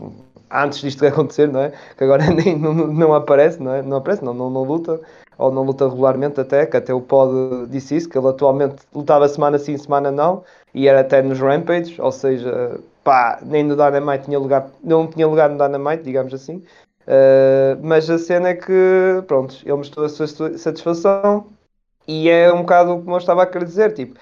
antes 0.51 0.80
disto 0.80 1.05
acontecer, 1.07 1.48
não 1.48 1.61
é? 1.61 1.72
Que 1.96 2.05
agora 2.05 2.26
nem 2.30 2.59
não, 2.59 2.74
não 2.74 3.14
aparece, 3.14 3.62
não 3.62 3.74
é? 3.74 3.82
Não 3.82 3.98
aparece, 3.98 4.24
não, 4.24 4.34
não, 4.34 4.51
não 4.51 4.62
luta, 4.62 5.01
ou 5.38 5.51
não 5.51 5.62
luta 5.62 5.88
regularmente 5.88 6.40
até, 6.40 6.66
que 6.66 6.76
até 6.76 6.92
o 6.92 7.01
Pod 7.01 7.66
disse 7.68 7.96
isso, 7.96 8.09
que 8.09 8.18
ele 8.18 8.28
atualmente 8.28 8.76
lutava 8.94 9.28
semana 9.28 9.59
sim, 9.59 9.76
semana 9.76 10.11
não, 10.11 10.44
e 10.74 10.88
era 10.88 11.01
até 11.01 11.22
nos 11.22 11.40
Rampage, 11.40 12.01
ou 12.01 12.12
seja, 12.12 12.78
pá, 13.03 13.38
nem 13.42 13.64
no 13.64 13.74
Dynamite 13.74 14.24
tinha 14.24 14.38
lugar, 14.38 14.70
não 14.82 15.07
tinha 15.07 15.26
lugar 15.26 15.48
no 15.48 15.57
Dynamite, 15.57 16.03
digamos 16.03 16.34
assim. 16.34 16.62
Uh, 17.03 17.76
mas 17.82 18.09
a 18.09 18.18
cena 18.18 18.51
é 18.51 18.55
que, 18.55 19.22
pronto, 19.26 19.57
ele 19.64 19.74
mostrou 19.74 20.07
a 20.07 20.09
sua 20.09 20.26
satisfação 20.26 21.46
e 22.07 22.28
é 22.28 22.53
um 22.53 22.61
bocado 22.61 22.98
como 22.98 23.12
eu 23.12 23.18
estava 23.18 23.42
a 23.42 23.46
querer 23.46 23.64
dizer, 23.64 23.94
tipo, 23.94 24.18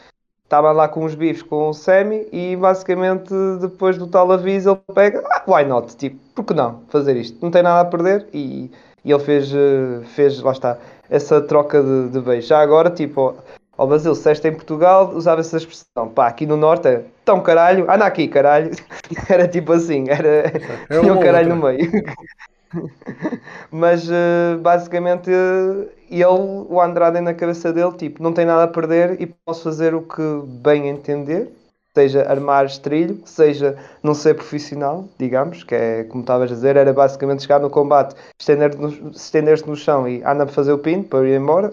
estava 0.49 0.73
lá 0.73 0.89
com 0.89 1.05
os 1.05 1.15
bifes 1.15 1.43
com 1.43 1.69
o 1.69 1.75
Sammy 1.75 2.27
e 2.33 2.57
basicamente 2.57 3.35
depois 3.61 3.99
do 3.99 4.07
tal 4.07 4.33
aviso 4.33 4.71
ele 4.71 4.95
pega, 4.95 5.23
ah, 5.31 5.43
why 5.47 5.63
not? 5.63 5.95
Tipo, 5.95 6.19
por 6.35 6.45
que 6.47 6.55
não 6.55 6.81
fazer 6.89 7.17
isto? 7.19 7.39
Não 7.43 7.51
tem 7.51 7.63
nada 7.63 7.81
a 7.83 7.85
perder 7.85 8.27
e, 8.33 8.71
e 9.05 9.13
ele 9.13 9.23
fez, 9.23 9.53
eh, 9.55 10.01
fez, 10.15 10.41
lá 10.41 10.53
está, 10.53 10.79
essa 11.11 11.43
troca 11.43 11.83
de, 11.83 12.09
de 12.09 12.21
beijos. 12.21 12.49
Já 12.49 12.61
agora, 12.61 12.89
tipo, 12.89 13.37
ao 13.77 13.87
Brasil, 13.87 14.15
se 14.15 14.31
esta 14.31 14.49
em 14.49 14.55
Portugal, 14.55 15.13
usava 15.15 15.43
essa 15.43 15.59
expressão. 15.59 16.09
Pá, 16.15 16.29
aqui 16.29 16.47
no 16.47 16.57
Norte 16.57 16.89
é 16.89 17.05
tão 17.27 17.43
caralho, 17.43 17.85
anda 17.91 18.07
aqui, 18.07 18.27
caralho. 18.27 18.71
era 19.29 19.47
tipo 19.47 19.75
assim, 19.75 20.07
era. 20.09 20.51
É 20.89 21.01
tinha 21.01 21.13
um 21.13 21.21
caralho 21.21 21.55
no 21.55 21.63
meio. 21.63 21.91
Mas 23.71 24.09
uh, 24.09 24.59
basicamente 24.61 25.31
ele, 25.31 26.25
o 26.25 26.81
Andrade 26.81 27.21
na 27.21 27.35
cabeça 27.35 27.73
dele, 27.73 27.93
tipo, 27.93 28.23
não 28.23 28.33
tem 28.33 28.45
nada 28.45 28.65
a 28.65 28.69
perder 28.69 29.21
e 29.21 29.27
posso 29.27 29.65
fazer 29.65 29.95
o 29.95 30.03
que 30.03 30.23
bem 30.63 30.89
entender, 30.89 31.51
seja 31.95 32.29
armar 32.29 32.67
estrilho, 32.67 33.21
seja 33.25 33.77
não 34.03 34.15
ser 34.15 34.35
profissional, 34.35 35.09
digamos, 35.19 35.65
que 35.65 35.75
é 35.75 36.05
como 36.05 36.23
estavas 36.23 36.51
a 36.51 36.55
dizer, 36.55 36.77
era 36.77 36.93
basicamente 36.93 37.43
chegar 37.43 37.61
no 37.61 37.71
combate, 37.71 38.15
estender-se 38.39 38.79
no, 38.79 39.11
estender 39.11 39.67
no 39.67 39.77
chão 39.77 40.09
e 40.09 40.23
anda 40.23 40.47
para 40.47 40.55
fazer 40.55 40.73
o 40.73 40.79
pin 40.79 41.03
para 41.03 41.29
ir 41.29 41.37
embora. 41.37 41.73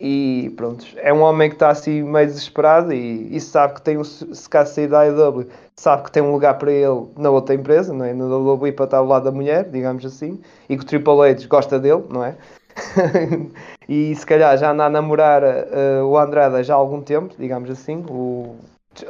E 0.00 0.52
pronto, 0.56 0.86
é 0.96 1.12
um 1.12 1.22
homem 1.22 1.48
que 1.48 1.56
está 1.56 1.70
assim 1.70 2.02
meio 2.04 2.26
desesperado 2.26 2.92
e, 2.92 3.34
e 3.34 3.40
sabe 3.40 3.74
que 3.74 3.82
tem 3.82 3.98
um, 3.98 4.04
se 4.04 4.48
caso 4.48 4.72
sair 4.72 4.86
da 4.86 5.00
AEW, 5.00 5.48
sabe 5.74 6.04
que 6.04 6.12
tem 6.12 6.22
um 6.22 6.30
lugar 6.30 6.56
para 6.56 6.70
ele 6.70 7.08
na 7.16 7.30
outra 7.30 7.54
empresa, 7.54 7.92
não 7.92 8.04
é? 8.04 8.14
Na 8.14 8.26
WWE 8.26 8.70
para 8.70 8.84
estar 8.84 8.98
ao 8.98 9.06
lado 9.06 9.24
da 9.24 9.32
mulher, 9.32 9.68
digamos 9.68 10.06
assim, 10.06 10.40
e 10.68 10.76
que 10.76 10.84
o 10.84 10.86
Triple 10.86 11.30
H 11.30 11.48
gosta 11.48 11.80
dele, 11.80 12.04
não 12.10 12.24
é? 12.24 12.36
e 13.88 14.14
se 14.14 14.24
calhar 14.24 14.56
já 14.56 14.70
anda 14.70 14.84
a 14.84 14.90
namorar 14.90 15.42
uh, 15.42 16.04
o 16.04 16.16
Andrade 16.16 16.62
já 16.62 16.74
há 16.74 16.76
algum 16.76 17.02
tempo, 17.02 17.34
digamos 17.36 17.68
assim, 17.68 18.04
o, 18.08 18.54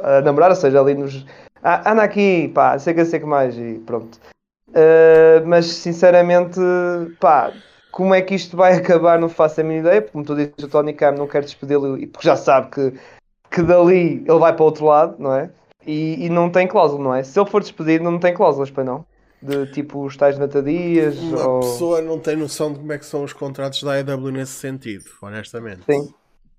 a 0.01 0.21
namorar, 0.21 0.49
ou 0.49 0.55
seja, 0.55 0.81
ali 0.81 0.95
nos. 0.95 1.23
Ah, 1.63 1.91
anda 1.91 2.01
aqui, 2.01 2.47
pá, 2.53 2.79
sei 2.79 2.95
que 2.95 3.05
sei 3.05 3.19
que 3.19 3.25
mais, 3.27 3.55
e 3.55 3.79
pronto. 3.85 4.19
Uh, 4.69 5.45
mas 5.45 5.65
sinceramente, 5.67 6.59
pá, 7.19 7.51
como 7.91 8.13
é 8.13 8.21
que 8.21 8.35
isto 8.35 8.55
vai 8.55 8.73
acabar, 8.75 9.19
não 9.19 9.29
faço 9.29 9.61
a 9.61 9.63
mínima 9.63 9.87
ideia, 9.87 10.01
porque 10.01 10.13
como 10.13 10.25
tu 10.25 10.35
dizes, 10.35 10.63
o 10.63 10.67
Tony 10.67 10.93
Khan 10.93 11.11
não 11.11 11.27
quer 11.27 11.41
despedi-lo 11.43 11.97
porque 12.07 12.27
já 12.27 12.35
sabe 12.35 12.69
que, 12.71 12.93
que 13.49 13.61
dali 13.61 14.23
ele 14.27 14.39
vai 14.39 14.53
para 14.53 14.63
o 14.63 14.65
outro 14.65 14.85
lado, 14.85 15.15
não 15.19 15.33
é? 15.33 15.49
E, 15.85 16.25
e 16.25 16.29
não 16.29 16.49
tem 16.49 16.67
cláusula, 16.67 17.03
não 17.03 17.15
é? 17.15 17.23
Se 17.23 17.39
ele 17.39 17.49
for 17.49 17.61
despedido, 17.61 18.03
não 18.03 18.19
tem 18.19 18.33
cláusulas, 18.33 18.69
para 18.69 18.83
não? 18.83 19.05
De 19.41 19.67
tipo 19.67 20.03
os 20.05 20.17
tais 20.17 20.37
natadias. 20.37 21.17
Uma 21.17 21.47
ou... 21.47 21.59
pessoa 21.61 22.01
não 22.01 22.19
tem 22.19 22.35
noção 22.35 22.73
de 22.73 22.79
como 22.79 22.91
é 22.91 22.97
que 22.97 23.05
são 23.05 23.23
os 23.23 23.31
contratos 23.31 23.81
da 23.81 23.93
AEW 23.93 24.31
nesse 24.31 24.51
sentido, 24.51 25.05
honestamente. 25.21 25.83
Sim. 25.89 26.13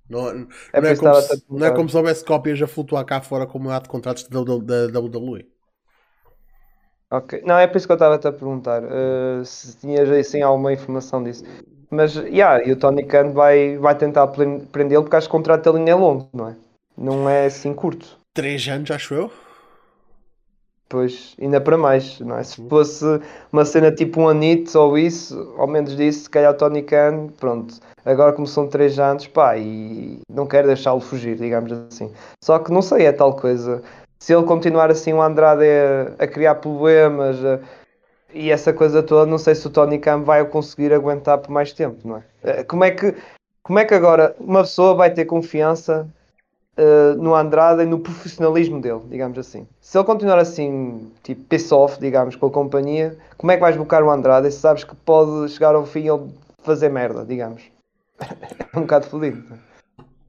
Não, 0.08 0.22
não, 0.22 0.48
é, 0.72 0.80
não, 0.80 0.88
é 0.88 0.96
como 0.96 1.14
se, 1.20 1.44
não 1.48 1.66
é 1.66 1.70
como 1.70 1.88
se 1.88 1.96
houvesse 1.96 2.24
cópias 2.24 2.60
a 2.60 2.66
flutuar 2.66 3.04
cá 3.04 3.20
fora 3.20 3.46
como 3.46 3.70
há 3.70 3.78
de 3.78 3.88
contratos 3.88 4.24
da 4.24 4.40
WWE. 4.40 5.46
Ok, 7.12 7.42
não, 7.44 7.58
é 7.58 7.66
por 7.66 7.76
isso 7.76 7.88
que 7.88 7.92
eu 7.92 7.96
estava-te 7.96 8.28
a 8.28 8.32
perguntar 8.32 8.82
uh, 8.84 9.44
se 9.44 9.76
tinhas 9.78 10.08
assim 10.10 10.42
alguma 10.42 10.72
informação 10.72 11.22
disso. 11.22 11.42
Mas, 11.90 12.14
yeah, 12.14 12.64
e 12.64 12.70
o 12.70 12.76
Tony 12.76 13.04
Khan 13.04 13.32
vai, 13.32 13.76
vai 13.76 13.96
tentar 13.96 14.28
prendê-lo 14.28 15.02
porque 15.02 15.16
acho 15.16 15.26
que 15.28 15.34
o 15.34 15.38
contrato 15.38 15.72
dele 15.72 15.90
é 15.90 15.94
longo, 15.94 16.28
não 16.32 16.48
é? 16.48 16.56
Não 16.96 17.28
é 17.28 17.46
assim 17.46 17.74
curto. 17.74 18.16
Três 18.32 18.68
anos, 18.68 18.92
acho 18.92 19.12
eu. 19.14 19.32
Pois, 20.88 21.34
ainda 21.40 21.60
para 21.60 21.76
mais, 21.76 22.20
não 22.20 22.36
é? 22.36 22.44
Se 22.44 22.64
fosse 22.68 23.04
uma 23.52 23.64
cena 23.64 23.92
tipo 23.92 24.20
um 24.20 24.28
anito 24.28 24.76
ou 24.78 24.96
isso, 24.96 25.52
ao 25.56 25.66
menos 25.66 25.96
disso, 25.96 26.24
se 26.24 26.30
calhar 26.30 26.52
o 26.52 26.56
Tony 26.56 26.82
Khan, 26.82 27.28
pronto, 27.38 27.74
agora 28.04 28.32
como 28.32 28.46
são 28.46 28.68
três 28.68 28.98
anos, 28.98 29.26
pá, 29.26 29.56
e 29.56 30.20
não 30.28 30.46
quero 30.46 30.66
deixá-lo 30.66 31.00
fugir, 31.00 31.36
digamos 31.36 31.72
assim. 31.72 32.12
Só 32.42 32.58
que 32.58 32.72
não 32.72 32.82
sei, 32.82 33.06
é 33.06 33.12
tal 33.12 33.34
coisa 33.34 33.82
se 34.20 34.34
ele 34.34 34.44
continuar 34.44 34.90
assim 34.90 35.12
o 35.12 35.22
Andrade 35.22 35.64
a, 35.64 36.24
a 36.24 36.26
criar 36.26 36.56
problemas 36.56 37.42
a, 37.44 37.58
e 38.32 38.50
essa 38.50 38.72
coisa 38.72 39.02
toda, 39.02 39.28
não 39.28 39.38
sei 39.38 39.54
se 39.54 39.66
o 39.66 39.70
Tony 39.70 39.98
Khan 39.98 40.22
vai 40.22 40.44
conseguir 40.44 40.92
aguentar 40.92 41.38
por 41.38 41.50
mais 41.50 41.72
tempo, 41.72 42.06
não 42.06 42.18
é? 42.18 42.22
Eh, 42.42 42.64
como 42.64 42.84
é 42.84 42.90
que, 42.90 43.14
como 43.62 43.78
é 43.78 43.84
que 43.84 43.94
agora 43.94 44.36
uma 44.38 44.62
pessoa 44.62 44.94
vai 44.94 45.10
ter 45.12 45.24
confiança 45.24 46.06
uh, 46.78 47.20
no 47.20 47.34
Andrade 47.34 47.82
e 47.82 47.86
no 47.86 47.98
profissionalismo 47.98 48.80
dele, 48.80 49.00
digamos 49.08 49.38
assim? 49.38 49.66
Se 49.80 49.98
ele 49.98 50.04
continuar 50.04 50.38
assim, 50.38 51.10
tipo, 51.22 51.42
piss 51.44 51.72
off, 51.72 51.98
digamos, 51.98 52.36
com 52.36 52.46
a 52.46 52.50
companhia, 52.50 53.16
como 53.36 53.50
é 53.50 53.56
que 53.56 53.60
vais 53.60 53.76
buscar 53.76 54.02
o 54.02 54.10
Andrade 54.10 54.50
se 54.52 54.60
sabes 54.60 54.84
que 54.84 54.94
pode 54.94 55.48
chegar 55.50 55.74
ao 55.74 55.86
fim 55.86 56.04
e 56.04 56.08
ele 56.08 56.30
fazer 56.62 56.88
merda, 56.88 57.24
digamos? 57.24 57.62
é 58.20 58.78
um 58.78 58.82
bocado 58.82 59.06
fodido. 59.06 59.42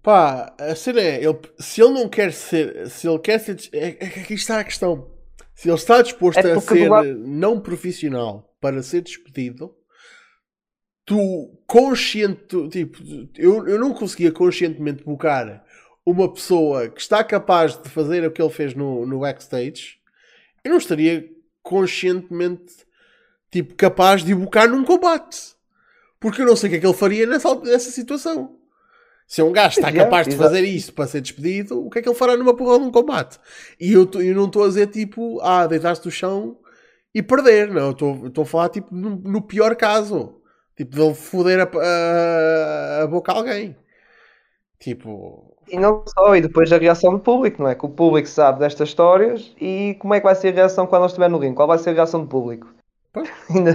Pá, 0.01 0.55
a 0.59 0.75
cena 0.75 0.99
é, 0.99 1.23
ele, 1.23 1.39
se 1.59 1.81
ele 1.81 1.93
não 1.93 2.09
quer 2.09 2.33
ser, 2.33 2.89
se 2.89 3.07
ele 3.07 3.19
quer 3.19 3.39
ser, 3.39 3.57
é, 3.71 3.97
é, 3.99 4.21
aqui 4.21 4.33
está 4.33 4.59
a 4.59 4.63
questão. 4.63 5.11
Se 5.53 5.69
ele 5.69 5.75
está 5.75 6.01
disposto 6.01 6.39
é 6.39 6.53
a 6.53 6.59
ser 6.59 6.89
lado... 6.89 7.13
não 7.19 7.59
profissional 7.59 8.51
para 8.59 8.81
ser 8.81 9.01
despedido, 9.01 9.75
tu 11.05 11.55
consciente, 11.67 12.69
tipo, 12.69 12.97
eu, 13.37 13.67
eu 13.67 13.79
não 13.79 13.93
conseguia 13.93 14.31
conscientemente 14.31 15.03
buscar 15.03 15.63
uma 16.03 16.31
pessoa 16.33 16.89
que 16.89 16.99
está 16.99 17.23
capaz 17.23 17.79
de 17.79 17.87
fazer 17.89 18.25
o 18.25 18.31
que 18.31 18.41
ele 18.41 18.49
fez 18.49 18.73
no, 18.73 19.05
no 19.05 19.19
backstage, 19.19 19.99
eu 20.63 20.71
não 20.71 20.77
estaria 20.79 21.29
conscientemente, 21.61 22.73
tipo, 23.51 23.75
capaz 23.75 24.23
de 24.23 24.33
buscar 24.33 24.67
num 24.67 24.83
combate. 24.83 25.53
Porque 26.19 26.41
eu 26.41 26.45
não 26.45 26.55
sei 26.55 26.69
o 26.69 26.71
que 26.71 26.77
é 26.77 26.79
que 26.79 26.87
ele 26.87 26.93
faria 26.93 27.27
nessa, 27.27 27.53
nessa 27.55 27.91
situação. 27.91 28.60
Se 29.31 29.41
um 29.41 29.53
gajo 29.53 29.79
está 29.79 29.89
capaz 29.95 30.27
de 30.27 30.35
fazer 30.35 30.59
isso 30.65 30.91
para 30.93 31.07
ser 31.07 31.21
despedido, 31.21 31.85
o 31.85 31.89
que 31.89 31.99
é 31.99 32.01
que 32.01 32.09
ele 32.09 32.17
fará 32.17 32.35
numa 32.35 32.53
porra 32.53 32.77
de 32.77 32.83
um 32.83 32.91
combate? 32.91 33.39
E 33.79 33.93
eu, 33.93 34.05
eu 34.15 34.35
não 34.35 34.47
estou 34.47 34.65
a 34.65 34.67
dizer 34.67 34.87
tipo, 34.87 35.39
ah, 35.41 35.65
deitar-se 35.65 36.03
do 36.03 36.11
chão 36.11 36.57
e 37.15 37.23
perder, 37.23 37.69
não. 37.69 37.91
Estou 37.91 38.41
a 38.41 38.45
falar 38.45 38.67
tipo 38.67 38.93
no, 38.93 39.11
no, 39.11 39.41
pior 39.41 39.73
caso. 39.77 40.41
Tipo, 40.75 40.95
de 40.97 41.01
ele 41.01 41.13
foder 41.13 41.61
a, 41.61 41.63
a, 41.63 43.03
a, 43.03 43.07
boca 43.07 43.31
a 43.31 43.35
alguém. 43.35 43.73
Tipo. 44.77 45.55
E 45.69 45.79
não 45.79 46.03
só, 46.05 46.35
e 46.35 46.41
depois 46.41 46.69
a 46.73 46.77
reação 46.77 47.13
do 47.13 47.19
público, 47.19 47.63
não 47.63 47.69
é? 47.69 47.75
Que 47.75 47.85
o 47.85 47.89
público 47.89 48.27
sabe 48.27 48.59
destas 48.59 48.89
histórias 48.89 49.55
e 49.61 49.95
como 49.99 50.13
é 50.13 50.19
que 50.19 50.25
vai 50.25 50.35
ser 50.35 50.49
a 50.49 50.55
reação 50.55 50.85
quando 50.85 51.03
ele 51.03 51.07
estiver 51.07 51.29
no 51.29 51.37
ringue? 51.37 51.55
Qual 51.55 51.69
vai 51.69 51.77
ser 51.77 51.91
a 51.91 51.93
reação 51.93 52.19
do 52.19 52.27
público? 52.27 52.67
ainda, 53.49 53.71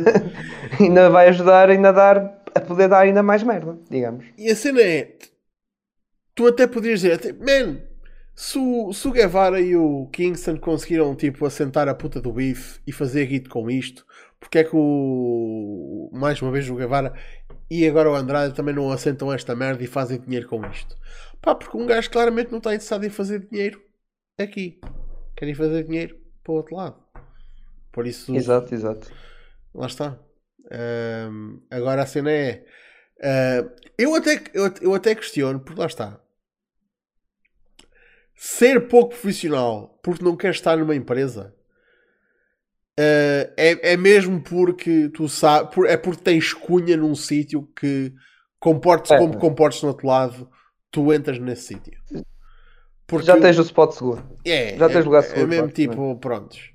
ainda 0.78 1.08
vai 1.08 1.28
ajudar 1.28 1.70
ainda 1.70 1.88
a 1.88 1.92
dar 1.92 2.42
a 2.54 2.60
poder 2.60 2.88
dar 2.88 3.00
ainda 3.00 3.22
mais 3.22 3.42
merda, 3.42 3.78
digamos. 3.88 4.26
E 4.36 4.50
a 4.50 4.56
cena 4.56 4.82
é, 4.82 5.12
tu 6.36 6.46
até 6.46 6.66
podias 6.66 7.00
dizer, 7.00 7.14
até, 7.14 7.32
man, 7.32 7.80
se 8.34 8.58
o, 8.58 8.92
se 8.92 9.08
o 9.08 9.10
Guevara 9.10 9.58
e 9.58 9.74
o 9.74 10.06
Kingston 10.12 10.58
conseguiram 10.58 11.16
tipo 11.16 11.46
assentar 11.46 11.88
a 11.88 11.94
puta 11.94 12.20
do 12.20 12.32
bife 12.32 12.78
e 12.86 12.92
fazer 12.92 13.24
hit 13.24 13.48
com 13.48 13.68
isto, 13.70 14.06
porque 14.38 14.58
é 14.58 14.64
que 14.64 14.76
o 14.76 16.10
mais 16.12 16.40
uma 16.42 16.52
vez 16.52 16.68
o 16.68 16.76
Guevara 16.76 17.14
e 17.70 17.88
agora 17.88 18.10
o 18.10 18.14
Andrade 18.14 18.54
também 18.54 18.74
não 18.74 18.92
assentam 18.92 19.32
esta 19.32 19.56
merda 19.56 19.82
e 19.82 19.86
fazem 19.86 20.20
dinheiro 20.20 20.46
com 20.46 20.64
isto? 20.66 20.94
Pá, 21.40 21.54
porque 21.54 21.76
um 21.76 21.86
gajo 21.86 22.10
claramente 22.10 22.50
não 22.50 22.58
está 22.58 22.74
interessado 22.74 23.04
em 23.04 23.10
fazer 23.10 23.40
dinheiro 23.50 23.82
aqui. 24.38 24.78
Querem 25.34 25.54
fazer 25.54 25.84
dinheiro 25.84 26.18
para 26.44 26.52
o 26.52 26.56
outro 26.56 26.76
lado. 26.76 27.02
Por 27.90 28.06
isso. 28.06 28.36
Exato, 28.36 28.74
exato. 28.74 29.10
Lá 29.74 29.86
está. 29.86 30.18
Um, 31.30 31.62
agora 31.70 32.02
a 32.02 32.06
cena 32.06 32.30
é. 32.30 32.64
Uh, 33.18 33.70
eu, 33.96 34.14
até, 34.14 34.44
eu, 34.52 34.74
eu 34.82 34.94
até 34.94 35.14
questiono, 35.14 35.60
porque 35.60 35.80
lá 35.80 35.86
está 35.86 36.20
ser 38.36 38.86
pouco 38.88 39.10
profissional 39.10 39.98
porque 40.02 40.24
não 40.24 40.36
quer 40.36 40.50
estar 40.50 40.76
numa 40.76 40.94
empresa 40.94 41.54
uh, 42.98 43.52
é, 43.56 43.92
é 43.92 43.96
mesmo 43.96 44.40
porque 44.40 45.08
tu 45.08 45.28
sabes, 45.28 45.70
é 45.86 45.96
porque 45.96 46.22
tens 46.22 46.52
cunha 46.52 46.96
num 46.96 47.14
sítio 47.14 47.68
que 47.78 48.12
comportes 48.58 49.10
é. 49.10 49.18
como 49.18 49.38
comportes 49.38 49.82
no 49.82 49.88
outro 49.88 50.06
lado, 50.06 50.48
tu 50.90 51.12
entras 51.12 51.38
nesse 51.38 51.74
sítio. 51.74 51.98
Porque 53.06 53.26
já 53.26 53.38
tens 53.38 53.58
o 53.58 53.62
spot 53.62 53.92
seguro. 53.92 54.22
É, 54.44 54.76
já 54.76 54.88
tens 54.88 55.04
lugar 55.04 55.22
seguro. 55.22 55.42
É 55.42 55.46
mesmo 55.46 55.68
tipo, 55.68 56.16
prontos. 56.16 56.72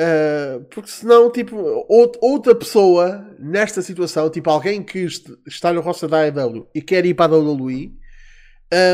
Uh, 0.00 0.64
porque 0.70 0.88
senão, 0.88 1.30
tipo, 1.30 1.56
outra 1.88 2.54
pessoa 2.54 3.26
nesta 3.38 3.82
situação, 3.82 4.30
tipo 4.30 4.48
alguém 4.48 4.82
que 4.82 5.06
está 5.46 5.72
no 5.72 5.80
roster 5.80 6.08
da 6.08 6.20
AEW 6.20 6.68
e 6.74 6.80
quer 6.80 7.04
ir 7.04 7.14
para 7.14 7.34
a 7.34 7.38
WWE, 7.38 7.92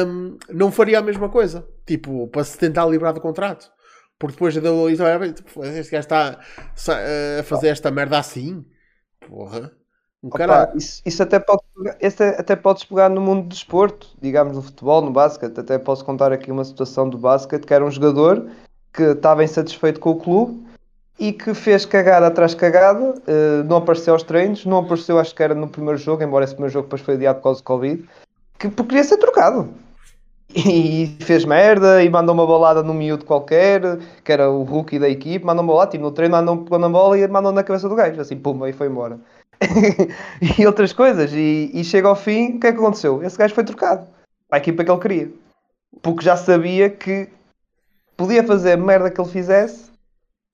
um, 0.07 0.39
não 0.49 0.72
faria 0.72 0.99
a 0.99 1.03
mesma 1.03 1.28
coisa. 1.28 1.68
Tipo, 1.87 2.26
para 2.28 2.45
se 2.45 2.59
tentar 2.59 2.87
livrar 2.87 3.14
do 3.14 3.20
contrato. 3.20 3.70
Porque 4.18 4.34
depois 4.34 4.57
a 4.57 4.61
WWE, 4.61 5.32
tipo, 5.32 5.64
este 5.64 5.93
gajo 5.93 6.07
está 6.07 6.39
a 7.39 7.43
fazer 7.43 7.68
esta 7.68 7.91
merda 7.91 8.18
assim. 8.18 8.64
Porra. 9.20 9.72
Um 10.22 10.28
Opa, 10.28 10.72
isso, 10.74 11.03
isso, 11.05 11.22
até 11.22 11.39
pode 11.39 11.62
esse 12.01 12.22
até 12.22 12.57
podes 12.57 12.84
pegar 12.84 13.09
no 13.09 13.20
mundo 13.20 13.43
do 13.43 13.49
desporto, 13.49 14.09
digamos 14.20 14.57
no 14.57 14.62
futebol, 14.62 15.03
no 15.03 15.12
basquete. 15.12 15.61
Até 15.61 15.78
posso 15.78 16.05
contar 16.05 16.32
aqui 16.32 16.51
uma 16.51 16.64
situação 16.64 17.09
do 17.09 17.18
basquete 17.18 17.66
que 17.66 17.74
era 17.74 17.84
um 17.84 17.91
jogador 17.91 18.51
que 18.93 19.03
estava 19.03 19.45
insatisfeito 19.45 20.01
com 20.01 20.11
o 20.11 20.16
clube 20.16 20.66
e 21.18 21.32
que 21.32 21.55
fez 21.55 21.84
cagada 21.84 22.26
atrás 22.26 22.55
cagada, 22.55 23.11
uh, 23.11 23.64
não 23.66 23.76
apareceu 23.76 24.14
aos 24.14 24.22
treinos, 24.22 24.64
não 24.66 24.78
apareceu, 24.78 25.18
acho 25.18 25.34
que 25.34 25.43
era 25.43 25.55
no 25.55 25.68
primeiro 25.68 25.99
jogo, 25.99 26.22
embora 26.22 26.45
esse 26.45 26.55
primeiro 26.55 26.72
jogo 26.72 26.87
depois 26.87 27.03
foi 27.03 27.14
adiado 27.14 27.39
por 27.39 27.45
causa 27.45 27.61
do 27.61 27.64
Covid, 27.64 28.09
que 28.59 28.68
porque 28.68 28.89
queria 28.89 29.05
ser 29.05 29.18
trocado. 29.18 29.68
E 30.55 31.16
fez 31.20 31.44
merda 31.44 32.03
e 32.03 32.09
mandou 32.09 32.34
uma 32.34 32.47
balada 32.47 32.82
num 32.82 32.94
miúdo 32.94 33.24
qualquer, 33.24 33.99
que 34.24 34.32
era 34.32 34.51
o 34.51 34.62
rookie 34.62 34.99
da 34.99 35.09
equipe, 35.09 35.44
mandou 35.44 35.62
uma 35.62 35.72
balada, 35.72 35.90
tipo, 35.90 36.05
no 36.05 36.12
treino 36.12 36.36
mandou 36.36 36.78
na 36.78 36.88
bola 36.88 37.18
e 37.18 37.26
mandou 37.28 37.53
na 37.53 37.62
cabeça 37.62 37.88
do 37.88 37.94
gajo, 37.94 38.20
assim, 38.20 38.36
pumba, 38.36 38.68
e 38.68 38.72
foi 38.72 38.86
embora. 38.86 39.18
e 40.59 40.66
outras 40.66 40.92
coisas. 40.92 41.32
E, 41.32 41.70
e, 41.74 41.84
chega 41.84 42.09
ao 42.09 42.16
fim, 42.16 42.57
o 42.57 42.61
que 42.61 42.66
é 42.68 42.72
que 42.72 42.78
aconteceu? 42.78 43.22
Esse 43.22 43.36
gajo 43.36 43.55
foi 43.55 43.64
trocado 43.64 44.07
para 44.49 44.59
a 44.59 44.62
equipa 44.62 44.84
que 44.84 44.90
ele 44.90 45.01
queria. 45.01 45.32
Porque 46.03 46.24
já 46.24 46.36
sabia 46.36 46.88
que 46.90 47.28
podia 48.16 48.44
fazer 48.44 48.72
a 48.72 48.76
merda 48.76 49.11
que 49.11 49.20
ele 49.20 49.30
fizesse, 49.30 49.90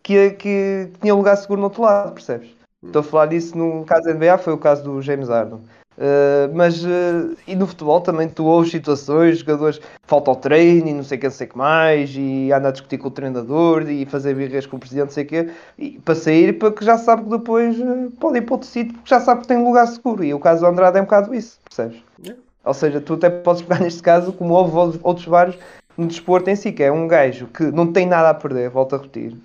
que, 0.03 0.31
que 0.31 0.91
tinha 1.01 1.15
lugar 1.15 1.37
seguro 1.37 1.61
no 1.61 1.67
outro 1.67 1.83
lado, 1.83 2.13
percebes? 2.13 2.51
Estou 2.85 3.01
a 3.01 3.05
falar 3.05 3.27
disso 3.27 3.57
no 3.57 3.85
caso 3.85 4.05
da 4.05 4.15
NBA, 4.15 4.39
foi 4.39 4.53
o 4.53 4.59
caso 4.59 4.83
do 4.83 5.01
James 5.01 5.29
Harden. 5.29 5.61
Uh, 5.99 6.55
mas 6.55 6.83
uh, 6.85 7.37
e 7.47 7.55
no 7.55 7.67
futebol 7.67 8.01
também 8.01 8.27
tu 8.27 8.45
ouves 8.45 8.71
situações, 8.71 9.39
jogadores 9.39 9.81
falta 10.05 10.31
ao 10.31 10.37
treino 10.37 10.89
e 10.89 10.95
não 10.95 11.03
sei 11.03 11.19
o 11.19 11.21
que, 11.21 11.27
não 11.27 11.35
sei 11.35 11.47
que 11.47 11.57
mais, 11.57 12.15
e 12.17 12.51
anda 12.51 12.69
a 12.69 12.71
discutir 12.73 12.97
com 12.97 13.09
o 13.09 13.11
treinador 13.11 13.89
e 13.91 14.07
fazer 14.07 14.35
birras 14.35 14.65
com 14.65 14.77
o 14.77 14.81
presidente, 14.81 15.07
não 15.07 15.13
sei 15.13 15.25
o 15.25 15.27
que, 15.27 15.51
e, 15.79 15.91
para 15.99 16.15
sair, 16.15 16.59
porque 16.59 16.85
já 16.85 16.97
sabe 16.97 17.25
que 17.25 17.31
depois 17.31 17.79
uh, 17.79 18.11
pode 18.19 18.39
ir 18.39 18.43
para 18.43 18.55
outro 18.55 18.69
sítio, 18.69 18.95
porque 18.95 19.11
já 19.11 19.21
sabe 19.21 19.43
que 19.43 19.49
tem 19.49 19.59
um 19.59 19.67
lugar 19.67 19.87
seguro. 19.87 20.25
E 20.25 20.33
o 20.33 20.39
caso 20.39 20.63
do 20.63 20.67
Andrade 20.67 20.99
é 20.99 21.01
um 21.01 21.05
bocado 21.05 21.35
isso, 21.35 21.59
percebes? 21.65 22.03
Yeah. 22.25 22.41
Ou 22.65 22.75
seja, 22.75 23.01
tu 23.01 23.15
até 23.15 23.29
podes 23.29 23.63
pegar 23.63 23.81
neste 23.85 24.03
caso, 24.03 24.33
como 24.33 24.55
houve 24.55 24.99
outros 25.03 25.27
vários 25.27 25.59
no 25.97 26.07
desporto 26.07 26.49
em 26.49 26.57
si, 26.57 26.73
que 26.73 26.83
é 26.83 26.91
um 26.91 27.07
gajo 27.07 27.47
que 27.49 27.65
não 27.65 27.93
tem 27.93 28.07
nada 28.07 28.31
a 28.31 28.35
perder, 28.35 28.71
volto 28.71 28.95
a 28.95 28.99
repetir. 28.99 29.37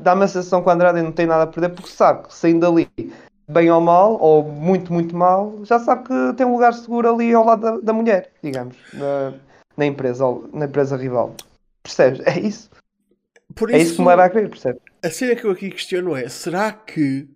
Dá-me 0.00 0.24
a 0.24 0.28
sensação 0.28 0.60
que 0.60 0.68
o 0.68 0.72
Andrade 0.72 1.00
não 1.00 1.12
tem 1.12 1.26
nada 1.26 1.44
a 1.44 1.46
perder 1.46 1.68
porque 1.70 1.90
sabe 1.90 2.26
que 2.26 2.34
saindo 2.34 2.60
dali 2.60 2.88
bem 3.52 3.70
ou 3.70 3.80
mal, 3.80 4.20
ou 4.20 4.42
muito, 4.42 4.92
muito 4.92 5.14
mal, 5.16 5.64
já 5.64 5.78
sabe 5.78 6.04
que 6.04 6.36
tem 6.36 6.46
um 6.46 6.52
lugar 6.52 6.72
seguro 6.74 7.12
ali 7.12 7.32
ao 7.32 7.44
lado 7.44 7.62
da, 7.62 7.76
da 7.78 7.92
mulher, 7.92 8.32
digamos, 8.42 8.76
na, 8.92 9.34
na, 9.76 9.86
empresa, 9.86 10.24
na 10.52 10.64
empresa 10.66 10.96
rival. 10.96 11.34
Percebes? 11.82 12.20
É 12.26 12.38
isso. 12.38 12.70
Por 13.54 13.70
é 13.72 13.78
isso 13.78 13.96
que 13.96 14.02
me 14.02 14.08
leva 14.08 14.24
a 14.24 14.30
crer, 14.30 14.48
percebes? 14.48 14.80
A 15.04 15.10
cena 15.10 15.36
que 15.36 15.44
eu 15.44 15.50
aqui 15.50 15.70
questiono 15.70 16.16
é: 16.16 16.28
será 16.28 16.72
que, 16.72 17.28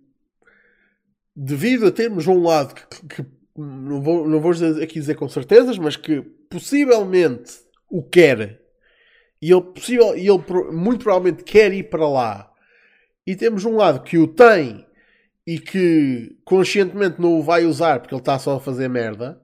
devido 1.35 1.87
a 1.87 1.91
termos 1.91 2.25
um 2.27 2.41
lado 2.41 2.73
que, 2.73 3.05
que 3.07 3.25
não, 3.55 4.01
vou, 4.01 4.27
não 4.27 4.39
vou 4.39 4.51
aqui 4.51 4.99
dizer 4.99 5.15
com 5.15 5.29
certezas, 5.29 5.77
mas 5.77 5.95
que 5.95 6.21
possivelmente 6.49 7.53
o 7.89 8.01
quer 8.01 8.59
e 9.41 9.51
ele, 9.51 9.61
possível, 9.61 10.17
e 10.17 10.27
ele 10.27 10.43
muito 10.71 11.03
provavelmente 11.03 11.43
quer 11.43 11.71
ir 11.71 11.89
para 11.89 12.07
lá, 12.07 12.51
e 13.25 13.35
temos 13.35 13.65
um 13.65 13.75
lado 13.75 14.01
que 14.01 14.17
o 14.17 14.27
tem 14.27 14.86
e 15.47 15.57
que 15.57 16.35
conscientemente 16.43 17.21
não 17.21 17.39
o 17.39 17.41
vai 17.41 17.65
usar 17.65 18.01
porque 18.01 18.13
ele 18.13 18.21
está 18.21 18.37
só 18.37 18.57
a 18.57 18.59
fazer 18.59 18.89
merda, 18.89 19.41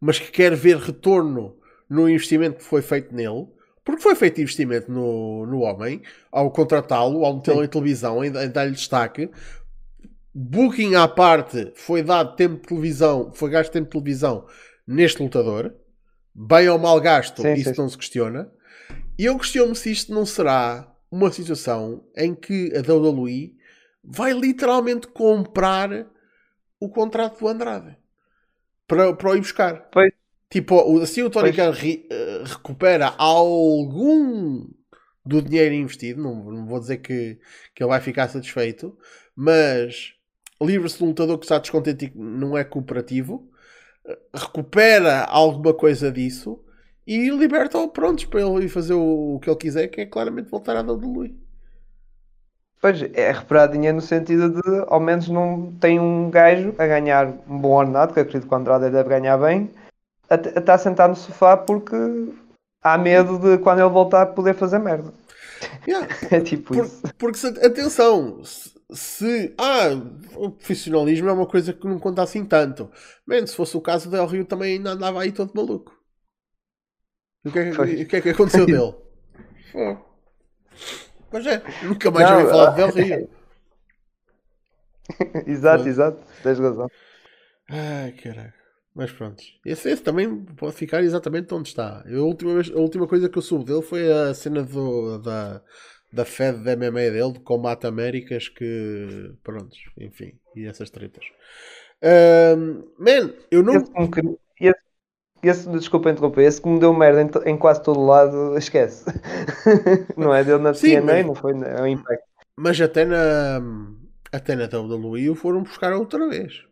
mas 0.00 0.18
que 0.18 0.30
quer 0.30 0.56
ver 0.56 0.78
retorno 0.78 1.54
no 1.90 2.08
investimento 2.08 2.56
que 2.56 2.64
foi 2.64 2.80
feito 2.80 3.14
nele, 3.14 3.46
porque 3.84 4.00
foi 4.00 4.14
feito 4.14 4.40
investimento 4.40 4.90
no, 4.90 5.44
no 5.44 5.60
homem, 5.60 6.00
ao 6.30 6.50
contratá-lo, 6.50 7.22
ao 7.22 7.36
metê-lo 7.36 7.62
em 7.62 7.68
televisão, 7.68 8.24
em, 8.24 8.28
em 8.28 8.48
dar-lhe 8.48 8.72
destaque. 8.72 9.28
Booking 10.34 10.94
à 10.94 11.06
parte, 11.06 11.70
foi 11.74 12.02
dado 12.02 12.34
tempo 12.34 12.62
de 12.62 12.68
televisão, 12.68 13.30
foi 13.34 13.50
gasto 13.50 13.70
tempo 13.70 13.84
de 13.84 13.92
televisão 13.92 14.46
neste 14.86 15.22
lutador, 15.22 15.74
bem 16.34 16.66
ou 16.70 16.78
mal 16.78 16.98
gasto, 16.98 17.42
sim, 17.42 17.52
isso 17.52 17.74
sim. 17.74 17.80
não 17.82 17.90
se 17.90 17.98
questiona. 17.98 18.50
E 19.18 19.26
eu 19.26 19.36
questiono-me 19.36 19.76
se 19.76 19.90
isto 19.90 20.14
não 20.14 20.24
será 20.24 20.90
uma 21.10 21.30
situação 21.30 22.02
em 22.16 22.34
que 22.34 22.72
a 22.74 22.80
WWE 22.80 23.60
vai 24.02 24.32
literalmente 24.32 25.06
comprar 25.06 26.06
o 26.80 26.88
contrato 26.88 27.38
do 27.38 27.48
Andrade 27.48 27.96
para, 28.86 29.14
para 29.14 29.30
o 29.30 29.36
ir 29.36 29.40
buscar. 29.40 29.88
Pois. 29.90 30.12
Tipo, 30.50 31.00
assim 31.00 31.22
o 31.22 31.30
Tony 31.30 31.52
Khan 31.52 31.70
uh, 31.70 32.44
recupera 32.44 33.14
algum 33.16 34.68
do 35.24 35.40
dinheiro 35.40 35.74
investido, 35.74 36.20
não, 36.20 36.34
não 36.50 36.66
vou 36.66 36.78
dizer 36.78 36.98
que, 36.98 37.38
que 37.74 37.82
ele 37.82 37.88
vai 37.88 38.00
ficar 38.00 38.28
satisfeito, 38.28 38.94
mas 39.34 40.12
livra-se 40.60 40.98
de 40.98 41.04
um 41.04 41.08
lutador 41.08 41.38
que 41.38 41.46
está 41.46 41.58
descontente 41.58 42.04
e 42.06 42.18
não 42.18 42.58
é 42.58 42.64
cooperativo, 42.64 43.50
uh, 44.04 44.16
recupera 44.34 45.22
alguma 45.24 45.72
coisa 45.72 46.12
disso 46.12 46.62
e 47.06 47.30
liberta-o 47.30 47.88
prontos 47.88 48.26
para 48.26 48.42
ele 48.42 48.66
ir 48.66 48.68
fazer 48.68 48.94
o, 48.94 49.36
o, 49.36 49.40
que 49.40 49.48
ele 49.48 49.56
quiser, 49.56 49.88
que 49.88 50.02
é 50.02 50.06
claramente 50.06 50.50
voltar 50.50 50.76
à 50.76 50.82
WWE. 50.82 51.34
Pois, 52.82 53.00
é 53.00 53.30
recuperar 53.30 53.70
dinheiro 53.70 53.94
no 53.94 54.02
sentido 54.02 54.60
de, 54.60 54.84
ao 54.88 54.98
menos, 54.98 55.28
não 55.28 55.72
tem 55.80 56.00
um 56.00 56.28
gajo 56.28 56.74
a 56.76 56.84
ganhar 56.84 57.28
um 57.48 57.56
bom 57.56 57.70
ordenado, 57.70 58.12
que 58.12 58.18
acredito 58.18 58.48
que 58.48 58.52
o 58.52 58.56
Andrade 58.58 58.90
deve 58.90 59.08
ganhar 59.08 59.38
bem, 59.38 59.70
a, 60.28 60.34
a 60.34 60.58
estar 60.58 60.78
sentado 60.78 61.10
no 61.10 61.16
sofá 61.16 61.56
porque 61.56 61.94
há 62.82 62.98
medo 62.98 63.38
de, 63.38 63.58
quando 63.58 63.78
ele 63.78 63.88
voltar, 63.88 64.26
poder 64.26 64.54
fazer 64.54 64.80
merda. 64.80 65.14
Yeah. 65.86 66.08
é 66.32 66.40
tipo 66.40 66.74
Por, 66.74 66.84
isso. 66.84 67.02
Porque, 67.16 67.38
se, 67.38 67.46
atenção, 67.46 68.42
se, 68.42 68.72
se, 68.90 69.54
Ah, 69.56 69.90
o 70.34 70.50
profissionalismo 70.50 71.28
é 71.28 71.32
uma 71.32 71.46
coisa 71.46 71.72
que 71.72 71.86
não 71.86 72.00
conta 72.00 72.20
assim 72.20 72.44
tanto. 72.44 72.90
Bem, 73.24 73.46
se 73.46 73.54
fosse 73.54 73.76
o 73.76 73.80
caso 73.80 74.10
do 74.10 74.16
Del 74.16 74.26
Rio, 74.26 74.44
também 74.44 74.78
ainda 74.78 74.90
andava 74.90 75.22
aí 75.22 75.30
todo 75.30 75.54
maluco. 75.54 75.96
O 77.44 77.52
que 77.52 77.58
é 77.60 77.70
que, 77.70 77.80
o 77.80 78.08
que, 78.08 78.16
é 78.16 78.20
que 78.20 78.28
aconteceu 78.30 78.66
dele? 78.66 78.92
Pois 81.32 81.46
é, 81.46 81.62
nunca 81.82 82.10
mais 82.10 82.30
ouvi 82.30 82.50
falar 82.50 82.70
de 82.70 82.76
Del 82.76 82.90
Rio. 82.90 83.30
exato, 85.48 85.88
exato, 85.88 86.22
tens 86.42 86.58
razão. 86.58 86.86
Ai, 87.70 88.12
caralho. 88.12 88.52
Mas 88.94 89.10
pronto. 89.10 89.42
Esse, 89.64 89.88
esse, 89.88 90.02
também 90.02 90.44
pode 90.44 90.76
ficar 90.76 91.02
exatamente 91.02 91.52
onde 91.54 91.70
está. 91.70 92.04
Eu, 92.06 92.24
a, 92.24 92.26
última 92.26 92.52
vez, 92.52 92.70
a 92.70 92.78
última 92.78 93.08
coisa 93.08 93.30
que 93.30 93.38
eu 93.38 93.42
soube 93.42 93.64
dele 93.64 93.80
foi 93.80 94.12
a 94.12 94.34
cena 94.34 94.62
do, 94.62 95.18
da, 95.18 95.62
da 96.12 96.24
Fed 96.26 96.62
da 96.62 96.76
MMA 96.76 97.10
dele, 97.10 97.32
de 97.32 97.40
combate 97.40 97.86
Américas, 97.86 98.50
que. 98.50 99.34
Pronto, 99.42 99.74
enfim. 99.98 100.38
E 100.54 100.66
essas 100.66 100.90
tretas. 100.90 101.24
Um, 102.02 102.92
man, 102.98 103.32
eu 103.50 103.62
não. 103.62 103.76
Esse, 103.76 103.90
esse, 104.60 104.80
esse, 105.48 105.68
desculpa 105.70 106.10
interromper, 106.10 106.42
esse 106.42 106.60
que 106.60 106.68
me 106.68 106.78
deu 106.78 106.92
merda 106.94 107.22
em, 107.22 107.50
em 107.50 107.56
quase 107.56 107.82
todo 107.82 108.04
lado, 108.04 108.56
esquece. 108.56 109.04
não 110.16 110.34
é 110.34 110.44
dele 110.44 110.62
na 110.62 110.74
Sim, 110.74 111.00
TNA, 111.00 111.02
mas, 111.02 111.26
não 111.26 111.34
foi 111.34 111.52
é 111.52 111.82
o 111.82 111.86
Impact. 111.86 112.24
Mas 112.56 112.80
até 112.80 113.04
na, 113.04 113.60
até 114.32 114.54
na 114.54 114.64
WWE 114.64 115.30
o 115.30 115.34
foram 115.34 115.62
buscar 115.62 115.92
outra 115.94 116.28
vez. 116.28 116.64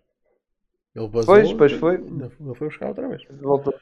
Ele 0.95 1.09
basou, 1.09 1.35
pois, 1.35 1.53
pois 1.53 1.73
foi. 1.73 1.95
Ele 1.95 2.55
foi 2.55 2.69
buscar 2.69 2.89
outra 2.89 3.09
vez. 3.09 3.23
Voltou. 3.41 3.75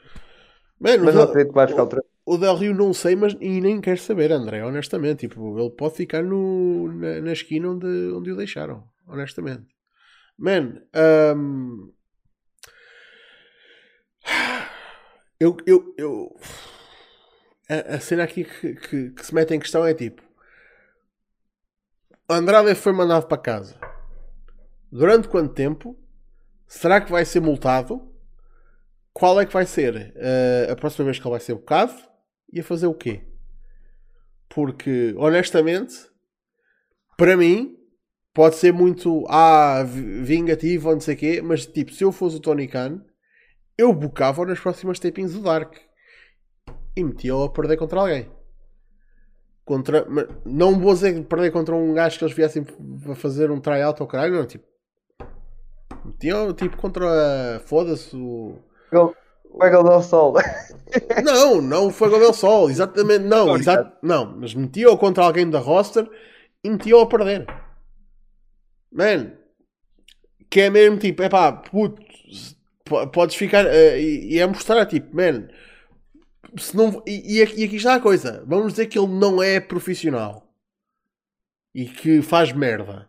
Man, 0.80 0.99
mas 0.99 1.14
não 1.14 1.22
acredito 1.22 1.49
que 1.49 1.55
vai 1.55 1.66
buscar 1.66 1.82
outra 1.82 2.01
vez. 2.01 2.09
O 2.24 2.36
Del 2.36 2.57
Rio 2.57 2.74
não 2.74 2.93
sei, 2.93 3.16
mas 3.16 3.34
e 3.41 3.61
nem 3.61 3.80
quero 3.80 3.99
saber, 3.99 4.30
André, 4.30 4.62
honestamente. 4.64 5.28
Tipo, 5.28 5.59
ele 5.59 5.70
pode 5.70 5.95
ficar 5.95 6.22
no, 6.22 6.93
na, 6.93 7.20
na 7.20 7.32
esquina 7.32 7.70
onde, 7.70 7.86
onde 7.86 8.30
o 8.30 8.36
deixaram, 8.36 8.84
honestamente. 9.07 9.66
Man, 10.39 10.82
um, 11.34 11.91
eu, 15.41 15.57
eu, 15.66 15.95
eu 15.97 16.41
a, 17.68 17.97
a 17.97 18.01
cena 18.01 18.24
aqui 18.24 18.45
que, 18.45 18.74
que, 18.74 19.11
que, 19.11 19.26
se 19.26 19.34
mete 19.34 19.55
em 19.55 19.61
questão 19.61 19.84
é 19.84 19.95
tipo 19.95 20.22
Andrade 22.30 22.74
foi 22.74 22.93
mandado 22.93 23.26
para 23.26 23.39
casa. 23.39 23.74
Durante 24.93 25.28
quanto 25.28 25.55
tempo? 25.55 25.99
Será 26.66 27.01
que 27.01 27.11
vai 27.11 27.24
ser 27.24 27.41
multado? 27.41 28.12
Qual 29.14 29.41
é 29.41 29.47
que 29.47 29.53
vai 29.53 29.64
ser? 29.64 30.14
Uh, 30.14 30.72
a 30.72 30.76
próxima 30.76 31.07
vez 31.07 31.18
que 31.18 31.24
ele 31.24 31.30
vai 31.30 31.41
ser 31.41 31.55
bocado? 31.55 31.95
E 32.53 32.61
a 32.61 32.64
fazer 32.64 32.86
o 32.86 32.93
quê? 32.93 33.22
Porque 34.51 35.14
honestamente 35.16 35.95
para 37.16 37.36
mim 37.36 37.76
pode 38.32 38.57
ser 38.57 38.72
muito 38.72 39.26
ah, 39.28 39.82
vingativo 39.84 40.89
ou 40.89 40.95
não 40.95 41.01
sei 41.01 41.14
o 41.14 41.18
quê 41.18 41.43
mas 41.43 41.66
tipo 41.66 41.93
se 41.93 42.05
eu 42.05 42.12
fosse 42.12 42.36
o 42.36 42.41
Tony 42.41 42.68
Khan 42.68 43.05
eu 43.79 43.93
bocava 43.93 44.45
nas 44.45 44.59
próximas 44.59 44.99
tapings 44.99 45.33
do 45.33 45.41
Dark 45.41 45.76
e 46.97 47.05
metia-o 47.05 47.45
a 47.45 47.49
perder 47.49 47.76
contra 47.76 48.01
alguém. 48.01 48.29
Contra, 49.64 50.07
não 50.45 50.81
vou 50.81 50.93
dizer 50.95 51.24
perder 51.26 51.53
contra 51.53 51.76
um 51.76 51.95
gajo 51.95 52.18
que 52.18 52.24
eles 52.24 52.35
viessem 52.35 52.66
a 53.09 53.14
fazer 53.14 53.51
um 53.51 53.61
tryout 53.61 54.01
ao 54.03 54.09
caralho, 54.09 54.35
não, 54.35 54.47
tipo. 54.47 54.66
Metiam 56.05 56.53
tipo 56.55 56.76
contra. 56.76 57.61
Foda-se 57.66 58.16
o. 58.16 58.59
Fuego 59.51 59.83
del 59.83 60.03
Sol. 60.03 60.35
Não, 61.24 61.61
não 61.61 61.87
o 61.89 61.91
Fuego 61.91 62.18
del 62.18 62.33
Sol, 62.33 62.70
exatamente, 62.70 63.24
não, 63.24 63.57
exato, 63.57 63.97
não, 64.03 64.37
mas 64.39 64.55
metia-o 64.55 64.97
contra 64.97 65.24
alguém 65.24 65.49
da 65.49 65.59
roster 65.59 66.09
e 66.62 66.70
metia-o 66.70 67.01
a 67.01 67.07
perder. 67.07 67.47
Man, 68.93 69.33
que 70.51 70.62
é 70.62 70.70
mesmo 70.70 70.99
tipo, 70.99 71.22
é 71.22 71.29
pá, 71.29 71.53
puto, 71.53 72.01
podes 73.12 73.36
ficar, 73.36 73.66
uh, 73.66 73.97
e, 73.97 74.34
e, 74.34 74.39
é 74.39 74.47
mostrar 74.47 74.86
tipo, 74.86 75.14
man, 75.14 75.49
se 76.57 76.76
não, 76.76 77.03
e, 77.07 77.39
e, 77.39 77.43
aqui, 77.43 77.76
está 77.76 77.95
a 77.95 78.01
coisa, 78.01 78.45
vamos 78.47 78.72
dizer 78.72 78.86
que 78.86 78.99
ele 78.99 79.09
não 79.09 79.43
é 79.43 79.61
profissional 79.61 80.53
e 81.74 81.86
que 81.86 82.22
faz 82.22 82.53
merda. 82.53 83.09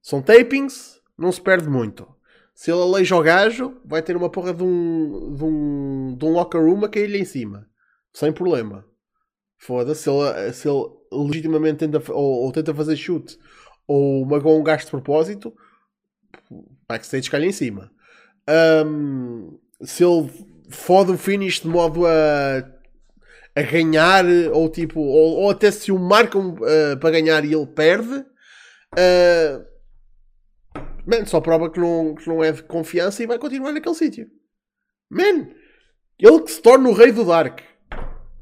São 0.00 0.22
tapings, 0.22 1.00
não 1.16 1.30
se 1.30 1.40
perde 1.40 1.68
muito. 1.68 2.06
Se 2.54 2.70
ele 2.70 2.82
aleija 2.82 3.16
o 3.16 3.22
gajo, 3.22 3.80
vai 3.84 4.02
ter 4.02 4.16
uma 4.16 4.30
porra 4.30 4.54
de 4.54 4.62
um, 4.62 5.34
de 5.34 5.44
um, 5.44 6.16
de 6.16 6.24
um 6.24 6.32
locker 6.32 6.60
room 6.60 6.84
a 6.84 6.88
cair-lhe 6.88 7.18
em 7.18 7.24
cima. 7.24 7.68
Sem 8.12 8.32
problema. 8.32 8.84
Foda-se. 9.56 10.02
Se 10.02 10.10
ele, 10.10 10.52
se 10.52 10.68
ele 10.68 10.84
legitimamente 11.10 11.78
tenta, 11.78 12.12
ou, 12.12 12.44
ou 12.44 12.52
tenta 12.52 12.74
fazer 12.74 12.96
chute 12.96 13.38
ou 13.86 14.24
magou 14.24 14.58
um 14.58 14.62
gajo 14.62 14.84
de 14.84 14.90
propósito, 14.90 15.54
backstage 16.88 17.30
cai 17.30 17.44
em 17.44 17.52
cima. 17.52 17.90
Um, 18.48 19.58
se 19.82 20.04
ele 20.04 20.30
fode 20.68 21.12
o 21.12 21.18
finish 21.18 21.60
de 21.60 21.68
modo 21.68 22.06
a, 22.06 22.64
a 23.54 23.62
ganhar, 23.62 24.24
ou 24.52 24.68
tipo, 24.68 25.00
ou, 25.00 25.42
ou 25.42 25.50
até 25.50 25.70
se 25.70 25.90
o 25.90 25.98
marcam 25.98 26.54
uh, 26.54 26.98
para 26.98 27.10
ganhar 27.10 27.44
e 27.44 27.54
ele 27.54 27.66
perde, 27.66 28.18
uh, 28.18 29.74
Man, 31.06 31.26
só 31.26 31.40
prova 31.40 31.70
que 31.70 31.78
não, 31.78 32.14
que 32.14 32.26
não 32.26 32.42
é 32.42 32.50
de 32.50 32.62
confiança 32.62 33.22
e 33.22 33.26
vai 33.26 33.38
continuar 33.38 33.72
naquele 33.72 33.94
sítio. 33.94 34.26
Man, 35.10 35.48
ele 36.18 36.40
que 36.40 36.50
se 36.50 36.62
torna 36.62 36.88
o 36.88 36.94
rei 36.94 37.12
do 37.12 37.24
Dark. 37.24 37.60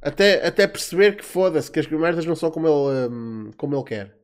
Até, 0.01 0.47
até 0.47 0.67
perceber 0.67 1.17
que 1.17 1.25
foda-se, 1.25 1.71
que 1.71 1.79
as 1.79 1.87
merdas 1.87 2.25
não 2.25 2.35
são 2.35 2.51
como 2.51 2.67
ele, 2.67 3.13
um, 3.13 3.51
como 3.57 3.77
ele 3.77 3.85
quer. 3.85 4.17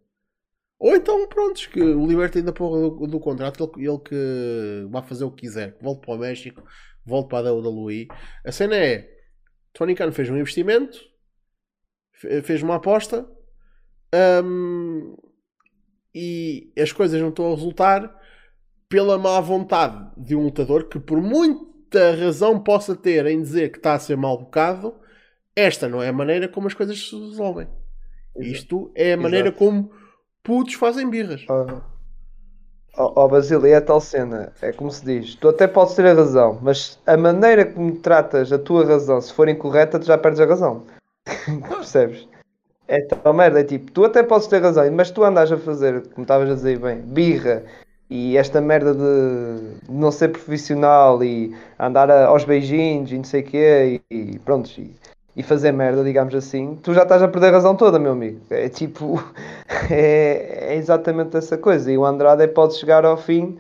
Ou 0.79 0.95
então, 0.95 1.27
prontos, 1.27 1.67
que 1.67 1.81
o 1.81 2.07
libertem 2.07 2.43
da 2.43 2.53
porra 2.53 2.81
do, 2.81 3.07
do 3.07 3.21
contrato, 3.21 3.71
ele, 3.77 3.89
ele 3.89 3.99
que 3.99 4.87
vai 4.91 5.03
fazer 5.03 5.25
o 5.25 5.31
que 5.31 5.43
quiser. 5.43 5.77
Volte 5.81 6.03
para 6.03 6.15
o 6.15 6.19
México, 6.19 6.63
volte 7.05 7.29
para 7.29 7.49
a 7.49 7.53
WWE. 7.53 8.07
A 8.45 8.53
cena 8.53 8.77
é: 8.77 9.11
Tony 9.73 9.95
Khan 9.95 10.13
fez 10.13 10.31
um 10.31 10.37
investimento, 10.37 10.99
fez 12.43 12.63
uma 12.63 12.77
aposta, 12.77 13.29
um, 14.45 15.17
e 16.15 16.73
as 16.79 16.93
coisas 16.93 17.21
não 17.21 17.31
estão 17.31 17.53
a 17.53 17.55
resultar 17.55 18.17
pela 18.89 19.19
má 19.19 19.39
vontade 19.41 20.11
de 20.17 20.35
um 20.35 20.45
lutador 20.45 20.89
que, 20.89 20.99
por 20.99 21.21
muita 21.21 22.15
razão 22.15 22.59
possa 22.59 22.97
ter 22.97 23.27
em 23.27 23.43
dizer 23.43 23.71
que 23.71 23.79
está 23.79 23.95
a 23.95 23.99
ser 23.99 24.17
mal 24.17 24.39
bocado, 24.39 24.95
esta 25.55 25.89
não 25.89 26.03
é 26.03 26.09
a 26.09 26.13
maneira 26.13 26.49
como 26.49 26.69
as 26.69 26.75
coisas 26.75 27.09
se 27.09 27.17
resolvem. 27.17 27.69
Exato. 28.37 28.57
Isto 28.57 28.93
é 28.95 29.13
a 29.15 29.17
maneira 29.17 29.49
Exato. 29.49 29.59
como 29.59 29.91
putos 30.49 30.73
fazem 30.75 31.11
birras. 31.11 31.45
Ó 31.47 31.83
oh, 32.97 33.13
oh, 33.15 33.29
Basílio, 33.29 33.67
é 33.67 33.79
tal 33.83 34.01
cena. 34.01 34.51
É 34.63 34.73
como 34.73 34.91
se 34.91 35.05
diz: 35.05 35.35
tu 35.35 35.51
até 35.51 35.67
podes 35.67 35.95
ter 35.95 36.07
a 36.07 36.15
razão, 36.15 36.59
mas 36.63 36.99
a 37.07 37.19
maneira 37.19 37.67
como 37.67 37.95
tratas 37.97 38.51
a 38.51 38.59
tua 38.59 38.87
razão, 38.87 39.21
se 39.21 39.31
for 39.31 39.47
incorreta, 39.47 39.99
tu 39.99 40.07
já 40.07 40.17
perdes 40.17 40.41
a 40.41 40.47
razão. 40.47 40.85
Percebes? 41.69 42.27
É 42.89 43.03
tal 43.03 43.35
merda, 43.35 43.61
é 43.61 43.65
tipo, 43.65 43.93
tu 43.93 44.07
até 44.07 44.23
podes 44.23 44.47
ter 44.47 44.63
razão, 44.63 44.91
mas 44.91 45.11
tu 45.11 45.23
andas 45.23 45.53
a 45.53 45.59
fazer, 45.59 46.09
como 46.09 46.23
estavas 46.23 46.51
a 46.51 46.55
dizer 46.55 46.79
bem, 46.79 47.03
birra 47.03 47.63
e 48.09 48.39
esta 48.39 48.63
merda 48.63 48.95
de 48.95 49.93
não 49.93 50.11
ser 50.11 50.31
profissional 50.31 51.23
e 51.23 51.55
andar 51.79 52.11
a, 52.11 52.25
aos 52.29 52.45
beijinhos 52.45 53.13
e 53.13 53.19
não 53.19 53.25
sei 53.25 53.43
o 53.43 53.45
quê 53.45 54.03
e, 54.11 54.15
e 54.15 54.39
pronto, 54.39 54.71
e, 54.81 54.97
e, 55.39 55.43
fazer 55.43 55.73
merda, 55.73 56.05
digamos 56.05 56.35
assim, 56.35 56.77
tu 56.83 56.93
já 56.93 57.03
estás 57.03 57.23
a 57.23 57.29
perder 57.29 57.49
a 57.49 57.53
razão 57.53 57.77
toda, 57.77 57.99
meu 57.99 58.13
amigo. 58.13 58.41
É 58.51 58.69
tipo, 58.69 59.23
é, 59.91 60.73
é 60.73 60.77
exatamente 60.77 61.37
essa 61.37 61.57
coisa. 61.57 61.91
E 61.91 61.97
o 61.97 62.05
Andrade 62.05 62.47
pode 62.49 62.75
chegar 62.77 63.05
ao 63.05 63.17
fim 63.17 63.59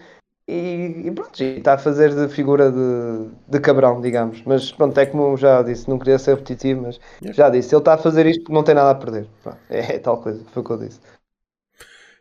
e, 0.48 1.02
e 1.06 1.10
pronto, 1.10 1.42
e 1.42 1.58
está 1.58 1.74
a 1.74 1.78
fazer 1.78 2.14
de 2.14 2.32
figura 2.34 2.72
de, 2.72 3.30
de 3.48 3.60
cabrão, 3.60 4.00
digamos. 4.00 4.42
Mas 4.44 4.72
pronto, 4.72 4.98
é 4.98 5.06
como 5.06 5.36
já 5.36 5.62
disse, 5.62 5.88
não 5.88 5.98
queria 5.98 6.18
ser 6.18 6.34
repetitivo, 6.36 6.82
mas 6.82 7.00
já 7.34 7.50
disse, 7.50 7.74
ele 7.74 7.80
está 7.80 7.94
a 7.94 7.98
fazer 7.98 8.26
isto 8.26 8.40
porque 8.42 8.54
não 8.54 8.64
tem 8.64 8.74
nada 8.74 8.90
a 8.90 8.94
perder. 8.94 9.26
É, 9.68 9.96
é 9.96 9.98
tal 9.98 10.22
coisa, 10.22 10.44
foi 10.52 10.62
o 10.62 10.64
que 10.64 10.72
eu 10.72 10.78
disse. 10.78 11.00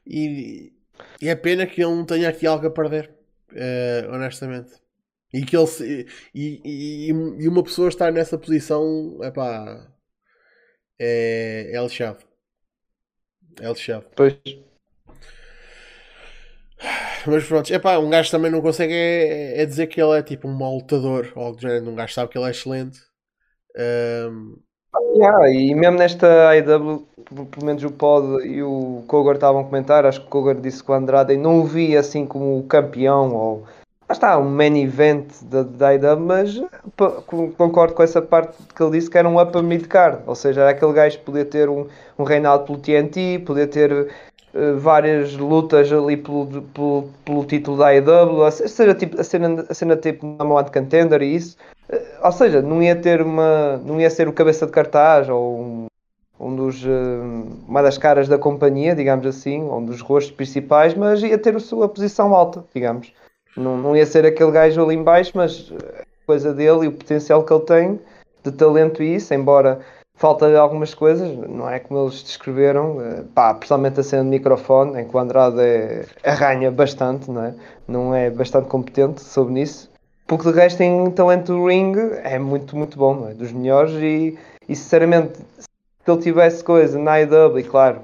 E 0.06 0.78
e 1.22 1.30
é 1.30 1.36
pena 1.36 1.66
que 1.66 1.82
ele 1.82 1.96
não 1.96 2.06
tenha 2.06 2.30
aqui 2.30 2.46
algo 2.46 2.68
a 2.68 2.72
perder, 2.72 3.12
uh, 3.52 4.14
honestamente. 4.14 4.72
E 5.34 5.46
que 5.46 5.58
ele 5.58 5.68
se, 5.68 6.08
e, 6.34 6.62
e, 6.64 7.08
e, 7.10 7.48
uma 7.48 7.64
pessoa 7.64 7.90
estar 7.90 8.12
nessa 8.12 8.38
posição 8.38 9.20
epá, 9.22 9.88
é, 11.00 11.72
é 11.74 11.82
lixado. 11.82 12.24
É 13.60 13.68
lixado. 13.68 14.06
Pois. 14.16 14.36
Mas 17.26 17.46
pronto, 17.46 17.74
epá, 17.74 17.98
um 17.98 18.10
gajo 18.10 18.32
também 18.32 18.52
não 18.52 18.62
consegue 18.62 18.94
é, 18.94 19.62
é 19.62 19.66
dizer 19.66 19.88
que 19.88 20.02
ele 20.02 20.18
é 20.18 20.24
tipo 20.24 20.48
um 20.48 20.54
mau 20.54 20.76
lutador 20.76 21.32
ou 21.36 21.44
algo 21.44 21.58
do 21.58 21.62
género. 21.62 21.92
Um 21.92 21.96
gajo 21.96 22.14
sabe 22.14 22.32
que 22.32 22.38
ele 22.38 22.48
é 22.48 22.52
excelente. 22.52 23.00
Um, 23.78 24.58
Yeah, 25.16 25.50
e 25.52 25.76
mesmo 25.76 25.98
nesta 25.98 26.50
AEW, 26.50 27.08
pelo 27.52 27.66
menos 27.66 27.84
o 27.84 27.92
Pod 27.92 28.46
e 28.46 28.62
o 28.64 29.04
Kogar 29.08 29.36
estavam 29.36 29.62
a 29.62 29.64
comentar, 29.64 30.06
acho 30.06 30.22
que 30.22 30.28
o 30.28 30.30
Kogar 30.30 30.60
disse 30.60 30.84
que 30.84 30.92
o 30.92 30.94
Andrade 30.94 31.38
não 31.38 31.60
o 31.60 31.64
via 31.66 32.00
assim 32.00 32.26
como 32.26 32.64
campeão 32.68 33.36
ou 33.36 33.68
ah, 34.10 34.14
está, 34.14 34.38
um 34.38 34.50
main 34.50 34.78
event 34.82 35.26
da, 35.44 35.64
da 35.64 35.90
AEW, 35.90 36.20
mas 36.22 36.62
concordo 37.58 37.94
com 37.94 38.04
essa 38.04 38.22
parte 38.22 38.56
que 38.74 38.82
ele 38.82 38.92
disse 38.92 39.10
que 39.10 39.18
era 39.18 39.28
um 39.28 39.40
upper 39.40 39.62
mid-card, 39.62 40.22
ou 40.26 40.34
seja, 40.34 40.62
era 40.62 40.70
aquele 40.70 40.94
gajo 40.94 41.18
que 41.18 41.26
podia 41.26 41.44
ter 41.44 41.68
um, 41.68 41.88
um 42.18 42.24
reinado 42.24 42.64
pelo 42.66 42.78
TNT, 42.78 43.44
podia 43.46 43.68
ter 43.68 43.92
uh, 43.92 44.78
várias 44.80 45.36
lutas 45.36 45.92
ali 45.92 46.16
pelo, 46.16 46.48
pelo, 46.74 47.10
pelo 47.26 47.46
título 47.46 47.78
da 47.78 47.88
AEW, 47.88 48.44
a, 48.46 48.52
seja, 48.52 48.96
tipo, 48.96 49.20
a, 49.20 49.24
cena, 49.26 49.66
a 49.68 49.74
cena 49.74 49.98
tipo 49.98 50.26
number 50.26 50.52
one 50.52 50.72
contender 50.72 51.22
e 51.22 51.36
isso, 51.36 51.58
eh, 51.90 52.20
ou 52.24 52.32
seja, 52.32 52.62
não 52.62 52.82
ia 52.82 52.96
ter 52.96 53.22
uma. 53.22 53.78
não 53.78 54.00
ia 54.00 54.10
ser 54.10 54.28
o 54.28 54.34
cabeça 54.34 54.66
de 54.66 54.72
cartaz 54.72 55.28
ou 55.30 55.60
um, 55.60 55.88
um 56.40 56.56
dos, 56.56 56.84
eh, 56.86 56.88
uma 57.68 57.82
das 57.82 57.98
caras 57.98 58.28
da 58.30 58.38
companhia, 58.38 58.96
digamos 58.96 59.26
assim, 59.26 59.62
um 59.62 59.84
dos 59.86 60.02
rostos 60.02 60.32
principais, 60.32 60.94
mas 60.94 61.22
ia 61.24 61.38
ter 61.38 61.56
a 61.56 61.60
sua 61.60 61.90
posição 61.90 62.34
alta, 62.34 62.64
digamos. 62.74 63.12
Não, 63.58 63.78
não 63.78 63.96
ia 63.96 64.06
ser 64.06 64.26
aquele 64.26 64.52
gajo 64.52 64.84
ali 64.84 64.96
embaixo, 64.96 65.32
mas 65.34 65.72
a 65.72 66.26
coisa 66.26 66.54
dele 66.54 66.86
e 66.86 66.88
o 66.88 66.92
potencial 66.92 67.44
que 67.44 67.52
ele 67.52 67.64
tem 67.64 68.00
de 68.44 68.52
talento 68.52 69.02
e 69.02 69.16
isso, 69.16 69.34
embora 69.34 69.80
falta 70.16 70.58
algumas 70.58 70.94
coisas, 70.94 71.36
não 71.48 71.70
é 71.70 71.80
como 71.80 72.04
eles 72.04 72.24
descreveram, 72.24 73.02
eh, 73.02 73.24
pá, 73.36 73.54
principalmente 73.54 74.00
a 74.00 74.04
cena 74.04 74.24
de 74.24 74.30
microfone, 74.30 75.02
em 75.02 75.08
que 75.08 75.16
o 75.16 75.20
Andrade 75.20 75.60
é, 75.60 76.06
arranha 76.24 76.72
bastante, 76.72 77.30
não 77.30 77.44
é? 77.44 77.54
Não 77.88 78.16
é 78.16 78.30
bastante 78.30 78.68
competente 78.68 79.22
sobre 79.22 79.62
isso. 79.62 79.90
Porque 80.26 80.52
de 80.52 80.58
resto 80.58 80.82
em 80.82 81.10
talento 81.12 81.54
do 81.54 81.68
ring 81.68 81.94
é 82.24 82.40
muito, 82.40 82.76
muito 82.76 82.98
bom, 82.98 83.16
não 83.16 83.30
é? 83.30 83.34
Dos 83.34 83.52
melhores 83.52 83.94
e, 83.94 84.38
e 84.68 84.76
sinceramente 84.76 85.38
se 85.60 86.12
ele 86.12 86.22
tivesse 86.22 86.64
coisa 86.64 86.98
na 86.98 87.20
IW, 87.22 87.64
claro, 87.70 88.02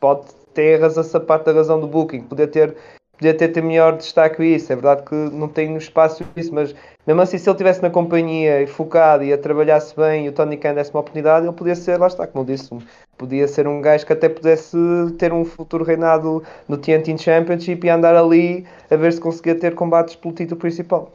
pode 0.00 0.26
ter 0.52 0.82
essa 0.82 1.20
parte 1.20 1.44
da 1.44 1.52
razão 1.52 1.80
do 1.80 1.86
booking, 1.86 2.22
poder 2.22 2.48
ter 2.48 2.76
podia 3.20 3.34
ter, 3.34 3.48
ter 3.48 3.62
melhor 3.62 3.98
destaque 3.98 4.42
isso. 4.42 4.72
É 4.72 4.76
verdade 4.76 5.02
que 5.02 5.14
não 5.14 5.46
tem 5.46 5.76
espaço 5.76 6.24
isso, 6.34 6.54
mas 6.54 6.74
mesmo 7.06 7.20
assim, 7.20 7.36
se 7.36 7.48
ele 7.48 7.54
estivesse 7.54 7.82
na 7.82 7.90
companhia 7.90 8.62
e 8.62 8.66
focado 8.66 9.22
e 9.22 9.32
a 9.32 9.36
trabalhasse 9.36 9.94
bem 9.94 10.24
e 10.24 10.28
o 10.30 10.32
Tony 10.32 10.56
Khan 10.56 10.74
desse 10.74 10.90
uma 10.90 11.00
oportunidade, 11.00 11.46
ele 11.46 11.54
podia 11.54 11.74
ser, 11.74 11.98
lá 11.98 12.06
está, 12.06 12.26
como 12.26 12.42
eu 12.42 12.46
disse, 12.54 12.70
podia 13.18 13.46
ser 13.46 13.68
um 13.68 13.80
gajo 13.82 14.06
que 14.06 14.12
até 14.14 14.28
pudesse 14.28 14.76
ter 15.18 15.34
um 15.34 15.44
futuro 15.44 15.84
reinado 15.84 16.42
no 16.66 16.78
TNT 16.78 17.18
Championship 17.18 17.86
e 17.86 17.90
andar 17.90 18.16
ali 18.16 18.66
a 18.90 18.96
ver 18.96 19.12
se 19.12 19.20
conseguia 19.20 19.54
ter 19.54 19.74
combates 19.74 20.16
pelo 20.16 20.34
título 20.34 20.58
principal. 20.58 21.12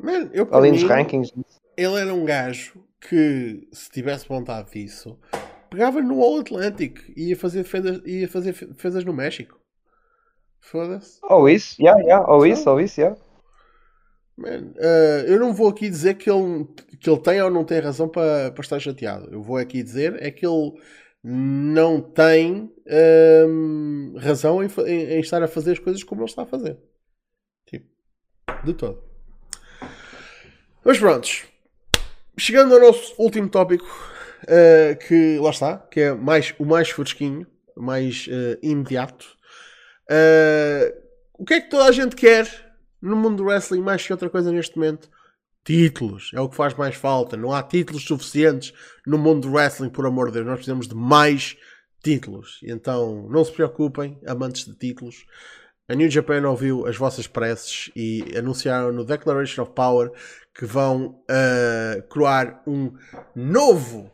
Man, 0.00 0.30
eu, 0.32 0.48
Além 0.50 0.72
dos 0.72 0.84
rankings. 0.84 1.32
Ele 1.76 2.00
era 2.00 2.14
um 2.14 2.24
gajo 2.24 2.82
que, 2.98 3.68
se 3.72 3.90
tivesse 3.90 4.26
vontade 4.26 4.70
disso, 4.72 5.18
pegava 5.68 6.00
no 6.00 6.22
All 6.22 6.40
Atlantic 6.40 6.98
e 7.14 7.28
ia 7.28 7.36
fazer 7.36 7.62
defesas, 7.62 8.00
ia 8.06 8.28
fazer 8.28 8.52
defesas 8.52 9.04
no 9.04 9.12
México. 9.12 9.61
Foda-se. 10.62 11.18
Ou 11.24 11.48
isso, 11.48 11.80
yeah, 11.82 12.00
yeah. 12.00 12.32
ou 12.32 12.46
isso, 12.46 12.70
ou 12.70 12.80
isso, 12.80 13.00
yeah. 13.00 13.20
Man, 14.36 14.72
uh, 14.76 15.26
eu 15.26 15.38
não 15.38 15.52
vou 15.52 15.68
aqui 15.68 15.90
dizer 15.90 16.14
que 16.14 16.30
ele, 16.30 16.66
que 16.98 17.10
ele 17.10 17.20
tem 17.20 17.42
ou 17.42 17.50
não 17.50 17.64
tem 17.64 17.80
razão 17.80 18.08
para, 18.08 18.50
para 18.50 18.62
estar 18.62 18.78
chateado. 18.78 19.28
Eu 19.30 19.42
vou 19.42 19.58
aqui 19.58 19.82
dizer 19.82 20.16
é 20.22 20.30
que 20.30 20.46
ele 20.46 20.72
não 21.22 22.00
tem 22.00 22.72
um, 23.46 24.14
razão 24.18 24.62
em, 24.62 24.68
em, 24.86 25.12
em, 25.14 25.20
estar 25.20 25.42
a 25.42 25.48
fazer 25.48 25.72
as 25.72 25.78
coisas 25.78 26.02
como 26.02 26.22
ele 26.22 26.30
está 26.30 26.42
a 26.42 26.46
fazer. 26.46 26.78
Tipo, 27.66 27.86
de 28.64 28.72
todo. 28.72 29.02
Mas 30.84 30.98
prontos. 30.98 31.44
Chegando 32.38 32.74
ao 32.74 32.80
nosso 32.80 33.14
último 33.18 33.48
tópico, 33.48 33.86
uh, 34.44 34.96
que 35.06 35.38
lá 35.38 35.50
está, 35.50 35.78
que 35.78 36.00
é 36.00 36.14
mais, 36.14 36.54
o 36.58 36.64
mais 36.64 36.88
fresquinho, 36.88 37.46
mais 37.76 38.26
uh, 38.28 38.58
imediato. 38.62 39.41
Uh, 40.12 40.92
o 41.38 41.44
que 41.44 41.54
é 41.54 41.60
que 41.60 41.70
toda 41.70 41.86
a 41.86 41.92
gente 41.92 42.14
quer 42.14 42.76
no 43.00 43.16
mundo 43.16 43.38
do 43.38 43.44
wrestling 43.44 43.80
mais 43.80 44.06
que 44.06 44.12
outra 44.12 44.28
coisa 44.28 44.52
neste 44.52 44.76
momento? 44.76 45.08
Títulos. 45.64 46.30
É 46.34 46.40
o 46.40 46.48
que 46.48 46.56
faz 46.56 46.74
mais 46.74 46.94
falta. 46.94 47.36
Não 47.36 47.52
há 47.52 47.62
títulos 47.62 48.04
suficientes 48.04 48.74
no 49.06 49.16
mundo 49.16 49.48
do 49.48 49.54
wrestling, 49.54 49.88
por 49.88 50.04
amor 50.04 50.26
de 50.26 50.34
Deus. 50.34 50.46
Nós 50.46 50.56
precisamos 50.56 50.86
de 50.86 50.94
mais 50.94 51.56
títulos. 52.02 52.60
Então, 52.62 53.26
não 53.30 53.44
se 53.44 53.52
preocupem, 53.52 54.20
amantes 54.26 54.66
de 54.66 54.74
títulos. 54.74 55.24
A 55.88 55.94
New 55.94 56.10
Japan 56.10 56.46
ouviu 56.48 56.86
as 56.86 56.96
vossas 56.96 57.26
preces 57.26 57.90
e 57.96 58.24
anunciaram 58.36 58.92
no 58.92 59.04
Declaration 59.04 59.62
of 59.62 59.72
Power 59.72 60.12
que 60.54 60.66
vão 60.66 61.22
uh, 61.30 62.02
coroar 62.08 62.62
um 62.66 62.92
novo 63.34 64.10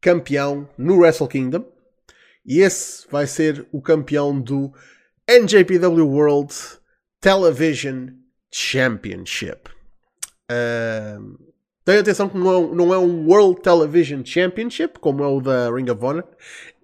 campeão 0.00 0.68
no 0.76 0.98
Wrestle 0.98 1.28
Kingdom. 1.28 1.64
E 2.44 2.60
esse 2.60 3.06
vai 3.10 3.26
ser 3.26 3.66
o 3.70 3.80
campeão 3.80 4.40
do 4.40 4.72
NJPW 5.30 6.02
World 6.02 6.52
Television 7.20 8.08
Championship. 8.50 9.70
Uh, 10.50 11.38
tenha 11.84 12.00
atenção 12.00 12.28
que 12.28 12.36
não 12.36 12.50
é, 12.50 12.74
não 12.74 12.94
é 12.94 12.98
um 12.98 13.28
World 13.28 13.62
Television 13.62 14.24
Championship, 14.24 14.98
como 14.98 15.22
é 15.22 15.28
o 15.28 15.40
da 15.40 15.70
Ring 15.70 15.88
of 15.88 16.04
Honor, 16.04 16.24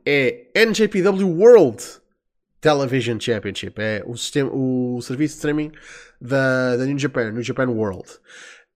é 0.06 0.46
NJPW 0.54 1.28
World 1.28 1.82
Television 2.60 3.18
Championship. 3.18 3.80
É 3.82 4.04
o, 4.06 4.16
sistema, 4.16 4.50
o 4.54 5.00
serviço 5.02 5.34
de 5.34 5.38
streaming 5.38 5.72
da, 6.20 6.76
da 6.76 6.84
New 6.84 7.00
Japan, 7.00 7.32
New 7.32 7.42
Japan 7.42 7.68
World. 7.68 8.08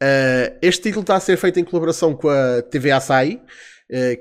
Uh, 0.02 0.58
este 0.60 0.82
título 0.82 1.02
está 1.02 1.14
a 1.14 1.20
ser 1.20 1.36
feito 1.36 1.60
em 1.60 1.64
colaboração 1.64 2.12
com 2.16 2.28
a 2.28 2.60
TV 2.62 2.90
Asahi, 2.90 3.40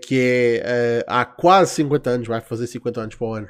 que 0.01 0.61
é 0.63 1.01
uh, 1.01 1.05
há 1.07 1.25
quase 1.25 1.75
50 1.75 2.09
anos, 2.09 2.27
vai 2.27 2.41
fazer 2.41 2.65
50 2.65 3.01
anos 3.01 3.15
para 3.15 3.27
o 3.27 3.33
ano, 3.33 3.47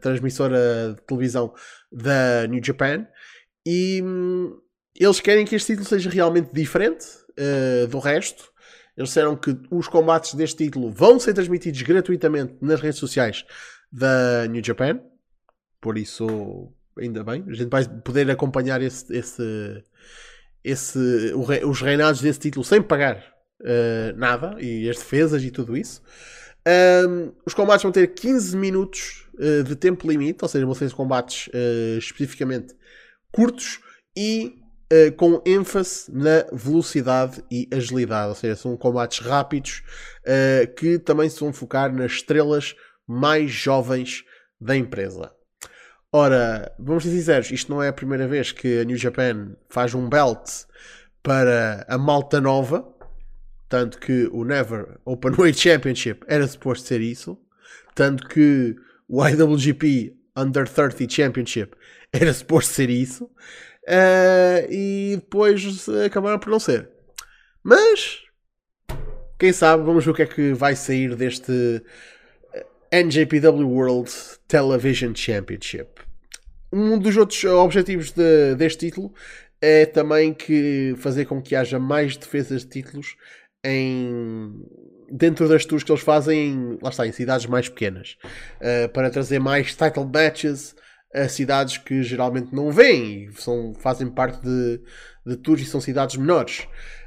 transmissora 0.00 0.94
de 0.94 1.02
televisão 1.02 1.52
da 1.90 2.46
New 2.46 2.62
Japan. 2.62 3.06
E 3.66 4.00
um, 4.02 4.56
eles 4.94 5.20
querem 5.20 5.44
que 5.44 5.56
este 5.56 5.72
título 5.72 5.88
seja 5.88 6.08
realmente 6.08 6.52
diferente 6.52 7.04
do 7.90 7.98
resto. 7.98 8.50
Eles 8.96 9.10
disseram 9.10 9.36
que 9.36 9.54
os 9.70 9.88
combates 9.88 10.32
deste 10.34 10.64
título 10.64 10.90
vão 10.90 11.18
ser 11.18 11.34
transmitidos 11.34 11.82
gratuitamente 11.82 12.56
nas 12.62 12.80
redes 12.80 12.98
sociais 12.98 13.44
da 13.92 14.46
New 14.48 14.64
Japan. 14.64 15.00
Por 15.80 15.98
isso, 15.98 16.72
ainda 16.98 17.22
bem. 17.22 17.44
A 17.48 17.52
gente 17.52 17.68
vai 17.68 17.84
poder 18.00 18.30
acompanhar 18.30 18.80
esse, 18.80 19.14
esse, 19.14 19.84
esse, 20.64 20.98
os 21.64 21.80
reinados 21.80 22.20
desse 22.22 22.38
título 22.38 22.64
sem 22.64 22.80
pagar 22.80 23.35
uh, 23.60 24.16
nada. 24.16 24.56
E 24.60 24.88
as 24.88 24.96
defesas 24.96 25.42
e 25.42 25.50
tudo 25.50 25.76
isso. 25.76 26.02
Um, 26.66 27.32
os 27.44 27.54
combates 27.54 27.84
vão 27.84 27.92
ter 27.92 28.08
15 28.08 28.56
minutos 28.56 29.28
uh, 29.34 29.62
de 29.62 29.76
tempo 29.76 30.08
limite, 30.08 30.38
ou 30.42 30.48
seja, 30.48 30.66
vão 30.66 30.74
ser 30.74 30.90
combates 30.92 31.48
uh, 31.48 31.98
especificamente 31.98 32.74
curtos 33.30 33.80
e 34.16 34.58
uh, 34.92 35.12
com 35.16 35.42
ênfase 35.46 36.10
na 36.12 36.44
velocidade 36.52 37.44
e 37.50 37.68
agilidade, 37.72 38.28
ou 38.30 38.34
seja, 38.34 38.56
são 38.56 38.76
combates 38.76 39.18
rápidos 39.20 39.82
uh, 40.22 40.74
que 40.74 40.98
também 40.98 41.28
se 41.28 41.40
vão 41.40 41.52
focar 41.52 41.92
nas 41.92 42.12
estrelas 42.12 42.74
mais 43.06 43.50
jovens 43.50 44.24
da 44.60 44.76
empresa. 44.76 45.30
Ora, 46.12 46.72
vamos 46.78 47.04
ser 47.04 47.10
sinceros, 47.10 47.50
isto 47.50 47.70
não 47.70 47.82
é 47.82 47.88
a 47.88 47.92
primeira 47.92 48.26
vez 48.26 48.52
que 48.52 48.80
a 48.80 48.84
New 48.84 48.96
Japan 48.96 49.54
faz 49.68 49.94
um 49.94 50.08
belt 50.08 50.64
para 51.22 51.84
a 51.88 51.98
malta 51.98 52.40
nova, 52.40 52.95
tanto 53.68 53.98
que 53.98 54.28
o 54.32 54.44
Never 54.44 54.98
Openweight 55.04 55.58
Championship 55.60 56.24
era 56.26 56.46
suposto 56.46 56.86
ser 56.86 57.00
isso, 57.00 57.38
tanto 57.94 58.26
que 58.28 58.76
o 59.08 59.26
IWGP 59.26 60.14
Under 60.36 60.68
30 60.68 61.08
Championship 61.08 61.76
era 62.12 62.32
suposto 62.32 62.72
ser 62.72 62.90
isso, 62.90 63.30
Uh, 63.86 64.66
e 64.68 65.16
depois 65.16 65.88
acabaram 66.04 66.40
por 66.40 66.50
não 66.50 66.58
ser. 66.58 66.88
Mas, 67.62 68.18
quem 69.38 69.52
sabe, 69.52 69.84
vamos 69.84 70.04
ver 70.04 70.10
o 70.10 70.14
que 70.14 70.22
é 70.22 70.26
que 70.26 70.52
vai 70.52 70.74
sair 70.74 71.14
deste 71.14 71.82
NJPW 72.90 73.68
World 73.68 74.10
Television 74.48 75.14
Championship. 75.14 76.02
Um 76.72 76.98
dos 76.98 77.16
outros 77.16 77.44
objetivos 77.44 78.10
de, 78.10 78.56
deste 78.56 78.86
título 78.86 79.14
é 79.60 79.86
também 79.86 80.34
que 80.34 80.94
fazer 80.98 81.24
com 81.24 81.40
que 81.40 81.54
haja 81.54 81.78
mais 81.78 82.16
defesas 82.16 82.62
de 82.62 82.70
títulos 82.70 83.16
em 83.66 84.64
dentro 85.10 85.48
das 85.48 85.64
tours 85.64 85.82
que 85.82 85.90
eles 85.90 86.02
fazem, 86.02 86.78
lá 86.82 86.90
está, 86.90 87.06
em 87.06 87.12
cidades 87.12 87.46
mais 87.46 87.68
pequenas, 87.68 88.16
uh, 88.60 88.88
para 88.90 89.10
trazer 89.10 89.38
mais 89.38 89.74
title 89.74 90.04
matches 90.04 90.74
a 91.14 91.28
cidades 91.28 91.78
que 91.78 92.02
geralmente 92.02 92.54
não 92.54 92.70
vêm 92.70 93.24
e 93.24 93.32
são, 93.40 93.72
fazem 93.74 94.08
parte 94.08 94.40
de, 94.42 94.80
de 95.24 95.36
tours 95.36 95.60
e 95.60 95.64
são 95.64 95.80
cidades 95.80 96.16
menores. 96.16 96.66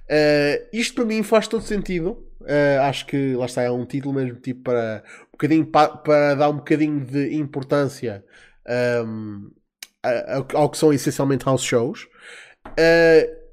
Uh, 0.10 0.68
isto 0.74 0.95
para 0.95 1.05
mim 1.05 1.22
faz 1.24 1.47
todo 1.47 1.64
sentido. 1.64 2.26
Uh, 2.41 2.82
acho 2.84 3.05
que 3.05 3.36
lá 3.36 3.45
está, 3.45 3.62
é 3.62 3.70
um 3.70 3.86
título 3.86 4.16
mesmo 4.16 4.39
tipo 4.39 4.64
para, 4.64 5.03
um 5.28 5.32
bocadinho, 5.34 5.66
para, 5.66 5.89
para 5.89 6.36
dar 6.36 6.49
um 6.49 6.57
bocadinho 6.57 7.05
de 7.05 7.36
importância 7.36 8.24
um, 9.05 9.51
ehm, 10.03 10.45
ao 10.53 10.70
que 10.70 10.78
são 10.78 10.93
essencialmente 10.93 11.45
house 11.45 11.62
shows. 11.62 12.07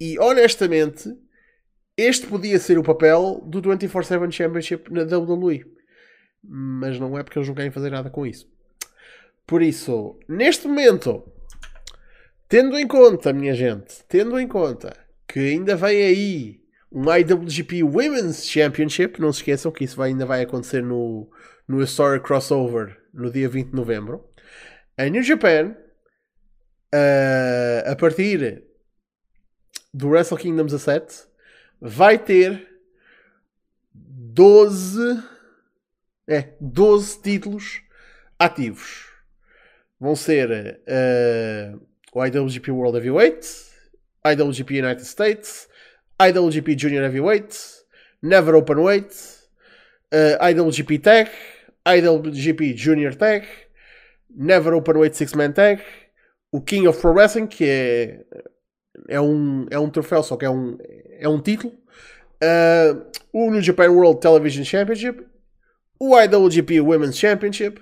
E 0.00 0.18
honestamente, 0.18 1.12
este 1.96 2.26
podia 2.26 2.58
ser 2.58 2.78
o 2.78 2.82
papel 2.82 3.42
do 3.46 3.62
24-7 3.62 4.30
Championship 4.30 4.92
na 4.92 5.02
WWE. 5.02 5.64
Mas 6.42 7.00
não 7.00 7.18
é 7.18 7.22
porque 7.22 7.38
eles 7.38 7.48
não 7.48 7.54
querem 7.54 7.70
fazer 7.70 7.90
nada 7.90 8.10
com 8.10 8.26
isso. 8.26 8.48
Por 9.46 9.62
isso, 9.62 10.18
neste 10.28 10.66
momento, 10.66 11.24
tendo 12.48 12.78
em 12.78 12.86
conta, 12.86 13.32
minha 13.32 13.54
gente, 13.54 14.04
tendo 14.08 14.38
em 14.38 14.46
conta 14.46 14.96
que 15.26 15.38
ainda 15.38 15.76
vem 15.76 16.02
aí 16.02 16.60
um 16.90 17.04
IWGP 17.12 17.82
Women's 17.82 18.46
Championship, 18.46 19.20
não 19.20 19.32
se 19.32 19.40
esqueçam 19.40 19.72
que 19.72 19.84
isso 19.84 19.96
vai, 19.96 20.10
ainda 20.10 20.26
vai 20.26 20.42
acontecer 20.42 20.82
no, 20.82 21.30
no 21.66 21.82
Story 21.82 22.20
Crossover 22.20 22.96
no 23.12 23.30
dia 23.30 23.48
20 23.48 23.70
de 23.70 23.74
novembro. 23.74 24.24
A 24.96 25.04
New 25.04 25.22
Japan, 25.22 25.76
uh, 26.94 27.90
a 27.90 27.96
partir 27.96 28.64
do 29.92 30.08
Wrestle 30.08 30.38
Kingdom 30.38 30.66
17, 30.66 31.26
vai 31.80 32.18
ter 32.18 32.66
12, 33.94 35.22
é, 36.26 36.54
12 36.60 37.22
títulos 37.22 37.82
ativos. 38.38 39.06
Vão 39.98 40.14
ser 40.14 40.78
uh, 40.86 41.80
o 42.12 42.24
IWGP 42.24 42.70
World 42.70 42.98
Heavyweight, 42.98 43.46
IWGP 44.24 44.82
United 44.82 45.06
States, 45.06 45.68
IWGP 46.20 46.78
Junior 46.78 47.04
Heavyweight, 47.04 47.56
Never 48.22 48.54
Openweight, 48.54 49.14
uh, 50.12 50.44
IWGP 50.44 50.98
Tag, 50.98 51.30
IWGP 51.86 52.74
Junior 52.74 53.14
Tag, 53.14 53.46
Never 54.28 54.74
Openweight 54.74 55.14
Six 55.14 55.34
Man 55.34 55.52
Tag, 55.52 55.82
o 56.52 56.60
King 56.60 56.86
of 56.86 57.00
Pro 57.00 57.12
Wrestling, 57.12 57.46
que 57.46 57.64
é, 57.64 58.24
é, 59.08 59.20
um, 59.20 59.66
é 59.70 59.78
um 59.78 59.90
troféu, 59.90 60.22
só 60.22 60.36
que 60.36 60.44
é 60.44 60.50
um, 60.50 60.78
é 61.18 61.28
um 61.28 61.40
título, 61.40 61.72
uh, 62.42 63.06
o 63.32 63.50
New 63.50 63.62
Japan 63.62 63.90
World 63.90 64.20
Television 64.20 64.64
Championship, 64.64 65.26
o 65.98 66.18
IWGP 66.18 66.80
Women's 66.80 67.18
Championship, 67.18 67.80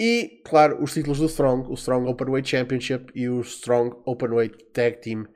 e, 0.00 0.42
claro, 0.44 0.82
os 0.82 0.92
títulos 0.92 1.18
do 1.18 1.26
Strong, 1.26 1.68
o 1.70 1.74
Strong 1.74 2.08
Openweight 2.08 2.48
Championship 2.48 3.10
e 3.14 3.28
o 3.28 3.40
Strong 3.40 3.96
Openweight 4.04 4.56
Tag 4.72 5.00
Team 5.00 5.26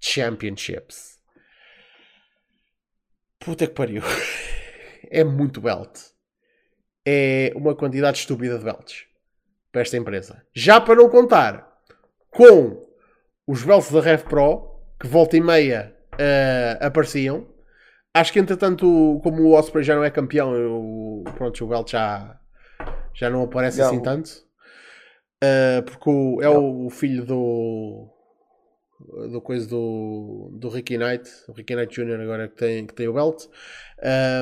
Championships. 0.00 1.18
Puta 3.38 3.66
que 3.66 3.74
pariu. 3.74 4.02
É 5.14 5.22
muito 5.24 5.60
belt. 5.60 5.98
É 7.04 7.52
uma 7.54 7.74
quantidade 7.74 8.16
estúpida 8.16 8.56
de 8.56 8.64
belts 8.64 9.04
para 9.70 9.82
esta 9.82 9.98
empresa. 9.98 10.42
Já 10.54 10.80
para 10.80 10.94
não 10.94 11.10
contar 11.10 11.70
com 12.30 12.82
os 13.46 13.62
belts 13.62 13.90
da 13.90 14.00
Rev 14.00 14.22
Pro, 14.22 14.80
que 15.00 15.06
volta 15.06 15.36
e 15.36 15.40
meia 15.40 15.94
uh, 16.14 16.84
apareciam. 16.84 17.46
Acho 18.14 18.32
que 18.32 18.38
entretanto, 18.38 19.20
como 19.22 19.42
o 19.42 19.52
Osprey 19.52 19.82
já 19.82 19.96
não 19.96 20.04
é 20.04 20.10
campeão, 20.10 20.54
eu, 20.54 21.24
pronto, 21.34 21.64
o 21.64 21.68
belt 21.68 21.90
já, 21.90 22.38
já 23.14 23.30
não 23.30 23.42
aparece 23.42 23.78
não. 23.78 23.86
assim 23.86 24.02
tanto. 24.02 24.30
Uh, 25.42 25.82
porque 25.84 26.10
o, 26.10 26.42
é 26.42 26.48
o 26.48 26.88
filho 26.90 27.24
do 27.24 28.08
do 29.30 29.40
coisa 29.40 29.68
do, 29.68 30.50
do 30.52 30.68
Ricky 30.68 30.96
Knight, 30.96 31.28
o 31.48 31.52
Ricky 31.52 31.74
Knight 31.74 31.92
Jr. 31.92 32.20
agora 32.20 32.48
que 32.48 32.56
tem, 32.56 32.86
que 32.86 32.94
tem 32.94 33.08
o 33.08 33.12
belt. 33.12 33.46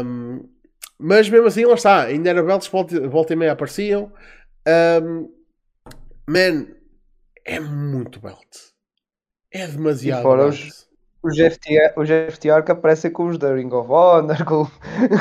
Um, 0.04 0.48
mas 0.98 1.28
mesmo 1.28 1.46
assim, 1.46 1.64
lá 1.64 1.74
está, 1.74 2.02
ainda 2.04 2.30
era 2.30 2.42
belts, 2.42 2.68
volta, 2.68 3.08
volta 3.08 3.32
e 3.32 3.36
meia 3.36 3.52
apareciam. 3.52 4.12
Um, 5.02 5.32
man, 6.28 6.66
é 7.44 7.58
muito 7.58 8.20
belt. 8.20 8.69
É 9.52 9.66
demasiado. 9.66 10.20
E 10.20 10.22
fora 10.22 10.46
os, 10.46 10.88
os 11.22 11.36
FTR, 11.36 11.92
os 11.96 12.08
FTR 12.08 12.62
que 12.64 12.72
aparecem 12.72 13.10
com 13.10 13.26
os 13.26 13.36
da 13.36 13.54
Ring 13.54 13.72
of 13.72 13.90
Honor, 13.90 14.44
com, 14.44 14.66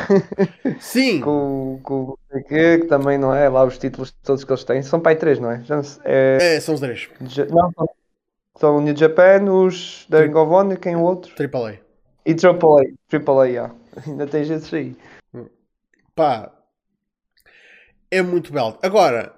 Sim. 0.79 1.19
com, 1.21 1.79
com 1.83 2.15
que, 2.47 2.79
que 2.79 2.85
também 2.87 3.17
não 3.17 3.33
é 3.33 3.49
lá 3.49 3.63
os 3.63 3.77
títulos 3.77 4.11
todos 4.23 4.43
que 4.43 4.51
eles 4.51 4.63
têm. 4.63 4.81
São 4.81 4.99
pai 4.99 5.15
três, 5.15 5.39
não 5.39 5.51
é? 5.51 5.63
É... 6.03 6.55
é, 6.55 6.59
são 6.59 6.75
os 6.75 6.81
três. 6.81 7.09
Não, 7.49 7.73
são 8.57 8.77
o 8.77 8.81
New 8.81 8.95
Japan, 8.95 9.43
os 9.51 10.05
da 10.09 10.21
Ring 10.21 10.33
of 10.33 10.51
Honor, 10.51 10.77
quem 10.77 10.95
o 10.95 11.01
outro? 11.01 11.35
Triple 11.35 11.65
A. 11.65 11.79
E 12.25 12.35
Triple 12.35 12.69
A, 12.69 13.09
Triple 13.09 13.39
A, 13.39 13.43
yeah. 13.45 13.75
ainda 14.05 14.27
tens 14.27 14.49
esses 14.49 14.73
aí. 14.73 14.95
Pá, 16.15 16.51
é 18.11 18.21
muito 18.21 18.51
belo. 18.51 18.77
Agora, 18.81 19.33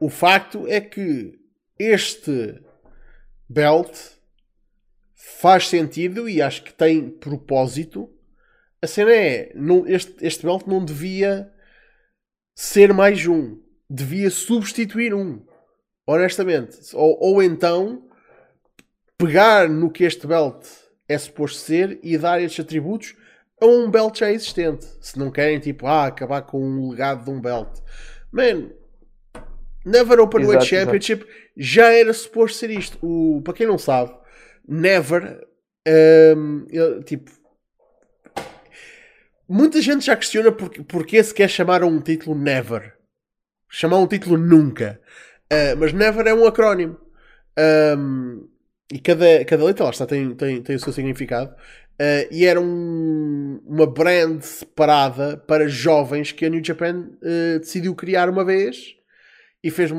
o 0.00 0.08
facto 0.08 0.66
é 0.66 0.80
que 0.80 1.38
este 1.78 2.62
belt 3.50 3.90
faz 5.12 5.68
sentido 5.68 6.28
e 6.28 6.40
acho 6.40 6.62
que 6.62 6.72
tem 6.72 7.10
propósito. 7.10 8.08
A 8.80 8.86
cena 8.86 9.12
é, 9.12 9.52
não, 9.54 9.86
este, 9.86 10.14
este 10.24 10.46
belt 10.46 10.66
não 10.66 10.84
devia 10.84 11.52
ser 12.54 12.94
mais 12.94 13.26
um. 13.26 13.60
Devia 13.88 14.30
substituir 14.30 15.12
um. 15.12 15.44
Honestamente. 16.06 16.78
Ou, 16.94 17.18
ou 17.20 17.42
então 17.42 18.08
pegar 19.18 19.68
no 19.68 19.90
que 19.90 20.04
este 20.04 20.26
belt 20.26 20.64
é 21.08 21.18
suposto 21.18 21.58
ser 21.58 21.98
e 22.02 22.16
dar 22.16 22.40
estes 22.40 22.64
atributos 22.64 23.16
a 23.60 23.66
um 23.66 23.90
belt 23.90 24.18
já 24.18 24.30
existente. 24.30 24.86
Se 25.00 25.18
não 25.18 25.30
querem, 25.30 25.58
tipo, 25.58 25.86
ah, 25.86 26.06
acabar 26.06 26.42
com 26.42 26.62
um 26.62 26.90
legado 26.90 27.24
de 27.24 27.30
um 27.30 27.40
belt. 27.40 27.80
Man, 28.32 28.70
Never 29.84 30.20
Openweight 30.20 30.64
Championship 30.64 31.22
exato. 31.22 31.50
já 31.56 31.92
era 31.92 32.12
suposto 32.12 32.58
ser 32.58 32.70
isto. 32.70 32.98
O, 33.02 33.40
para 33.42 33.54
quem 33.54 33.66
não 33.66 33.78
sabe, 33.78 34.14
Never, 34.68 35.46
um, 36.36 36.66
eu, 36.70 37.02
tipo, 37.02 37.30
muita 39.48 39.80
gente 39.80 40.06
já 40.06 40.16
questiona 40.16 40.52
porque, 40.52 40.82
porque 40.82 41.22
se 41.22 41.34
quer 41.34 41.48
chamar 41.48 41.82
um 41.82 42.00
título 42.00 42.38
Never. 42.38 42.94
Chamar 43.68 43.98
um 43.98 44.06
título 44.06 44.36
Nunca. 44.36 45.00
Uh, 45.52 45.76
mas 45.78 45.92
Never 45.92 46.26
é 46.26 46.34
um 46.34 46.46
acrónimo. 46.46 46.98
Um, 47.98 48.48
e 48.92 48.98
cada, 48.98 49.44
cada 49.44 49.64
letra 49.64 49.84
lá 49.84 49.90
está, 49.90 50.06
tem, 50.06 50.34
tem, 50.34 50.62
tem 50.62 50.76
o 50.76 50.80
seu 50.80 50.92
significado. 50.92 51.54
Uh, 52.00 52.26
e 52.30 52.46
era 52.46 52.60
um, 52.60 53.60
uma 53.66 53.86
brand 53.86 54.40
separada 54.40 55.36
para 55.36 55.68
jovens 55.68 56.32
que 56.32 56.46
a 56.46 56.48
New 56.48 56.64
Japan 56.64 57.10
uh, 57.22 57.58
decidiu 57.58 57.94
criar 57.94 58.28
uma 58.28 58.44
vez 58.44 58.99
e 59.62 59.70
fez 59.70 59.90
um, 59.90 59.98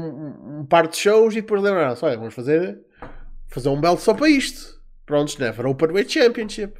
um 0.60 0.66
par 0.66 0.88
de 0.88 0.98
shows 0.98 1.34
e 1.34 1.42
depois 1.42 1.62
lembraram-se: 1.62 2.04
olha, 2.04 2.18
vamos 2.18 2.34
fazer, 2.34 2.80
fazer 3.48 3.70
um 3.70 3.80
belt 3.80 4.00
só 4.00 4.14
para 4.14 4.30
isto. 4.30 4.80
Prontos, 5.06 5.38
Never 5.38 5.66
Openweight 5.66 6.12
Championship. 6.12 6.80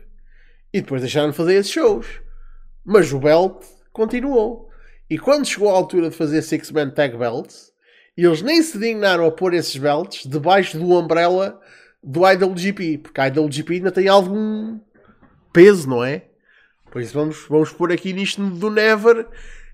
E 0.74 0.82
depois 0.82 1.02
deixaram 1.02 1.32
de 1.32 1.36
fazer 1.36 1.56
esses 1.56 1.72
shows. 1.72 2.08
Mas 2.86 3.12
o 3.12 3.20
belt 3.20 3.64
continuou. 3.92 4.70
E 5.10 5.18
quando 5.18 5.46
chegou 5.46 5.70
a 5.70 5.74
altura 5.74 6.10
de 6.10 6.16
fazer 6.16 6.42
Six 6.42 6.72
Man 6.72 6.92
Tag 6.92 7.18
Belts, 7.18 7.72
eles 8.16 8.42
nem 8.42 8.62
se 8.62 8.78
dignaram 8.78 9.26
a 9.26 9.32
pôr 9.32 9.54
esses 9.54 9.76
belts 9.76 10.26
debaixo 10.26 10.78
do 10.78 10.92
umbrella 10.92 11.60
do 12.04 12.22
IWGP, 12.28 13.00
porque 13.00 13.22
a 13.22 13.28
IWGP 13.28 13.76
ainda 13.76 13.92
tem 13.92 14.08
algum 14.08 14.80
peso, 15.52 15.90
não 15.90 16.04
é? 16.04 16.26
Por 16.90 17.02
isso 17.02 17.14
vamos, 17.14 17.46
vamos 17.48 17.72
pôr 17.72 17.92
aqui 17.92 18.14
nisto 18.14 18.42
do 18.42 18.70
Never, 18.70 19.28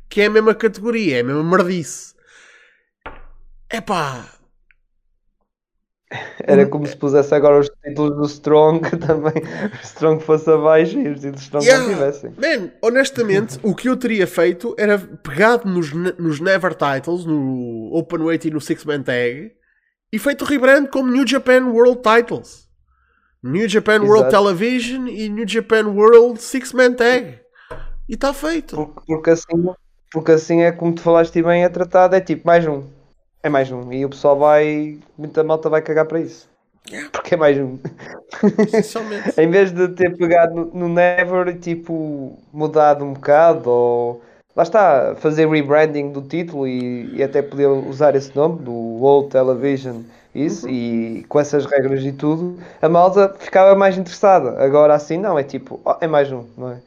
que 0.09 0.21
é 0.21 0.25
a 0.25 0.29
mesma 0.29 0.53
categoria, 0.53 1.17
é 1.17 1.19
a 1.21 1.23
mesma 1.23 1.43
merdice. 1.43 2.16
Epá, 3.71 4.37
era 6.41 6.65
como 6.65 6.87
se 6.87 6.95
pusesse 6.95 7.35
agora 7.35 7.59
os 7.59 7.69
títulos 7.83 8.15
do 8.15 8.25
Strong 8.25 8.79
também. 9.05 9.33
O 9.33 9.83
Strong 9.83 10.23
fosse 10.23 10.49
abaixo 10.49 10.97
e 10.97 11.09
os 11.09 11.19
títulos 11.19 11.41
Strong 11.41 11.65
yeah. 11.65 11.85
não 11.85 11.93
tivessem. 11.93 12.31
Man, 12.31 12.71
honestamente, 12.81 13.59
o 13.61 13.75
que 13.75 13.89
eu 13.89 13.97
teria 13.97 14.25
feito 14.25 14.73
era 14.77 14.97
pegado 14.97 15.67
nos, 15.67 15.91
nos 15.91 16.39
Never 16.39 16.73
Titles, 16.73 17.25
no 17.25 17.91
Open 17.93 18.21
Weight 18.21 18.47
e 18.47 18.51
no 18.51 18.61
Six 18.61 18.85
Man 18.85 19.03
Tag, 19.03 19.51
e 20.11 20.19
feito 20.19 20.45
rebrand 20.45 20.87
como 20.87 21.11
New 21.11 21.27
Japan 21.27 21.65
World 21.65 22.01
Titles. 22.01 22.67
New 23.43 23.67
Japan 23.67 23.97
Exato. 23.97 24.07
World 24.07 24.29
Television 24.29 25.07
e 25.07 25.27
New 25.27 25.47
Japan 25.47 25.87
World 25.87 26.41
Six 26.41 26.71
Man 26.71 26.93
Tag. 26.93 27.39
E 28.07 28.13
está 28.13 28.33
feito. 28.33 28.75
Porque, 28.77 29.01
porque, 29.05 29.29
assim, 29.31 29.73
porque 30.11 30.31
assim 30.31 30.61
é 30.61 30.71
como 30.71 30.95
tu 30.95 31.01
falaste 31.01 31.41
bem, 31.43 31.65
é 31.65 31.69
tratado, 31.69 32.15
é 32.15 32.21
tipo 32.21 32.47
mais 32.47 32.65
um. 32.65 32.96
É 33.47 33.49
mais 33.49 33.71
um. 33.71 33.93
E 33.93 34.03
o 34.03 34.09
pessoal 34.09 34.37
vai. 34.37 34.99
Muita 35.17 35.41
malta 35.41 35.69
vai 35.69 35.81
cagar 35.81 36.05
para 36.05 36.19
isso. 36.19 36.49
Yeah. 36.89 37.09
Porque 37.11 37.33
é 37.33 37.37
mais 37.37 37.57
um. 37.57 37.79
em 39.41 39.49
vez 39.49 39.71
de 39.71 39.87
ter 39.87 40.17
pegado 40.17 40.53
no, 40.53 40.65
no 40.65 40.89
Never 40.89 41.47
e 41.47 41.53
tipo 41.53 42.37
mudado 42.51 43.05
um 43.05 43.13
bocado 43.13 43.69
ou 43.69 44.21
lá 44.53 44.63
está, 44.63 45.15
fazer 45.15 45.47
rebranding 45.47 46.11
do 46.11 46.21
título 46.21 46.67
e, 46.67 47.15
e, 47.15 47.23
até 47.23 47.41
poder 47.41 47.67
usar 47.67 48.15
esse 48.17 48.35
nome 48.35 48.63
do 48.63 48.73
World 48.73 49.29
Television 49.29 50.01
isso 50.35 50.67
uhum. 50.67 50.73
e 50.73 51.25
com 51.29 51.39
essas 51.39 51.65
regras 51.65 52.03
e 52.03 52.11
tudo, 52.11 52.59
a 52.81 52.89
malta 52.89 53.33
ficava 53.39 53.75
mais 53.75 53.97
interessada. 53.97 54.61
Agora 54.61 54.93
assim 54.93 55.17
não, 55.17 55.39
é 55.39 55.43
tipo, 55.43 55.79
oh, 55.85 55.95
é 56.01 56.07
mais 56.07 56.29
um, 56.33 56.45
não 56.57 56.71
é? 56.71 56.81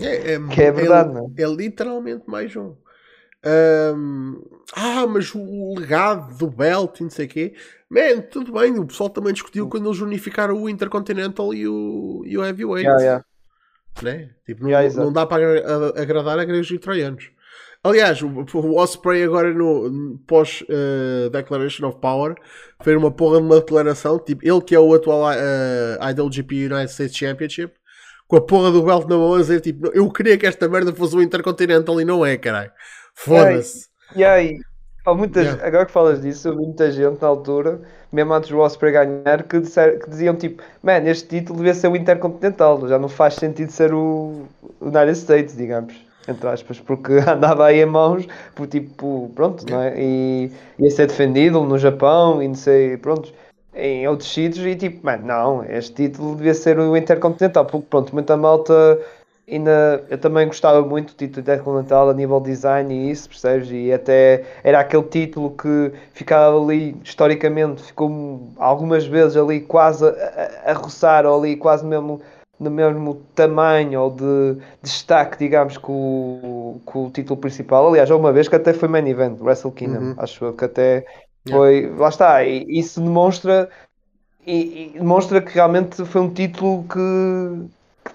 é, 0.00 0.34
é 0.34 0.38
que 0.54 0.62
é 0.62 0.70
verdade, 0.70 1.10
é, 1.10 1.12
não 1.14 1.32
é? 1.36 1.42
É 1.42 1.46
literalmente 1.48 2.22
mais 2.26 2.54
um. 2.54 2.74
Um, 3.44 4.42
ah, 4.74 5.06
mas 5.06 5.34
o 5.34 5.74
legado 5.78 6.36
do 6.38 6.48
Belt 6.48 7.00
e 7.00 7.02
não 7.04 7.10
sei 7.10 7.26
o 7.26 7.28
quê. 7.28 7.54
Man, 7.90 8.22
tudo 8.30 8.52
bem, 8.52 8.78
o 8.78 8.86
pessoal 8.86 9.10
também 9.10 9.32
discutiu 9.32 9.68
quando 9.68 9.86
eles 9.86 10.00
unificaram 10.00 10.60
o 10.60 10.68
Intercontinental 10.68 11.52
e 11.52 11.68
o, 11.68 12.22
e 12.24 12.38
o 12.38 12.44
Heavyweight. 12.44 12.86
Yeah, 12.86 13.02
yeah. 13.02 13.24
Né? 14.02 14.30
Tipo, 14.46 14.62
não, 14.62 14.70
yeah, 14.70 14.94
não 14.96 15.12
dá 15.12 15.26
para 15.26 15.44
agradar 16.00 16.38
a 16.38 16.44
gregos 16.44 16.70
e 16.70 16.78
troianos. 16.78 17.30
Aliás, 17.84 18.22
o, 18.22 18.28
o 18.28 18.76
Osprey 18.78 19.22
agora 19.22 19.52
no 19.52 20.18
pós 20.26 20.62
uh, 20.62 21.28
Declaration 21.28 21.86
of 21.86 21.98
Power 22.00 22.34
fez 22.82 22.96
uma 22.96 23.10
porra 23.10 23.38
de 23.38 23.44
uma 23.44 23.56
declaração, 23.56 24.18
tipo, 24.18 24.40
ele 24.42 24.62
que 24.62 24.74
é 24.74 24.80
o 24.80 24.94
atual 24.94 25.30
uh, 25.30 26.10
IWGP 26.10 26.72
United 26.72 26.90
States 26.90 27.14
Championship, 27.14 27.74
com 28.26 28.36
a 28.36 28.40
porra 28.40 28.70
do 28.70 28.82
belt 28.82 29.06
na 29.06 29.18
mão 29.18 29.34
a 29.34 29.38
dizer, 29.38 29.60
tipo, 29.60 29.88
eu 29.88 30.10
queria 30.10 30.38
que 30.38 30.46
esta 30.46 30.66
merda 30.66 30.94
fosse 30.94 31.14
o 31.14 31.20
Intercontinental 31.20 32.00
e 32.00 32.06
não 32.06 32.24
é, 32.24 32.38
caralho. 32.38 32.72
Foda-se. 33.14 33.86
E 34.14 34.24
aí, 34.24 34.60
muitas, 35.12 35.46
yeah. 35.46 35.66
agora 35.66 35.86
que 35.86 35.92
falas 35.92 36.22
disso, 36.22 36.48
eu 36.48 36.56
vi 36.56 36.64
muita 36.64 36.90
gente 36.90 37.20
na 37.20 37.28
altura, 37.28 37.80
mesmo 38.12 38.32
antes 38.32 38.50
do 38.50 38.58
Osprey 38.58 38.92
ganhar, 38.92 39.42
que, 39.42 39.60
disser, 39.60 40.00
que 40.00 40.08
diziam 40.08 40.34
tipo, 40.34 40.62
man, 40.82 40.98
este 41.06 41.28
título 41.28 41.58
devia 41.58 41.74
ser 41.74 41.88
o 41.88 41.96
Intercontinental, 41.96 42.88
já 42.88 42.98
não 42.98 43.08
faz 43.08 43.34
sentido 43.34 43.70
ser 43.70 43.92
o 43.92 44.46
United 44.80 45.18
States, 45.18 45.56
digamos, 45.56 45.94
entre 46.28 46.48
aspas, 46.48 46.80
porque 46.80 47.12
andava 47.28 47.66
aí 47.66 47.80
em 47.80 47.86
mãos, 47.86 48.26
por 48.54 48.66
tipo, 48.66 49.30
pronto, 49.34 49.64
não 49.70 49.82
é? 49.82 49.94
E 49.98 50.52
ia 50.78 50.90
ser 50.90 51.06
defendido 51.06 51.62
no 51.62 51.78
Japão 51.78 52.42
e 52.42 52.48
não 52.48 52.54
sei, 52.54 52.96
pronto, 52.96 53.32
em 53.74 54.06
outros 54.06 54.32
sítios 54.32 54.64
e 54.64 54.76
tipo, 54.76 55.04
man, 55.04 55.18
não, 55.18 55.64
este 55.64 55.94
título 55.94 56.36
devia 56.36 56.54
ser 56.54 56.78
o 56.78 56.96
Intercontinental, 56.96 57.66
porque 57.66 57.86
pronto, 57.90 58.12
muita 58.12 58.36
malta 58.36 58.98
ainda 59.48 60.04
eu 60.08 60.18
também 60.18 60.46
gostava 60.46 60.82
muito 60.82 61.12
do 61.12 61.16
título 61.16 61.40
Intercontinental 61.40 62.10
a 62.10 62.14
nível 62.14 62.40
design 62.40 62.92
e 62.94 63.10
isso, 63.10 63.28
percebes? 63.28 63.68
E 63.70 63.92
até 63.92 64.44
era 64.62 64.80
aquele 64.80 65.04
título 65.04 65.50
que 65.50 65.92
ficava 66.12 66.58
ali, 66.58 66.96
historicamente, 67.04 67.82
ficou 67.82 68.48
algumas 68.56 69.06
vezes 69.06 69.36
ali 69.36 69.60
quase 69.60 70.06
a, 70.06 70.70
a, 70.70 70.72
roçar, 70.72 71.26
ou 71.26 71.38
ali 71.38 71.56
quase 71.56 71.84
mesmo 71.84 72.20
no 72.58 72.70
mesmo 72.70 73.16
tamanho 73.34 74.00
ou 74.00 74.10
de 74.10 74.56
destaque, 74.80 75.38
digamos, 75.38 75.76
com, 75.76 76.80
com 76.84 77.06
o 77.06 77.10
título 77.10 77.38
principal. 77.38 77.88
Aliás, 77.88 78.10
há 78.10 78.16
uma 78.16 78.32
vez 78.32 78.48
que 78.48 78.54
até 78.54 78.72
foi 78.72 78.88
main 78.88 79.06
event, 79.08 79.40
Wrestle 79.40 79.72
Kingdom, 79.72 79.98
uhum. 79.98 80.14
acho 80.16 80.52
que 80.52 80.64
até 80.64 81.04
foi. 81.48 81.80
Yeah. 81.80 82.00
Lá 82.00 82.08
está, 82.08 82.44
e 82.44 82.64
isso 82.68 83.00
demonstra. 83.00 83.68
E, 84.46 84.92
e 84.94 84.98
demonstra 84.98 85.40
que 85.40 85.52
realmente 85.52 86.04
foi 86.04 86.20
um 86.20 86.30
título 86.30 86.84
que, 86.84 87.68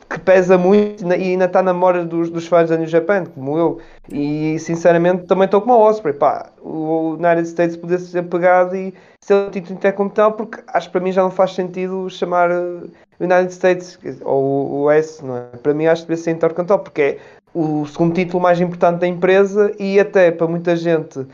que 0.10 0.20
pesa 0.20 0.58
muito 0.58 1.04
e 1.06 1.32
ainda 1.32 1.46
está 1.46 1.62
na 1.62 1.74
memória 1.74 2.04
dos, 2.04 2.30
dos 2.30 2.48
fãs 2.48 2.70
da 2.70 2.78
New 2.78 2.88
Japan, 2.88 3.26
como 3.26 3.58
eu. 3.58 3.80
E 4.12 4.58
sinceramente 4.60 5.26
também 5.26 5.46
estou 5.46 5.62
como 5.62 5.74
o 5.74 5.82
Osprey. 5.82 6.14
Pá, 6.14 6.50
o 6.62 7.16
United 7.20 7.48
States 7.48 7.78
podia 7.78 8.00
ser 8.00 8.24
pegado 8.24 8.76
e 8.76 8.94
ser 9.22 9.34
o 9.34 9.52
título 9.52 9.76
intercontinental, 9.76 10.34
porque 10.34 10.62
acho 10.68 10.88
que 10.88 10.92
para 10.92 11.02
mim 11.02 11.12
já 11.12 11.22
não 11.22 11.32
faz 11.32 11.54
sentido 11.54 12.10
chamar 12.10 12.50
uh, 12.52 12.90
United 13.20 13.54
States 13.54 14.00
ou 14.24 14.84
o 14.84 14.92
S, 14.92 15.24
não 15.24 15.38
é? 15.38 15.42
Para 15.62 15.74
mim 15.74 15.86
acho 15.86 16.04
que 16.04 16.10
deve 16.10 16.22
ser 16.22 16.32
intercontinental, 16.32 16.80
porque 16.80 17.02
é 17.02 17.18
o 17.54 17.86
segundo 17.86 18.14
título 18.14 18.42
mais 18.42 18.60
importante 18.60 19.00
da 19.00 19.08
empresa 19.08 19.72
e 19.80 20.00
até 20.00 20.32
para 20.32 20.48
muita 20.48 20.76
gente 20.76 21.26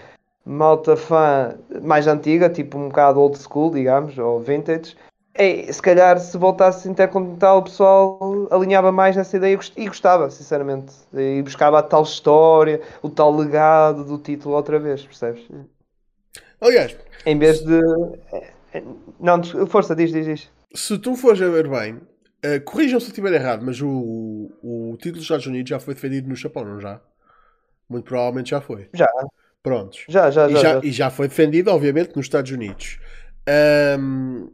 malta 0.45 0.95
fã 0.95 1.56
mais 1.82 2.07
antiga, 2.07 2.49
tipo 2.49 2.77
um 2.77 2.90
bocado 2.90 3.19
old 3.19 3.38
school, 3.38 3.72
digamos, 3.72 4.18
ou 4.18 4.40
vintage, 4.40 4.95
é, 5.38 5.72
se 5.72 5.82
calhar 5.82 6.18
se 6.18 6.38
voltasse 6.38 6.88
Intercontinental 6.88 7.57
o 7.57 7.64
pessoal 7.64 8.48
alinhava 8.49 8.90
mais 8.90 9.18
nessa 9.18 9.36
ideia 9.36 9.60
e 9.76 9.88
gostava, 9.88 10.30
sinceramente. 10.30 10.94
E 11.14 11.41
buscava 11.41 11.80
a 11.80 11.84
tal 11.84 12.03
história, 12.03 12.82
o 13.02 13.10
tal 13.10 13.36
legado 13.36 14.06
do 14.06 14.18
título 14.18 14.56
outra 14.56 14.80
vez, 14.80 15.03
percebes? 15.03 15.45
Aliás, 16.62 16.95
em 17.26 17.38
vez 17.38 17.60
de. 17.60 17.82
Não, 19.20 19.44
força, 19.68 19.94
diz, 19.94 20.12
diz, 20.12 20.26
diz. 20.26 20.49
Se 20.74 20.98
tu 20.98 21.16
fores 21.16 21.41
a 21.41 21.49
ver 21.49 21.68
bem, 21.68 21.95
uh, 21.95 22.62
corrijam 22.64 22.99
se 22.99 23.07
eu 23.07 23.10
estiver 23.10 23.34
errado, 23.34 23.62
mas 23.64 23.82
o, 23.82 23.90
o, 23.90 24.91
o 24.91 24.98
título 24.98 25.16
dos 25.16 25.24
Estados 25.24 25.45
Unidos 25.48 25.70
já 25.70 25.80
foi 25.80 25.94
defendido 25.94 26.30
no 26.30 26.36
Japão, 26.36 26.64
não 26.64 26.80
já? 26.80 27.02
Muito 27.90 28.06
provavelmente 28.06 28.52
já 28.52 28.62
foi. 28.62 28.90
Já. 28.94 29.07
Prontos. 29.62 30.06
Já, 30.07 30.32
já, 30.32 30.48
já. 30.48 30.57
E 30.57 30.62
já, 30.62 30.74
já. 30.74 30.82
E 30.84 30.91
já 30.91 31.10
foi 31.10 31.28
defendido, 31.28 31.72
obviamente, 31.72 32.16
nos 32.16 32.26
Estados 32.26 32.52
Unidos. 32.52 32.99
Um, 33.99 34.49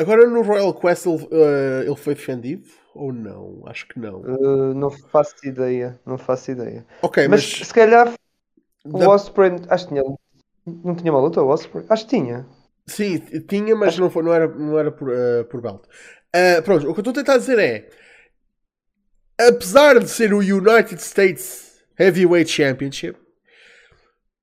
Agora 0.00 0.26
no 0.28 0.42
Royal 0.42 0.72
Quest 0.74 1.06
ele, 1.06 1.16
uh, 1.24 1.82
ele 1.86 1.96
foi 1.96 2.14
defendido 2.14 2.68
Ou 2.94 3.12
não? 3.12 3.62
Acho 3.66 3.86
que 3.88 3.98
não. 3.98 4.20
Uh, 4.20 4.74
não 4.74 4.90
faço 4.90 5.34
ideia. 5.44 5.98
Não 6.06 6.16
faço 6.18 6.50
ideia. 6.50 6.86
Ok, 7.02 7.28
Mas, 7.28 7.58
mas. 7.58 7.66
se 7.68 7.74
calhar 7.74 8.12
o 8.84 8.98
da- 8.98 9.08
Osprey. 9.10 9.52
Acho 9.68 9.88
que 9.88 9.94
tinha. 9.94 10.02
Não 10.66 10.94
tinha 10.94 11.12
uma 11.12 11.20
luta 11.20 11.42
o 11.42 11.48
Osprey? 11.48 11.84
Acho 11.88 12.04
que 12.06 12.16
tinha. 12.16 12.46
Sim, 12.86 13.18
tinha, 13.48 13.76
mas 13.76 13.96
não, 13.98 14.10
foi, 14.10 14.22
não 14.22 14.32
era, 14.32 14.48
não 14.48 14.78
era 14.78 14.90
por, 14.90 15.12
eh, 15.12 15.44
por 15.44 15.60
belt. 15.60 15.82
Eh, 16.32 16.60
pronto, 16.62 16.88
o 16.90 16.92
que 16.94 16.98
eu 17.00 17.02
estou 17.02 17.12
a 17.12 17.14
tentar 17.14 17.38
dizer 17.38 17.58
é. 17.58 17.88
Apesar 19.38 19.98
de 19.98 20.08
ser 20.08 20.34
o 20.34 20.38
United 20.38 21.00
States 21.00 21.80
Heavyweight 21.98 22.50
Championship, 22.50 23.16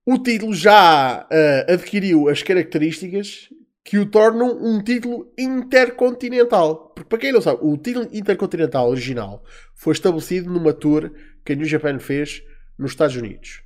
o 0.06 0.18
título 0.18 0.54
já 0.54 1.28
adquiriu 1.68 2.30
as 2.30 2.42
características 2.42 3.50
que 3.88 3.98
o 3.98 4.06
tornam 4.06 4.52
um 4.62 4.84
título 4.84 5.32
intercontinental. 5.38 6.92
Porque, 6.94 7.08
para 7.08 7.20
quem 7.20 7.32
não 7.32 7.40
sabe, 7.40 7.60
o 7.62 7.78
título 7.78 8.06
intercontinental 8.12 8.90
original 8.90 9.42
foi 9.74 9.94
estabelecido 9.94 10.52
numa 10.52 10.74
tour 10.74 11.10
que 11.46 11.54
a 11.54 11.56
New 11.56 11.66
Japan 11.66 11.98
fez 11.98 12.44
nos 12.78 12.92
Estados 12.92 13.16
Unidos. 13.16 13.64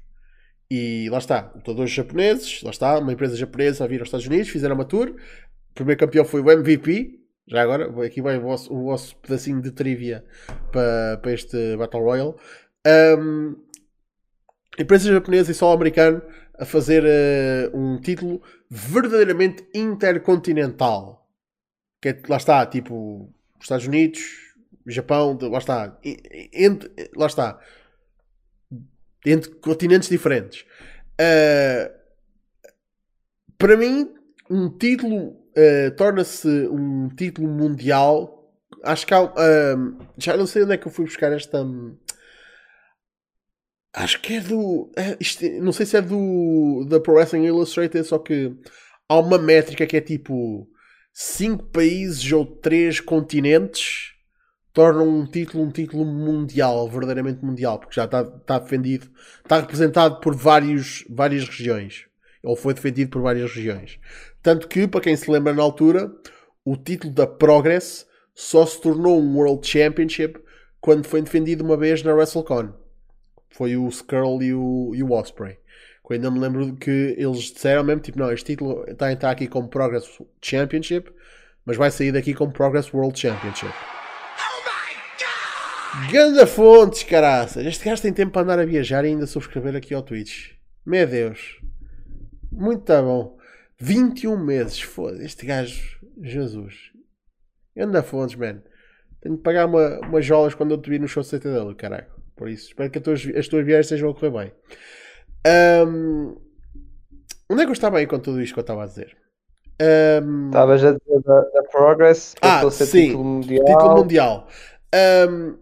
E 0.69 1.10
lá 1.10 1.18
está, 1.18 1.52
lutadores 1.56 1.89
japoneses, 1.89 2.61
lá 2.61 2.69
está, 2.69 2.99
uma 2.99 3.11
empresa 3.11 3.35
japonesa 3.35 3.84
a 3.84 3.88
vir 3.88 3.99
aos 3.99 4.10
Estados 4.10 4.27
Unidos, 4.27 4.49
fizeram 4.49 4.76
uma 4.76 4.85
tour. 4.85 5.10
O 5.10 5.73
primeiro 5.73 5.99
campeão 5.99 6.23
foi 6.23 6.39
o 6.39 6.52
MVP. 6.52 7.19
Já 7.48 7.64
agora, 7.64 8.06
aqui 8.06 8.22
vai 8.22 8.38
o 8.38 8.41
vosso, 8.41 8.72
o 8.72 8.84
vosso 8.84 9.15
pedacinho 9.15 9.60
de 9.60 9.72
trivia 9.72 10.23
para, 10.72 11.18
para 11.18 11.34
este 11.34 11.76
Battle 11.77 12.03
Royale. 12.03 12.35
Um, 13.18 13.56
empresa 14.77 15.11
japonesa 15.11 15.52
e 15.52 15.56
só 15.56 15.73
americano 15.73 16.22
a 16.61 16.65
fazer 16.65 17.03
eh, 17.03 17.71
um 17.73 17.99
título 17.99 18.39
verdadeiramente 18.69 19.67
intercontinental. 19.73 21.27
Que 21.99 22.09
é, 22.09 22.21
lá 22.29 22.38
está, 22.38 22.63
tipo, 22.67 23.33
os 23.59 23.63
Estados 23.63 23.88
Unidos, 23.88 24.21
Japão, 24.85 25.39
lá 25.41 25.57
está, 25.57 25.99
entre, 26.53 26.91
lá 27.15 27.25
está, 27.25 27.59
entre 29.25 29.49
continentes 29.55 30.07
diferentes. 30.07 30.63
Uh, 31.19 31.91
para 33.57 33.75
mim, 33.75 34.13
um 34.47 34.69
título 34.69 35.29
uh, 35.29 35.91
torna-se 35.97 36.47
um 36.47 37.09
título 37.09 37.47
mundial. 37.47 38.53
Acho 38.83 39.07
que 39.07 39.15
há. 39.15 39.23
um, 39.23 39.97
já 40.15 40.38
não 40.38 40.45
sei 40.45 40.61
onde 40.61 40.73
é 40.73 40.77
que 40.77 40.88
eu 40.88 40.91
fui 40.91 41.05
buscar 41.05 41.31
esta. 41.31 41.65
Acho 43.93 44.22
que 44.22 44.34
é 44.35 44.39
do. 44.41 44.91
é, 44.97 45.18
isto- 45.19 45.45
não 45.61 45.72
sei 45.72 45.85
se 45.85 45.97
é 45.97 46.01
do. 46.01 46.85
da 46.89 46.99
Pro 46.99 47.13
Wrestling 47.15 47.45
Illustrated, 47.45 48.05
só 48.05 48.18
que 48.19 48.53
há 49.09 49.18
uma 49.19 49.38
métrica 49.38 49.85
que 49.85 49.97
é 49.97 50.01
tipo. 50.01 50.68
5 51.13 51.65
países 51.65 52.31
ou 52.31 52.45
3 52.45 53.01
continentes 53.01 54.13
tornam 54.72 55.05
um 55.09 55.26
título 55.26 55.61
um 55.65 55.69
título 55.69 56.05
mundial, 56.05 56.89
verdadeiramente 56.89 57.43
mundial, 57.43 57.77
porque 57.80 57.95
já 57.95 58.05
está, 58.05 58.22
está 58.22 58.59
defendido, 58.59 59.09
está 59.43 59.59
representado 59.59 60.22
por 60.22 60.34
vários, 60.34 61.03
várias 61.09 61.45
regiões, 61.45 62.05
ou 62.41 62.55
foi 62.55 62.73
defendido 62.73 63.09
por 63.11 63.22
várias 63.22 63.53
regiões. 63.53 63.99
Tanto 64.41 64.69
que, 64.69 64.88
para 64.88 65.01
quem 65.01 65.18
se 65.18 65.30
lembra 65.30 65.51
na 65.53 65.61
altura, 65.61 66.09
o 66.63 66.77
título 66.77 67.13
da 67.13 67.27
Progress 67.27 68.07
só 68.34 68.65
se 68.65 68.80
tornou 68.80 69.19
um 69.22 69.35
World 69.35 69.68
Championship 69.68 70.39
quando 70.80 71.05
foi 71.05 71.22
defendido 71.22 71.61
uma 71.65 71.76
vez 71.76 72.01
na 72.03 72.13
WrestleCon. 72.13 72.73
Foi 73.52 73.76
o 73.76 73.88
Skrull 73.90 74.41
e 74.41 74.53
o, 74.53 74.91
e 74.95 75.03
o 75.03 75.11
Osprey. 75.11 75.57
Que 76.06 76.14
eu 76.14 76.15
ainda 76.15 76.32
me 76.32 76.40
lembro 76.40 76.76
que 76.76 77.15
eles 77.18 77.52
disseram 77.52 77.84
mesmo, 77.84 78.02
tipo, 78.02 78.18
não, 78.19 78.32
este 78.32 78.53
título 78.53 78.84
está 78.88 79.07
a 79.07 79.11
entrar 79.14 79.32
aqui 79.32 79.48
como 79.48 79.68
Progress 79.68 80.07
Championship, 80.41 81.11
mas 81.65 81.78
vai 81.78 81.91
sair 81.91 82.11
daqui 82.11 82.34
como 82.34 82.52
Progress 82.52 82.94
World 82.94 83.18
Championship. 83.19 83.73
Ganda 86.10 86.48
fontes, 86.48 87.03
caraças. 87.03 87.65
Este 87.65 87.86
gajo 87.86 88.02
tem 88.02 88.14
tempo 88.14 88.32
para 88.32 88.41
andar 88.41 88.60
a 88.60 88.65
viajar 88.65 89.03
e 89.03 89.10
ainda 89.10 89.28
subscrever 89.28 89.76
aqui 89.76 89.94
ao 89.94 90.02
Twitch. 90.02 90.52
Meu 90.86 91.06
Deus. 91.06 91.60
Muito 92.52 92.84
tá 92.84 93.02
bom. 93.02 93.38
21 93.78 94.38
meses. 94.38 94.82
Foda 94.82 95.23
este 95.23 95.45
gajo. 95.45 95.99
Jesus. 96.22 96.91
Ganda 97.76 98.02
fontes, 98.02 98.36
man. 98.36 98.61
Tenho 99.22 99.36
de 99.36 99.41
pagar 99.41 99.68
uma, 99.68 99.99
umas 99.99 100.26
jolas 100.26 100.56
quando 100.56 100.72
eu 100.72 100.82
te 100.82 100.90
vi 100.90 100.98
no 100.98 101.07
show 101.07 101.22
de 101.22 101.30
CTW, 101.30 101.76
caralho. 101.76 102.20
Por 102.41 102.49
isso, 102.49 102.69
espero 102.69 102.89
que 102.89 102.97
as 102.97 103.03
tuas, 103.03 103.27
as 103.38 103.47
tuas 103.47 103.63
viagens 103.63 103.85
estejam 103.85 104.09
a 104.09 104.13
correr 104.15 104.31
bem. 104.31 104.51
Ahm, 105.45 106.35
onde 107.47 107.61
é 107.61 107.65
que 107.65 107.69
eu 107.69 107.73
estava 107.73 107.99
aí 107.99 108.07
com 108.07 108.18
tudo 108.18 108.41
isto 108.41 108.55
que 108.55 108.59
eu 108.59 108.63
estava 108.63 108.81
a 108.84 108.88
dizer? 108.88 109.15
Estavas 110.47 110.84
a 110.84 110.93
dizer 110.93 111.22
da, 111.23 111.39
da 111.41 111.63
Progress, 111.72 112.34
que 112.34 112.39
Ah, 112.41 112.68
sim. 112.72 113.09
título 113.09 113.23
mundial. 113.23 113.63
título 113.63 113.95
mundial. 113.95 114.47
Ahm, 114.91 115.53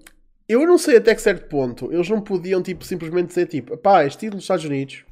eu 0.47 0.65
não 0.65 0.77
sei 0.77 0.95
até 0.95 1.13
que 1.13 1.21
certo 1.21 1.49
ponto 1.49 1.91
eles 1.91 2.09
não 2.09 2.21
podiam 2.21 2.61
tipo, 2.63 2.85
simplesmente 2.85 3.27
dizer 3.27 3.47
tipo, 3.47 3.75
pá, 3.75 4.05
este 4.05 4.19
título 4.19 4.37
dos 4.37 4.45
Estados 4.45 4.63
Unidos 4.63 5.03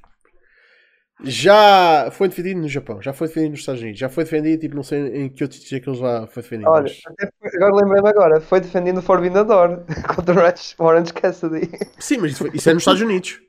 já 1.23 2.09
foi 2.11 2.27
defendido 2.27 2.59
no 2.61 2.67
Japão, 2.69 3.01
já 3.01 3.11
foi 3.13 3.27
defendido 3.27 3.51
nos 3.51 3.59
Estados 3.61 3.81
Unidos, 3.81 3.99
já 3.99 4.07
foi 4.09 4.23
defendido, 4.23 4.59
tipo, 4.61 4.75
não 4.75 4.83
sei 4.83 4.99
em 5.17 5.29
que 5.29 5.43
outro 5.43 5.59
título 5.59 5.77
é 5.77 5.79
que 5.81 5.89
ele 5.89 5.97
já 5.97 6.27
foi 6.27 6.43
defendido. 6.43 6.69
Olha, 6.69 6.83
mas- 6.83 7.29
foi- 7.39 7.49
agora 7.55 7.75
lembrei-me 7.83 8.09
agora, 8.09 8.41
foi 8.41 8.59
defendendo 8.61 8.99
o 8.99 9.01
Forbidden 9.01 9.45
Door 9.45 9.83
contra 10.15 10.35
o 10.35 10.83
Orange- 10.85 11.13
Cassidy. 11.13 11.69
Sim, 11.99 12.17
mas 12.19 12.31
isso, 12.33 12.39
foi- 12.45 12.51
isso 12.55 12.69
é 12.69 12.73
nos 12.73 12.81
Estados 12.81 13.01
Unidos. 13.01 13.41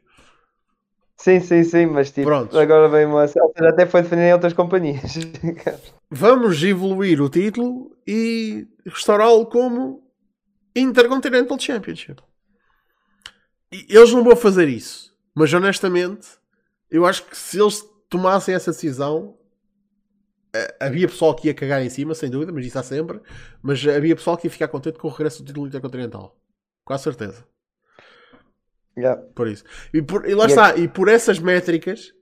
Sim, 1.21 1.41
sim, 1.41 1.65
sim, 1.65 1.87
mas 1.87 2.11
tipo, 2.13 2.27
Pronto. 2.29 2.57
agora 2.59 2.89
vem 2.89 3.05
uma. 3.05 3.25
Até 3.25 3.87
foi 3.87 4.03
defendido 4.03 4.27
em 4.29 4.33
outras 4.33 4.53
companhias. 4.53 5.15
Vamos 6.11 6.63
evoluir 6.63 7.21
o 7.21 7.29
título 7.29 7.91
e 8.07 8.67
restaurá-lo 8.87 9.45
como 9.47 10.01
Intercontinental 10.77 11.59
Championship. 11.59 12.23
E 13.73 13.85
eles 13.91 14.13
não 14.13 14.23
vão 14.23 14.37
fazer 14.37 14.69
isso. 14.69 15.13
Mas 15.35 15.53
honestamente, 15.53 16.29
eu 16.91 17.07
acho 17.07 17.25
que 17.25 17.37
se 17.37 17.61
eles 17.61 17.85
tomassem 18.09 18.55
essa 18.55 18.71
decisão, 18.73 19.37
eh, 20.55 20.77
havia 20.81 21.09
pessoal 21.09 21.35
que 21.35 21.49
ia 21.49 21.55
cagar 21.55 21.83
em 21.83 21.91
cima, 21.91 22.15
sem 22.15 22.31
dúvida, 22.31 22.53
mas 22.53 22.67
isso 22.67 22.79
há 22.79 22.83
sempre. 22.83 23.21
Mas 23.63 23.87
havia 23.87 24.17
pessoal 24.17 24.37
que 24.37 24.47
ia 24.47 24.51
ficar 24.51 24.69
contente 24.69 24.99
com 24.99 25.09
o 25.09 25.11
regresso 25.11 25.43
do 25.43 25.47
título 25.47 25.67
Intercontinental. 25.67 26.37
Com 26.85 26.93
a 26.95 26.99
certeza. 26.99 27.45
Yeah. 28.97 29.23
Por 29.35 29.47
isso. 29.49 29.65
E, 29.95 30.03
por- 30.03 30.29
e 30.29 30.35
lá 30.35 30.45
E 30.45 30.49
está, 30.49 30.77
e 30.77 30.89
por 30.89 31.09
essas 31.09 31.39
métricas, 31.39 32.13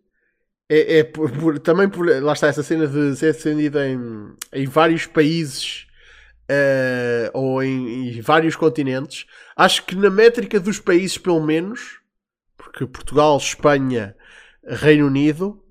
é, 0.68 0.98
é 1.00 1.04
por- 1.04 1.32
por- 1.32 1.58
também 1.60 1.88
por. 1.88 2.06
Lá 2.22 2.32
está, 2.34 2.48
essa 2.48 2.62
cena 2.62 2.86
de 2.86 3.16
ser 3.16 3.32
defendida 3.34 3.88
em, 3.88 3.98
em 4.52 4.66
vários 4.66 5.06
países 5.06 5.86
eh, 6.48 7.30
ou 7.34 7.62
em, 7.62 8.10
em 8.18 8.20
vários 8.20 8.56
continentes. 8.56 9.26
Acho 9.56 9.84
que 9.86 9.96
na 9.96 10.10
métrica 10.10 10.60
dos 10.60 10.80
países, 10.80 11.18
pelo 11.18 11.40
menos, 11.44 12.00
porque 12.56 12.86
Portugal, 12.86 13.36
Espanha, 13.38 14.16
Reino 14.66 15.06
Unido, 15.06 15.62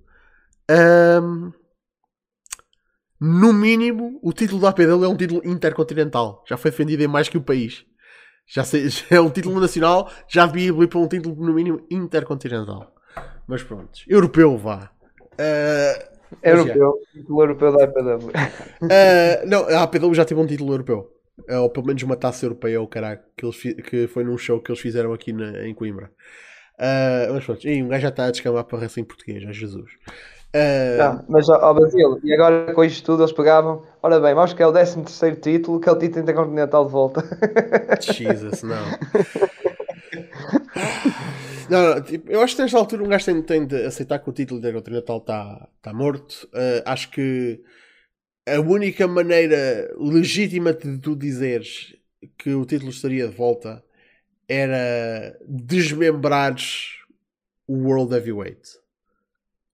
ahm, 0.69 1.51
no 3.19 3.53
mínimo, 3.53 4.19
o 4.21 4.31
título 4.33 4.61
da 4.61 4.69
APW 4.69 5.03
é 5.03 5.07
um 5.07 5.15
título 5.17 5.41
intercontinental. 5.45 6.43
Já 6.47 6.57
foi 6.57 6.71
defendido 6.71 7.01
em 7.03 7.07
mais 7.07 7.29
que 7.29 7.37
o 7.37 7.41
país. 7.41 7.85
Já, 8.47 8.63
sei, 8.63 8.87
já 8.89 9.05
é 9.11 9.19
um 9.19 9.29
título 9.29 9.59
nacional, 9.59 10.11
já 10.27 10.45
devia 10.45 10.67
ir 10.71 10.87
para 10.87 10.99
um 10.99 11.07
título 11.07 11.35
no 11.35 11.53
mínimo 11.53 11.85
intercontinental. 11.89 12.93
Mas 13.47 13.63
pronto, 13.63 13.91
europeu 14.07 14.57
vá. 14.57 14.91
Já. 16.43 16.49
Europeu, 16.51 16.93
título 17.13 17.41
europeu 17.43 17.71
da 17.77 17.83
IPW. 17.85 18.31
Ah, 18.91 19.45
não, 19.45 19.67
a 19.69 19.83
APW 19.83 20.13
já 20.13 20.25
teve 20.25 20.41
um 20.41 20.45
título 20.47 20.73
europeu. 20.73 21.11
Ah, 21.49 21.61
ou 21.61 21.69
pelo 21.69 21.85
menos 21.85 22.01
uma 22.03 22.15
taça 22.15 22.45
europeia, 22.45 22.81
ou 22.81 22.87
caralho, 22.87 23.19
que, 23.37 23.45
eles 23.45 23.61
que 23.61 24.07
foi 24.07 24.23
num 24.23 24.37
show 24.37 24.59
que 24.61 24.71
eles 24.71 24.81
fizeram 24.81 25.13
aqui 25.13 25.31
na- 25.31 25.65
em 25.67 25.73
Coimbra. 25.73 26.11
Ah, 26.77 27.27
mas 27.31 27.45
pronto, 27.45 27.67
e 27.67 27.81
um 27.81 27.87
gajo 27.87 28.01
já 28.03 28.09
está 28.09 28.25
a 28.25 28.31
descamar 28.31 28.63
para 28.65 28.79
wrestling 28.79 29.05
português, 29.05 29.43
é 29.43 29.53
Jesus. 29.53 29.91
Ah, 30.53 30.97
Não, 30.97 31.25
mas 31.27 31.49
ao 31.49 31.73
Brasil, 31.73 32.19
e 32.23 32.33
agora 32.33 32.73
com 32.73 32.83
isto 32.83 33.05
tudo 33.05 33.23
eles 33.23 33.33
pegavam, 33.33 33.83
ora 34.01 34.19
bem, 34.19 34.33
vamos 34.33 34.53
que 34.53 34.63
é 34.63 34.67
o 34.67 34.71
13 34.73 35.03
terceiro 35.03 35.35
título, 35.37 35.79
que 35.79 35.89
é 35.89 35.91
o 35.91 35.99
título 35.99 36.21
intercontinental 36.21 36.85
de 36.85 36.91
volta. 36.91 37.23
Jesus, 38.01 38.63
não. 38.63 38.97
Não, 41.69 41.95
não, 41.95 42.01
tipo, 42.01 42.31
eu 42.31 42.41
acho 42.41 42.55
que 42.55 42.61
nesta 42.61 42.77
altura 42.77 43.03
um 43.03 43.07
gajo 43.07 43.25
tem, 43.25 43.41
tem 43.41 43.65
de 43.65 43.85
aceitar 43.85 44.19
que 44.19 44.29
o 44.29 44.33
título 44.33 44.59
Intercontinental 44.59 45.17
está 45.17 45.67
tá 45.81 45.93
morto. 45.93 46.47
Uh, 46.53 46.81
acho 46.85 47.09
que 47.09 47.61
a 48.47 48.59
única 48.59 49.07
maneira 49.07 49.91
legítima 49.97 50.73
de 50.73 50.99
tu 50.99 51.15
dizeres 51.15 51.95
que 52.37 52.53
o 52.53 52.65
título 52.65 52.91
estaria 52.91 53.27
de 53.27 53.35
volta 53.35 53.83
era 54.47 55.37
desmembrares 55.47 56.99
o 57.67 57.73
World 57.87 58.13
Heavyweight 58.13 58.77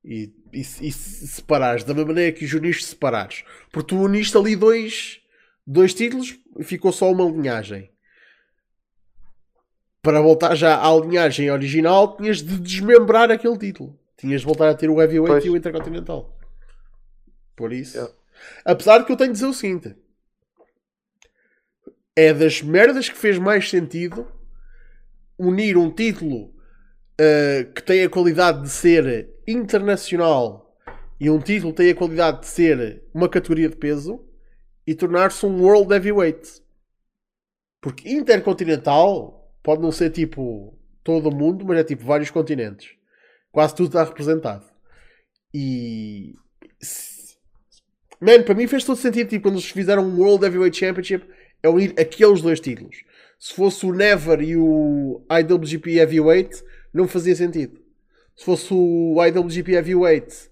e, 0.04 0.34
e, 0.54 0.62
e 0.62 0.92
separares 0.92 1.84
da 1.84 1.94
mesma 1.94 2.10
maneira 2.10 2.32
que 2.32 2.46
os 2.46 2.54
uniste 2.54 2.86
separares, 2.86 3.44
porque 3.72 3.90
tu 3.90 4.02
uniste 4.02 4.38
ali 4.38 4.56
dois, 4.56 5.22
dois 5.66 5.94
títulos 5.94 6.40
e 6.58 6.64
ficou 6.64 6.92
só 6.92 7.12
uma 7.12 7.26
linhagem 7.26 7.92
para 10.02 10.20
voltar 10.20 10.56
já 10.56 10.82
à 10.82 10.96
linhagem 10.96 11.52
original, 11.52 12.18
tinhas 12.18 12.42
de 12.42 12.60
desmembrar 12.60 13.30
aquele 13.30 13.58
título. 13.58 13.98
Tinhas 14.18 14.42
de 14.42 14.48
voltar 14.48 14.70
a 14.70 14.76
ter 14.76 14.90
o 14.90 15.02
Heavyweight 15.02 15.32
Pois. 15.32 15.46
e 15.46 15.50
o 15.50 15.56
Intercontinental. 15.56 16.38
Por 17.56 17.72
isso. 17.72 17.98
Yeah. 17.98 18.14
Apesar 18.66 19.00
de 19.00 19.06
que 19.06 19.12
eu 19.12 19.18
tenho 19.18 19.30
de 19.30 19.34
dizer 19.34 19.46
o 19.46 19.54
seguinte: 19.54 19.96
é 22.16 22.34
das 22.34 22.62
merdas 22.62 23.10
que 23.10 23.18
fez 23.18 23.38
mais 23.38 23.70
sentido 23.70 24.28
unir 25.42 25.76
um 25.78 25.90
título 25.90 26.54
uh, 27.20 27.74
que 27.74 27.82
tem 27.82 28.04
a 28.04 28.10
qualidade 28.10 28.62
de 28.62 28.70
ser 28.70 29.34
internacional 29.48 30.78
e 31.20 31.30
um 31.30 31.40
título 31.40 31.74
que 31.74 31.78
tem 31.78 31.92
a 31.92 31.96
qualidade 31.96 32.42
de 32.42 32.48
ser 32.48 33.04
uma 33.14 33.28
categoria 33.28 33.68
de 33.68 33.76
peso 33.76 34.24
e 34.86 34.94
tornar-se 34.94 35.46
um 35.46 35.62
World 35.62 35.94
Heavyweight. 35.94 36.62
Porque 37.82 38.10
Intercontinental 38.10 39.52
pode 39.64 39.82
não 39.82 39.92
ser 39.92 40.12
tipo 40.12 40.78
todo 41.04 41.30
o 41.30 41.36
mundo, 41.36 41.66
mas 41.66 41.80
é 41.80 41.84
tipo 41.84 42.04
vários 42.04 42.30
continentes. 42.30 42.96
Quase 43.52 43.76
tudo 43.76 43.88
está 43.88 44.04
representado. 44.04 44.66
E. 45.54 46.36
Man, 48.20 48.44
para 48.44 48.54
mim 48.54 48.68
fez 48.68 48.84
todo 48.84 48.98
sentido 48.98 49.30
tipo, 49.30 49.44
quando 49.44 49.56
eles 49.56 49.70
fizeram 49.70 50.04
um 50.04 50.20
World 50.20 50.46
Heavyweight 50.46 50.78
Championship 50.78 51.26
é 51.64 51.70
unir 51.70 51.94
aqueles 52.00 52.42
dois 52.42 52.60
títulos. 52.60 53.04
Se 53.42 53.56
fosse 53.56 53.84
o 53.88 53.92
Never 53.92 54.40
e 54.40 54.56
o 54.56 55.20
IWGP 55.28 55.98
Heavyweight, 55.98 56.64
não 56.94 57.08
fazia 57.08 57.36
sentido. 57.36 57.82
Se 58.36 58.46
fosse 58.46 58.72
o 58.72 59.16
IWGP 59.26 59.72
Heavyweight 59.72 60.48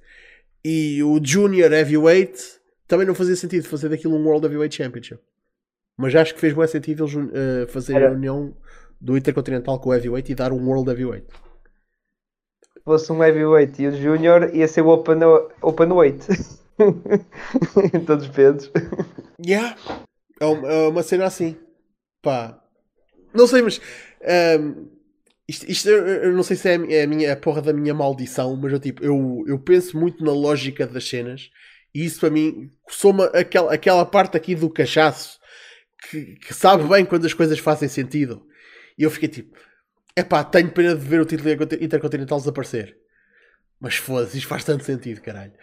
e 0.66 1.04
o 1.04 1.24
Junior 1.24 1.72
Heavyweight, 1.72 2.42
também 2.88 3.06
não 3.06 3.14
fazia 3.14 3.36
sentido 3.36 3.68
fazer 3.68 3.90
daquilo 3.90 4.16
um 4.16 4.26
World 4.26 4.48
Heavyweight 4.48 4.76
Championship. 4.76 5.22
Mas 5.96 6.16
acho 6.16 6.34
que 6.34 6.40
fez 6.40 6.56
mais 6.56 6.72
sentido 6.72 7.04
eles 7.04 7.14
uh, 7.14 7.68
fazerem 7.68 8.08
a 8.08 8.12
união 8.12 8.58
do 9.00 9.16
Intercontinental 9.16 9.80
com 9.80 9.92
o 9.92 9.94
Heavyweight 9.94 10.32
e 10.32 10.36
dar 10.36 10.52
um 10.52 10.68
World 10.68 10.90
Heavyweight. 10.90 11.28
Se 12.74 12.84
fosse 12.84 13.12
um 13.12 13.24
Heavyweight 13.24 13.80
e 13.84 13.88
o 13.88 13.92
Junior, 13.92 14.50
ia 14.52 14.68
ser 14.68 14.82
o 14.82 14.90
Open, 14.90 15.20
open 15.62 15.92
Weight. 15.92 16.26
em 17.94 18.04
todos 18.04 18.26
os 18.26 18.32
pesos. 18.32 18.72
Yeah. 19.46 19.78
É 20.40 20.46
uma, 20.46 20.68
é 20.68 20.88
uma 20.88 21.04
cena 21.04 21.26
assim. 21.26 21.56
Pá. 22.24 22.59
Não 23.34 23.48
sei, 23.48 23.62
mas. 23.62 23.80
Um, 24.60 24.90
isto, 25.48 25.66
isto 25.68 25.90
eu 25.90 26.32
não 26.34 26.44
sei 26.44 26.56
se 26.56 26.70
é 26.70 26.76
a, 26.76 26.92
é 26.92 27.04
a 27.04 27.08
minha 27.08 27.34
a 27.34 27.36
porra 27.36 27.62
da 27.62 27.74
minha 27.74 27.94
maldição, 27.94 28.56
mas 28.56 28.72
eu, 28.72 28.80
tipo, 28.80 29.04
eu, 29.04 29.44
eu 29.48 29.58
penso 29.58 29.98
muito 29.98 30.24
na 30.24 30.32
lógica 30.32 30.86
das 30.86 31.10
cenas 31.10 31.50
e 31.94 32.06
isso 32.06 32.20
para 32.20 32.30
mim 32.30 32.72
soma 32.88 33.26
aquela, 33.26 33.74
aquela 33.74 34.06
parte 34.06 34.38
aqui 34.38 34.54
do 34.54 34.70
cachaço 34.70 35.40
que, 36.10 36.36
que 36.36 36.54
sabe 36.54 36.88
bem 36.88 37.04
quando 37.04 37.26
as 37.26 37.34
coisas 37.34 37.58
fazem 37.58 37.90
sentido. 37.90 38.46
E 38.96 39.02
eu 39.04 39.10
fiquei 39.10 39.28
tipo, 39.28 39.58
é 40.16 40.24
pá, 40.24 40.44
tenho 40.44 40.72
pena 40.72 40.96
de 40.96 41.04
ver 41.04 41.20
o 41.20 41.26
título 41.26 41.50
intercontinental 41.52 42.38
desaparecer. 42.38 42.96
Mas 43.80 43.96
foda-se, 43.96 44.38
isto 44.38 44.48
faz 44.48 44.64
tanto 44.64 44.84
sentido, 44.84 45.22
caralho. 45.22 45.54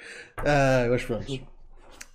Uh, 0.40 0.90
mas 0.90 1.04
pronto. 1.04 1.48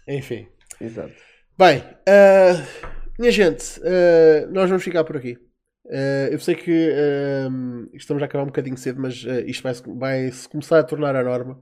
Enfim. 0.07 0.47
Exato. 0.79 1.13
Bem, 1.57 1.77
uh, 1.79 2.90
minha 3.19 3.31
gente, 3.31 3.79
uh, 3.79 4.51
nós 4.51 4.69
vamos 4.69 4.83
ficar 4.83 5.03
por 5.03 5.17
aqui. 5.17 5.37
Uh, 5.85 6.31
eu 6.31 6.39
sei 6.39 6.55
que 6.55 6.71
uh, 6.71 7.89
estamos 7.93 8.21
a 8.21 8.25
acabar 8.25 8.43
um 8.43 8.47
bocadinho 8.47 8.77
cedo, 8.77 9.01
mas 9.01 9.23
uh, 9.25 9.41
isto 9.45 9.63
vai, 9.63 9.73
vai 9.97 10.31
se 10.31 10.47
começar 10.47 10.79
a 10.79 10.83
tornar 10.83 11.15
a 11.15 11.23
norma. 11.23 11.59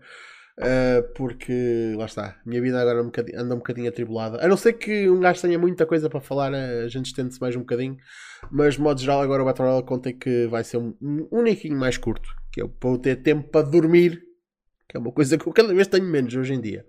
porque 1.16 1.94
lá 1.98 2.06
está, 2.06 2.38
a 2.46 2.50
minha 2.50 2.62
vida 2.62 2.80
agora 2.80 3.02
um 3.02 3.12
anda 3.36 3.56
um 3.56 3.60
bocadinho 3.60 3.90
atribulada. 3.90 4.44
A 4.44 4.48
não 4.48 4.58
ser 4.58 4.74
que 4.74 5.10
um 5.10 5.20
gajo 5.20 5.42
tenha 5.42 5.58
muita 5.58 5.86
coisa 5.86 6.10
para 6.10 6.20
falar, 6.20 6.54
a 6.54 6.88
gente 6.88 7.08
estende-se 7.08 7.40
mais 7.40 7.56
um 7.56 7.62
bocadinho. 7.62 7.98
Mas 8.52 8.76
de 8.76 8.82
modo 8.82 9.00
geral, 9.00 9.22
agora 9.22 9.42
o 9.42 9.46
Battle 9.46 9.68
Royale 9.68 9.86
contei 9.86 10.14
que 10.14 10.48
vai 10.48 10.64
ser 10.64 10.78
um, 10.78 10.96
um 11.02 11.28
uniquinho 11.32 11.78
mais 11.78 11.98
curto, 11.98 12.30
que 12.52 12.62
é 12.62 12.68
para 12.68 12.90
eu 12.90 12.98
ter 12.98 13.16
tempo 13.18 13.50
para 13.50 13.66
dormir, 13.66 14.22
que 14.88 14.98
é 14.98 15.00
uma 15.00 15.12
coisa 15.12 15.38
que 15.38 15.48
eu 15.48 15.54
cada 15.54 15.74
vez 15.74 15.88
tenho 15.88 16.06
menos 16.06 16.36
hoje 16.36 16.54
em 16.54 16.62
dia. 16.62 16.86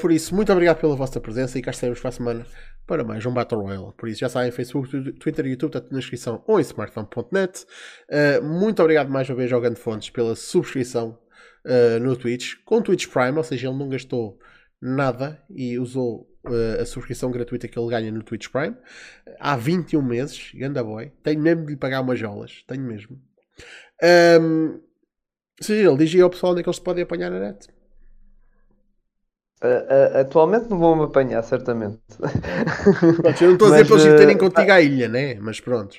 por 0.00 0.12
isso, 0.12 0.34
muito 0.34 0.52
obrigado 0.52 0.80
pela 0.80 0.94
vossa 0.94 1.20
presença 1.20 1.58
e 1.58 1.62
cá 1.62 1.72
estaremos 1.72 2.00
para 2.00 2.08
a 2.10 2.12
semana 2.12 2.46
para 2.86 3.02
mais 3.02 3.24
um 3.24 3.32
Battle 3.32 3.62
Royale. 3.62 3.92
Por 3.96 4.08
isso 4.08 4.20
já 4.20 4.28
sabem, 4.28 4.50
Facebook, 4.50 5.12
Twitter 5.12 5.46
e 5.46 5.50
YouTube, 5.50 5.72
tudo 5.72 5.88
na 5.90 5.98
descrição 5.98 6.42
ou 6.46 6.58
em 6.58 6.62
smartphone.net. 6.62 7.64
Uh, 8.10 8.44
muito 8.44 8.80
obrigado 8.82 9.10
mais 9.10 9.28
uma 9.28 9.36
vez 9.36 9.52
ao 9.52 9.60
Grande 9.60 9.80
Fontes 9.80 10.10
pela 10.10 10.36
subscrição 10.36 11.18
uh, 11.64 11.98
no 12.00 12.16
Twitch, 12.16 12.54
com 12.64 12.82
Twitch 12.82 13.08
Prime, 13.08 13.36
ou 13.36 13.44
seja, 13.44 13.68
ele 13.68 13.78
não 13.78 13.88
gastou 13.88 14.38
nada 14.80 15.42
e 15.50 15.78
usou 15.78 16.28
uh, 16.46 16.80
a 16.82 16.84
subscrição 16.84 17.30
gratuita 17.30 17.66
que 17.68 17.78
ele 17.78 17.88
ganha 17.88 18.12
no 18.12 18.22
Twitch 18.22 18.48
Prime 18.48 18.76
há 19.40 19.56
21 19.56 20.02
meses. 20.02 20.52
Ganda 20.54 20.84
boy, 20.84 21.10
tenho 21.22 21.40
mesmo 21.40 21.64
de 21.64 21.72
lhe 21.72 21.78
pagar 21.78 22.02
umas 22.02 22.18
jolas, 22.18 22.62
tenho 22.66 22.82
mesmo. 22.82 23.18
Um, 24.40 24.80
seja, 25.60 25.88
ele 25.88 26.04
diz 26.04 26.14
aí 26.14 26.20
ao 26.20 26.30
pessoal 26.30 26.52
onde 26.52 26.60
é 26.60 26.62
que 26.62 26.68
eles 26.68 26.78
podem 26.78 27.04
apanhar 27.04 27.30
na 27.30 27.40
net. 27.40 27.68
Uh, 29.64 30.18
atualmente 30.20 30.68
não 30.68 30.78
vão 30.78 30.94
me 30.94 31.04
apanhar, 31.04 31.42
certamente. 31.42 31.98
Pronto, 32.18 33.42
eu 33.42 33.48
não 33.48 33.54
estou 33.54 33.68
a 33.68 33.70
dizer 33.70 33.86
para 33.86 33.96
eles 33.96 34.20
irem 34.20 34.36
contigo 34.36 34.72
à 34.72 34.80
ilha, 34.80 35.08
né? 35.08 35.36
Mas 35.40 35.58
pronto. 35.58 35.96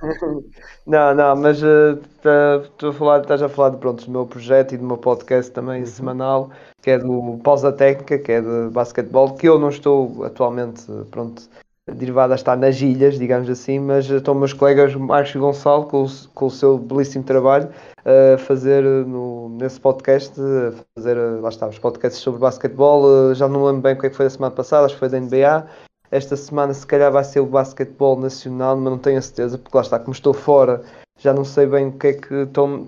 Não, 0.86 1.14
não, 1.14 1.36
mas 1.36 1.62
uh, 1.62 1.96
tá, 2.20 2.88
a 2.88 2.92
falar, 2.92 3.20
estás 3.20 3.40
a 3.40 3.48
falar 3.48 3.70
de, 3.70 3.76
pronto, 3.78 4.04
do 4.04 4.10
meu 4.10 4.26
projeto 4.26 4.74
e 4.74 4.76
do 4.76 4.84
meu 4.84 4.96
podcast 4.96 5.52
também 5.52 5.80
uhum. 5.80 5.86
semanal, 5.86 6.50
que 6.80 6.90
é 6.90 6.98
do 6.98 7.38
Pausa 7.42 7.72
Técnica, 7.72 8.18
que 8.18 8.32
é 8.32 8.40
de 8.40 8.70
basquetebol, 8.72 9.34
que 9.34 9.48
eu 9.48 9.60
não 9.60 9.68
estou 9.68 10.24
atualmente, 10.24 10.84
pronto, 11.10 11.48
derivado 11.90 12.32
a 12.32 12.36
estar 12.36 12.56
nas 12.56 12.80
ilhas, 12.80 13.18
digamos 13.18 13.50
assim, 13.50 13.78
mas 13.78 14.08
estão 14.08 14.34
meus 14.34 14.52
colegas 14.52 14.94
Marcos 14.94 15.34
e 15.34 15.38
Gonçalo 15.38 15.86
com 15.86 16.04
o, 16.04 16.08
com 16.32 16.46
o 16.46 16.50
seu 16.50 16.78
belíssimo 16.78 17.24
trabalho 17.24 17.68
a 18.04 18.38
fazer 18.38 18.82
no, 18.82 19.48
nesse 19.50 19.80
podcast, 19.80 20.40
a 20.40 20.72
fazer, 20.96 21.16
lá 21.40 21.48
está, 21.48 21.68
os 21.68 21.78
podcasts 21.78 22.22
sobre 22.22 22.40
basquetebol, 22.40 23.34
já 23.34 23.48
não 23.48 23.64
lembro 23.64 23.82
bem 23.82 23.94
o 23.94 23.98
que, 23.98 24.06
é 24.06 24.10
que 24.10 24.16
foi 24.16 24.26
a 24.26 24.30
semana 24.30 24.54
passada, 24.54 24.86
acho 24.86 24.94
que 24.94 25.00
foi 25.00 25.08
da 25.08 25.18
NBA, 25.20 25.66
esta 26.10 26.36
semana 26.36 26.74
se 26.74 26.86
calhar 26.86 27.10
vai 27.10 27.24
ser 27.24 27.40
o 27.40 27.46
basquetebol 27.46 28.18
nacional, 28.18 28.76
mas 28.76 28.84
não 28.84 28.98
tenho 28.98 29.18
a 29.18 29.22
certeza, 29.22 29.58
porque 29.58 29.76
lá 29.76 29.82
está, 29.82 29.98
como 29.98 30.12
estou 30.12 30.34
fora, 30.34 30.82
já 31.18 31.32
não 31.32 31.44
sei 31.44 31.66
bem 31.66 31.88
o 31.88 31.92
que 31.92 32.06
é 32.08 32.12
que 32.14 32.34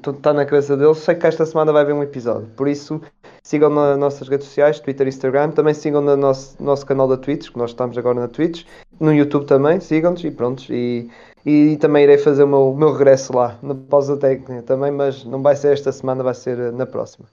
está 0.09 0.33
na 0.33 0.45
cabeça 0.45 0.77
deles, 0.77 0.99
sei 0.99 1.15
que 1.15 1.27
esta 1.27 1.47
semana 1.47 1.73
vai 1.73 1.83
haver 1.83 1.95
um 1.95 2.03
episódio, 2.03 2.49
por 2.57 2.69
isso 2.69 3.01
sigam 3.45 3.71
nas 3.71 3.99
nossas 3.99 4.29
redes 4.29 4.47
sociais, 4.47 4.81
Twitter 4.81 5.07
e 5.07 5.11
Instagram, 5.11 5.51
também 5.51 5.75
sigam 5.75 6.01
no 6.01 6.17
nosso, 6.17 6.61
nosso 6.63 6.85
canal 6.85 7.07
da 7.07 7.17
Twitch, 7.17 7.51
que 7.51 7.59
nós 7.59 7.71
estamos 7.71 7.97
agora 7.97 8.21
na 8.21 8.29
Twitch, 8.29 8.65
no 9.01 9.13
YouTube 9.13 9.47
também, 9.47 9.81
sigam-nos 9.81 10.23
e 10.25 10.31
pronto, 10.31 10.73
e, 10.73 11.11
e 11.45 11.77
também 11.77 12.05
irei 12.05 12.19
fazer 12.19 12.45
o 12.45 12.49
meu, 12.49 12.75
meu 12.75 12.93
regresso 12.93 13.35
lá, 13.37 13.59
na 13.63 13.75
pausa 13.75 14.17
técnica 14.17 14.63
também, 14.63 14.91
mas 14.91 15.25
não 15.25 15.43
vai 15.43 15.57
ser 15.57 15.73
esta 15.73 15.93
semana, 15.93 16.23
vai 16.23 16.35
ser 16.35 16.73
na 16.73 16.87
próxima. 16.87 17.27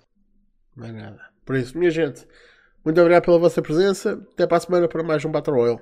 Não 0.76 0.88
é 0.88 0.92
nada. 0.92 1.20
Por 1.46 1.56
isso, 1.56 1.78
minha 1.78 1.92
gente, 1.92 2.26
muito 2.84 3.00
obrigado 3.00 3.26
pela 3.26 3.40
vossa 3.40 3.62
presença, 3.62 4.20
até 4.34 4.48
para 4.48 4.58
a 4.58 4.62
semana 4.62 4.88
para 4.88 5.04
mais 5.04 5.24
um 5.24 5.32
Battle 5.32 5.56
Royale. 5.56 5.82